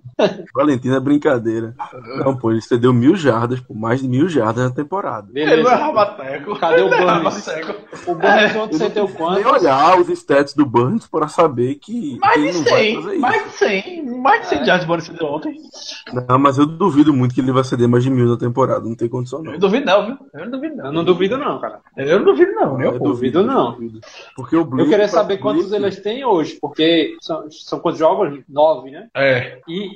Valentino 0.53 0.95
é 0.95 0.99
brincadeira. 0.99 1.75
Não, 2.17 2.35
pô, 2.35 2.51
ele 2.51 2.61
cedeu 2.61 2.93
mil 2.93 3.15
jardas, 3.15 3.59
pô, 3.59 3.73
mais 3.73 4.01
de 4.01 4.07
mil 4.07 4.27
jardas 4.27 4.65
na 4.65 4.71
temporada. 4.71 5.27
Ele 5.33 5.45
não 5.45 5.63
Beleza. 5.63 5.96
Errava 6.01 6.23
teco. 6.23 6.59
Cadê 6.59 6.81
o 6.81 6.89
não 6.89 6.97
errava 6.97 7.21
Burns? 7.29 7.47
O 8.07 8.15
Burns 8.15 8.55
ontem 8.55 8.77
você 8.77 8.89
deu 8.89 9.05
Nem 9.05 9.15
quanto? 9.15 9.47
olhar 9.49 9.99
os 9.99 10.09
stats 10.09 10.53
do 10.53 10.65
Burns 10.65 11.07
para 11.07 11.27
saber 11.27 11.75
que, 11.75 12.17
Mais 12.19 12.41
de 12.41 12.53
não 12.57 12.63
vai 12.65 12.81
100. 12.83 12.95
fazer 12.95 13.11
isso. 13.13 13.21
Mais 13.21 13.43
de 13.43 13.49
100. 13.51 14.05
Mais 14.19 14.41
de 14.41 14.47
100 14.47 14.65
jardas 14.65 15.03
de 15.05 15.11
deu 15.11 15.27
ontem. 15.27 15.55
Não, 16.27 16.39
mas 16.39 16.57
eu 16.57 16.65
duvido 16.65 17.13
muito 17.13 17.33
que 17.35 17.41
ele 17.41 17.51
vai 17.51 17.63
ceder 17.63 17.87
mais 17.87 18.03
de 18.03 18.09
mil 18.09 18.27
na 18.27 18.37
temporada. 18.37 18.81
Não 18.87 18.95
tem 18.95 19.09
condição, 19.09 19.41
não. 19.43 19.53
Eu 19.53 19.59
duvido 19.59 19.85
não, 19.85 20.05
viu? 20.05 20.17
Eu 20.33 20.39
não 20.45 20.51
duvido 20.51 20.75
Eu 20.77 20.83
não. 20.83 20.91
não 20.93 21.03
duvido, 21.03 21.37
não, 21.37 21.59
cara. 21.59 21.79
Eu 21.95 22.19
não 22.19 22.25
duvido 22.25 22.51
não, 22.53 22.77
meu 22.77 22.91
Eu 22.93 22.99
povo. 22.99 23.11
duvido, 23.13 23.43
não. 23.43 23.71
duvido. 23.73 23.99
Porque 24.35 24.55
o 24.55 24.63
Blake, 24.65 24.83
Eu 24.85 24.89
queria 24.89 25.07
saber 25.07 25.37
quantos 25.37 25.69
Blake- 25.69 25.83
eles 25.83 25.99
têm 25.99 26.23
hoje, 26.25 26.57
porque 26.61 27.15
são, 27.21 27.49
são 27.51 27.79
quantos 27.79 27.99
jogos? 27.99 28.39
Nove, 28.49 28.91
né? 28.91 29.07
É. 29.15 29.59
E 29.67 29.89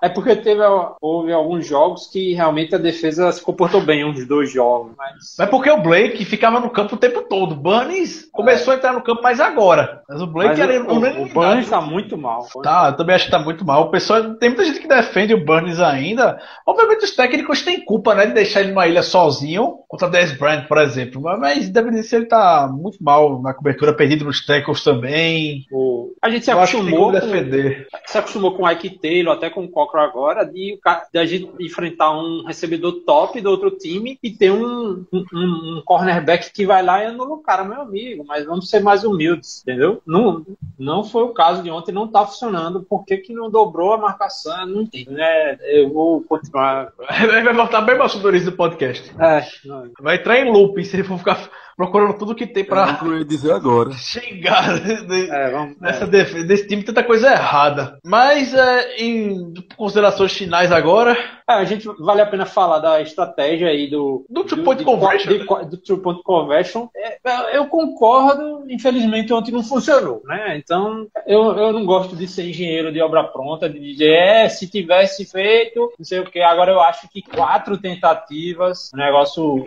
é 0.00 0.08
porque 0.08 0.36
teve, 0.36 0.62
houve 1.00 1.32
alguns 1.32 1.66
jogos 1.66 2.06
que 2.08 2.34
realmente 2.34 2.74
a 2.74 2.78
defesa 2.78 3.30
se 3.32 3.42
comportou 3.42 3.80
bem, 3.80 4.04
uns 4.04 4.26
dois 4.26 4.50
jogos, 4.52 4.92
mas. 4.96 5.11
Mas 5.38 5.50
porque 5.50 5.70
o 5.70 5.82
Blake 5.82 6.24
ficava 6.24 6.60
no 6.60 6.70
campo 6.70 6.94
o 6.94 6.98
tempo 6.98 7.22
todo. 7.22 7.52
O 7.52 7.56
Burns 7.56 8.28
começou 8.32 8.72
a 8.72 8.76
entrar 8.76 8.92
no 8.92 9.02
campo 9.02 9.22
mais 9.22 9.40
agora. 9.40 10.02
Mas 10.08 10.20
o 10.20 10.26
Blake 10.26 10.50
mas 10.50 10.58
era 10.60 10.82
o, 10.82 10.94
o, 10.94 11.22
o. 11.24 11.28
Burns 11.28 11.68
tá 11.70 11.80
muito 11.80 12.16
mal. 12.16 12.46
Tá, 12.62 12.88
eu 12.88 12.96
também 12.96 13.14
acho 13.14 13.26
que 13.26 13.30
tá 13.30 13.38
muito 13.38 13.64
mal. 13.64 13.82
O 13.82 13.90
pessoal, 13.90 14.34
tem 14.34 14.48
muita 14.50 14.64
gente 14.64 14.80
que 14.80 14.88
defende 14.88 15.34
o 15.34 15.44
Burns 15.44 15.80
ainda. 15.80 16.40
Obviamente 16.66 17.04
os 17.04 17.14
técnicos 17.14 17.62
têm 17.62 17.84
culpa, 17.84 18.14
né, 18.14 18.26
de 18.26 18.34
deixar 18.34 18.60
ele 18.60 18.70
numa 18.70 18.86
ilha 18.86 19.02
sozinho, 19.02 19.78
contra 19.88 20.08
Dez 20.08 20.32
Bryant, 20.38 20.66
por 20.66 20.78
exemplo. 20.78 21.20
Mas, 21.22 21.68
deve 21.68 22.02
ser 22.02 22.16
ele 22.16 22.26
tá 22.26 22.68
muito 22.72 23.02
mal 23.02 23.40
na 23.42 23.54
cobertura, 23.54 23.94
perdido 23.94 24.24
nos 24.24 24.44
tackles 24.44 24.82
também. 24.82 25.64
O- 25.70 26.12
A 26.22 26.30
gente 26.30 26.44
se 26.44 26.50
que 26.50 26.56
acostumou, 26.56 26.90
como 26.90 27.04
com, 27.06 27.12
defender. 27.12 27.86
se 28.06 28.18
acostumou 28.18 28.54
com 28.56 28.62
o 28.64 28.70
Ike 28.70 28.98
Taylor, 28.98 29.34
até 29.34 29.50
com 29.50 29.64
o 29.64 29.68
Cochran 29.68 30.02
agora, 30.02 30.44
de, 30.44 30.78
de 31.12 31.18
a 31.18 31.24
gente 31.24 31.50
enfrentar 31.60 32.12
um 32.12 32.44
recebedor 32.46 32.92
top 33.04 33.40
do 33.40 33.50
outro 33.50 33.70
time 33.70 34.18
e 34.22 34.30
ter 34.30 34.50
um, 34.52 35.01
um, 35.12 35.78
um 35.78 35.82
cornerback 35.84 36.52
que 36.52 36.66
vai 36.66 36.82
lá 36.82 37.02
e 37.02 37.06
anula 37.06 37.34
o 37.34 37.42
cara, 37.42 37.64
meu 37.64 37.80
amigo. 37.80 38.24
Mas 38.26 38.44
vamos 38.44 38.68
ser 38.68 38.80
mais 38.80 39.04
humildes, 39.04 39.62
entendeu? 39.62 40.02
Não, 40.06 40.44
não 40.78 41.04
foi 41.04 41.22
o 41.22 41.34
caso 41.34 41.62
de 41.62 41.70
ontem, 41.70 41.92
não 41.92 42.08
tá 42.08 42.26
funcionando. 42.26 42.82
Por 42.82 43.04
que, 43.04 43.18
que 43.18 43.32
não 43.32 43.50
dobrou 43.50 43.92
a 43.92 43.98
marcação? 43.98 44.66
Não 44.66 44.82
entendo, 44.82 45.12
né? 45.12 45.58
Eu 45.62 45.92
vou 45.92 46.22
continuar. 46.22 46.92
Ele 47.22 47.42
vai 47.42 47.54
voltar 47.54 47.80
bem 47.80 47.96
mais 47.96 48.12
isso 48.14 48.50
do 48.50 48.56
podcast. 48.56 49.12
É, 49.18 49.46
não. 49.64 49.90
Vai 50.00 50.16
entrar 50.16 50.38
em 50.38 50.50
loop 50.50 50.84
se 50.84 50.96
ele 50.96 51.04
for 51.04 51.18
ficar 51.18 51.50
procurando 51.76 52.18
tudo 52.18 52.34
que 52.34 52.46
tem 52.46 52.62
Eu 52.62 52.68
pra 52.68 52.98
não 53.02 53.16
ia 53.18 53.24
dizer 53.24 53.52
agora. 53.52 53.92
xingar 53.98 54.78
de- 54.80 55.30
É, 55.30 55.50
vamos. 55.50 55.76
nessa 55.80 56.06
defesa. 56.06 56.46
Desse 56.46 56.66
time 56.66 56.82
tanta 56.82 57.02
coisa 57.02 57.30
errada. 57.32 57.98
Mas 58.04 58.54
é, 58.54 58.96
em 58.96 59.52
considerações 59.76 60.32
finais 60.32 60.70
agora, 60.72 61.16
É, 61.48 61.54
a 61.54 61.64
gente 61.64 61.88
vale 61.98 62.20
a 62.20 62.26
pena 62.26 62.46
falar 62.46 62.78
da 62.78 63.00
estratégia 63.00 63.68
aí 63.68 63.88
do 63.90 64.24
Do 64.30 64.44
two 64.44 64.62
point 64.62 64.82
conversion, 64.84 65.32
de- 65.32 65.38
né? 65.38 65.44
do 65.68 65.76
two 65.76 65.98
point 65.98 66.22
conversion. 66.22 66.86
É, 66.96 67.56
eu 67.56 67.66
concordo, 67.66 68.64
infelizmente 68.68 69.32
ontem 69.32 69.50
não 69.52 69.62
funcionou, 69.62 70.22
né? 70.24 70.56
Então 70.56 71.06
eu, 71.26 71.42
eu 71.56 71.72
não 71.72 71.84
gosto 71.84 72.14
de 72.16 72.28
ser 72.28 72.48
engenheiro 72.48 72.92
de 72.92 73.00
obra 73.02 73.24
pronta, 73.24 73.68
de 73.68 73.78
dizer 73.80 74.12
é, 74.12 74.48
se 74.48 74.68
tivesse 74.70 75.24
feito, 75.24 75.92
não 75.98 76.04
sei 76.04 76.20
o 76.20 76.24
que. 76.30 76.40
Agora 76.40 76.70
eu 76.72 76.80
acho 76.80 77.08
que 77.08 77.22
quatro 77.22 77.76
tentativas, 77.78 78.90
o 78.92 78.96
negócio 78.96 79.64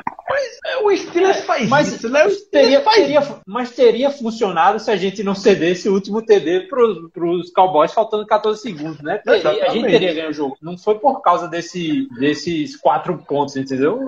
O 0.84 0.96
Steelers 0.96 1.42
faz 1.46 1.68
Mas 1.70 1.88
isso, 1.96 2.10
né? 2.10 2.24
Teria, 2.52 2.82
teria, 2.82 3.22
mas 3.48 3.72
teria 3.72 4.10
funcionado 4.10 4.80
se 4.80 4.92
a 4.92 4.96
gente 4.96 5.24
não 5.24 5.34
cedesse 5.36 5.88
o 5.90 5.94
último 5.94 6.22
TD 6.22 6.68
pros, 6.68 7.10
pros 7.12 7.52
Cowboys 7.52 7.94
faltando 7.94 8.26
14 8.26 8.62
segundos, 8.62 9.02
né? 9.02 9.20
Teria- 9.24 9.66
a 9.66 9.70
gente 9.70 9.82
teria 9.92 10.14
ganho 10.14 10.30
o 10.30 10.34
jogo. 10.34 10.58
Não 10.62 10.78
foi 10.78 10.96
por 11.00 11.22
causa 11.22 11.48
desse, 11.48 12.08
desses 12.20 12.76
quatro 12.78 13.18
pontos, 13.28 13.56
entendeu? 13.56 14.00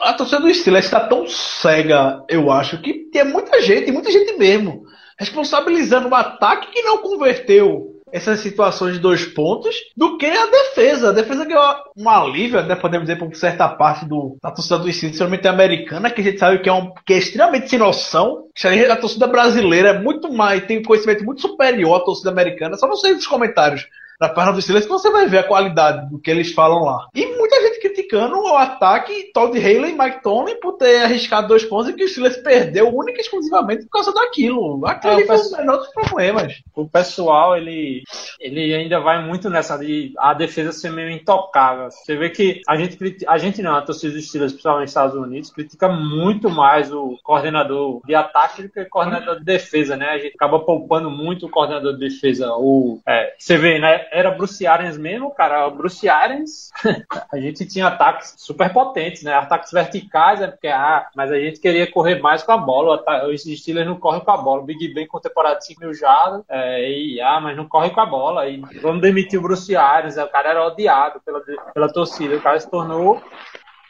a 0.00 0.12
torcida 0.14 0.40
do 0.40 0.54
Steelers 0.54 0.86
está 0.86 1.00
tão 1.00 1.26
cega, 1.28 2.24
eu 2.28 2.50
acho, 2.50 2.80
que 2.80 2.94
tem 3.10 3.24
muita 3.24 3.60
gente, 3.60 3.92
muita 3.92 4.10
gente 4.10 4.32
mesmo, 4.38 4.82
responsabilizando 5.18 6.08
o 6.08 6.14
ataque 6.14 6.70
que 6.72 6.82
não 6.82 6.98
converteu 6.98 7.89
essas 8.12 8.40
situações 8.40 8.94
de 8.94 9.00
dois 9.00 9.24
pontos 9.24 9.74
do 9.96 10.18
que 10.18 10.26
a 10.26 10.46
defesa. 10.46 11.10
A 11.10 11.12
defesa 11.12 11.44
ganhou 11.44 11.64
um 11.96 12.08
alívio, 12.08 12.62
né, 12.62 12.74
podemos 12.74 13.06
dizer, 13.06 13.18
por 13.18 13.34
certa 13.34 13.68
parte 13.68 14.04
do, 14.04 14.36
da 14.42 14.50
torcida 14.50 14.78
do 14.78 14.92
Steelers, 14.92 15.16
principalmente 15.16 15.48
americana, 15.48 16.10
que 16.10 16.20
a 16.20 16.24
gente 16.24 16.38
sabe 16.38 16.58
que 16.58 16.68
é, 16.68 16.72
um, 16.72 16.92
que 17.06 17.14
é 17.14 17.18
extremamente 17.18 17.68
sem 17.68 17.78
noção. 17.78 18.46
que 18.54 18.66
A 18.66 18.96
torcida 18.96 19.26
brasileira 19.26 19.90
é 19.90 19.98
muito 19.98 20.32
mais, 20.32 20.64
tem 20.66 20.78
um 20.78 20.82
conhecimento 20.82 21.24
muito 21.24 21.40
superior 21.40 21.96
à 21.96 22.04
torcida 22.04 22.30
americana. 22.30 22.76
Só 22.76 22.86
você 22.86 23.10
ir 23.10 23.14
nos 23.14 23.26
comentários 23.26 23.86
da 24.20 24.28
página 24.28 24.52
do 24.52 24.60
Steelers 24.60 24.84
que 24.84 24.92
você 24.92 25.10
vai 25.10 25.26
ver 25.26 25.38
a 25.38 25.48
qualidade 25.48 26.10
do 26.10 26.18
que 26.20 26.30
eles 26.30 26.52
falam 26.52 26.84
lá. 26.84 27.08
E 27.14 27.24
muita 27.24 27.58
gente 27.62 27.80
criticando 27.80 28.36
o 28.36 28.54
ataque 28.54 29.30
Todd 29.32 29.56
Haley 29.56 29.92
e 29.92 29.98
Mike 29.98 30.22
Tomlin 30.22 30.60
por 30.60 30.74
ter 30.74 31.02
arriscado 31.02 31.48
dois 31.48 31.64
pontos 31.64 31.88
e 31.88 31.94
que 31.94 32.04
o 32.04 32.08
Steelers 32.08 32.36
perdeu 32.36 32.94
única 32.94 33.18
e 33.18 33.22
exclusivamente 33.22 33.84
por 33.84 33.92
causa 33.92 34.12
daquilo. 34.12 34.86
Aquilo 34.86 35.12
É, 35.12 35.16
ali 35.16 35.24
o 35.24 35.26
foi 35.26 35.58
menor 35.58 35.78
dos 35.78 35.88
problemas. 35.88 36.60
O 36.74 36.86
pessoal, 36.86 37.56
ele, 37.56 38.02
ele 38.38 38.74
ainda 38.74 39.00
vai 39.00 39.24
muito 39.24 39.48
nessa 39.48 39.78
de 39.78 40.12
a 40.18 40.34
defesa 40.34 40.70
ser 40.72 40.90
meio 40.90 41.10
intocável. 41.10 41.90
Você 41.90 42.14
vê 42.14 42.28
que 42.28 42.60
a 42.68 42.76
gente, 42.76 43.24
a 43.26 43.38
gente 43.38 43.62
não, 43.62 43.74
a 43.74 43.82
torcida 43.82 44.12
dos 44.12 44.28
Steelers, 44.28 44.52
principalmente 44.52 44.82
nos 44.82 44.90
Estados 44.90 45.16
Unidos, 45.16 45.50
critica 45.50 45.88
muito 45.88 46.50
mais 46.50 46.92
o 46.92 47.16
coordenador 47.22 48.02
de 48.04 48.14
ataque 48.14 48.64
do 48.64 48.68
que 48.68 48.80
o 48.80 48.88
coordenador 48.90 49.38
de 49.38 49.44
defesa, 49.44 49.96
né? 49.96 50.10
A 50.10 50.18
gente 50.18 50.34
acaba 50.34 50.58
poupando 50.60 51.10
muito 51.10 51.46
o 51.46 51.50
coordenador 51.50 51.94
de 51.94 52.00
defesa. 52.00 52.52
O, 52.52 53.00
é, 53.06 53.34
você 53.38 53.56
vê, 53.56 53.78
né? 53.78 54.09
Era 54.10 54.30
Bruce 54.30 54.66
Arians 54.66 54.98
mesmo, 54.98 55.30
cara. 55.32 55.68
Bruce 55.70 56.08
Arians, 56.08 56.70
a 57.32 57.36
gente 57.38 57.66
tinha 57.66 57.86
ataques 57.86 58.34
super 58.36 58.72
potentes, 58.72 59.22
né? 59.22 59.34
Ataques 59.34 59.70
verticais, 59.72 60.40
é 60.40 60.46
porque, 60.48 60.68
ah, 60.68 61.06
mas 61.14 61.30
a 61.30 61.38
gente 61.38 61.60
queria 61.60 61.90
correr 61.90 62.20
mais 62.20 62.42
com 62.42 62.52
a 62.52 62.56
bola. 62.58 62.96
Ata- 62.96 63.26
Os 63.26 63.42
Steelers 63.42 63.86
não 63.86 63.96
correm 63.98 64.20
com 64.20 64.30
a 64.30 64.36
bola. 64.36 64.62
O 64.62 64.64
Big 64.64 64.92
Ben 64.92 65.06
com 65.06 65.20
temporada 65.20 65.58
de 65.58 65.66
5 65.66 65.80
mil 65.80 65.94
jardas, 65.94 66.42
é, 66.48 66.90
e, 66.90 67.20
ah, 67.20 67.40
mas 67.40 67.56
não 67.56 67.68
corre 67.68 67.90
com 67.90 68.00
a 68.00 68.06
bola. 68.06 68.48
E 68.48 68.60
vamos 68.82 69.00
demitir 69.00 69.38
o 69.38 69.42
Bruce 69.42 69.74
Arians. 69.76 70.16
é, 70.16 70.24
O 70.24 70.28
cara 70.28 70.50
era 70.50 70.66
odiado 70.66 71.20
pela, 71.20 71.40
pela 71.74 71.92
torcida. 71.92 72.36
O 72.36 72.40
cara 72.42 72.58
se 72.58 72.70
tornou 72.70 73.22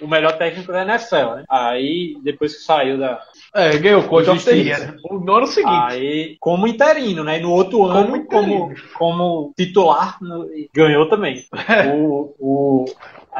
o 0.00 0.06
melhor 0.08 0.32
técnico 0.38 0.72
da 0.72 0.82
NFL, 0.82 1.34
né? 1.36 1.44
Aí, 1.48 2.16
depois 2.22 2.56
que 2.56 2.62
saiu 2.62 2.98
da. 2.98 3.20
É, 3.54 3.76
ganhou 3.78 4.00
o 4.02 4.06
coach 4.08 4.30
of 4.30 4.44
the 4.44 4.52
year. 4.52 4.96
No 5.10 5.34
ano 5.34 5.46
seguinte. 5.46 5.74
Aí, 5.92 6.36
como 6.38 6.68
interino, 6.68 7.24
né? 7.24 7.38
E 7.38 7.42
no 7.42 7.50
outro 7.50 7.78
Como 7.78 7.90
ano, 7.90 8.16
interino. 8.16 8.28
como, 8.68 8.74
como 8.96 9.54
titular, 9.56 10.18
no- 10.22 10.48
ganhou 10.72 11.08
também. 11.08 11.44
o, 11.92 12.32
o, 12.38 12.84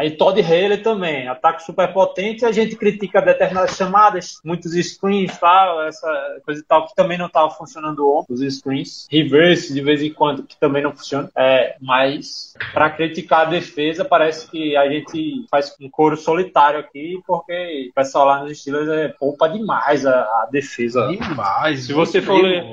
aí 0.01 0.11
Todd 0.13 0.41
Haley 0.41 0.79
também, 0.79 1.29
ataque 1.29 1.63
super 1.63 1.93
potente, 1.93 2.45
a 2.47 2.53
gente 2.53 2.75
critica 2.75 3.21
determinadas 3.21 3.77
chamadas, 3.77 4.41
muitos 4.43 4.73
screens, 4.73 5.37
tal, 5.39 5.83
essa 5.83 6.41
coisa 6.45 6.61
e 6.61 6.65
tal, 6.65 6.87
que 6.87 6.95
também 6.95 7.19
não 7.19 7.27
estava 7.27 7.51
funcionando 7.51 8.11
ontem, 8.11 8.33
os 8.33 8.55
screens, 8.55 9.07
reverse 9.11 9.75
de 9.75 9.83
vez 9.83 10.03
em 10.03 10.13
quando, 10.13 10.43
que 10.43 10.59
também 10.59 10.83
não 10.83 10.97
funciona. 10.97 11.31
É, 11.37 11.77
mas 11.81 12.55
para 12.73 12.89
criticar 12.91 13.43
a 13.43 13.51
defesa, 13.51 14.05
parece 14.05 14.51
que 14.51 14.75
a 14.75 14.89
gente 14.89 15.45
faz 15.51 15.75
um 15.79 15.91
coro 15.91 16.17
solitário 16.17 16.81
aqui, 16.81 17.21
porque 17.27 17.89
o 17.91 17.95
pessoal 17.95 18.27
lá 18.27 18.43
nos 18.43 18.59
Steelers 18.59 18.89
é, 18.89 19.09
poupa 19.09 19.49
demais 19.49 20.07
a, 20.07 20.21
a 20.21 20.49
defesa. 20.51 21.09
Demais. 21.09 21.85
Se 21.85 21.93
você 21.93 22.23
for 22.23 22.41
ler, 22.41 22.65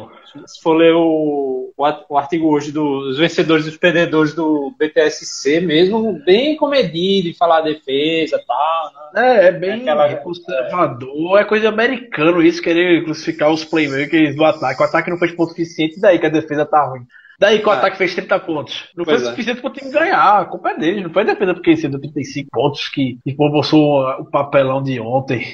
se 0.46 0.62
for 0.62 0.74
ler 0.76 0.94
o, 0.94 1.72
o 1.78 1.86
ar- 1.86 2.06
o 2.10 2.18
artigo 2.18 2.48
hoje 2.54 2.72
dos 2.72 3.18
vencedores 3.18 3.66
e 3.66 3.70
os 3.70 3.78
perdedores 3.78 4.34
do 4.34 4.74
BTSC, 4.78 5.60
mesmo 5.62 6.14
bem 6.26 6.56
comedido 6.56 7.30
em 7.30 7.34
falar 7.34 7.62
defesa 7.62 8.36
e 8.38 8.46
tal, 8.46 8.92
né? 9.14 9.46
É, 9.46 9.48
é 9.48 9.52
bem 9.52 9.82
Aquela- 9.82 10.16
conservador, 10.18 11.40
é 11.40 11.44
coisa 11.44 11.70
americano 11.70 12.42
isso, 12.42 12.62
querer 12.62 13.04
crucificar 13.04 13.52
os 13.52 13.64
playmakers 13.64 14.36
do 14.36 14.44
ataque. 14.44 14.82
O 14.82 14.86
ataque 14.86 15.10
não 15.10 15.18
fez 15.18 15.32
ponto 15.34 15.50
suficiente, 15.50 16.00
daí 16.00 16.20
que 16.20 16.26
a 16.26 16.30
defesa 16.30 16.66
tá 16.66 16.86
ruim. 16.86 17.02
Daí 17.40 17.60
que 17.60 17.70
o 17.70 17.72
É. 17.72 17.76
ataque 17.76 17.98
fez 18.00 18.16
30 18.16 18.40
pontos. 18.40 18.86
Não 18.98 19.06
Pois 19.06 19.20
foi 19.22 19.28
é. 19.28 19.30
suficiente 19.32 19.62
pro 19.62 19.70
time 19.70 19.92
ganhar. 19.92 20.42
A 20.42 20.46
culpa 20.46 20.72
é 20.72 20.78
deles. 20.80 21.04
Não 21.04 21.12
foi 21.14 21.24
defesa 21.24 21.54
porque 21.54 21.78
cedeu 21.78 22.00
35 22.02 22.50
pontos 22.52 22.90
que, 22.90 23.20
que 23.24 23.36
proporcionou 23.36 24.02
o 24.22 24.26
papelão 24.26 24.82
de 24.82 25.00
ontem. 25.00 25.46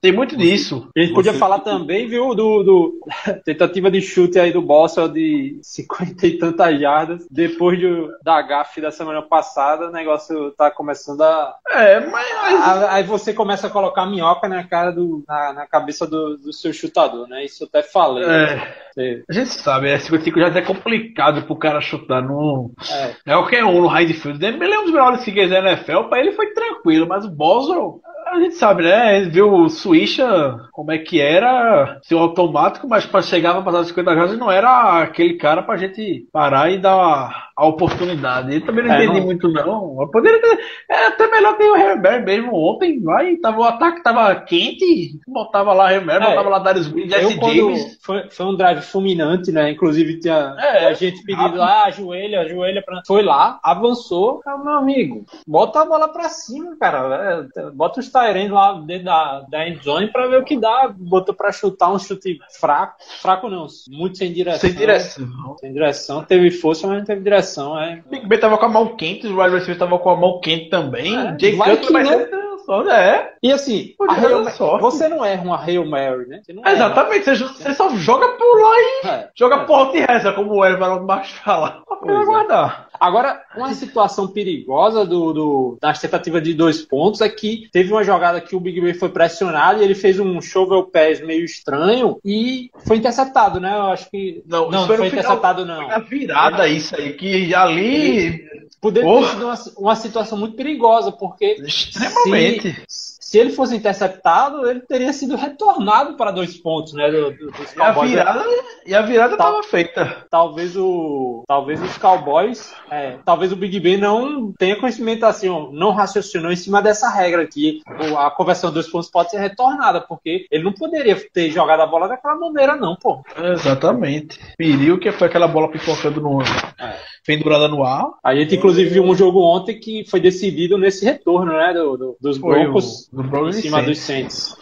Tem 0.00 0.12
muito 0.12 0.36
disso. 0.36 0.88
A 0.96 1.00
gente 1.00 1.12
podia 1.14 1.32
Você- 1.32 1.38
falar 1.38 1.60
também, 1.60 2.06
viu, 2.08 2.34
do, 2.34 2.62
do 2.62 3.00
tentativa 3.44 3.90
de 3.90 4.00
chute 4.00 4.38
aí 4.38 4.52
do 4.52 4.62
Bossa 4.62 5.08
de 5.08 5.58
50 5.62 6.26
e 6.26 6.38
tantas 6.38 6.78
jardas. 6.80 7.26
Depois 7.30 7.80
do, 7.80 8.08
da 8.22 8.40
gafe 8.42 8.80
da 8.80 8.90
semana 8.90 9.22
passada, 9.22 9.88
o 9.88 9.92
negócio 9.92 10.50
tá 10.52 10.70
começando 10.70 11.22
a, 11.22 11.54
É, 11.68 12.00
mas. 12.06 12.26
a- 12.62 12.92
Aí 12.96 13.02
você 13.04 13.32
começa 13.34 13.66
a 13.66 13.70
colocar 13.70 14.06
minhoca 14.06 14.48
na 14.48 14.62
cara 14.64 14.90
do, 14.92 15.24
na, 15.26 15.52
na 15.52 15.66
cabeça 15.66 16.06
do, 16.06 16.36
do 16.36 16.52
seu 16.52 16.72
chutador, 16.72 17.26
né? 17.28 17.44
Isso 17.44 17.64
eu 17.64 17.68
até 17.68 17.82
falei. 17.82 18.24
É, 18.24 18.74
Você- 18.94 19.24
a 19.28 19.32
gente 19.32 19.50
sabe, 19.50 19.88
é 19.90 19.98
55 19.98 20.38
já 20.40 20.46
é 20.48 20.62
complicado 20.62 21.42
pro 21.42 21.56
cara 21.56 21.80
chutar 21.80 22.22
no. 22.22 22.70
é. 22.90 23.32
É 23.32 23.32
qualquer 23.34 23.64
um 23.64 23.80
no 23.80 23.86
high 23.86 24.06
field. 24.12 24.44
Ele 24.44 24.72
é 24.72 24.78
um 24.78 24.84
dos 24.84 24.92
melhores 24.92 25.24
figueiros 25.24 25.50
da 25.52 25.58
NFL, 25.58 26.04
pra 26.08 26.20
ele 26.20 26.32
foi 26.32 26.46
tranquilo, 26.52 27.06
mas 27.06 27.24
o 27.24 27.30
Boswell, 27.30 28.00
a 28.26 28.40
gente 28.40 28.54
sabe, 28.56 28.82
né? 28.82 29.18
Ele 29.18 29.30
viu 29.30 29.52
o 29.52 29.68
Swisha, 29.68 30.56
como 30.72 30.92
é 30.92 30.98
que 30.98 31.20
era, 31.20 31.98
seu 32.02 32.18
automático, 32.18 32.88
mas 32.88 33.06
pra 33.06 33.22
chegar 33.22 33.52
pra 33.54 33.62
passar 33.62 33.84
50 33.84 34.14
jardas 34.14 34.38
não 34.38 34.50
era 34.50 35.02
aquele 35.02 35.34
cara 35.34 35.62
pra 35.62 35.76
gente 35.76 36.26
parar 36.32 36.70
e 36.70 36.78
dar 36.78 37.46
a 37.56 37.66
oportunidade. 37.66 38.50
Ele 38.50 38.60
também 38.64 38.84
não 38.84 38.92
É, 38.94 39.04
entendi 39.04 39.18
não- 39.20 39.26
muito, 39.26 39.48
não. 39.48 40.08
Poderia 40.12 40.40
ter, 40.40 40.58
é 40.90 41.06
até 41.06 41.30
melhor 41.30 41.56
ter 41.56 41.64
o 41.70 41.76
Herbert 41.76 42.24
mesmo 42.24 42.54
ontem, 42.54 43.00
vai, 43.02 43.36
tava, 43.36 43.58
o 43.60 43.64
ataque 43.64 44.02
tava 44.02 44.34
quente, 44.36 45.18
botava 45.26 45.72
lá 45.72 45.92
Herbert, 45.92 46.22
É, 46.22 46.28
botava 46.30 46.48
lá 46.50 46.58
Darius 46.58 46.92
Williams, 46.92 47.12
Jesse 47.22 47.38
Eu, 47.40 47.54
James. 47.54 47.98
foi, 48.04 48.28
foi 48.30 48.46
um 48.46 48.56
drive 48.56 48.82
fulminante, 48.82 49.50
né? 49.52 49.70
Inclusive 49.70 50.18
tinha 50.20 50.54
É, 50.58 50.86
a 50.86 50.92
gente 50.92 51.22
pedindo, 51.22 51.62
ah, 51.62 51.84
ajoelha, 51.84 52.40
ajoelha. 52.42 52.82
Pra... 52.84 53.00
Foi 53.06 53.22
lá, 53.22 53.58
avançou. 53.62 54.40
Ah, 54.46 54.58
meu 54.58 54.74
amigo, 54.74 55.24
bota 55.46 55.80
a 55.80 55.86
bola 55.86 56.08
pra 56.12 56.28
cima, 56.28 56.76
cara. 56.78 57.46
É, 57.56 57.70
bota 57.70 58.00
os 58.00 58.08
Tyrene 58.16 58.48
lá 58.48 58.72
dentro 58.72 59.04
da, 59.04 59.40
da 59.48 59.68
endzone 59.68 60.08
pra 60.08 60.26
ver 60.26 60.40
o 60.40 60.44
que 60.44 60.58
dá. 60.58 60.92
Botou 60.96 61.34
pra 61.34 61.52
chutar 61.52 61.92
um 61.92 61.98
chute 61.98 62.38
fraco. 62.58 62.96
Fraco 63.20 63.48
não, 63.48 63.66
muito 63.88 64.18
sem 64.18 64.32
direção. 64.32 64.60
Sem 64.60 64.74
direção. 64.74 65.56
Sem 65.60 65.72
direção. 65.72 66.24
Teve 66.24 66.50
força, 66.50 66.86
mas 66.86 66.98
não 66.98 67.04
teve 67.04 67.22
direção. 67.22 67.78
É, 67.78 68.02
Big 68.10 68.26
Ben 68.26 68.40
tava 68.40 68.56
com 68.58 68.64
a 68.64 68.68
mão 68.68 68.96
quente, 68.96 69.26
os 69.26 69.32
wide 69.32 69.50
receivers 69.50 69.78
tava 69.78 69.98
com 69.98 70.10
a 70.10 70.16
mão 70.16 70.40
quente 70.40 70.70
também. 70.70 71.14
É, 71.14 71.52
vai 71.52 71.76
Cutler 71.76 71.92
vai 71.92 72.04
não. 72.04 72.10
ser 72.10 72.45
só, 72.66 72.82
é. 72.90 73.32
E 73.42 73.52
assim, 73.52 73.94
a 74.08 74.12
Hail 74.14 74.50
sorte. 74.50 74.82
você 74.82 75.08
não 75.08 75.24
erra 75.24 75.42
uma 75.44 75.62
Hail 75.64 75.86
Mary, 75.86 76.26
né? 76.26 76.40
Você 76.44 76.52
não 76.52 76.62
erra. 76.64 76.72
Exatamente, 76.74 77.24
você, 77.24 77.34
você 77.36 77.74
só 77.74 77.88
joga 77.96 78.28
por 78.30 78.60
lá 78.60 78.72
e 78.78 79.06
É. 79.08 79.28
joga 79.34 79.64
porta 79.64 79.96
e 79.96 80.00
reza, 80.04 80.32
como 80.32 80.52
o 80.54 80.64
Everaldo 80.64 81.06
Marques 81.06 81.30
fala. 81.32 81.82
Pra 82.06 82.14
é. 82.14 82.86
Agora, 83.00 83.40
uma 83.56 83.72
situação 83.74 84.28
perigosa 84.28 85.04
do, 85.04 85.32
do- 85.32 85.78
das 85.80 85.98
tentativas 86.00 86.42
de 86.42 86.54
dois 86.54 86.82
pontos 86.82 87.20
é 87.20 87.28
que 87.28 87.68
teve 87.72 87.90
uma 87.92 88.04
jogada 88.04 88.40
que 88.40 88.54
o 88.54 88.60
Big 88.60 88.80
Ben 88.80 88.94
foi 88.94 89.08
pressionado 89.08 89.80
e 89.80 89.84
ele 89.84 89.94
fez 89.94 90.18
um 90.20 90.40
shovel 90.40 90.84
pass 90.84 91.20
meio 91.20 91.44
estranho 91.44 92.18
e 92.24 92.70
foi 92.86 92.98
interceptado, 92.98 93.58
né? 93.60 93.74
Eu 93.74 93.86
acho 93.86 94.10
que. 94.10 94.42
Não, 94.46 94.70
Não, 94.70 94.86
foi 94.86 94.96
foi 94.96 95.06
no 95.06 95.10
final- 95.10 95.22
interceptado, 95.24 95.64
não. 95.66 95.88
Foi 95.90 96.02
virada 96.02 96.68
isso 96.68 96.94
aí, 96.96 97.12
que 97.14 97.54
ali. 97.54 98.44
Poderia 98.80 99.08
ter 99.10 99.24
sido 99.28 99.44
uma, 99.46 99.54
uma 99.78 99.96
situação 99.96 100.38
muito 100.38 100.54
perigosa, 100.54 101.10
porque 101.10 101.56
Extremamente. 101.64 102.55
Se, 102.60 103.16
se 103.20 103.38
ele 103.38 103.50
fosse 103.52 103.74
interceptado, 103.76 104.68
ele 104.68 104.80
teria 104.80 105.12
sido 105.12 105.36
retornado 105.36 106.14
para 106.16 106.30
dois 106.30 106.56
pontos, 106.56 106.92
né? 106.92 107.10
do- 107.10 107.30
do- 107.32 107.50
dos 107.50 107.72
E 107.74 107.80
a 107.82 107.86
Cowboys. 107.92 108.10
virada, 108.10 108.44
e 108.86 108.94
a 108.94 109.02
virada 109.02 109.36
Tá. 109.36 109.44
tava 109.44 109.62
feita. 109.62 110.24
talvez 110.30 110.76
o 110.76 111.42
talvez 111.46 111.80
os 111.82 111.98
Cowboys 111.98 112.72
é, 112.90 113.18
talvez 113.24 113.52
o 113.52 113.56
Big 113.56 113.78
Ben 113.80 113.96
não 113.96 114.52
tenha 114.52 114.78
conhecimento 114.78 115.24
assim 115.26 115.48
ó, 115.48 115.68
não 115.72 115.90
raciocinou 115.92 116.52
em 116.52 116.56
cima 116.56 116.80
dessa 116.82 117.08
regra 117.08 117.42
aqui 117.42 117.82
o- 118.10 118.16
a 118.18 118.30
conversão 118.30 118.70
dos 118.72 118.88
pontos 118.88 119.10
pode 119.10 119.30
ser 119.30 119.38
retornada 119.38 120.00
porque 120.00 120.46
ele 120.50 120.64
não 120.64 120.72
poderia 120.72 121.16
ter 121.32 121.50
jogado 121.50 121.80
a 121.80 121.86
bola 121.86 122.08
daquela 122.08 122.36
maneira 122.36 122.76
não 122.76 122.94
pô 122.96 123.22
Exatamente. 123.36 124.38
Perigo 124.56 124.98
que 124.98 125.10
foi 125.12 125.26
aquela 125.28 125.48
bola 125.48 125.70
pipocando 125.70 126.20
no. 126.20 126.40
É. 126.42 126.96
Pendurada 127.26 127.66
no 127.68 127.82
ar. 127.82 128.06
a 128.22 128.34
gente 128.34 128.54
inclusive 128.56 128.88
viu 128.90 129.02
um 129.02 129.14
jogo 129.14 129.40
ontem 129.40 129.78
que 129.78 130.04
foi 130.08 130.20
decidido 130.20 130.78
nesse 130.78 131.04
retorno 131.04 131.52
né 131.52 131.72
do, 131.74 131.96
do- 131.96 132.16
dos 132.20 132.38
Broncos 132.38 133.08
do 133.12 133.22
em 133.22 133.58
e 133.58 133.62
cima 133.62 133.78
Saints. 133.82 133.86
dos 133.88 133.98
Saints 133.98 134.56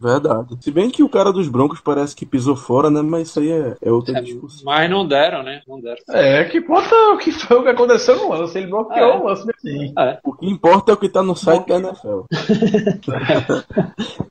Verdade. 0.00 0.56
Se 0.60 0.70
bem 0.70 0.90
que 0.90 1.02
o 1.02 1.08
cara 1.08 1.32
dos 1.32 1.48
Broncos 1.48 1.80
parece 1.80 2.14
que 2.16 2.26
pisou 2.26 2.56
fora, 2.56 2.90
né? 2.90 3.02
Mas 3.02 3.28
isso 3.28 3.40
aí 3.40 3.50
é, 3.50 3.76
é 3.82 3.92
outra 3.92 4.20
discussão. 4.22 4.62
Mas 4.64 4.90
não 4.90 5.06
deram, 5.06 5.42
né? 5.42 5.60
Não 5.66 5.80
deram. 5.80 5.96
É, 6.10 6.44
que 6.44 6.58
importa 6.58 6.94
o 7.14 7.18
que 7.18 7.30
foi 7.32 7.58
o 7.58 7.62
que 7.62 7.68
aconteceu 7.68 8.16
no 8.16 8.30
lance. 8.30 8.56
Ele 8.58 8.66
bloqueou 8.68 9.10
É. 9.10 9.16
o 9.18 9.24
lance 9.24 9.48
assim. 9.50 9.94
O 10.24 10.32
que 10.32 10.46
importa 10.50 10.92
é 10.92 10.94
o 10.94 10.96
que 10.98 11.08
tá 11.08 11.22
no 11.22 11.36
site 11.36 11.66
da 11.68 11.76
NFL. 11.76 12.22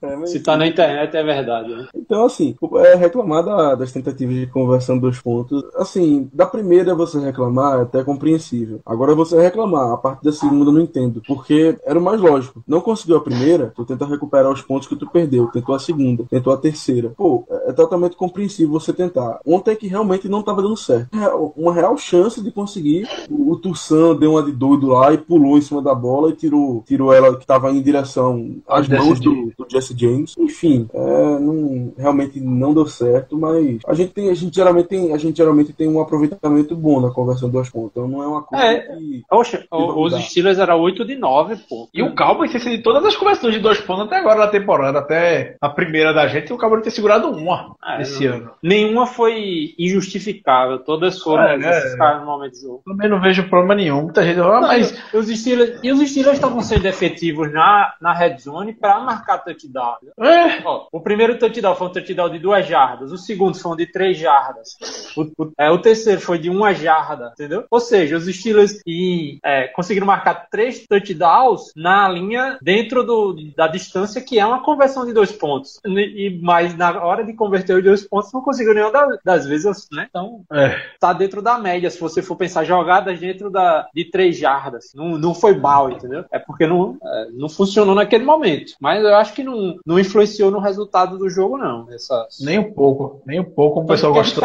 É, 0.02 0.26
Se 0.28 0.40
tá 0.40 0.56
na 0.56 0.68
internet 0.68 1.16
é 1.16 1.24
verdade. 1.24 1.70
Né? 1.74 1.88
Então, 1.96 2.26
assim, 2.26 2.56
é 2.78 2.96
reclamar 2.96 3.44
da- 3.44 3.76
das 3.76 3.92
tentativas 3.92 4.36
de 4.36 4.46
conversão 4.48 4.98
dos 5.00 5.20
pontos. 5.20 5.64
Assim, 5.76 6.30
da 6.34 6.46
primeira 6.46 6.94
você 6.94 7.20
reclamar 7.20 7.80
é 7.80 7.82
até 7.84 8.04
compreensível. 8.04 8.80
Agora 8.86 9.16
você 9.16 9.40
reclamar, 9.42 9.92
a 9.94 9.98
parte 9.98 10.24
da 10.24 10.32
segunda 10.32 10.70
eu 10.70 10.74
não 10.74 10.82
entendo. 10.82 11.22
Porque 11.28 11.76
era 11.86 11.98
o 11.98 12.02
mais 12.02 12.22
lógico. 12.22 12.64
Não 12.68 12.82
conseguiu 12.82 13.18
a 13.18 13.22
primeira, 13.22 13.72
tu 13.76 13.84
tenta 13.86 14.06
recuperar 14.06 14.52
os 14.52 14.62
pontos 14.62 14.88
que 14.88 14.96
tu 14.96 15.10
perdeu. 15.10 15.35
Tentou 15.52 15.76
a 15.76 15.80
segunda, 15.80 16.26
tentou 16.30 16.54
a 16.54 16.58
terceira. 16.58 17.10
Pô, 17.16 17.44
é 17.50 17.66
é 17.66 17.74
totalmente 17.74 18.16
compreensível 18.16 18.72
você 18.72 18.94
tentar. 18.94 19.40
Ontem 19.46 19.72
é 19.72 19.76
que 19.76 19.88
realmente 19.88 20.30
não 20.30 20.44
tava 20.44 20.62
dando 20.62 20.78
certo. 20.78 21.10
É 21.18 21.28
Uma 21.58 21.74
real 21.74 21.98
chance 21.98 22.42
de 22.42 22.52
conseguir. 22.52 23.08
O, 23.30 23.52
o 23.52 23.56
Tussan 23.58 24.16
deu 24.16 24.32
uma 24.32 24.44
de 24.44 24.52
doido 24.52 24.88
lá 24.88 25.14
e 25.14 25.18
pulou 25.18 25.58
em 25.58 25.62
cima 25.62 25.82
da 25.82 25.96
bola 25.96 26.30
e 26.30 26.34
tirou, 26.36 26.84
tirou 26.86 27.14
ela 27.14 27.38
que 27.38 27.46
tava 27.46 27.72
em 27.72 27.82
direção 27.82 28.58
às 28.68 28.86
Jesse 28.86 29.04
mãos 29.04 29.20
do, 29.20 29.52
do 29.58 29.66
Jesse 29.70 29.96
James. 29.98 30.36
Enfim, 30.38 30.88
é, 30.94 31.40
não, 31.40 31.94
realmente 31.98 32.40
não 32.40 32.74
deu 32.74 32.86
certo, 32.86 33.38
mas 33.38 33.80
a 33.88 33.94
gente 33.94 34.14
tem, 34.14 34.30
a 34.30 34.34
gente 34.34 34.56
geralmente 34.56 34.88
tem, 34.88 35.14
a 35.14 35.18
gente 35.18 35.38
geralmente 35.38 35.74
tem 35.74 35.88
um 35.88 36.00
aproveitamento 36.00 36.76
bom 36.76 37.02
na 37.02 37.10
conversão 37.10 37.50
dos 37.50 37.70
pontos. 37.70 37.92
Então 37.92 38.08
não 38.08 38.22
é 38.22 38.28
uma 38.28 38.44
coisa 38.44 38.64
É. 38.64 38.80
que 38.80 39.26
os. 39.72 40.14
Steelers 40.26 40.60
era 40.60 40.76
8 40.76 41.06
de 41.06 41.16
9, 41.16 41.56
pô. 41.70 41.88
E 41.94 42.04
o 42.04 42.16
Cowboys 42.16 42.52
tem 42.52 42.60
sido 42.60 42.84
todas 42.84 43.04
as 43.06 43.16
conversões 43.16 43.54
de 43.54 43.60
dois 43.60 43.80
pontos 43.80 44.06
até 44.06 44.18
agora 44.18 44.40
na 44.40 44.48
temporada, 44.48 45.00
até 45.00 45.25
a 45.62 45.70
primeira 45.70 46.14
da 46.14 46.28
gente, 46.28 46.52
o 46.54 46.58
Cowboys 46.58 46.84
ter 46.84 46.92
segurado 46.92 47.30
uma 47.30 47.76
É, 47.86 48.02
esse 48.02 48.28
não- 48.28 48.36
ano. 48.36 48.52
Nenhuma 48.62 49.06
foi 49.08 49.74
injustificável. 49.78 50.80
Todas 50.80 51.22
foram 51.22 51.44
É, 51.44 51.58
né? 51.58 51.72
justificáveis 51.74 52.20
no 52.22 52.26
momento 52.26 52.52
do 52.54 52.62
jogo. 52.62 52.82
Também 52.86 53.10
não 53.10 53.20
vejo 53.22 53.48
problema 53.50 53.76
nenhum. 53.76 54.04
Muita 54.04 54.24
gente 54.24 54.38
fala, 54.38 54.58
ah, 54.58 54.62
mas 54.62 54.96
Os 55.14 55.28
Steelers, 55.28 55.80
e 55.84 55.92
os 55.92 56.00
Steelers 56.10 56.36
estavam 56.38 56.62
sendo 56.62 56.86
efetivos 56.88 57.52
na, 57.52 57.94
na 58.02 58.14
red 58.14 58.38
zone 58.38 58.74
para 58.74 59.00
marcar 59.00 59.40
touchdown. 59.40 59.96
é, 60.20 60.62
Ó, 60.66 60.88
o 60.92 61.00
primeiro 61.02 61.38
touchdown 61.38 61.76
foi 61.76 61.88
um 61.88 61.92
touchdown 61.92 62.30
de 62.30 62.40
duas 62.40 62.68
jardas, 62.68 63.12
o 63.12 63.18
segundo 63.18 63.58
foi 63.58 63.72
um 63.72 63.76
de 63.76 63.86
três 63.86 64.18
jardas, 64.18 64.78
o, 65.16 65.24
o- 65.44 65.52
é, 65.58 65.70
o 65.72 65.78
terceiro 65.80 66.20
foi 66.22 66.38
de 66.38 66.50
uma 66.50 66.74
jarda, 66.74 67.32
entendeu? 67.34 67.66
Ou 67.70 67.80
seja, 67.80 68.18
os 68.18 68.26
Steelers 68.26 68.80
e, 68.86 69.38
é, 69.44 69.68
conseguiram 69.68 70.08
marcar 70.08 70.48
três 70.50 70.86
touchdowns 70.88 71.72
na 71.76 72.08
linha 72.10 72.58
dentro 72.62 73.04
do, 73.04 73.36
da 73.56 73.68
distância 73.68 74.22
que 74.22 74.40
é 74.40 74.46
uma 74.46 74.62
conversão 74.64 75.06
de 75.06 75.14
dois 75.16 75.32
pontos. 75.32 75.80
E, 75.86 76.40
mas 76.44 76.78
na 76.78 77.04
hora 77.04 77.24
de 77.24 77.34
converter 77.34 77.78
os 77.78 77.84
dois 77.84 78.04
pontos 78.04 78.32
não 78.32 78.42
conseguiu 78.42 78.74
nenhuma 78.74 78.92
da- 78.92 79.18
das 79.24 79.48
vezes, 79.48 79.88
né? 79.92 80.06
Então 80.10 80.44
é. 80.52 80.80
tá 81.00 81.14
dentro 81.14 81.42
da 81.42 81.58
média, 81.58 81.90
se 81.90 82.00
você 82.00 82.22
for 82.22 82.36
pensar 82.36 82.64
jogadas 82.64 83.20
dentro 83.20 83.50
da, 83.50 83.88
de 83.94 84.06
três 84.06 84.38
jardas. 84.38 84.92
Não, 84.94 85.18
não 85.18 85.34
foi 85.34 85.58
mal, 85.58 85.90
entendeu? 85.90 86.26
É 86.32 86.38
porque 86.38 86.68
não, 86.68 86.98
é, 87.04 87.28
não 87.32 87.50
funcionou 87.50 87.96
naquele 87.96 88.24
momento. 88.24 88.74
Mas 88.80 89.04
eu 89.04 89.16
acho 89.16 89.34
que 89.34 89.44
não, 89.44 89.78
não 89.86 90.00
influenciou 90.00 90.52
no 90.52 90.60
resultado 90.60 91.18
do 91.18 91.30
jogo, 91.30 91.58
não. 91.58 91.88
Essas... 91.92 92.40
Nem 92.42 92.60
um 92.60 92.74
pouco, 92.74 93.22
nem 93.26 93.40
um 93.40 93.44
pouco, 93.44 93.80
o 93.80 93.86
pessoal 93.86 94.14
gostou 94.14 94.44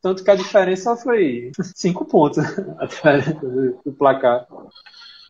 tanto 0.00 0.22
que 0.22 0.30
a 0.30 0.36
diferença 0.36 0.96
foi 0.96 1.50
cinco 1.74 2.04
pontos 2.04 2.38
a 2.78 2.86
diferença 2.86 3.32
do, 3.34 3.78
do 3.84 3.92
placar. 3.92 4.46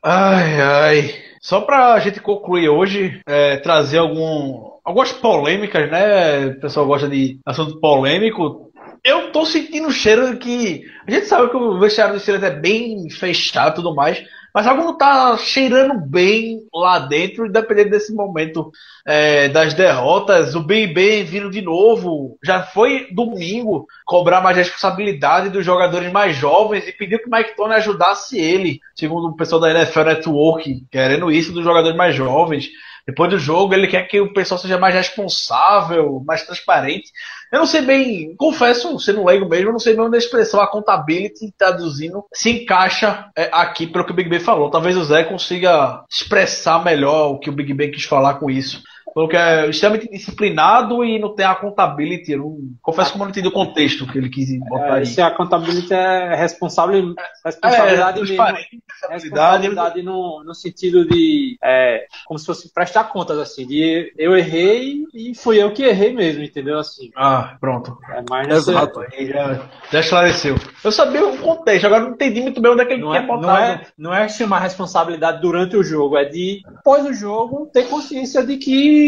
Ai, 0.03 0.61
ai. 0.61 1.32
Só 1.43 1.61
pra 1.63 1.99
gente 1.99 2.21
concluir 2.21 2.69
hoje, 2.69 3.21
é, 3.27 3.57
trazer 3.57 3.99
algum, 3.99 4.71
algumas 4.85 5.13
polêmicas, 5.13 5.91
né? 5.91 6.47
O 6.47 6.61
pessoal 6.61 6.87
gosta 6.87 7.09
de 7.09 7.41
assunto 7.45 7.81
polêmico. 7.81 8.71
Eu 9.05 9.33
tô 9.33 9.45
sentindo 9.45 9.89
o 9.89 9.93
cheiro 9.93 10.31
de 10.31 10.37
que. 10.37 10.85
A 11.05 11.11
gente 11.11 11.27
sabe 11.27 11.51
que 11.51 11.57
o 11.57 11.81
vestiário 11.81 12.15
do 12.15 12.21
Steelers 12.21 12.45
é 12.45 12.51
bem 12.51 13.11
fechado 13.11 13.73
e 13.73 13.75
tudo 13.75 13.93
mais. 13.93 14.23
Mas 14.55 14.67
algo 14.67 14.85
não 14.85 14.97
tá 14.97 15.37
cheirando 15.39 15.99
bem 15.99 16.61
lá 16.75 16.99
dentro, 16.99 17.47
independente 17.47 17.91
desse 17.91 18.13
momento 18.15 18.71
é, 19.07 19.49
das 19.49 19.73
derrotas. 19.73 20.55
O 20.55 20.61
Ben 20.63 20.93
vindo 21.25 21.51
de 21.51 21.63
novo. 21.63 22.39
Já 22.45 22.63
foi 22.63 23.09
domingo 23.13 23.87
cobrar 24.05 24.41
mais 24.41 24.57
responsabilidade 24.57 25.49
dos 25.49 25.65
jogadores 25.65 26.13
mais 26.13 26.37
jovens 26.37 26.87
e 26.87 26.93
pediu 26.93 27.19
que 27.19 27.31
Mike 27.31 27.57
Tony 27.57 27.75
ajudasse 27.75 28.39
ele, 28.39 28.81
segundo 28.95 29.29
o 29.29 29.37
pessoal 29.37 29.61
da 29.61 29.71
NFL 29.71 30.05
Network, 30.05 30.87
querendo 30.91 31.31
isso 31.31 31.53
dos 31.53 31.65
jogadores 31.65 31.97
mais 31.97 32.15
jovens. 32.15 32.69
Depois 33.07 33.31
do 33.31 33.39
jogo, 33.39 33.75
ele 33.75 33.89
quer 33.89 34.03
que 34.07 34.21
o 34.21 34.33
pessoal 34.33 34.59
seja 34.59 34.79
mais 34.79 34.95
responsável, 34.95 36.23
mais 36.25 36.45
transparente. 36.45 37.11
Eu 37.53 37.59
não 37.59 37.67
sei 37.67 37.83
bem, 37.83 38.35
confesso, 38.37 38.99
sendo 38.99 39.27
leigo 39.27 39.47
mesmo, 39.47 39.69
eu 39.69 39.73
não 39.73 39.79
sei 39.79 39.95
bem 39.95 40.03
onde 40.03 40.17
a 40.17 40.19
expressão 40.19 40.59
accountability 40.59 41.53
traduzindo 41.57 42.25
se 42.33 42.49
encaixa 42.49 43.31
é, 43.37 43.51
aqui 43.53 43.87
pelo 43.87 44.07
que 44.07 44.11
o 44.13 44.15
Big 44.15 44.31
Ben 44.31 44.41
falou. 44.41 44.71
Talvez 44.71 44.97
o 44.97 45.05
Zé 45.05 45.25
consiga 45.25 46.03
expressar 46.11 46.83
melhor 46.83 47.33
o 47.33 47.39
que 47.39 47.51
o 47.51 47.53
Big 47.53 47.75
Ben 47.75 47.91
quis 47.91 48.05
falar 48.05 48.37
com 48.37 48.51
isso. 48.51 48.83
Porque 49.15 49.37
é 49.37 49.69
extremamente 49.69 50.11
disciplinado 50.11 51.05
e 51.05 51.19
não 51.19 51.35
tem 51.35 51.45
accountability. 51.47 52.33
Eu 52.33 52.39
não, 52.39 52.59
confesso 52.81 53.13
que 53.13 53.19
eu 53.19 53.23
não 53.23 53.31
entendi 53.31 53.49
o 53.49 53.53
contexto 53.53 54.07
que 54.07 54.19
ele 54.19 54.29
quis 54.31 54.59
botar 54.69 54.87
É, 54.97 54.99
aí. 55.01 55.07
se 55.07 55.21
a 55.21 55.31
contabilidade 55.31 55.93
é 55.93 56.35
responsável, 56.35 57.15
responsabilidade 57.45 58.19
É, 58.19 58.21
mesmo. 58.23 58.37
transparente, 58.37 58.83
responsabilidade. 59.11 60.03
No, 60.03 60.43
no 60.45 60.55
sentido 60.55 61.07
de 61.07 61.57
é, 61.63 62.07
como 62.27 62.39
se 62.39 62.47
fosse 62.47 62.73
prestar 62.73 63.05
contas 63.05 63.39
assim, 63.39 63.67
de 63.67 64.13
eu 64.17 64.37
errei 64.37 65.05
e 65.15 65.35
fui 65.35 65.63
eu 65.63 65.73
que 65.73 65.83
errei 65.83 66.13
mesmo, 66.15 66.43
entendeu? 66.43 66.79
Assim, 66.79 67.11
Ah, 67.17 67.57
pronto. 67.61 67.97
é 68.11 68.23
mais 68.31 68.49
Exato. 68.49 69.01
Aí 69.13 69.27
já, 69.27 69.61
já 69.91 70.01
esclareceu. 70.01 70.57
Eu 70.85 70.93
sabia 70.93 71.27
o 71.27 71.39
contexto, 71.39 71.87
agora 71.87 72.05
não 72.05 72.11
entendi 72.13 72.41
muito 72.41 72.61
bem 72.61 72.73
onde 72.73 72.83
é 72.83 72.85
que 72.87 72.93
ele 72.95 73.03
não 73.03 73.15
é, 73.15 73.21
quer 73.21 73.27
botar. 73.27 73.47
não, 73.47 73.57
é, 73.57 73.87
não 73.99 74.15
é 74.15 74.29
chamar 74.29 74.61
responsabilidade 74.61 75.41
durante 75.41 75.77
o 75.77 75.83
jogo, 75.83 76.17
é 76.17 76.25
de, 76.25 76.63
após 76.67 77.05
o 77.07 77.13
jogo, 77.13 77.71
ter 77.73 77.85
consciência 77.89 78.45
de 78.45 78.57
que 78.57 79.02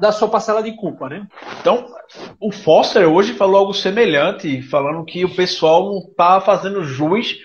da 0.00 0.12
sua 0.12 0.28
parcela 0.28 0.62
de 0.62 0.72
culpa, 0.72 1.08
né? 1.08 1.26
Então, 1.60 1.86
o 2.40 2.52
Foster 2.52 3.08
hoje 3.08 3.34
falou 3.34 3.56
algo 3.56 3.74
semelhante, 3.74 4.62
falando 4.62 5.04
que 5.04 5.24
o 5.24 5.34
pessoal 5.34 5.86
não 5.86 6.14
tá 6.14 6.40
fazendo 6.40 6.84
jus 6.84 7.36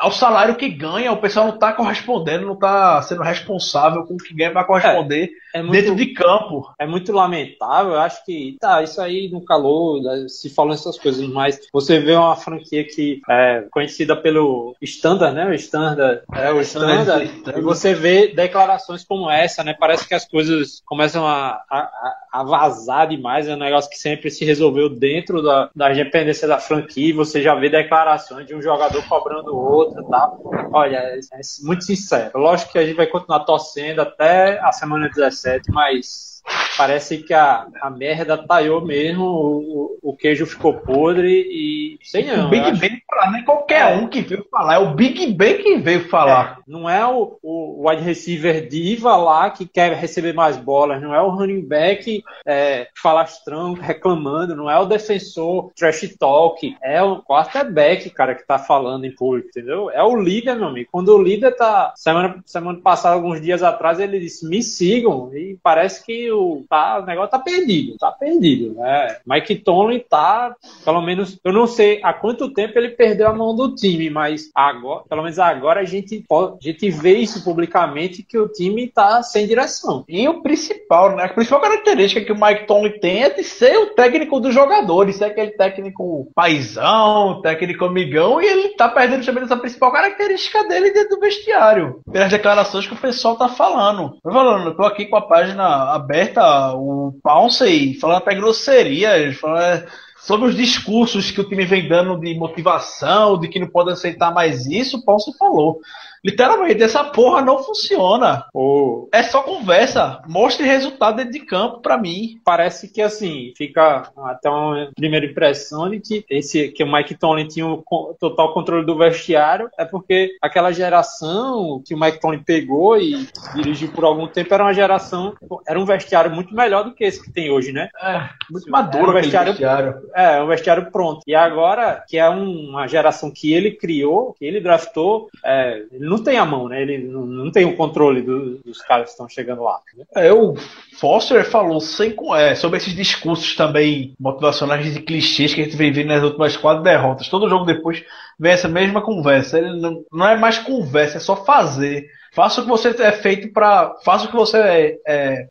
ao 0.00 0.10
salário 0.10 0.56
que 0.56 0.68
ganha, 0.68 1.12
o 1.12 1.18
pessoal 1.18 1.46
não 1.46 1.58
tá 1.58 1.72
correspondendo, 1.74 2.46
não 2.46 2.56
tá 2.56 3.02
sendo 3.02 3.22
responsável 3.22 4.04
com 4.04 4.14
o 4.14 4.16
que 4.16 4.34
ganha 4.34 4.50
para 4.50 4.64
corresponder 4.64 5.30
É 5.54 5.60
muito, 5.62 5.72
dentro 5.72 5.94
de 5.94 6.06
campo. 6.14 6.72
é 6.78 6.86
muito 6.86 7.12
lamentável. 7.12 7.92
Eu 7.92 8.00
acho 8.00 8.24
que 8.24 8.56
tá, 8.58 8.82
isso 8.82 9.00
aí 9.00 9.28
no 9.30 9.44
calor, 9.44 10.00
né, 10.02 10.26
se 10.28 10.48
falam 10.48 10.72
essas 10.72 10.98
coisas, 10.98 11.28
mas 11.28 11.60
você 11.72 12.00
vê 12.00 12.14
uma 12.14 12.34
franquia 12.34 12.82
que 12.84 13.20
é 13.28 13.66
conhecida 13.70 14.16
pelo 14.16 14.74
Standard, 14.80 15.34
né? 15.34 15.46
O 15.46 15.52
Standard 15.54 16.22
é 16.34 16.50
o 16.50 16.60
Standard. 16.62 17.24
Standard. 17.24 17.58
E 17.58 17.62
você 17.62 17.92
vê 17.92 18.28
declarações 18.28 19.04
como 19.04 19.30
essa, 19.30 19.62
né? 19.62 19.76
Parece 19.78 20.08
que 20.08 20.14
as 20.14 20.26
coisas 20.26 20.80
começam 20.86 21.26
a, 21.26 21.60
a, 21.70 21.90
a 22.32 22.42
vazar 22.42 23.06
demais. 23.06 23.46
É 23.46 23.54
um 23.54 23.58
negócio 23.58 23.90
que 23.90 23.98
sempre 23.98 24.30
se 24.30 24.46
resolveu 24.46 24.88
dentro 24.88 25.42
da, 25.42 25.68
da 25.76 25.92
independência 25.92 26.48
da 26.48 26.58
franquia. 26.58 27.14
Você 27.14 27.42
já 27.42 27.54
vê 27.54 27.68
declarações 27.68 28.46
de 28.46 28.54
um 28.54 28.62
jogador 28.62 29.06
cobrando 29.06 29.54
o 29.54 29.58
outro 29.58 29.89
tal. 30.08 30.40
Olha, 30.72 30.96
é, 30.96 31.18
é 31.18 31.40
muito 31.62 31.84
sincero. 31.84 32.38
Lógico 32.38 32.72
que 32.72 32.78
a 32.78 32.86
gente 32.86 32.96
vai 32.96 33.06
continuar 33.06 33.40
torcendo 33.40 34.00
até 34.00 34.58
a 34.60 34.72
semana 34.72 35.08
17, 35.08 35.70
mas 35.70 36.29
parece 36.76 37.18
que 37.18 37.34
a, 37.34 37.66
a 37.80 37.90
merda 37.90 38.38
taiou 38.38 38.84
mesmo, 38.84 39.24
o, 39.24 39.98
o, 40.02 40.16
queijo 40.16 40.46
ficou 40.46 40.74
podre 40.74 41.28
e 41.30 41.98
sei 42.02 42.24
não. 42.24 42.46
o 42.46 42.50
Big 42.50 42.62
acho- 42.62 42.80
Ben 42.80 43.02
falar, 43.08 43.38
é 43.38 43.42
qualquer 43.42 43.92
É. 43.92 43.96
um 43.96 44.08
que 44.08 44.20
veio 44.22 44.46
falar, 44.50 44.74
é 44.74 44.78
o 44.78 44.94
Big 44.94 45.26
Ben 45.32 45.58
que 45.58 45.76
veio 45.78 46.08
falar. 46.08 46.58
É, 46.58 46.70
não 46.70 46.88
é 46.88 47.06
o, 47.06 47.38
o 47.42 47.88
wide 47.88 48.02
receiver 48.02 48.66
diva 48.68 49.16
lá 49.16 49.50
que 49.50 49.66
quer 49.66 49.92
receber 49.94 50.32
mais 50.32 50.56
bolas, 50.56 51.00
não 51.02 51.14
é 51.14 51.20
o 51.20 51.30
running 51.30 51.62
back 51.66 52.22
é, 52.46 52.88
falastrão 52.94 53.72
reclamando, 53.74 54.56
não 54.56 54.70
é 54.70 54.78
o 54.78 54.86
defensor 54.86 55.70
trash 55.76 56.14
talk, 56.18 56.76
é 56.82 57.02
o 57.02 57.22
quarterback, 57.22 58.08
cara, 58.10 58.34
que 58.34 58.46
tá 58.46 58.58
falando 58.58 59.04
em 59.04 59.14
público, 59.14 59.48
entendeu? 59.48 59.90
É 59.90 60.02
o 60.02 60.16
líder, 60.16 60.56
meu 60.56 60.68
amigo. 60.68 60.88
Quando 60.90 61.08
o 61.14 61.22
líder 61.22 61.52
tá. 61.56 61.92
Semana, 61.96 62.40
semana 62.46 62.78
passada, 62.80 63.14
alguns 63.14 63.40
dias 63.40 63.62
atrás, 63.62 63.98
ele 64.00 64.18
disse: 64.20 64.48
me 64.48 64.62
sigam, 64.62 65.30
e 65.34 65.58
parece 65.62 66.04
que 66.04 66.29
o, 66.30 66.64
tá, 66.68 67.00
o 67.00 67.06
negócio 67.06 67.30
tá 67.30 67.38
perdido, 67.38 67.96
tá 67.98 68.10
perdido. 68.10 68.74
Né? 68.74 69.16
Mike 69.26 69.56
Tomlin 69.56 70.00
tá, 70.00 70.54
pelo 70.84 71.02
menos, 71.02 71.38
eu 71.44 71.52
não 71.52 71.66
sei 71.66 72.00
há 72.02 72.12
quanto 72.12 72.52
tempo 72.52 72.78
ele 72.78 72.90
perdeu 72.90 73.28
a 73.28 73.32
mão 73.32 73.54
do 73.54 73.74
time, 73.74 74.10
mas 74.10 74.50
agora, 74.54 75.04
pelo 75.08 75.22
menos 75.22 75.38
agora 75.38 75.80
a 75.80 75.84
gente, 75.84 76.24
pode, 76.28 76.56
a 76.60 76.72
gente 76.72 76.90
vê 76.90 77.16
isso 77.16 77.44
publicamente 77.44 78.22
que 78.22 78.38
o 78.38 78.48
time 78.48 78.88
tá 78.88 79.22
sem 79.22 79.46
direção. 79.46 80.04
E 80.08 80.28
o 80.28 80.42
principal, 80.42 81.16
né? 81.16 81.24
A 81.24 81.28
principal 81.28 81.60
característica 81.60 82.24
que 82.24 82.32
o 82.32 82.40
Mike 82.40 82.66
Tomlin 82.66 82.98
tem 82.98 83.22
é 83.24 83.30
de 83.30 83.42
ser 83.42 83.76
o 83.78 83.86
técnico 83.94 84.40
dos 84.40 84.54
jogadores, 84.54 85.16
ser 85.16 85.26
aquele 85.26 85.52
técnico 85.52 86.28
paizão, 86.34 87.40
técnico 87.42 87.84
amigão, 87.84 88.40
e 88.40 88.46
ele 88.46 88.68
tá 88.70 88.88
perdendo 88.88 89.24
também 89.24 89.44
essa 89.44 89.56
principal 89.56 89.92
característica 89.92 90.66
dele 90.66 90.92
dentro 90.92 91.16
do 91.16 91.20
vestiário. 91.20 92.00
Pelas 92.10 92.30
declarações 92.30 92.86
que 92.86 92.94
o 92.94 93.00
pessoal 93.00 93.36
tá 93.36 93.48
falando. 93.48 94.16
Tô 94.22 94.30
falando, 94.30 94.68
eu 94.68 94.76
tô 94.76 94.84
aqui 94.84 95.06
com 95.06 95.16
a 95.16 95.22
página 95.22 95.92
aberta 95.92 96.19
escuta 96.22 96.74
o 96.74 97.14
Pouncey 97.22 97.94
falando 97.94 98.18
até 98.18 98.34
grosserias, 98.34 99.36
falando 99.36 99.86
sobre 100.18 100.48
os 100.48 100.56
discursos 100.56 101.30
que 101.30 101.40
o 101.40 101.48
time 101.48 101.64
vem 101.64 101.88
dando 101.88 102.18
de 102.18 102.34
motivação, 102.34 103.38
de 103.38 103.48
que 103.48 103.58
não 103.58 103.68
pode 103.68 103.90
aceitar 103.90 104.32
mais 104.32 104.66
isso, 104.66 104.98
o 104.98 105.04
Pouncey 105.04 105.32
falou. 105.38 105.80
Literalmente, 106.24 106.82
essa 106.82 107.04
porra 107.04 107.40
não 107.42 107.62
funciona. 107.62 108.44
O... 108.54 109.08
É 109.12 109.22
só 109.22 109.42
conversa. 109.42 110.20
Mostre 110.28 110.66
resultado 110.66 111.16
dentro 111.16 111.32
de 111.32 111.40
campo 111.40 111.80
pra 111.80 111.96
mim. 111.96 112.38
Parece 112.44 112.88
que 112.92 113.00
assim, 113.00 113.52
fica 113.56 114.10
até 114.24 114.48
uma 114.50 114.90
primeira 114.94 115.26
impressão 115.26 115.88
de 115.88 116.00
que 116.00 116.24
esse 116.28 116.68
que 116.68 116.84
o 116.84 116.92
Mike 116.92 117.14
Tomlin 117.16 117.46
tinha 117.48 117.66
o 117.66 117.82
total 118.18 118.52
controle 118.52 118.84
do 118.84 118.96
vestiário, 118.96 119.70
é 119.78 119.84
porque 119.84 120.36
aquela 120.42 120.72
geração 120.72 121.82
que 121.86 121.94
o 121.94 121.98
Mike 121.98 122.20
Tomlin 122.20 122.42
pegou 122.42 122.98
e 122.98 123.26
dirigiu 123.54 123.90
por 123.92 124.04
algum 124.04 124.26
tempo 124.26 124.52
era 124.52 124.62
uma 124.64 124.74
geração, 124.74 125.34
era 125.66 125.78
um 125.80 125.84
vestiário 125.84 126.30
muito 126.30 126.54
melhor 126.54 126.84
do 126.84 126.94
que 126.94 127.04
esse 127.04 127.22
que 127.22 127.32
tem 127.32 127.50
hoje, 127.50 127.72
né? 127.72 127.88
É, 128.02 128.28
muito 128.50 128.70
maduro 128.70 129.10
um 129.10 129.14
vestiário- 129.14 129.52
vestiário. 129.52 129.94
É, 130.14 130.42
um 130.42 130.46
vestiário 130.46 130.90
pronto. 130.90 131.20
E 131.26 131.34
agora, 131.34 132.04
que 132.06 132.18
é 132.18 132.28
um- 132.28 132.70
uma 132.70 132.86
geração 132.86 133.30
que 133.30 133.52
ele 133.52 133.72
criou, 133.72 134.34
que 134.38 134.44
ele 134.44 134.60
draftou, 134.60 135.28
é, 135.44 135.82
ele 135.92 136.09
não 136.10 136.22
tem 136.22 136.36
a 136.38 136.44
mão, 136.44 136.68
né? 136.68 136.82
Ele 136.82 136.98
não, 136.98 137.24
não 137.24 137.50
tem 137.52 137.64
o 137.64 137.76
controle 137.76 138.20
do- 138.22 138.58
dos 138.58 138.82
caras 138.82 139.06
que 139.06 139.10
estão 139.12 139.28
chegando 139.28 139.62
lá. 139.62 139.78
né? 139.96 140.04
É, 140.14 140.32
o 140.32 140.54
Foster 140.98 141.44
falou 141.48 141.80
sem, 141.80 142.14
é, 142.34 142.54
sobre 142.54 142.78
esses 142.78 142.94
discursos 142.94 143.54
também 143.54 144.14
motivacionais 144.18 144.96
e 144.96 145.00
clichês 145.00 145.54
que 145.54 145.60
a 145.60 145.64
gente 145.64 145.76
vem 145.76 145.92
vendo 145.92 146.08
nas 146.08 146.22
últimas 146.22 146.56
quatro 146.56 146.82
derrotas. 146.82 147.28
Todo 147.28 147.48
jogo 147.48 147.64
depois 147.64 148.02
vem 148.38 148.52
essa 148.52 148.68
mesma 148.68 149.00
conversa. 149.00 149.58
Ele 149.58 149.80
não, 149.80 150.02
não 150.12 150.26
é 150.28 150.36
mais 150.36 150.58
conversa, 150.58 151.18
é 151.18 151.20
só 151.20 151.36
fazer. 151.44 152.06
Faça 152.32 152.60
o 152.60 152.64
que 152.64 152.70
você 152.70 152.88
é 153.02 153.12
feito 153.12 153.52
para. 153.52 153.94
Faça 154.04 154.26
o 154.26 154.28
que 154.30 154.36
você 154.36 154.56
é. 154.58 154.96
é 155.06 155.46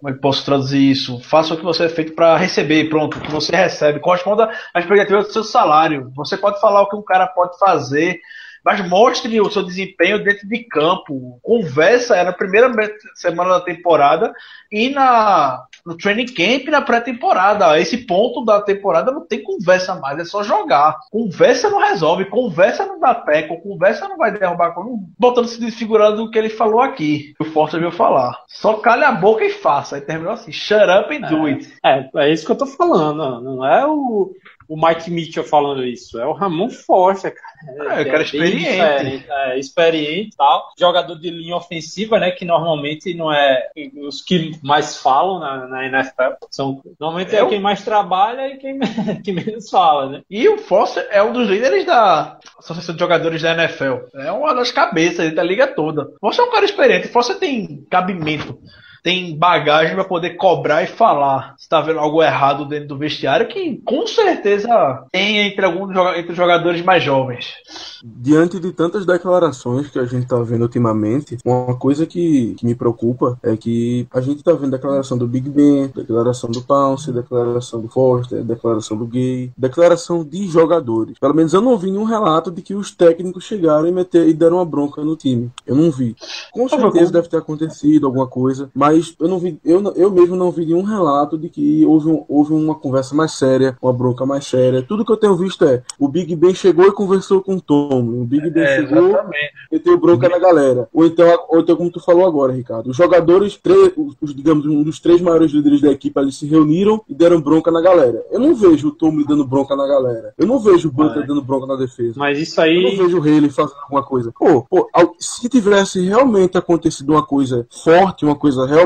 como 0.00 0.10
é 0.10 0.14
que 0.14 0.20
posso 0.22 0.42
traduzir 0.46 0.90
isso? 0.90 1.20
Faça 1.20 1.52
o 1.52 1.56
que 1.58 1.62
você 1.62 1.84
é 1.84 1.88
feito 1.90 2.14
para 2.14 2.34
receber, 2.34 2.88
pronto, 2.88 3.18
o 3.18 3.20
que 3.20 3.30
você 3.30 3.54
recebe. 3.54 4.00
Corresponda 4.00 4.50
às 4.72 4.82
expectativas 4.82 5.26
do 5.26 5.32
seu 5.34 5.44
salário. 5.44 6.10
Você 6.16 6.38
pode 6.38 6.58
falar 6.58 6.80
o 6.80 6.88
que 6.88 6.96
um 6.96 7.02
cara 7.02 7.26
pode 7.26 7.58
fazer, 7.58 8.18
mas 8.64 8.86
mostre 8.88 9.40
o 9.40 9.50
seu 9.50 9.62
desempenho 9.62 10.22
dentro 10.22 10.46
de 10.48 10.58
campo. 10.64 11.38
Conversa, 11.42 12.16
é 12.16 12.24
na 12.24 12.32
primeira 12.32 12.68
me- 12.68 12.90
semana 13.14 13.50
da 13.54 13.60
temporada 13.60 14.32
e 14.70 14.88
na, 14.90 15.64
no 15.84 15.96
training 15.96 16.26
camp 16.26 16.68
na 16.68 16.80
pré-temporada. 16.80 17.78
Esse 17.80 17.98
ponto 18.06 18.44
da 18.44 18.60
temporada 18.60 19.10
não 19.10 19.26
tem 19.26 19.42
conversa 19.42 19.94
mais, 19.96 20.18
é 20.18 20.24
só 20.24 20.42
jogar. 20.42 20.98
Conversa 21.10 21.68
não 21.70 21.78
resolve, 21.80 22.24
conversa 22.26 22.86
não 22.86 23.00
dá 23.00 23.14
pé, 23.14 23.42
com 23.44 23.60
conversa 23.60 24.08
não 24.08 24.16
vai 24.16 24.32
derrubar. 24.32 24.74
não- 24.76 25.00
Botando 25.18 25.46
se 25.48 25.60
desfigurando 25.60 26.24
o 26.24 26.30
que 26.30 26.38
ele 26.38 26.48
falou 26.50 26.80
aqui, 26.80 27.34
o 27.38 27.44
Forte 27.44 27.78
veio 27.78 27.90
falar. 27.92 28.38
Só 28.46 28.74
calha 28.74 29.08
a 29.08 29.12
boca 29.12 29.44
e 29.44 29.50
faça. 29.50 29.96
Aí 29.96 30.00
terminou 30.02 30.32
assim: 30.32 30.52
shut 30.52 30.80
up 30.82 31.14
and 31.14 31.28
do 31.28 31.46
it. 31.46 31.72
É, 31.84 32.08
é 32.16 32.32
isso 32.32 32.46
que 32.46 32.52
eu 32.52 32.56
tô 32.58 32.66
falando. 32.66 33.40
Não 33.40 33.64
é 33.66 33.86
o, 33.86 34.32
o 34.72 34.76
Mike 34.86 35.10
Mitchell 35.10 35.42
falando 35.44 35.84
isso, 35.84 36.18
é 36.20 36.24
o 36.26 36.32
Ramon 36.32 36.70
Forster, 36.70 37.34
cara. 37.34 37.50
É, 37.98 38.02
o 38.02 38.04
cara 38.06 38.18
bem 38.18 38.22
experiente. 38.22 38.58
diferente, 38.64 39.26
É, 39.30 39.58
experiente 39.58 40.36
tal. 40.36 40.68
Jogador 40.78 41.14
de 41.16 41.28
linha 41.28 41.56
ofensiva, 41.56 42.18
né? 42.18 42.30
Que 42.30 42.44
normalmente 42.44 43.12
não 43.12 43.30
é 43.32 43.68
os 44.02 44.22
que 44.22 44.52
mais 44.62 44.96
falam 44.96 45.38
na, 45.40 45.66
na 45.66 45.86
NFL. 45.86 46.34
São, 46.50 46.80
normalmente 46.98 47.34
é, 47.34 47.40
É 47.40 47.42
o- 47.42 47.48
quem 47.48 47.60
mais 47.60 47.82
trabalha 47.84 48.46
e 48.48 48.56
quem, 48.58 48.78
que 49.22 49.32
menos 49.32 49.68
fala, 49.68 50.08
né? 50.08 50.22
E 50.30 50.48
o 50.48 50.56
Foster 50.58 51.06
é 51.10 51.22
um 51.22 51.32
dos 51.32 51.48
líderes 51.48 51.84
da 51.84 52.38
Associação 52.58 52.94
de 52.94 53.00
Jogadores 53.00 53.42
da 53.42 53.52
NFL. 53.52 54.06
É 54.14 54.30
uma 54.32 54.54
das 54.54 54.70
cabeças 54.72 55.34
da 55.34 55.42
liga 55.42 55.66
toda. 55.66 56.04
O 56.04 56.18
Foster 56.20 56.44
é 56.44 56.48
um 56.48 56.52
cara 56.52 56.64
experiente. 56.64 57.08
O 57.08 57.12
Foster 57.12 57.38
tem 57.38 57.84
cabimento, 57.90 58.58
tem 59.02 59.36
bagagem 59.36 59.94
para 59.94 60.04
poder 60.04 60.30
cobrar 60.30 60.82
e 60.82 60.86
falar 60.86 61.54
se 61.58 61.68
tá 61.68 61.80
vendo 61.80 62.00
algo 62.00 62.22
errado 62.22 62.64
dentro 62.66 62.88
do 62.88 62.98
vestiário, 62.98 63.48
que 63.48 63.80
com 63.84 64.06
certeza 64.06 65.04
tem 65.12 65.38
entre 65.38 65.64
alguns 65.64 65.90
entre 66.16 66.32
os 66.32 66.36
jogadores 66.36 66.82
mais 66.82 67.02
jovens. 67.02 67.54
Diante 68.02 68.58
de 68.58 68.72
tantas 68.72 69.04
declarações 69.04 69.88
que 69.88 69.98
a 69.98 70.04
gente 70.04 70.26
tá 70.26 70.40
vendo 70.42 70.62
ultimamente, 70.62 71.38
uma 71.44 71.76
coisa 71.76 72.06
que, 72.06 72.54
que 72.54 72.64
me 72.64 72.74
preocupa 72.74 73.38
é 73.42 73.56
que 73.56 74.06
a 74.12 74.20
gente 74.20 74.42
tá 74.42 74.52
vendo 74.52 74.70
declaração 74.70 75.18
do 75.18 75.26
Big 75.26 75.48
Ben, 75.50 75.88
declaração 75.88 76.50
do 76.50 76.62
Pounce, 76.62 77.12
declaração 77.12 77.80
do 77.80 77.88
Foster, 77.88 78.42
declaração 78.42 78.96
do 78.96 79.06
Gay, 79.06 79.52
declaração 79.56 80.24
de 80.24 80.46
jogadores. 80.46 81.18
Pelo 81.18 81.34
menos 81.34 81.52
eu 81.52 81.60
não 81.60 81.76
vi 81.76 81.90
nenhum 81.90 82.04
relato 82.04 82.50
de 82.50 82.62
que 82.62 82.74
os 82.74 82.90
técnicos 82.90 83.44
chegaram 83.44 83.86
e, 83.86 83.92
meter, 83.92 84.28
e 84.28 84.32
deram 84.32 84.56
uma 84.56 84.64
bronca 84.64 85.02
no 85.02 85.16
time. 85.16 85.50
Eu 85.66 85.76
não 85.76 85.90
vi. 85.90 86.16
Com 86.52 86.68
certeza 86.68 87.12
deve 87.12 87.28
ter 87.28 87.36
acontecido 87.36 88.06
alguma 88.06 88.26
coisa, 88.26 88.70
mas 88.74 88.89
eu 89.18 89.28
não 89.28 89.38
vi, 89.38 89.58
eu, 89.64 89.82
eu 89.96 90.10
mesmo 90.10 90.36
não 90.36 90.50
vi 90.50 90.64
nenhum 90.66 90.82
relato 90.82 91.36
de 91.38 91.48
que 91.48 91.84
houve, 91.86 92.08
um- 92.08 92.24
houve 92.28 92.52
uma 92.52 92.74
conversa 92.74 93.14
mais 93.14 93.32
séria, 93.32 93.76
uma 93.82 93.92
bronca 93.92 94.24
mais 94.26 94.46
séria. 94.46 94.82
Tudo 94.82 95.04
que 95.04 95.12
eu 95.12 95.16
tenho 95.16 95.36
visto 95.36 95.64
é 95.64 95.82
o 95.98 96.08
Big 96.08 96.34
Ben 96.36 96.54
chegou 96.54 96.86
e 96.86 96.92
conversou 96.92 97.40
com 97.42 97.54
o 97.56 97.60
Tom. 97.60 98.00
O 98.02 98.24
Big 98.24 98.50
Ben 98.50 98.62
É, 98.64 98.76
chegou 98.76 99.08
exatamente. 99.08 99.52
meteu 99.72 99.98
bronca 99.98 100.28
na 100.28 100.38
galera. 100.38 100.88
Ou 100.92 101.04
então, 101.06 101.26
ou 101.48 101.60
então, 101.60 101.76
como 101.76 101.90
tu 101.90 102.00
falou 102.00 102.26
agora, 102.26 102.52
Ricardo, 102.52 102.90
os 102.90 102.96
jogadores, 102.96 103.56
três, 103.56 103.92
os, 103.96 104.14
os, 104.20 104.34
digamos, 104.34 104.66
um 104.66 104.82
dos 104.82 104.98
três 105.00 105.20
maiores 105.20 105.50
líderes 105.52 105.80
da 105.80 105.90
equipe 105.90 106.18
ali 106.18 106.32
se 106.32 106.46
reuniram 106.46 107.02
e 107.08 107.14
deram 107.14 107.40
bronca 107.40 107.70
na 107.70 107.80
galera. 107.80 108.24
Eu 108.30 108.40
não 108.40 108.54
vejo 108.54 108.88
o 108.88 108.92
Tommy 108.92 109.24
dando 109.26 109.44
bronca 109.46 109.74
na 109.76 109.86
galera. 109.86 110.32
Eu 110.38 110.46
não 110.46 110.58
vejo 110.58 110.88
o 110.88 110.92
Butler 110.92 111.18
Vai. 111.18 111.26
dando 111.26 111.42
bronca 111.42 111.66
na 111.66 111.76
defesa. 111.76 112.14
Mas 112.16 112.38
isso 112.38 112.60
Eu 112.60 112.64
aí. 112.64 112.82
não 112.82 113.04
vejo 113.04 113.18
o 113.18 113.20
Haley 113.22 113.50
fazendo 113.50 113.76
alguma 113.82 114.02
coisa. 114.02 114.32
Pô, 114.38 114.62
pô, 114.68 114.88
se 115.18 115.48
tivesse 115.48 116.00
realmente 116.06 116.56
acontecido 116.58 117.10
uma 117.12 117.24
coisa 117.24 117.66
forte, 117.70 118.24
uma 118.24 118.34
coisa 118.36 118.66
realmente, 118.66 118.79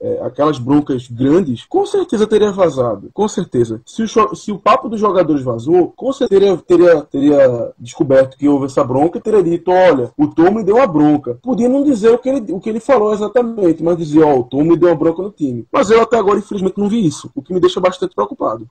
é, 0.00 0.20
aquelas 0.22 0.58
broncas 0.58 1.08
grandes, 1.08 1.64
com 1.64 1.84
certeza 1.86 2.26
teria 2.26 2.52
vazado. 2.52 3.10
Com 3.12 3.28
certeza. 3.28 3.80
Se 3.86 4.02
o, 4.02 4.34
se 4.34 4.52
o 4.52 4.58
papo 4.58 4.88
dos 4.88 5.00
jogadores 5.00 5.42
vazou, 5.42 5.92
com 5.96 6.12
certeza 6.12 6.62
teria, 6.66 7.00
teria 7.02 7.72
descoberto 7.78 8.36
que 8.36 8.48
houve 8.48 8.66
essa 8.66 8.84
bronca 8.84 9.18
e 9.18 9.20
teria 9.20 9.42
dito: 9.42 9.70
olha, 9.70 10.10
o 10.16 10.26
Tom 10.26 10.50
me 10.50 10.64
deu 10.64 10.76
uma 10.76 10.86
bronca. 10.86 11.38
Podia 11.42 11.68
não 11.68 11.82
dizer 11.82 12.10
o 12.10 12.18
que 12.18 12.28
ele, 12.28 12.52
o 12.52 12.60
que 12.60 12.68
ele 12.68 12.80
falou 12.80 13.12
exatamente, 13.12 13.82
mas 13.82 13.96
dizer: 13.96 14.22
ó, 14.22 14.38
o 14.38 14.44
Tom 14.44 14.64
me 14.64 14.76
deu 14.76 14.88
uma 14.88 14.94
bronca 14.96 15.22
no 15.22 15.30
time. 15.30 15.66
Mas 15.72 15.90
eu 15.90 16.02
até 16.02 16.16
agora, 16.16 16.38
infelizmente, 16.38 16.78
não 16.78 16.88
vi 16.88 17.06
isso, 17.06 17.30
o 17.34 17.42
que 17.42 17.52
me 17.52 17.60
deixa 17.60 17.80
bastante 17.80 18.14
preocupado. 18.14 18.66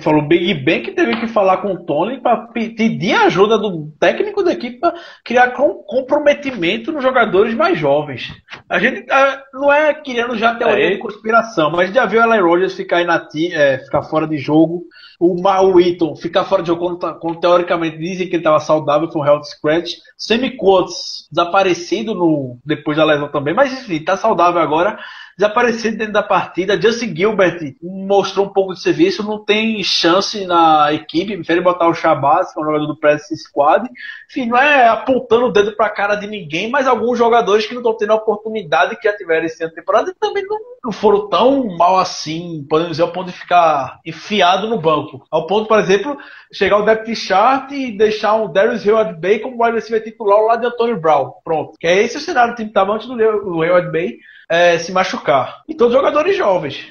Falou 0.00 0.22
Big 0.26 0.54
Ben 0.54 0.82
que 0.82 0.92
teve 0.92 1.20
que 1.20 1.28
falar 1.28 1.58
com 1.58 1.72
o 1.72 1.84
Tony 1.84 2.20
para 2.20 2.48
pedir 2.48 3.14
ajuda 3.14 3.58
do 3.58 3.90
técnico 3.98 4.42
da 4.42 4.52
equipe 4.52 4.78
para 4.78 4.94
criar 5.24 5.50
com- 5.50 5.82
comprometimento 5.86 6.92
nos 6.92 7.02
jogadores 7.02 7.54
mais 7.54 7.78
jovens. 7.78 8.32
A 8.68 8.78
gente 8.78 9.04
ah, 9.10 9.42
não 9.52 9.72
é 9.72 9.94
querendo 10.02 10.36
já 10.36 10.54
teoria 10.54 10.86
É. 10.86 10.90
de 10.90 10.98
conspiração, 10.98 11.70
mas 11.70 11.92
já 11.92 12.04
viu 12.06 12.20
o 12.20 12.24
Ellen 12.24 12.40
Rodgers 12.42 12.74
ficar, 12.74 13.00
inati 13.02 13.52
é, 13.52 13.78
ficar 13.78 14.02
fora 14.02 14.26
de 14.26 14.38
jogo, 14.38 14.84
o 15.18 15.40
Mal 15.40 15.78
Eaton 15.80 16.16
ficar 16.16 16.44
fora 16.44 16.62
de 16.62 16.68
jogo 16.68 16.80
quando, 16.82 16.98
tá- 16.98 17.12
quando 17.14 17.40
teoricamente 17.40 17.98
dizem 17.98 18.26
que 18.28 18.34
ele 18.36 18.40
estava 18.40 18.58
saudável, 18.60 19.10
foi 19.10 19.22
um 19.22 19.26
health 19.26 19.44
scratch. 19.44 19.92
Sammy 20.16 20.56
Coates 20.56 21.28
desaparecido 21.30 22.14
no, 22.14 22.58
depois 22.64 22.96
da 22.96 23.04
lesão 23.04 23.28
também, 23.28 23.54
mas 23.54 23.72
enfim, 23.72 23.96
está 23.96 24.16
saudável 24.16 24.60
agora 24.60 24.98
desaparecido 25.36 25.98
dentro 25.98 26.12
da 26.12 26.22
partida. 26.22 26.80
Justin 26.80 27.14
Gilbert 27.14 27.74
mostrou 27.82 28.46
um 28.46 28.52
pouco 28.52 28.74
de 28.74 28.82
serviço, 28.82 29.22
não 29.22 29.44
tem 29.44 29.82
chance 29.82 30.44
na 30.44 30.92
equipe, 30.92 31.36
prefere 31.36 31.60
botar 31.60 31.88
o 31.88 31.94
Shabazz, 31.94 32.52
que 32.52 32.58
é 32.58 32.62
um 32.62 32.66
jogador 32.66 32.86
do 32.86 32.96
press 32.96 33.26
squad. 33.34 33.88
Enfim, 34.28 34.46
não 34.46 34.58
é 34.58 34.88
apontando 34.88 35.46
o 35.46 35.52
dedo 35.52 35.74
para 35.76 35.86
a 35.86 35.90
cara 35.90 36.14
de 36.16 36.26
ninguém, 36.26 36.70
mas 36.70 36.86
alguns 36.86 37.18
jogadores 37.18 37.66
que 37.66 37.74
não 37.74 37.80
estão 37.80 37.96
tendo 37.96 38.12
a 38.12 38.16
oportunidade 38.16 38.96
que 38.96 39.08
já 39.08 39.16
tiveram 39.16 39.46
esse 39.46 39.62
ano 39.62 39.70
de 39.70 39.76
temporada 39.76 40.14
também 40.20 40.44
não, 40.84 40.92
foram 40.92 41.28
tão 41.28 41.76
mal 41.76 41.98
assim, 41.98 42.66
podemos 42.68 42.92
dizer, 42.92 43.02
ao 43.02 43.12
ponto 43.12 43.30
de 43.30 43.38
ficar 43.38 44.00
enfiado 44.04 44.68
no 44.68 44.80
banco. 44.80 45.24
Ao 45.30 45.46
ponto, 45.46 45.66
por 45.66 45.78
exemplo, 45.78 46.16
chegar 46.52 46.78
o 46.78 46.84
depth 46.84 47.14
chart 47.14 47.70
e 47.72 47.96
deixar 47.96 48.34
um 48.34 48.52
Darius 48.52 48.86
Hayward 48.86 49.20
Bay 49.20 49.38
como 49.38 49.62
wide 49.62 49.76
receiver 49.76 50.02
titular 50.02 50.40
lado 50.40 50.60
de 50.60 50.66
Antonio 50.66 51.00
Brown. 51.00 51.32
Pronto. 51.44 51.74
Que 51.78 51.86
é 51.86 52.02
esse 52.02 52.16
o 52.16 52.20
cenário 52.20 52.52
do 52.52 52.56
time 52.56 52.68
que 52.68 52.70
estava 52.70 52.92
antes 52.92 53.06
do 53.06 53.62
Hayward 53.62 53.90
Bay 53.90 54.18
é, 54.50 54.76
se 54.78 54.90
machucar. 54.92 55.62
E 55.68 55.74
todos 55.74 55.94
jogadores 55.94 56.36
jovens. 56.36 56.86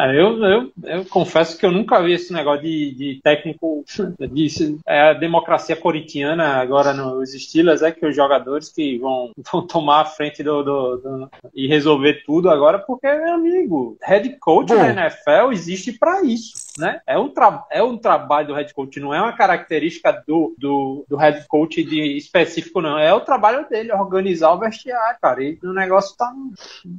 É, 0.00 0.10
eu, 0.18 0.42
eu, 0.42 0.72
eu 0.84 1.04
confesso 1.04 1.58
que 1.58 1.66
eu 1.66 1.70
nunca 1.70 2.02
vi 2.02 2.14
esse 2.14 2.32
negócio 2.32 2.62
de, 2.62 2.94
de 2.94 3.20
técnico. 3.22 3.84
De, 4.18 4.78
é 4.86 5.10
a 5.10 5.12
democracia 5.12 5.76
corintiana 5.76 6.54
agora 6.56 6.94
nos 6.94 7.30
Steelers, 7.32 7.82
é 7.82 7.92
que 7.92 8.06
os 8.06 8.16
jogadores 8.16 8.70
que 8.70 8.98
vão, 8.98 9.30
vão 9.52 9.66
tomar 9.66 10.00
a 10.00 10.04
frente 10.06 10.42
do, 10.42 10.62
do- 10.62 10.96
do- 10.96 11.30
e 11.54 11.66
resolver 11.68 12.22
tudo 12.24 12.48
agora, 12.48 12.78
porque, 12.78 13.06
meu 13.06 13.34
amigo, 13.34 13.96
head 14.02 14.30
coach 14.40 14.68
Bom. 14.68 14.76
da 14.76 14.90
NFL 14.92 15.52
existe 15.52 15.92
para 15.92 16.22
isso, 16.24 16.52
né? 16.78 17.00
É 17.06 17.18
um, 17.18 17.28
tra 17.28 17.64
é 17.70 17.82
um 17.82 17.96
trabalho 17.96 18.48
do 18.48 18.54
head 18.54 18.72
coach, 18.74 19.00
não 19.00 19.14
é 19.14 19.20
uma 19.20 19.32
característica 19.32 20.12
do, 20.26 20.54
do, 20.58 21.04
do 21.08 21.16
head 21.16 21.46
coach 21.48 21.82
de 21.82 22.16
específico, 22.16 22.80
não. 22.80 22.98
É 22.98 23.12
o 23.12 23.20
trabalho 23.20 23.68
dele, 23.68 23.92
organizar 23.92 24.52
o 24.52 24.58
vestiário, 24.58 25.18
cara. 25.20 25.42
E 25.42 25.58
o 25.62 25.72
negócio 25.72 26.16
tá 26.16 26.32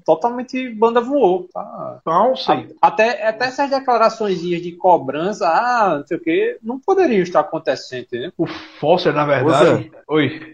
totalmente 0.06 0.70
banda 0.70 1.02
voou. 1.02 1.48
Tá, 1.54 2.00
Então, 2.02 2.36
sim. 2.36 2.70
até, 2.82 3.28
até 3.28 3.46
essas 3.46 3.70
declarações 3.70 4.42
de 4.42 4.72
cobrança, 4.74 5.48
ah, 5.48 5.98
não 6.00 6.08
sei 6.08 6.18
o 6.18 6.20
que, 6.20 6.58
não 6.62 6.80
poderiam 6.80 7.22
estar 7.22 7.42
acontecendo, 7.42 8.04
entendeu? 8.04 8.32
O 8.38 8.46
Foster, 8.48 9.14
na 9.14 9.26
verdade. 9.26 9.92
Oi. 10.08 10.54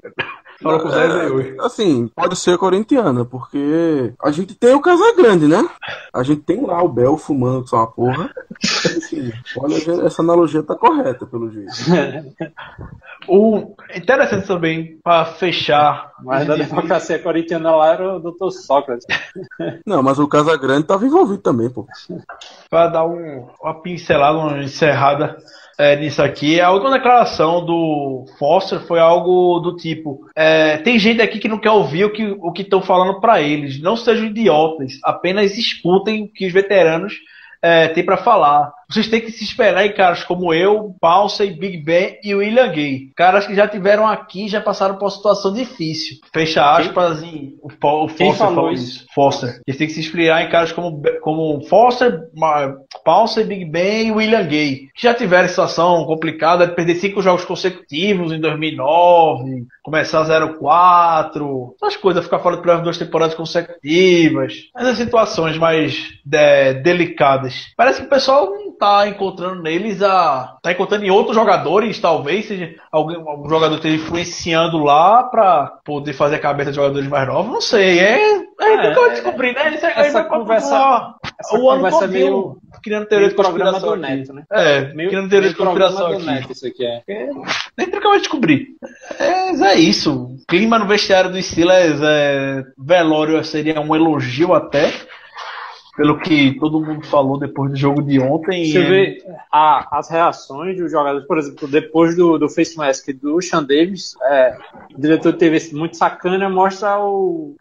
Falou 0.61 0.79
com 0.79 0.87
o 0.87 0.91
Zé 0.91 1.09
Zé, 1.09 1.29
oi. 1.29 1.57
Assim, 1.59 2.07
pode 2.07 2.35
ser 2.35 2.57
corintiana, 2.57 3.23
porque 3.23 4.13
a 4.21 4.31
gente 4.31 4.53
tem 4.55 4.73
o 4.73 4.81
Casagrande, 4.81 5.47
né? 5.47 5.67
A 6.13 6.21
gente 6.21 6.41
tem 6.41 6.65
lá 6.65 6.83
o 6.83 6.89
Bel 6.89 7.17
fumando 7.17 7.67
só 7.67 7.77
uma 7.77 7.87
porra. 7.87 8.29
Enfim, 8.97 9.31
olha, 9.57 10.05
essa 10.05 10.21
analogia 10.21 10.61
tá 10.61 10.75
correta, 10.75 11.25
pelo 11.25 11.49
jeito. 11.49 11.71
O 13.27 13.75
interessante 13.95 14.47
também, 14.47 14.97
para 15.03 15.25
fechar. 15.25 16.13
Mas 16.23 16.47
da 16.47 16.55
democracia 16.55 17.19
corintiana 17.19 17.75
lá 17.75 17.93
era 17.93 18.15
o 18.15 18.19
Dr. 18.19 18.49
Sócrates. 18.49 19.05
Não, 19.85 20.01
mas 20.01 20.17
o 20.19 20.27
Casagrande 20.27 20.87
tava 20.87 21.05
envolvido 21.05 21.41
também, 21.41 21.69
pô. 21.69 21.85
Para 22.69 22.87
dar 22.87 23.05
um, 23.05 23.47
uma 23.61 23.81
pincelada, 23.81 24.37
uma 24.37 24.63
encerrada 24.63 25.37
é, 25.79 25.95
nisso 25.95 26.21
aqui, 26.21 26.59
a 26.59 26.71
última 26.71 26.91
declaração 26.91 27.65
do 27.65 28.25
Foster 28.37 28.81
foi 28.81 28.99
algo 28.99 29.61
do 29.61 29.77
tipo: 29.77 30.27
é, 30.35 30.75
tem 30.75 30.99
gente 30.99 31.21
aqui 31.21 31.39
que 31.39 31.47
não 31.47 31.57
quer 31.57 31.71
ouvir 31.71 32.03
o 32.03 32.11
que 32.11 32.25
o 32.25 32.53
estão 32.57 32.81
falando 32.81 33.21
para 33.21 33.41
eles. 33.41 33.81
Não 33.81 33.95
sejam 33.95 34.25
idiotas, 34.25 34.99
apenas 35.05 35.57
escutem 35.57 36.23
o 36.23 36.27
que 36.27 36.45
os 36.45 36.51
veteranos 36.51 37.13
é, 37.61 37.87
têm 37.87 38.03
para 38.03 38.17
falar. 38.17 38.73
Vocês 38.89 39.07
têm 39.07 39.21
que 39.21 39.31
se 39.31 39.43
esperar 39.43 39.85
em 39.85 39.93
caras 39.93 40.23
como 40.23 40.51
eu, 40.51 40.95
Paulsey, 40.99 41.51
Big 41.51 41.77
Ben 41.77 42.17
e 42.23 42.33
William 42.33 42.71
Gay. 42.71 43.11
Caras 43.15 43.45
que 43.45 43.53
já 43.53 43.67
tiveram 43.67 44.07
aqui 44.07 44.47
já 44.47 44.59
passaram 44.59 44.95
por 44.95 45.05
uma 45.05 45.11
situação 45.11 45.53
difícil. 45.53 46.17
Fecha 46.33 46.65
aspas 46.75 47.21
em 47.21 47.55
o, 47.61 47.67
o 47.67 48.07
Foster 48.07 48.35
falou 48.35 48.71
isso. 48.71 49.05
Foster. 49.13 49.61
Eles 49.67 49.77
têm 49.77 49.87
que 49.87 49.93
se 49.93 49.99
inspirar 49.99 50.43
em 50.43 50.49
caras 50.49 50.71
como, 50.71 51.01
como 51.21 51.61
Foster, 51.65 52.19
Paulsey, 53.05 53.43
Big 53.43 53.65
Ben 53.65 54.07
e 54.07 54.11
William 54.11 54.45
Gay. 54.45 54.87
Que 54.95 55.03
já 55.03 55.13
tiveram 55.13 55.47
situação 55.47 56.05
complicada 56.05 56.65
de 56.65 56.73
perder 56.73 56.95
cinco 56.95 57.21
jogos 57.21 57.45
consecutivos 57.45 58.31
em 58.31 58.39
2009, 58.39 59.67
começar 59.83 60.23
0-4, 60.23 61.73
essas 61.75 61.95
coisas, 61.97 62.23
ficar 62.23 62.39
fora 62.39 62.55
de 62.55 62.63
playoff 62.63 62.83
duas 62.83 62.97
temporadas 62.97 63.35
consecutivas. 63.35 64.53
Essas 64.75 64.97
situações 64.97 65.57
mais 65.57 65.95
de, 66.25 66.73
delicadas. 66.81 67.55
Parece 67.77 68.01
que 68.01 68.07
o 68.07 68.09
pessoal 68.09 68.49
não 68.49 68.69
tá 68.79 69.07
encontrando 69.07 69.61
neles 69.61 70.01
a. 70.01 70.57
tá 70.63 70.71
encontrando 70.71 71.05
em 71.05 71.11
outros 71.11 71.35
jogadores, 71.35 71.99
talvez, 71.99 72.47
seja 72.47 72.75
algum, 72.91 73.29
algum 73.29 73.49
jogador 73.49 73.75
esteja 73.75 73.97
influenciando 73.97 74.79
lá 74.79 75.23
pra 75.23 75.79
poder 75.83 76.13
fazer 76.13 76.37
a 76.37 76.39
cabeça 76.39 76.71
de 76.71 76.77
jogadores 76.77 77.07
mais 77.07 77.27
novos. 77.27 77.51
Não 77.51 77.61
sei. 77.61 77.99
É. 77.99 78.49
É, 78.61 78.73
é 78.73 78.93
que 78.93 78.99
eu 78.99 79.09
descobri, 79.09 79.53
né? 79.53 79.73
Isso 79.73 79.85
essa 79.85 80.21
vai 80.21 80.27
conversa, 80.27 81.15
essa 81.39 81.57
o 81.57 81.69
ano 81.69 81.77
conversa 81.77 81.99
todinho 81.99 82.25
meio, 82.25 82.57
criando 82.83 83.05
teoria 83.05 83.29
de 83.29 83.35
conspiração. 83.35 83.93
aqui. 83.93 84.01
Neto, 84.01 84.33
né? 84.33 84.43
É, 84.51 84.93
Meio, 84.93 85.09
criando 85.09 85.29
teoria 85.29 85.49
de 85.49 85.55
conspiração 85.55 86.07
aqui. 86.07 86.25
Neto, 86.25 86.51
isso 86.51 86.67
aqui 86.67 86.85
é. 86.85 87.01
É, 87.07 87.29
nem 87.77 87.89
como 87.89 88.15
eu 88.15 88.19
descobrir. 88.19 88.67
É, 89.17 89.51
é 89.51 89.75
isso. 89.75 90.35
Clima 90.47 90.77
no 90.77 90.87
vestiário 90.87 91.31
do 91.31 91.41
Steelers 91.41 92.01
é 92.01 92.63
velório 92.77 93.43
seria 93.45 93.79
um 93.79 93.95
elogio 93.95 94.53
até. 94.53 94.91
Pelo 95.99 96.17
que 96.17 96.57
todo 96.57 96.79
mundo 96.79 97.05
falou 97.07 97.37
depois 97.37 97.71
do 97.71 97.77
jogo 97.77 98.01
de 98.01 98.21
ontem. 98.21 98.63
Você 98.71 98.77
É, 98.79 98.87
vê 98.87 99.23
a- 99.51 99.97
as 99.99 100.09
reações 100.09 100.77
dos 100.77 100.89
jogadores, 100.89 101.27
por 101.27 101.37
exemplo, 101.37 101.67
depois 101.67 102.15
do, 102.15 102.37
do 102.37 102.47
face 102.47 102.77
mask 102.77 103.09
do 103.21 103.41
Sean 103.41 103.61
Davis, 103.63 104.15
é, 104.23 104.57
o 104.95 105.01
diretor 105.01 105.33
de 105.33 105.39
TV 105.39 105.59
muito 105.73 105.97
sacana 105.97 106.49
mostra 106.49 106.97
o 106.99 107.53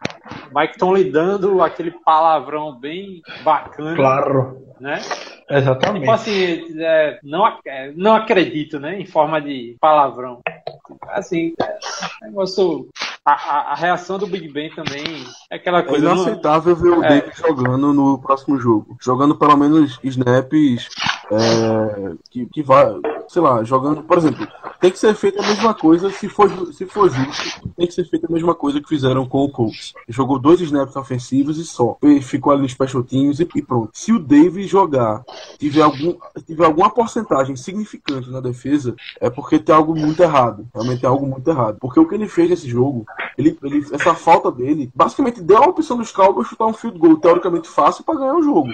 Mike 0.55 0.77
Tomlin 0.77 1.11
dando 1.11 1.61
aquele 1.61 1.91
palavrão 1.91 2.73
bem 2.79 3.21
bacana, 3.43 3.93
Claro. 3.97 4.57
né? 4.79 5.01
Exatamente. 5.49 5.99
Tipo 6.03 6.11
assim, 6.13 6.79
é, 6.81 7.19
não, 7.21 7.45
é, 7.67 7.91
não 7.93 8.15
acredito, 8.15 8.79
né? 8.79 9.01
Em 9.01 9.05
forma 9.05 9.41
de 9.41 9.75
palavrão. 9.81 10.39
Assim, 11.09 11.53
é, 11.61 12.25
negócio. 12.25 12.87
A, 13.33 13.71
a- 13.71 13.75
reação 13.75 14.17
do 14.17 14.25
Big 14.27 14.47
Ben 14.51 14.69
também 14.73 15.03
é 15.49 15.55
aquela 15.55 15.79
É 15.79 15.83
coisa. 15.83 16.03
não- 16.05 16.15
inaceitável 16.23 16.75
ver 16.75 16.89
o 16.89 17.03
É. 17.03 17.21
Davis 17.21 17.37
jogando 17.37 17.93
no 17.93 18.17
próximo 18.17 18.57
jogo. 18.59 18.97
Jogando 18.99 19.35
pelo 19.35 19.55
menos 19.57 19.99
snaps 20.03 20.89
é, 21.31 22.13
que, 22.29 22.45
que 22.47 22.63
vai, 22.63 22.93
sei 23.27 23.41
lá, 23.41 23.63
jogando, 23.63 24.03
por 24.03 24.17
exemplo, 24.17 24.47
tem 24.79 24.91
que 24.91 24.97
ser 24.99 25.13
feita 25.13 25.43
a 25.43 25.47
mesma 25.47 25.73
coisa, 25.73 26.09
se 26.09 26.27
for, 26.29 26.49
se 26.73 26.85
for 26.85 27.09
justo, 27.09 27.69
tem 27.75 27.85
que 27.87 27.93
ser 27.93 28.05
feita 28.05 28.27
a 28.27 28.31
mesma 28.31 28.55
coisa 28.55 28.81
que 28.81 28.87
fizeram 28.87 29.27
com 29.27 29.43
o 29.43 29.51
Colts. 29.51 29.93
Jogou 30.07 30.39
dois 30.39 30.61
snaps 30.61 30.95
ofensivos 30.95 31.57
e 31.57 31.65
só. 31.65 31.97
E 32.01 32.21
Ficou 32.21 32.53
ali 32.53 32.61
nos 32.61 32.71
special 32.71 33.03
teams 33.03 33.39
e, 33.39 33.47
e 33.55 33.61
pronto. 33.61 33.89
Se 33.93 34.11
o 34.13 34.19
Davis 34.19 34.69
jogar, 34.69 35.23
tiver, 35.57 35.81
algum, 35.81 36.15
tiver 36.45 36.65
alguma 36.65 36.89
porcentagem 36.89 37.55
significante 37.55 38.29
na 38.29 38.39
defesa, 38.39 38.95
é 39.19 39.29
porque 39.29 39.59
tem 39.59 39.75
algo 39.75 39.95
muito 39.95 40.21
errado. 40.21 40.67
Realmente 40.73 41.01
tem 41.01 41.09
algo 41.09 41.25
muito 41.25 41.47
errado. 41.49 41.77
Porque 41.79 41.99
o 41.99 42.07
que 42.07 42.15
ele 42.15 42.27
fez 42.27 42.49
nesse 42.49 42.67
jogo, 42.69 43.05
ele, 43.37 43.57
ele- 43.63 43.85
essa 43.91 44.13
falta 44.13 44.51
dele, 44.51 44.89
basicamente 44.95 45.41
deu 45.41 45.57
a 45.57 45.67
opção 45.67 45.97
dos 45.97 46.11
Cowboys 46.11 46.47
chutar 46.47 46.65
um 46.65 46.73
field 46.73 46.97
goal 46.97 47.17
teoricamente 47.17 47.67
fácil 47.67 48.03
para 48.03 48.19
ganhar 48.19 48.35
o 48.35 48.43
jogo. 48.43 48.69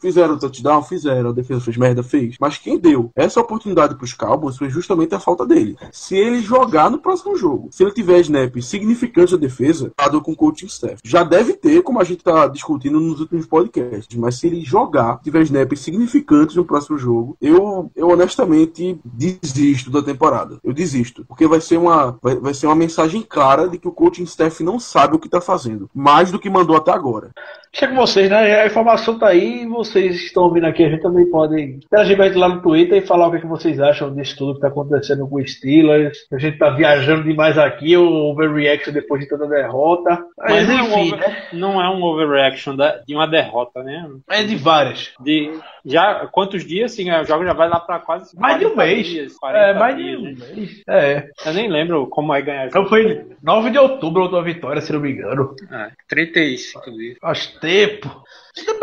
Fizeram 0.00 0.34
o 0.34 0.38
touchdown, 0.38 0.82
fizeram, 0.82 1.30
a 1.30 1.32
defesa 1.32 1.60
fez 1.60 1.76
merda, 1.76 2.02
fez. 2.02 2.36
Mas 2.40 2.58
quem 2.58 2.78
deu 2.78 3.10
essa 3.14 3.40
oportunidade 3.40 3.96
pros 3.96 4.12
Cowboys 4.12 4.56
foi 4.56 4.70
justamente 4.70 5.14
a 5.14 5.20
falta 5.20 5.46
dele. 5.46 5.76
Se 5.92 6.16
ele 6.16 6.40
jogar 6.40 6.90
no 6.90 6.98
próximo 6.98 7.36
jogo, 7.36 7.68
se 7.70 7.82
ele 7.82 7.92
tiver 7.92 8.20
snap 8.20 8.56
significante 8.60 9.32
da 9.32 9.38
defesa, 9.38 9.92
dado 9.96 10.20
com 10.20 10.32
o 10.32 10.36
coaching 10.36 10.66
staff. 10.66 10.96
Já 11.04 11.22
deve 11.24 11.54
ter, 11.54 11.82
como 11.82 12.00
a 12.00 12.04
gente 12.04 12.22
tá 12.22 12.46
discutindo 12.46 13.00
nos 13.00 13.20
últimos 13.20 13.46
podcasts, 13.46 14.16
mas 14.16 14.36
se 14.36 14.46
ele 14.46 14.64
jogar, 14.64 15.20
tiver 15.22 15.42
snap 15.42 15.72
significantes 15.76 16.56
no 16.56 16.64
próximo 16.64 16.98
jogo, 16.98 17.36
eu, 17.40 17.90
eu 17.94 18.08
honestamente 18.08 19.00
desisto 19.04 19.90
da 19.90 20.02
temporada. 20.02 20.58
Eu 20.62 20.72
desisto. 20.72 21.24
Porque 21.26 21.46
vai 21.46 21.60
ser 21.60 21.78
uma, 21.78 22.18
vai, 22.22 22.36
vai 22.36 22.54
ser 22.54 22.66
uma 22.66 22.76
mensagem 22.76 23.22
clara 23.22 23.68
de 23.68 23.78
que 23.78 23.88
o 23.88 23.92
coaching 23.92 24.24
staff 24.24 24.62
não 24.62 24.78
sabe 24.78 25.16
o 25.16 25.18
que 25.18 25.28
tá 25.28 25.40
fazendo. 25.40 25.90
Mais 25.94 26.30
do 26.30 26.38
que 26.38 26.50
mandou 26.50 26.76
até 26.76 26.92
agora. 26.92 27.32
Chega 27.72 27.92
com 27.94 28.00
vocês, 28.00 28.30
né? 28.30 28.60
A 28.62 28.66
informação 28.66 29.18
tá 29.18 29.28
aí, 29.28 29.66
vocês 29.66 30.16
estão 30.16 30.44
ouvindo 30.44 30.66
aqui, 30.66 30.84
a 30.84 30.88
gente 30.88 31.02
também 31.02 31.26
pode 31.30 31.60
interagir 31.60 32.16
com 32.16 32.22
a 32.22 32.26
gente 32.26 32.38
lá 32.38 32.48
no 32.48 32.62
Twitter 32.62 32.96
e 33.02 33.06
falar 33.06 33.26
o 33.28 33.30
que, 33.30 33.36
é 33.36 33.40
que 33.40 33.46
vocês 33.46 33.78
acham 33.78 34.14
disso 34.14 34.36
tudo 34.38 34.54
que 34.54 34.60
tá 34.60 34.68
acontecendo 34.68 35.28
com 35.28 35.36
o 35.36 35.46
Steelers. 35.46 36.16
A 36.32 36.38
gente 36.38 36.58
tá 36.58 36.70
viajando 36.70 37.24
demais 37.24 37.58
aqui, 37.58 37.96
o 37.96 38.30
overreaction 38.30 38.92
depois 38.92 39.20
de 39.22 39.28
toda 39.28 39.44
a 39.44 39.48
derrota. 39.48 40.18
Mas 40.38 40.66
Mas, 40.66 40.68
não 40.68 40.78
é, 40.78 40.82
um 40.82 40.86
enfim, 41.02 41.12
over- 41.14 41.28
né? 41.28 41.36
não 41.52 41.82
é 41.82 41.90
um 41.90 42.02
overreaction 42.02 42.74
da- 42.74 43.00
de 43.06 43.14
uma 43.14 43.26
derrota, 43.26 43.82
né? 43.82 44.08
É 44.30 44.42
de 44.42 44.56
várias. 44.56 45.12
De, 45.20 45.50
já, 45.92 46.26
quantos 46.32 46.64
dias? 46.64 46.92
Sim, 46.92 47.10
o 47.10 47.24
jogo 47.24 47.44
já 47.44 47.52
vai 47.52 47.68
lá 47.68 47.80
pra 47.80 47.98
quase. 47.98 48.38
Mais 48.38 48.58
de 48.58 48.66
um 48.66 48.74
40 48.74 48.94
mês. 48.94 49.06
Dias, 49.06 49.36
40 49.36 49.58
É, 49.58 49.74
mais 49.78 49.96
de 49.96 50.02
dias, 50.02 50.20
um 50.20 50.24
né? 50.24 50.32
mês. 50.54 50.82
É. 50.88 51.30
Eu 51.46 51.54
nem 51.54 51.68
lembro 51.70 52.06
como 52.08 52.34
é 52.34 52.42
ganhar 52.42 52.66
Então 52.66 52.86
foi 52.86 53.26
9 53.42 53.70
de 53.70 53.78
outubro 53.78 54.20
a 54.20 54.24
última 54.24 54.42
vitória, 54.42 54.80
se 54.80 54.92
não 54.92 55.00
me 55.00 55.12
engano. 55.12 55.54
É, 55.70 55.90
35 56.08 56.90
dias. 56.92 57.18
Faz 57.20 57.46
tempo. 57.60 58.22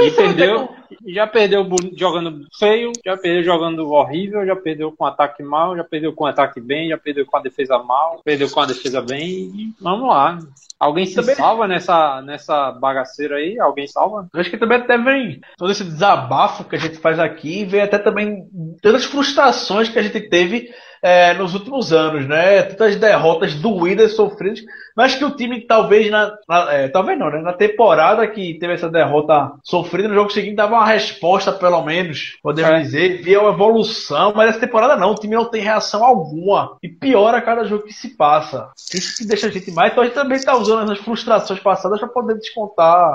E 0.02 0.12
perdeu, 0.12 0.70
já 1.08 1.28
perdeu 1.28 1.68
jogando 1.96 2.46
feio, 2.58 2.92
já 3.06 3.18
perdeu 3.18 3.44
jogando 3.44 3.90
horrível, 3.90 4.46
já 4.46 4.56
perdeu 4.56 4.92
com 4.92 5.06
ataque 5.06 5.44
mal, 5.44 5.76
já 5.76 5.84
perdeu 5.84 6.14
com 6.14 6.26
ataque 6.26 6.60
bem, 6.62 6.90
já 6.90 6.98
perdeu 6.98 7.26
com 7.26 7.38
a 7.38 7.42
defesa 7.42 7.78
mal, 7.80 8.22
perdeu 8.24 8.50
com 8.50 8.60
a 8.60 8.66
defesa 8.66 9.02
bem. 9.02 9.74
Vamos 9.82 10.08
lá. 10.10 10.38
Alguém 10.80 11.06
se 11.06 11.16
Também- 11.16 11.36
salva 11.36 11.68
nessa, 11.68 12.22
nessa 12.22 12.72
bagaceira 12.72 13.38
aí? 13.38 13.58
Alguém 13.60 13.88
salva? 13.88 14.28
Eu 14.34 14.40
acho 14.42 14.50
que 14.50 14.58
também 14.58 14.78
até 14.78 14.98
vem 14.98 15.40
todo 15.58 15.72
esse 15.72 15.84
desabafo 15.84 16.66
que 16.66 16.76
a 16.76 16.80
gente 16.80 16.98
faz 16.98 17.18
aqui, 17.18 17.64
vem 17.66 17.82
até 17.82 17.98
também 17.98 18.46
todas 18.82 19.04
as 19.04 19.08
frustrações 19.08 19.88
que 19.90 19.98
a 19.98 20.02
gente 20.02 20.20
teve 20.30 20.70
é, 21.08 21.36
nos 21.36 21.54
últimos 21.54 21.94
anos, 21.94 22.28
né? 22.28 22.64
Tantas 22.64 22.96
derrotas 22.96 23.54
doídas, 23.54 24.16
sofridas, 24.16 24.62
mas 24.98 25.14
que 25.14 25.24
o 25.24 25.30
time 25.36 25.62
talvez 25.62 26.10
na, 26.10 26.34
na- 26.50 26.74
é, 26.74 26.88
talvez 26.88 27.20
não, 27.20 27.30
né? 27.30 27.42
Na 27.44 27.54
temporada 27.54 28.26
que 28.28 28.56
teve 28.58 28.74
essa 28.74 28.90
derrota 28.90 29.52
sofrida, 29.64 30.08
no 30.08 30.16
jogo 30.16 30.32
seguinte 30.32 30.56
dava 30.56 30.74
uma 30.74 30.86
resposta, 30.86 31.52
pelo 31.52 31.84
menos, 31.84 32.38
podemos 32.42 32.72
É. 32.72 32.82
dizer, 32.82 33.22
via 33.22 33.40
uma 33.40 33.52
evolução, 33.52 34.34
mas 34.36 34.50
essa 34.50 34.60
temporada 34.60 34.96
não, 34.96 35.12
o 35.12 35.16
time 35.16 35.36
não 35.36 35.46
tem 35.46 35.62
reação 35.62 36.04
alguma 36.04 36.76
e 36.82 36.90
piora 36.90 37.38
a 37.38 37.42
cada 37.42 37.66
jogo 37.66 37.84
que 37.84 37.94
se 37.94 38.16
passa. 38.18 38.70
Isso 38.94 39.18
que 39.18 39.28
deixa 39.28 39.46
a 39.46 39.52
gente 39.52 39.70
mais, 39.72 39.92
então 39.92 40.02
a 40.02 40.08
gente 40.08 40.16
também 40.16 40.38
está 40.38 40.56
usando 40.58 40.84
essas 40.92 41.04
frustrações 41.06 41.60
passadas 41.60 42.00
para 42.00 42.10
poder 42.10 42.36
descontar 42.40 43.14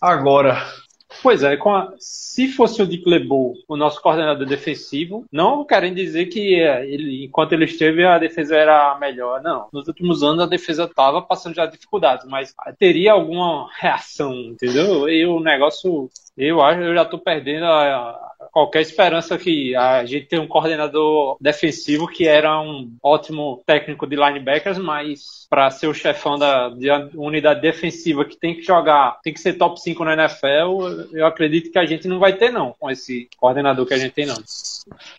agora. 0.00 0.62
Pois 1.22 1.42
é, 1.42 1.54
a- 1.54 1.92
se 1.98 2.48
fosse 2.48 2.82
o 2.82 2.86
Dick 2.86 3.08
LeBeau, 3.08 3.54
o 3.68 3.76
nosso 3.76 4.00
coordenador 4.02 4.46
defensivo, 4.46 5.24
não 5.32 5.64
querem 5.64 5.94
dizer 5.94 6.26
que 6.26 6.54
é, 6.60 6.86
ele, 6.86 7.24
enquanto 7.24 7.52
ele 7.52 7.64
esteve 7.64 8.04
a 8.04 8.18
defesa 8.18 8.56
era 8.56 8.98
melhor, 8.98 9.42
não. 9.42 9.68
Nos 9.72 9.88
últimos 9.88 10.22
anos 10.22 10.42
a 10.42 10.46
defesa 10.46 10.84
estava 10.84 11.22
passando 11.22 11.54
já 11.54 11.66
dificuldades, 11.66 12.26
mas 12.28 12.54
teria 12.78 13.12
alguma 13.12 13.68
reação, 13.78 14.34
entendeu? 14.34 15.08
E 15.08 15.24
o 15.24 15.40
negócio, 15.40 16.10
eu 16.36 16.60
acho, 16.60 16.80
eu 16.80 16.94
já 16.94 17.02
estou 17.02 17.18
perdendo 17.18 17.64
a- 17.64 18.10
a- 18.10 18.33
qualquer 18.54 18.82
esperança 18.82 19.36
que 19.36 19.74
a 19.74 20.04
gente 20.06 20.26
tenha 20.26 20.40
um 20.40 20.46
coordenador 20.46 21.36
defensivo 21.40 22.06
que 22.06 22.28
era 22.28 22.60
um 22.60 22.96
ótimo 23.02 23.60
técnico 23.66 24.06
de 24.06 24.14
linebackers, 24.14 24.78
mas 24.78 25.44
para 25.50 25.68
ser 25.72 25.88
o 25.88 25.94
chefão 25.94 26.38
da 26.38 26.68
de 26.68 26.88
unidade 27.16 27.60
defensiva 27.60 28.24
que 28.24 28.36
tem 28.36 28.54
que 28.54 28.62
jogar, 28.62 29.18
tem 29.24 29.34
que 29.34 29.40
ser 29.40 29.54
top 29.54 29.80
5 29.80 30.04
na 30.04 30.12
NFL, 30.14 31.08
eu 31.12 31.26
acredito 31.26 31.72
que 31.72 31.78
a 31.78 31.84
gente 31.84 32.06
não 32.06 32.20
vai 32.20 32.34
ter 32.34 32.52
não 32.52 32.72
com 32.78 32.88
esse 32.88 33.28
coordenador 33.36 33.86
que 33.86 33.94
a 33.94 33.98
gente 33.98 34.12
tem 34.12 34.24
não. 34.24 34.36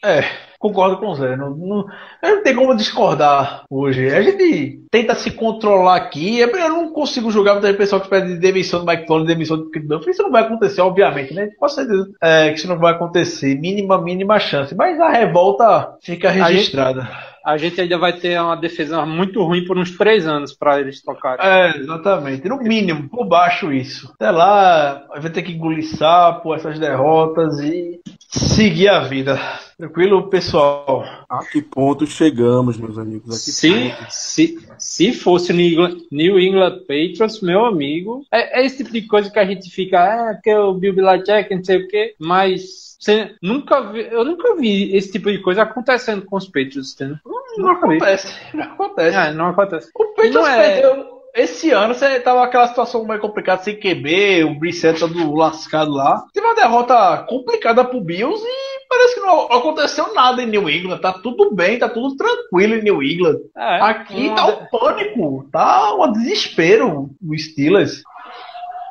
É, 0.02 0.22
Concordo 0.60 0.98
com 0.98 1.08
o 1.08 1.16
Zé. 1.16 1.36
Não, 1.36 1.52
não, 1.52 1.86
não 2.22 2.44
tem 2.44 2.56
como 2.56 2.76
discordar 2.76 3.64
hoje. 3.70 4.08
A 4.10 4.22
gente 4.22 4.82
tenta 4.90 5.16
se 5.16 5.32
controlar 5.32 5.96
aqui. 5.96 6.40
Eu 6.40 6.70
não 6.70 6.92
consigo 6.92 7.32
julgar 7.32 7.54
muita 7.54 7.74
pessoa 7.74 8.02
que 8.02 8.10
pede 8.10 8.38
demissão 8.38 8.80
do 8.80 8.86
Mike 8.86 9.06
Tony, 9.06 9.28
demissão 9.28 9.58
do 9.58 9.70
Duff. 9.70 10.10
Isso 10.10 10.24
não 10.24 10.32
vai 10.32 10.44
acontecer, 10.44 10.82
obviamente, 10.82 11.34
né? 11.34 11.50
Com 11.60 11.68
certeza 11.68 12.10
é, 12.22 12.50
que 12.50 12.60
isso 12.60 12.68
não 12.68 12.80
vai 12.80 12.94
acontecer. 12.94 13.56
Mínima, 13.60 14.02
mínima 14.02 14.40
chance. 14.40 14.76
Mas 14.76 15.00
a 15.00 15.10
revolta 15.10 15.98
fica 16.02 16.30
registrada. 16.30 17.08
A 17.46 17.58
gente 17.58 17.80
ainda 17.80 18.00
vai 18.00 18.12
ter 18.12 18.42
uma 18.42 18.56
defesa 18.56 19.06
muito 19.06 19.44
ruim 19.44 19.66
por 19.66 19.78
uns 19.78 19.96
três 19.96 20.26
anos 20.26 20.52
para 20.52 20.80
eles 20.80 21.04
trocarem. 21.04 21.46
É, 21.46 21.78
exatamente. 21.78 22.50
No 22.50 22.58
mínimo, 22.58 23.08
por 23.08 23.28
baixo 23.28 23.72
isso. 23.72 24.12
Até 24.16 24.32
lá, 24.32 25.06
vai 25.16 25.30
ter 25.30 25.44
que 25.44 25.52
engolir 25.52 25.86
sapo, 25.86 26.56
essas 26.56 26.80
derrotas 26.80 27.60
e 27.60 28.00
seguir 28.30 28.90
a 28.90 29.00
vida. 29.02 29.40
Tranquilo, 29.78 30.30
pessoal? 30.30 31.04
A 31.30 31.40
que 31.46 31.62
ponto 31.62 32.06
chegamos, 32.08 32.78
meus 32.78 32.98
amigos? 32.98 33.28
A 33.28 33.44
que 33.44 33.52
Se, 33.52 33.90
ponto? 33.90 34.06
se, 34.10 34.60
se 34.78 35.14
fosse 35.14 35.52
o 35.52 35.56
New 35.56 35.66
England, 35.68 35.98
New 36.12 36.40
England 36.40 36.80
Patriots, 36.88 37.42
meu 37.42 37.66
amigo, 37.66 38.26
é, 38.32 38.62
é 38.62 38.66
esse 38.66 38.78
tipo 38.78 38.92
de 38.92 39.02
coisa 39.04 39.30
que 39.30 39.40
a 39.40 39.46
gente 39.46 39.70
fica, 39.70 40.00
ah, 40.00 40.40
que 40.42 40.50
é 40.50 40.60
o 40.60 40.74
Bill 40.74 40.94
Belichick, 40.96 41.54
não 41.54 41.64
sei 41.64 41.78
o 41.84 41.88
quê, 41.88 42.16
mas 42.20 42.96
você 43.00 43.36
nunca 43.42 43.82
vi, 43.92 44.08
eu 44.10 44.24
nunca 44.24 44.56
vi 44.56 44.96
esse 44.96 45.12
tipo 45.12 45.30
de 45.32 45.40
coisa 45.40 45.64
acontecendo 45.64 46.24
com 46.24 46.38
os 46.38 46.46
Patriots, 46.46 46.94
entendeu? 46.94 47.18
Não 47.58 47.70
acontece. 47.72 48.34
Não 48.54 48.64
acontece. 48.64 49.18
É, 49.18 49.34
não 49.34 49.48
acontece. 49.48 49.90
O 49.96 50.06
Patriots 50.16 50.34
Não 50.36 50.48
é- 50.48 50.82
perdeu. 50.82 51.15
Esse 51.36 51.70
ano 51.72 51.94
você 51.94 52.20
tava 52.22 52.44
aquela 52.44 52.68
situação 52.68 53.06
meio 53.06 53.20
complicada 53.20 53.62
sem 53.62 53.76
QB, 53.78 54.46
o 54.46 54.58
Brissett 54.58 55.00
todo 55.00 55.36
lascado 55.36 55.92
lá. 55.92 56.24
Teve 56.34 56.46
uma 56.46 56.56
derrota 56.56 57.26
complicada 57.28 57.84
pro 57.84 58.00
Bills 58.00 58.42
e 58.42 58.88
parece 58.88 59.16
que 59.16 59.20
não 59.22 59.42
aconteceu 59.52 60.14
nada 60.14 60.42
em 60.42 60.46
New 60.48 60.70
England. 60.70 61.00
Tá 61.00 61.12
tudo 61.12 61.54
bem, 61.54 61.78
tá 61.78 61.90
tudo 61.90 62.16
tranquilo 62.16 62.76
em 62.76 62.84
New 62.84 63.04
England. 63.04 63.40
É, 63.58 63.82
Aqui 63.82 64.28
uma- 64.28 64.36
tá 64.36 64.46
um 64.48 64.66
pânico, 64.72 65.50
tá 65.52 65.94
um 65.96 66.12
desespero 66.14 67.10
o 67.22 67.38
Steelers. 67.38 68.02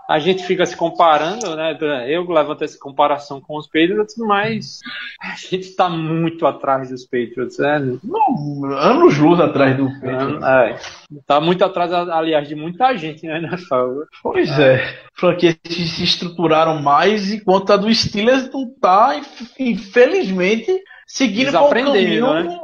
A 0.09 0.19
gente 0.19 0.45
fica 0.45 0.67
se 0.67 0.77
comparando, 0.77 1.57
né? 1.57 1.77
Eu 2.09 2.29
levanto 2.29 2.63
essa 2.63 2.79
comparação 2.79 3.41
com 3.41 3.57
os 3.57 3.67
Patriots, 3.67 4.17
mas 4.19 4.81
a 5.21 5.35
gente 5.37 5.75
tá 5.75 5.89
muito 5.89 6.47
atrás 6.47 6.91
dos 6.91 7.05
Patriots, 7.05 7.59
né? 7.59 7.79
Não, 8.05 8.65
anos 8.77 9.17
luz 9.17 9.41
atrás 9.41 9.77
do 9.77 9.87
Patriots. 10.01 10.45
É, 10.45 10.77
tá 11.27 11.41
muito 11.41 11.65
atrás, 11.65 11.93
aliás, 11.93 12.47
de 12.47 12.55
muita 12.55 12.95
gente, 12.97 13.27
né, 13.27 13.39
NFL. 13.39 14.03
Pois 14.23 14.59
é. 14.59 14.99
Franquias 15.15 15.57
que 15.63 15.87
se 15.87 16.05
estruturaram 16.05 16.83
mais, 16.83 17.33
enquanto 17.33 17.73
a 17.73 17.77
do 17.77 17.93
Steelers 17.95 18.51
não 18.53 18.69
tá, 18.79 19.17
inf- 19.17 19.53
infelizmente, 19.59 20.83
seguindo 21.07 21.53
por 21.53 21.77
um 21.77 21.85
caminho. 21.85 22.35
né? 22.35 22.59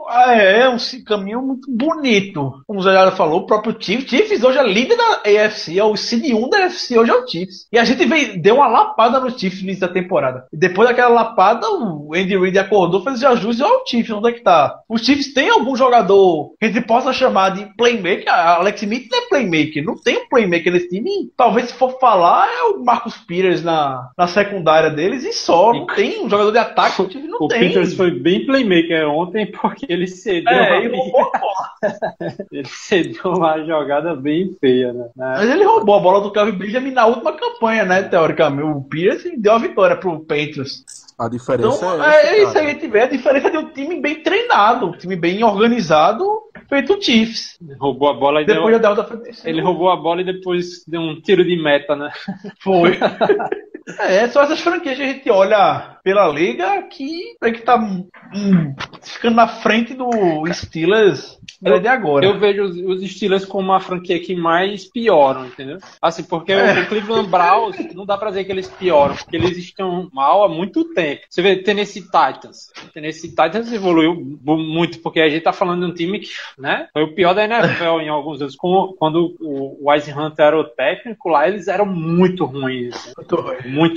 É, 0.62 0.68
um 0.68 0.78
ci- 0.78 1.02
caminho 1.04 1.40
muito 1.42 1.70
bonito. 1.70 2.62
Como 2.66 2.80
o 2.80 2.82
Zé 2.82 3.10
falou, 3.12 3.40
o 3.40 3.46
próprio 3.46 3.76
Chiefs. 3.78 4.08
Chiefs 4.10 4.42
hoje 4.42 4.58
é 4.58 4.62
líder 4.66 4.96
da 4.96 5.22
AFC, 5.44 5.78
é 5.78 5.84
o 5.84 5.96
seed 5.96 6.32
1 6.34 6.48
da 6.48 6.64
AFC, 6.66 6.98
hoje 6.98 7.10
é 7.10 7.14
o 7.14 7.26
Chiefs. 7.26 7.66
E 7.72 7.78
a 7.78 7.84
gente 7.84 8.04
veio, 8.06 8.40
deu 8.40 8.56
uma 8.56 8.66
lapada 8.68 9.20
no 9.20 9.30
Chiefs 9.30 9.60
no 9.62 9.68
início 9.68 9.86
da 9.86 9.92
temporada. 9.92 10.46
E 10.52 10.56
depois 10.56 10.88
daquela 10.88 11.08
lapada, 11.14 11.66
o 11.70 12.12
Andy 12.14 12.36
Reid 12.36 12.58
acordou, 12.58 13.02
fez 13.02 13.22
ajustes 13.22 13.60
ao 13.62 13.86
Chiefs. 13.86 14.10
Onde 14.10 14.30
é 14.30 14.32
que 14.32 14.42
tá? 14.42 14.80
O 14.88 14.98
Chiefs 14.98 15.32
tem 15.32 15.48
algum 15.48 15.76
jogador 15.76 16.52
que 16.58 16.66
a 16.66 16.68
gente 16.72 16.86
possa 16.86 17.12
chamar 17.12 17.50
de 17.50 17.66
playmaker? 17.76 18.24
A 18.28 18.56
Alex 18.56 18.82
Smith 18.82 19.06
não 19.10 19.18
é 19.18 19.28
playmaker, 19.28 19.84
não 19.84 19.94
tem 19.96 20.18
um 20.18 20.28
playmaker 20.28 20.72
nesse 20.72 20.88
time. 20.88 21.30
Talvez 21.36 21.68
se 21.68 21.74
for 21.74 21.98
falar, 22.00 22.48
é 22.48 22.62
o 22.64 22.84
Marcus 22.84 23.16
Peters 23.16 23.62
na, 23.62 24.08
na 24.16 24.26
secundária 24.26 24.90
deles 24.90 25.24
e 25.24 25.32
só. 25.32 25.72
Não 25.72 25.86
tem 25.86 26.24
um 26.24 26.28
jogador 26.28 26.50
de 26.52 26.58
ataque, 26.58 27.02
o 27.02 27.06
time 27.08 27.28
não 27.28 27.38
O 27.40 27.48
tem. 27.48 27.60
Peters 27.60 27.94
foi 27.94 28.10
bem 28.10 28.29
playmaker 28.38 29.08
ontem 29.08 29.46
porque 29.50 29.86
ele 29.88 30.06
cedeu, 30.06 30.52
É, 30.52 30.68
uma, 30.68 30.76
ele 30.76 30.96
roubou 30.96 31.20
a 31.20 31.38
bola. 31.38 31.70
ele 32.52 32.68
cedeu 32.68 33.32
uma 33.32 33.64
jogada 33.64 34.14
bem 34.14 34.56
feia, 34.60 34.92
né? 34.92 35.08
Mas 35.16 35.50
ele 35.50 35.64
roubou 35.64 35.96
a 35.96 36.00
bola 36.00 36.20
do 36.20 36.30
Calvin 36.30 36.52
Benjamin 36.52 36.92
na 36.92 37.06
última 37.06 37.32
campanha, 37.32 37.84
né? 37.84 38.02
Teoricamente. 38.02 38.62
O 38.62 38.82
Pierce 38.82 39.36
deu 39.36 39.54
a 39.54 39.58
vitória 39.58 39.96
pro 39.96 40.20
Patriots. 40.20 40.84
A 41.18 41.28
diferença 41.28 41.76
Então, 41.76 42.02
é, 42.02 42.28
é, 42.28 42.42
isso 42.44 42.56
aí 42.56 42.66
a 42.66 42.70
gente 42.70 42.88
vê 42.88 43.02
a 43.02 43.06
diferença 43.06 43.50
de 43.50 43.58
um 43.58 43.68
time 43.68 44.00
bem 44.00 44.22
treinado, 44.22 44.86
um 44.86 44.92
time 44.92 45.16
bem 45.16 45.44
organizado, 45.44 46.24
feito 46.66 46.94
o 46.94 47.02
Chiefs. 47.02 47.58
Roubou 47.78 48.08
a 48.08 48.14
bola 48.14 48.40
e 48.40 48.46
Depois 48.46 48.80
deu, 48.80 48.94
da 48.94 49.06
ele 49.44 49.60
roubou 49.60 49.90
a 49.90 49.96
bola 49.96 50.22
e 50.22 50.24
depois 50.24 50.82
deu 50.86 51.02
um 51.02 51.20
tiro 51.20 51.44
de 51.44 51.62
meta, 51.62 51.94
né? 51.94 52.10
Foi. 52.58 52.96
É, 53.98 54.28
são 54.28 54.42
essas 54.42 54.60
franquias 54.60 54.96
que 54.96 55.02
a 55.02 55.06
gente 55.06 55.30
olha 55.30 55.98
pela 56.02 56.28
liga 56.28 56.82
que 56.84 57.36
é 57.42 57.50
que 57.50 57.60
tá 57.62 57.76
hum, 57.76 58.74
ficando 59.02 59.36
na 59.36 59.46
frente 59.46 59.92
do 59.94 60.08
Steelers 60.52 61.38
desde 61.60 61.88
agora. 61.88 62.24
Eu 62.24 62.38
vejo 62.38 62.62
os, 62.64 62.76
os 63.02 63.10
Steelers 63.10 63.44
como 63.44 63.68
uma 63.68 63.80
franquia 63.80 64.18
que 64.18 64.34
mais 64.34 64.90
pioram, 64.90 65.46
entendeu? 65.46 65.78
Assim, 66.00 66.22
porque 66.22 66.52
É. 66.52 66.80
o 66.80 66.86
Cleveland 66.86 67.28
Browns 67.28 67.76
não 67.94 68.06
dá 68.06 68.16
pra 68.16 68.30
dizer 68.30 68.44
que 68.44 68.52
eles 68.52 68.68
pioram, 68.68 69.14
porque 69.14 69.36
eles 69.36 69.56
estão 69.58 70.08
mal 70.12 70.42
há 70.44 70.48
muito 70.48 70.84
tempo. 70.94 71.22
Você 71.28 71.42
vê 71.42 71.56
Tennessee 71.56 72.02
Titans. 72.02 72.72
Tennessee 72.94 73.28
Titans 73.28 73.70
evoluiu 73.72 74.14
muito, 74.42 75.00
porque 75.00 75.20
a 75.20 75.28
gente 75.28 75.42
tá 75.42 75.52
falando 75.52 75.84
de 75.84 75.92
um 75.92 75.94
time 75.94 76.20
que, 76.20 76.28
né, 76.58 76.88
foi 76.92 77.02
o 77.02 77.14
pior 77.14 77.34
da 77.34 77.44
NFL 77.44 78.00
em 78.00 78.08
alguns 78.08 78.40
anos. 78.40 78.56
Quando 78.56 79.36
o 79.40 79.90
Wise 79.90 80.12
Hunter 80.12 80.46
era 80.46 80.58
o 80.58 80.64
técnico, 80.64 81.28
lá 81.28 81.46
eles 81.46 81.68
eram 81.68 81.84
muito 81.84 82.44
ruins. 82.46 83.12
Muito 83.16 83.36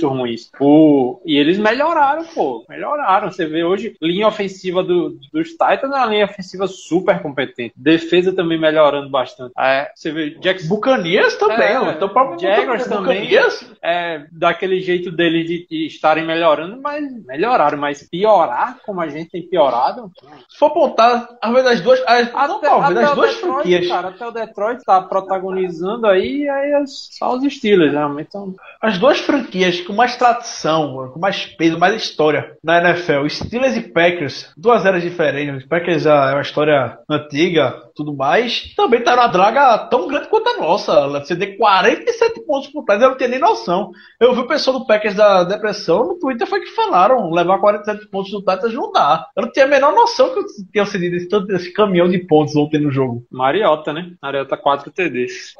ruins. 0.08 0.50
O, 0.60 1.20
e 1.24 1.36
eles 1.38 1.58
melhoraram, 1.58 2.24
pô. 2.34 2.64
Melhoraram. 2.68 3.30
Você 3.30 3.46
vê 3.46 3.64
hoje, 3.64 3.96
linha 4.00 4.28
ofensiva 4.28 4.82
do- 4.82 5.16
dos 5.32 5.50
Titans 5.50 5.82
é 5.84 5.86
uma 5.86 6.06
linha 6.06 6.24
ofensiva 6.24 6.66
super 6.66 7.20
competente. 7.22 7.74
Defesa 7.76 8.32
também 8.32 8.58
melhorando 8.58 9.08
bastante. 9.10 9.52
É, 9.58 9.90
você 9.94 10.10
vê 10.10 10.30
Jackson. 10.40 10.68
Buccaneers 10.68 11.36
também, 11.36 11.58
É, 11.60 11.90
então, 11.92 12.08
próprio 12.08 12.38
Jaguars 12.38 12.84
também. 12.86 13.28
É, 13.82 14.26
daquele 14.32 14.80
jeito 14.80 15.10
deles 15.10 15.46
de, 15.46 15.66
de 15.68 15.86
estarem 15.86 16.24
melhorando, 16.24 16.80
mas 16.80 17.04
melhoraram, 17.24 17.78
mas 17.78 18.02
piorar 18.08 18.78
como 18.84 19.00
a 19.00 19.08
gente 19.08 19.30
tem 19.30 19.42
piorado. 19.42 20.10
se 20.48 20.58
for 20.58 20.66
apontar, 20.66 21.28
às 21.40 21.50
vezes 21.52 21.64
das 21.64 21.80
duas, 21.80 22.02
as, 22.06 22.32
não, 22.32 22.60
talvez, 22.60 22.94
das 22.94 23.10
o 23.10 23.14
duas 23.14 23.30
Detroit, 23.34 23.54
franquias, 23.54 23.88
cara, 23.88 24.08
até 24.08 24.26
o 24.26 24.30
Detroit 24.30 24.82
tá 24.84 25.02
protagonizando 25.02 26.06
aí, 26.06 26.48
aí 26.48 26.70
é 26.72 26.82
só 26.86 27.34
os 27.36 27.44
Steelers, 27.54 27.92
realmente. 27.92 28.28
Então, 28.28 28.54
as 28.80 28.98
duas 28.98 29.18
franquias 29.20 29.63
com 29.86 29.92
mais 29.92 30.16
tradição, 30.16 31.10
com 31.12 31.18
mais 31.18 31.46
peso, 31.46 31.78
mais 31.78 31.94
história 31.94 32.56
na 32.62 32.78
NFL, 32.78 33.28
Steelers 33.28 33.76
e 33.76 33.82
Packers, 33.82 34.52
duas 34.56 34.84
eras 34.84 35.02
diferentes. 35.02 35.62
Os 35.62 35.68
Packers 35.68 36.02
já 36.02 36.30
é 36.30 36.34
uma 36.34 36.42
história 36.42 36.98
antiga, 37.08 37.82
tudo 37.94 38.14
mais. 38.14 38.74
Também 38.74 39.02
tá 39.02 39.16
numa 39.16 39.28
draga 39.28 39.78
tão 39.88 40.08
grande 40.08 40.28
quanto 40.28 40.48
a 40.48 40.56
nossa. 40.58 41.08
Você 41.08 41.36
tem 41.36 41.56
47 41.56 42.40
pontos 42.46 42.68
por 42.70 42.84
trás, 42.84 43.00
eu 43.00 43.10
não 43.10 43.16
tinha 43.16 43.28
nem 43.28 43.38
noção. 43.38 43.90
Eu 44.20 44.34
vi 44.34 44.40
o 44.40 44.46
pessoal 44.46 44.78
do 44.78 44.86
Packers 44.86 45.14
da 45.14 45.44
depressão 45.44 46.04
no 46.06 46.18
Twitter 46.18 46.46
foi 46.46 46.60
que 46.60 46.70
falaram, 46.70 47.30
levar 47.30 47.58
47 47.58 48.08
pontos 48.08 48.30
do 48.30 48.40
Titans 48.40 48.74
não 48.74 48.92
dá. 48.92 49.26
Eu 49.36 49.42
não 49.44 49.52
tinha 49.52 49.64
a 49.64 49.68
menor 49.68 49.92
noção 49.92 50.32
que 50.32 50.38
eu 50.38 50.44
tinha 50.72 50.86
cedido 50.86 51.16
esse, 51.16 51.28
esse 51.54 51.72
caminhão 51.72 52.08
de 52.08 52.18
pontos 52.18 52.56
ontem 52.56 52.80
no 52.80 52.90
jogo. 52.90 53.26
Mariota, 53.30 53.92
né? 53.92 54.12
Mariota 54.22 54.56
4 54.56 54.90
TDs. 54.90 55.54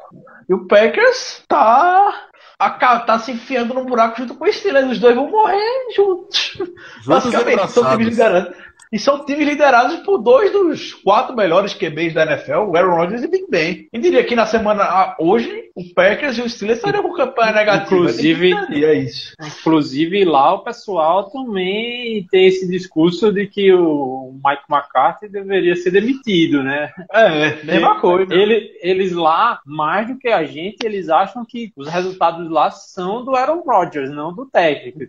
E 0.49 0.53
o 0.53 0.67
Packers 0.67 1.43
tá. 1.47 2.27
Tá 2.57 3.19
se 3.19 3.31
enfiando 3.31 3.73
no 3.73 3.85
buraco 3.85 4.17
junto 4.17 4.35
com 4.35 4.45
o 4.45 4.51
Steelers. 4.51 4.91
Os 4.91 4.99
dois 4.99 5.15
vão 5.15 5.29
morrer 5.29 5.93
juntos. 5.95 6.53
Juntos 6.55 7.05
Basicamente, 7.05 7.71
são 7.71 7.83
times 7.97 8.19
abraçados. 8.19 8.49
liderados. 8.49 8.74
E 8.95 8.99
são 8.99 9.25
times 9.25 9.45
liderados 9.45 9.97
por 10.05 10.17
dois 10.19 10.53
dos 10.53 10.93
quatro 10.93 11.35
melhores 11.35 11.73
QBs 11.73 12.13
da 12.13 12.23
NFL, 12.23 12.59
o 12.69 12.77
Aaron 12.77 12.95
Rodgers 12.95 13.23
e 13.23 13.27
Big 13.27 13.45
Ben. 13.49 13.89
E 13.91 13.99
diria 13.99 14.23
que 14.23 14.35
na 14.37 14.45
semana 14.45 15.13
hoje, 15.19 15.65
o 15.75 15.93
Packers 15.93 16.37
e 16.37 16.41
o 16.41 16.49
Steelers 16.49 16.79
estariam 16.79 17.03
com 17.03 17.11
campanha 17.13 17.51
negativa. 17.51 17.95
Inclusive- 17.95 18.53
é 18.85 18.93
isso. 18.93 19.33
Inclusive, 19.45 20.23
lá 20.23 20.53
o 20.53 20.59
pessoal 20.63 21.29
também 21.29 22.25
tem 22.31 22.45
esse 22.47 22.65
discurso 22.69 23.33
de 23.33 23.47
que 23.47 23.73
o 23.73 24.33
Mike 24.45 24.63
McCarthy 24.69 25.27
deveria 25.27 25.75
ser 25.75 25.91
demitido, 25.91 26.63
né? 26.63 26.89
É, 27.11 27.63
mesma 27.65 27.99
coisa. 27.99 28.33
Ele, 28.33 28.71
eles 28.81 29.11
lá, 29.11 29.59
mais 29.65 30.07
do 30.07 30.17
que 30.17 30.29
a 30.29 30.45
gente, 30.45 30.77
eles 30.85 31.09
acham 31.09 31.43
que 31.43 31.73
os 31.75 31.89
resultados 31.89 32.49
lá 32.49 32.71
são 32.71 33.25
do 33.25 33.35
Aaron 33.35 33.61
Rodgers, 33.65 34.09
não 34.09 34.33
do 34.33 34.45
técnico. 34.45 34.99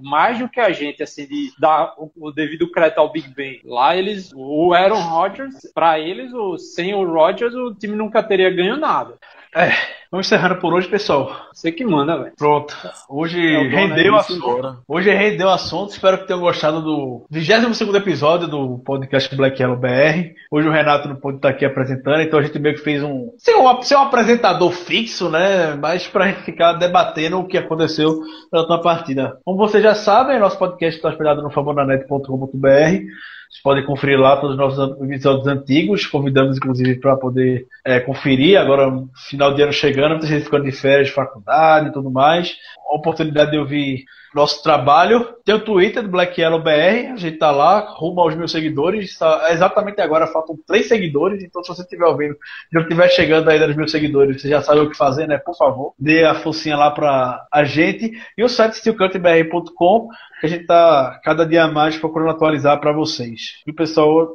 mais 0.00 0.38
do 0.40 0.48
que 0.48 0.58
a 0.58 0.72
gente, 0.72 1.00
assim, 1.00 1.26
de 1.28 1.52
dar 1.60 1.94
o, 1.96 2.10
o 2.16 2.32
devido 2.32 2.68
crédito 2.72 3.03
ao 3.04 3.12
Big 3.12 3.28
Ben. 3.28 3.60
Lá 3.64 3.96
eles, 3.96 4.32
o 4.34 4.72
Aaron 4.72 5.00
Rodgers, 5.00 5.54
pra 5.74 5.98
eles, 5.98 6.32
o, 6.32 6.58
sem 6.58 6.94
o 6.94 7.04
Rodgers, 7.04 7.54
o 7.54 7.74
time 7.74 7.94
nunca 7.94 8.22
teria 8.22 8.50
ganho 8.50 8.76
nada. 8.76 9.18
É, 9.56 9.70
vamos 10.10 10.26
encerrando 10.26 10.56
por 10.56 10.74
hoje, 10.74 10.88
pessoal. 10.88 11.30
Você 11.52 11.70
que 11.70 11.84
manda, 11.84 12.18
velho. 12.18 12.32
Pronto. 12.36 12.76
Hoje 13.08 13.38
É 13.40 13.58
dono, 13.58 13.70
rendeu 13.70 14.12
o 14.12 14.16
assunto. 14.16 14.36
embora. 14.38 14.76
Hoje 14.88 15.14
rendeu 15.14 15.46
o 15.46 15.50
assunto. 15.50 15.90
Espero 15.90 16.18
que 16.18 16.26
tenham 16.26 16.40
gostado 16.40 16.82
do 16.82 17.24
22 17.30 17.94
episódio 17.94 18.48
do 18.48 18.78
podcast 18.84 19.32
Black 19.36 19.62
Yellow 19.62 19.76
BR. 19.76 20.34
Hoje 20.50 20.68
o 20.68 20.72
Renato 20.72 21.08
não 21.08 21.14
pôde 21.14 21.36
estar 21.36 21.50
aqui 21.50 21.64
apresentando, 21.64 22.20
então 22.20 22.40
a 22.40 22.42
gente 22.42 22.58
meio 22.58 22.74
que 22.74 22.82
fez 22.82 23.00
um. 23.00 23.30
Sem 23.38 23.54
um, 23.54 23.62
um 23.62 23.98
apresentador 23.98 24.72
fixo, 24.72 25.30
né? 25.30 25.74
Mas 25.80 26.08
pra 26.08 26.26
gente 26.26 26.42
ficar 26.42 26.72
debatendo 26.72 27.38
o 27.38 27.46
que 27.46 27.56
aconteceu 27.56 28.18
na 28.52 28.58
última 28.58 28.82
partida. 28.82 29.38
Como 29.44 29.56
vocês 29.56 29.82
já 29.84 29.94
sabem, 29.94 30.40
nosso 30.40 30.58
podcast 30.58 30.96
está 30.96 31.10
hospedado 31.10 31.42
no 31.42 31.50
favonanet.com.br. 31.50 33.04
Vocês 33.50 33.62
podem 33.62 33.84
conferir 33.84 34.18
lá 34.18 34.36
todos 34.36 34.52
os 34.52 34.58
nossos 34.58 35.00
episódios 35.02 35.46
antigos. 35.46 36.06
Convidamos, 36.06 36.56
inclusive, 36.56 36.96
para 37.00 37.16
poder 37.16 37.66
é, 37.84 38.00
conferir. 38.00 38.58
Agora, 38.58 38.90
final 39.28 39.54
de 39.54 39.62
ano 39.62 39.72
chegando, 39.72 40.12
muita 40.12 40.26
gente 40.26 40.44
ficando 40.44 40.64
de 40.64 40.72
férias 40.72 41.08
de 41.08 41.14
faculdade 41.14 41.88
e 41.88 41.92
tudo 41.92 42.10
mais. 42.10 42.56
A 42.90 42.96
oportunidade 42.96 43.52
de 43.52 43.58
ouvir 43.58 44.04
nosso 44.34 44.62
trabalho. 44.62 45.36
Tem 45.44 45.54
o 45.54 45.60
Twitter 45.60 46.02
do 46.02 46.08
Black 46.08 46.38
Yellow 46.38 46.60
BR, 46.60 47.12
a 47.12 47.16
gente 47.16 47.38
tá 47.38 47.50
lá, 47.52 47.78
rumo 47.96 48.20
aos 48.20 48.34
mil 48.34 48.48
seguidores. 48.48 49.16
Tá, 49.16 49.48
exatamente 49.52 50.00
agora 50.00 50.26
faltam 50.26 50.58
três 50.66 50.88
seguidores, 50.88 51.42
então 51.42 51.62
se 51.62 51.68
você 51.68 51.82
estiver 51.82 52.04
ouvindo 52.04 52.34
e 52.34 52.74
não 52.74 52.82
estiver 52.82 53.08
chegando 53.10 53.48
ainda 53.48 53.68
nos 53.68 53.76
mil 53.76 53.86
seguidores, 53.86 54.42
você 54.42 54.48
já 54.48 54.60
sabe 54.60 54.80
o 54.80 54.90
que 54.90 54.96
fazer, 54.96 55.28
né? 55.28 55.38
Por 55.38 55.56
favor, 55.56 55.94
dê 55.98 56.24
a 56.24 56.34
forcinha 56.34 56.76
lá 56.76 56.90
pra 56.90 57.46
a 57.50 57.64
gente. 57.64 58.12
E 58.36 58.42
o 58.42 58.48
site 58.48 58.76
steelcutbr.com, 58.78 60.08
que 60.44 60.54
a 60.54 60.56
gente 60.56 60.66
tá 60.66 61.20
cada 61.24 61.46
dia 61.46 61.66
mais 61.68 61.96
procurando 61.96 62.30
atualizar 62.30 62.78
para 62.78 62.92
vocês. 62.92 63.62
E 63.66 63.70
o 63.70 63.74
pessoal, 63.74 64.28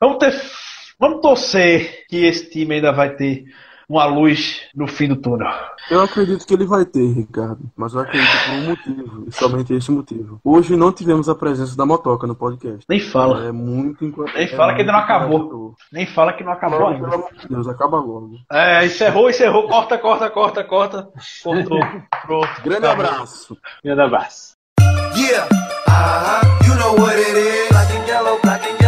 vamos 0.00 0.18
ter. 0.18 0.32
Vamos 0.98 1.20
torcer 1.20 2.06
que 2.08 2.24
esse 2.24 2.48
time 2.48 2.76
ainda 2.76 2.92
vai 2.92 3.14
ter 3.14 3.44
uma 3.88 4.06
luz 4.06 4.62
no 4.74 4.86
fim 4.86 5.08
do 5.08 5.16
túnel. 5.16 5.50
Eu 5.90 6.00
acredito 6.00 6.46
que 6.46 6.54
ele 6.54 6.64
vai 6.64 6.86
ter, 6.86 7.12
Ricardo, 7.12 7.60
mas 7.76 7.92
eu 7.92 8.00
acredito 8.00 8.30
por 8.46 8.54
um 8.54 8.62
motivo, 8.68 9.24
e 9.26 9.32
somente 9.32 9.74
esse 9.74 9.90
motivo. 9.90 10.40
Hoje 10.42 10.76
não 10.76 10.92
tivemos 10.92 11.28
a 11.28 11.34
presença 11.34 11.76
da 11.76 11.84
Motoca 11.84 12.26
no 12.26 12.34
podcast. 12.34 12.86
Nem 12.88 13.00
fala. 13.00 13.44
É 13.46 13.52
muito 13.52 14.04
encorajador. 14.04 14.38
Nem 14.40 14.56
fala 14.56 14.74
que 14.74 14.80
ainda 14.80 14.92
não 14.92 14.98
acabou. 15.00 15.74
Nem 15.92 16.06
fala 16.06 16.32
que 16.32 16.44
não 16.44 16.52
acabou 16.52 16.86
ainda. 16.86 17.08
Pelo 17.08 17.14
amor 17.14 17.34
de 17.34 17.48
Deus, 17.48 17.68
acaba 17.68 17.96
logo. 17.98 18.38
É, 18.50 18.86
encerrou, 18.86 19.28
encerrou. 19.28 19.68
Corta, 19.68 19.98
corta, 19.98 20.30
corta, 20.30 20.64
corta. 20.64 21.08
Cortou. 21.42 21.80
Pronto. 22.24 22.62
Grande 22.62 22.86
Acabou. 22.86 23.06
abraço. 23.06 23.58
Grande 23.84 24.00
abraço. 24.00 24.51
Yeah, 25.32 25.48
uh-huh, 25.48 26.44
you 26.68 26.74
know 26.76 26.92
what 26.92 27.16
it 27.16 27.38
is. 27.38 27.70
Black 27.70 27.88
and 27.88 28.06
yellow, 28.06 28.38
black 28.42 28.60
and 28.68 28.78
yellow, 28.78 28.81